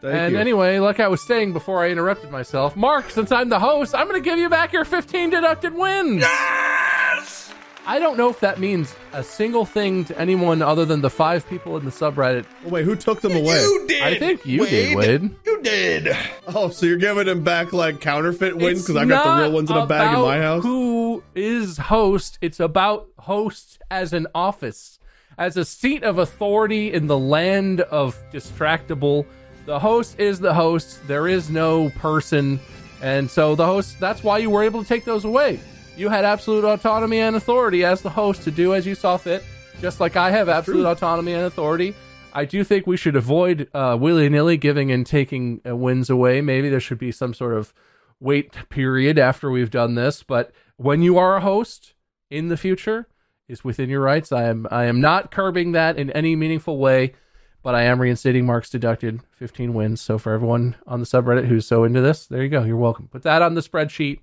Thank 0.00 0.14
and 0.14 0.32
you. 0.32 0.38
anyway, 0.38 0.78
like 0.78 0.98
I 0.98 1.08
was 1.08 1.20
saying 1.20 1.52
before 1.52 1.84
I 1.84 1.90
interrupted 1.90 2.30
myself, 2.30 2.74
Mark, 2.74 3.10
since 3.10 3.30
I'm 3.30 3.50
the 3.50 3.58
host, 3.58 3.94
I'm 3.94 4.08
going 4.08 4.22
to 4.22 4.24
give 4.24 4.38
you 4.38 4.48
back 4.48 4.72
your 4.72 4.84
15 4.84 5.30
deducted 5.30 5.74
wins. 5.74 6.22
Yes! 6.22 7.52
I 7.86 7.98
don't 7.98 8.16
know 8.16 8.30
if 8.30 8.40
that 8.40 8.60
means 8.60 8.94
a 9.12 9.24
single 9.24 9.64
thing 9.64 10.04
to 10.06 10.18
anyone 10.18 10.62
other 10.62 10.84
than 10.84 11.00
the 11.00 11.10
five 11.10 11.46
people 11.48 11.76
in 11.76 11.84
the 11.84 11.90
subreddit. 11.90 12.46
Oh, 12.64 12.68
wait, 12.68 12.84
who 12.84 12.94
took 12.94 13.20
them 13.20 13.32
away? 13.32 13.60
You 13.60 13.84
did. 13.88 14.02
I 14.02 14.18
think 14.18 14.46
you 14.46 14.64
did, 14.66 14.96
Wade. 14.96 15.34
You 15.44 15.62
did. 15.62 16.16
Oh, 16.46 16.68
so 16.70 16.86
you're 16.86 16.98
giving 16.98 17.26
them 17.26 17.42
back 17.42 17.72
like 17.72 18.00
counterfeit 18.00 18.56
wins 18.56 18.82
because 18.82 18.96
I 18.96 19.04
got 19.06 19.36
the 19.36 19.42
real 19.42 19.52
ones 19.52 19.70
in 19.70 19.76
a 19.76 19.86
bag 19.86 20.14
in 20.14 20.22
my 20.22 20.38
house. 20.38 20.62
Who 20.62 21.22
is 21.34 21.78
host? 21.78 22.38
It's 22.40 22.60
about 22.60 23.08
host 23.18 23.82
as 23.90 24.12
an 24.12 24.26
office, 24.34 24.98
as 25.36 25.56
a 25.56 25.64
seat 25.64 26.02
of 26.02 26.18
authority 26.18 26.92
in 26.92 27.06
the 27.06 27.18
land 27.18 27.80
of 27.80 28.16
Distractible. 28.32 29.26
The 29.66 29.78
host 29.78 30.18
is 30.18 30.40
the 30.40 30.54
host. 30.54 31.06
There 31.06 31.28
is 31.28 31.50
no 31.50 31.90
person, 31.90 32.58
and 33.02 33.30
so 33.30 33.54
the 33.54 33.66
host. 33.66 34.00
That's 34.00 34.24
why 34.24 34.38
you 34.38 34.50
were 34.50 34.62
able 34.62 34.82
to 34.82 34.88
take 34.88 35.04
those 35.04 35.24
away. 35.24 35.60
You 35.96 36.08
had 36.08 36.24
absolute 36.24 36.64
autonomy 36.64 37.18
and 37.20 37.36
authority 37.36 37.84
as 37.84 38.00
the 38.02 38.10
host 38.10 38.42
to 38.42 38.50
do 38.50 38.74
as 38.74 38.86
you 38.86 38.94
saw 38.94 39.16
fit, 39.16 39.44
just 39.80 40.00
like 40.00 40.16
I 40.16 40.30
have 40.30 40.48
absolute 40.48 40.86
autonomy 40.86 41.34
and 41.34 41.44
authority. 41.44 41.94
I 42.32 42.44
do 42.44 42.64
think 42.64 42.86
we 42.86 42.96
should 42.96 43.16
avoid 43.16 43.68
uh, 43.74 43.96
willy 44.00 44.28
nilly 44.28 44.56
giving 44.56 44.92
and 44.92 45.04
taking 45.04 45.60
uh, 45.68 45.76
wins 45.76 46.08
away. 46.10 46.40
Maybe 46.40 46.68
there 46.68 46.80
should 46.80 46.98
be 46.98 47.12
some 47.12 47.34
sort 47.34 47.54
of 47.54 47.74
wait 48.20 48.52
period 48.68 49.18
after 49.18 49.50
we've 49.50 49.70
done 49.70 49.94
this. 49.94 50.22
But 50.22 50.52
when 50.76 51.02
you 51.02 51.18
are 51.18 51.36
a 51.36 51.40
host 51.40 51.94
in 52.30 52.48
the 52.48 52.56
future, 52.56 53.08
is 53.50 53.64
within 53.64 53.90
your 53.90 54.00
rights. 54.00 54.32
I 54.32 54.44
am 54.44 54.66
I 54.70 54.84
am 54.84 55.00
not 55.00 55.30
curbing 55.30 55.72
that 55.72 55.98
in 55.98 56.10
any 56.10 56.36
meaningful 56.36 56.78
way, 56.78 57.14
but 57.62 57.74
I 57.74 57.82
am 57.82 58.00
reinstating 58.00 58.46
Mark's 58.46 58.70
deducted 58.70 59.20
15 59.32 59.74
wins. 59.74 60.00
So 60.00 60.18
for 60.18 60.32
everyone 60.32 60.76
on 60.86 61.00
the 61.00 61.06
subreddit 61.06 61.46
who's 61.46 61.66
so 61.66 61.84
into 61.84 62.00
this, 62.00 62.26
there 62.26 62.42
you 62.42 62.48
go. 62.48 62.64
You're 62.64 62.76
welcome. 62.76 63.08
Put 63.08 63.22
that 63.22 63.42
on 63.42 63.54
the 63.54 63.60
spreadsheet 63.60 64.20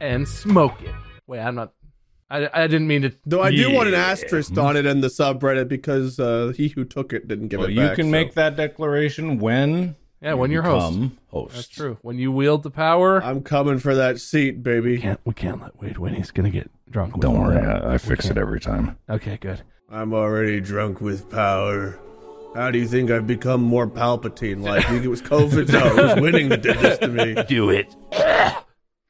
and 0.00 0.26
smoke 0.28 0.80
it. 0.82 0.94
Wait, 1.26 1.40
I'm 1.40 1.54
not. 1.54 1.72
I, 2.30 2.48
I 2.52 2.66
didn't 2.66 2.88
mean 2.88 3.02
to. 3.02 3.12
Though 3.24 3.42
I 3.42 3.50
do 3.50 3.72
want 3.72 3.88
an 3.88 3.94
asterisk 3.94 4.56
on 4.58 4.76
it 4.76 4.84
in 4.84 5.00
the 5.00 5.08
subreddit 5.08 5.66
because 5.68 6.20
uh, 6.20 6.52
he 6.54 6.68
who 6.68 6.84
took 6.84 7.12
it 7.14 7.26
didn't 7.26 7.48
give 7.48 7.60
Well, 7.60 7.68
it 7.70 7.72
you 7.72 7.80
back. 7.80 7.96
can 7.96 8.06
so. 8.06 8.10
make 8.10 8.34
that 8.34 8.54
declaration 8.56 9.38
when 9.38 9.96
Yeah, 10.20 10.34
when 10.34 10.50
you're 10.50 10.62
host. 10.62 10.98
host. 11.28 11.54
That's 11.54 11.68
true. 11.68 11.96
When 12.02 12.18
you 12.18 12.30
wield 12.30 12.64
the 12.64 12.70
power, 12.70 13.22
I'm 13.24 13.42
coming 13.42 13.78
for 13.78 13.94
that 13.94 14.20
seat, 14.20 14.62
baby. 14.62 14.98
can't 14.98 15.20
we 15.24 15.32
can't 15.32 15.62
let 15.62 15.80
Wade 15.80 15.96
win. 15.96 16.14
He's 16.16 16.30
gonna 16.30 16.50
get 16.50 16.70
drunk. 16.90 17.14
with 17.14 17.22
Don't 17.22 17.36
it. 17.36 17.40
worry, 17.40 17.58
I, 17.66 17.94
I 17.94 17.98
fix 17.98 18.26
it 18.26 18.28
can't. 18.28 18.38
every 18.40 18.60
time. 18.60 18.98
Okay, 19.08 19.38
good. 19.40 19.62
I'm 19.90 20.12
already 20.12 20.60
drunk 20.60 21.00
with 21.00 21.30
power. 21.30 21.98
How 22.54 22.70
do 22.70 22.78
you 22.78 22.88
think 22.88 23.10
I've 23.10 23.26
become 23.26 23.62
more 23.62 23.86
Palpatine? 23.86 24.62
Like, 24.62 24.82
you 24.84 24.88
think 24.88 25.04
it 25.04 25.08
was 25.08 25.22
COVID? 25.22 25.70
No, 25.70 25.86
it 25.86 26.14
was 26.16 26.20
winning 26.20 26.48
that 26.48 26.62
did 26.62 26.78
this 26.78 26.98
to 26.98 27.08
me. 27.08 27.34
Do 27.48 27.70
it. 27.70 27.94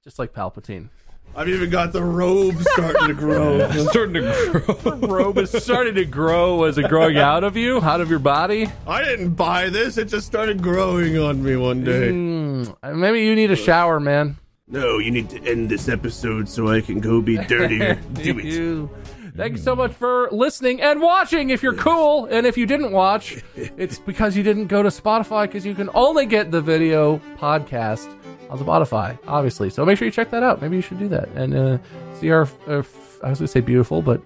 Just 0.05 0.19
like 0.19 0.32
Palpatine. 0.32 0.89
I've 1.36 1.48
even 1.48 1.70
got 1.70 1.93
the 1.93 2.02
robe 2.02 2.60
starting 2.60 3.06
to 3.06 3.15
grow. 3.15 3.59
It's 3.60 3.90
starting 3.90 4.15
to 4.15 4.60
grow. 4.81 4.97
robe 4.97 5.39
is 5.39 5.52
starting 5.52 5.94
to 5.94 6.05
grow. 6.05 6.56
Was 6.56 6.78
it 6.78 6.89
growing 6.89 7.16
out 7.16 7.44
of 7.44 7.56
you, 7.56 7.81
out 7.81 8.01
of 8.01 8.10
your 8.10 8.19
body? 8.19 8.66
I 8.86 9.05
didn't 9.05 9.35
buy 9.35 9.69
this. 9.69 9.98
It 9.98 10.06
just 10.06 10.27
started 10.27 10.60
growing 10.62 11.16
on 11.16 11.43
me 11.43 11.55
one 11.55 11.85
day. 11.85 12.09
Mm, 12.09 12.97
maybe 12.97 13.20
you 13.20 13.36
need 13.36 13.52
a 13.52 13.56
shower, 13.56 14.01
man. 14.01 14.36
No, 14.66 14.98
you 14.98 15.10
need 15.12 15.31
to 15.31 15.43
end 15.48 15.69
this 15.69 15.89
episode 15.89 16.48
so 16.48 16.69
I 16.69 16.81
can 16.81 16.98
go 16.98 17.23
be 17.23 17.36
dirtier. 17.36 17.94
Do 18.15 18.39
it. 18.39 18.44
You. 18.44 18.90
Thank 19.39 19.52
you 19.52 19.62
so 19.62 19.77
much 19.77 19.93
for 19.93 20.28
listening 20.32 20.82
and 20.82 21.01
watching. 21.01 21.51
If 21.51 21.62
you're 21.62 21.74
cool, 21.74 22.27
and 22.27 22.44
if 22.44 22.59
you 22.59 22.66
didn't 22.66 22.90
watch, 22.90 23.40
it's 23.55 24.01
because 24.01 24.36
you 24.36 24.43
didn't 24.43 24.66
go 24.66 24.82
to 24.82 24.89
Spotify 24.89 25.43
because 25.43 25.65
you 25.65 25.77
can 25.77 25.89
only 25.94 26.27
get 26.27 26.51
the 26.51 26.60
video 26.60 27.19
podcast 27.36 28.12
on 28.51 28.59
Spotify, 28.59 29.16
obviously. 29.28 29.70
So 29.70 29.86
make 29.86 29.97
sure 29.97 30.06
you 30.06 30.12
check 30.12 30.32
that 30.32 30.43
out. 30.43 30.60
Maybe 30.60 30.74
you 30.74 30.82
should 30.82 30.98
do 30.98 31.06
that 31.10 31.28
and 31.36 31.55
uh, 31.55 31.78
see 32.15 32.31
our. 32.31 32.48
Uh, 32.66 32.78
f- 32.78 33.20
I 33.23 33.31
was 33.31 33.39
gonna 33.39 33.47
say 33.47 33.60
beautiful, 33.60 34.02
but 34.02 34.20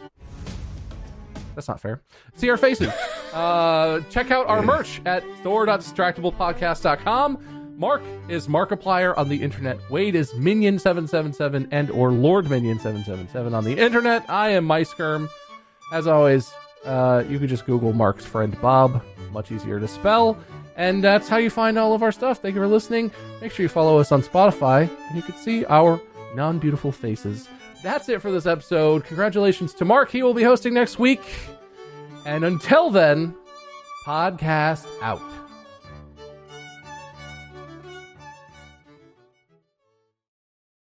that's 1.55 1.69
not 1.69 1.79
fair. 1.79 2.01
See 2.37 2.49
our 2.49 2.57
faces. 2.57 2.89
uh, 3.35 4.01
check 4.09 4.31
out 4.31 4.47
our 4.47 4.63
merch 4.63 5.03
at 5.05 5.25
store.distractiblepodcast.com. 5.41 7.52
Mark 7.77 8.03
is 8.29 8.47
Markiplier 8.49 9.17
on 9.17 9.29
the 9.29 9.43
internet. 9.43 9.79
Wade 9.91 10.15
is 10.15 10.33
Minion777 10.33 11.69
and 11.71 11.91
or 11.91 12.13
Lord 12.13 12.47
Minion777 12.47 13.53
on 13.53 13.65
the 13.65 13.77
internet. 13.77 14.29
I 14.29 14.51
am 14.51 14.67
Muyskerm. 14.67 15.29
As 15.93 16.07
always, 16.07 16.53
uh, 16.85 17.25
you 17.29 17.39
can 17.39 17.49
just 17.49 17.67
Google 17.67 17.93
Mark's 17.93 18.25
friend 18.25 18.59
Bob. 18.61 19.03
Much 19.33 19.51
easier 19.51 19.81
to 19.81 19.89
spell. 19.89 20.39
And 20.77 21.03
that's 21.05 21.29
how 21.29 21.37
you 21.37 21.51
find 21.51 21.79
all 21.79 21.95
of 21.95 22.03
our 22.03 22.13
stuff. 22.13 22.39
Thank 22.39 22.55
you 22.55 22.61
for 22.61 22.69
listening. 22.69 23.11
Make 23.41 23.53
sure 23.53 23.63
you 23.63 23.69
follow 23.69 23.99
us 23.99 24.11
on 24.11 24.23
Spotify, 24.23 24.89
and 25.09 25.17
you 25.17 25.23
can 25.23 25.37
see 25.37 25.67
our 25.67 26.01
non 26.35 26.59
beautiful 26.59 26.93
faces. 26.93 27.49
That's 27.83 28.09
it 28.09 28.23
for 28.23 28.31
this 28.31 28.47
episode. 28.47 29.05
Congratulations 29.05 29.75
to 29.75 29.85
Mark. 29.85 30.11
He 30.11 30.23
will 30.23 30.35
be 30.35 30.45
hosting 30.45 30.73
next 30.73 30.99
week. 30.99 31.21
And 32.25 32.45
until 32.45 32.91
then, 32.91 33.35
podcast 34.07 34.87
out. 35.03 35.42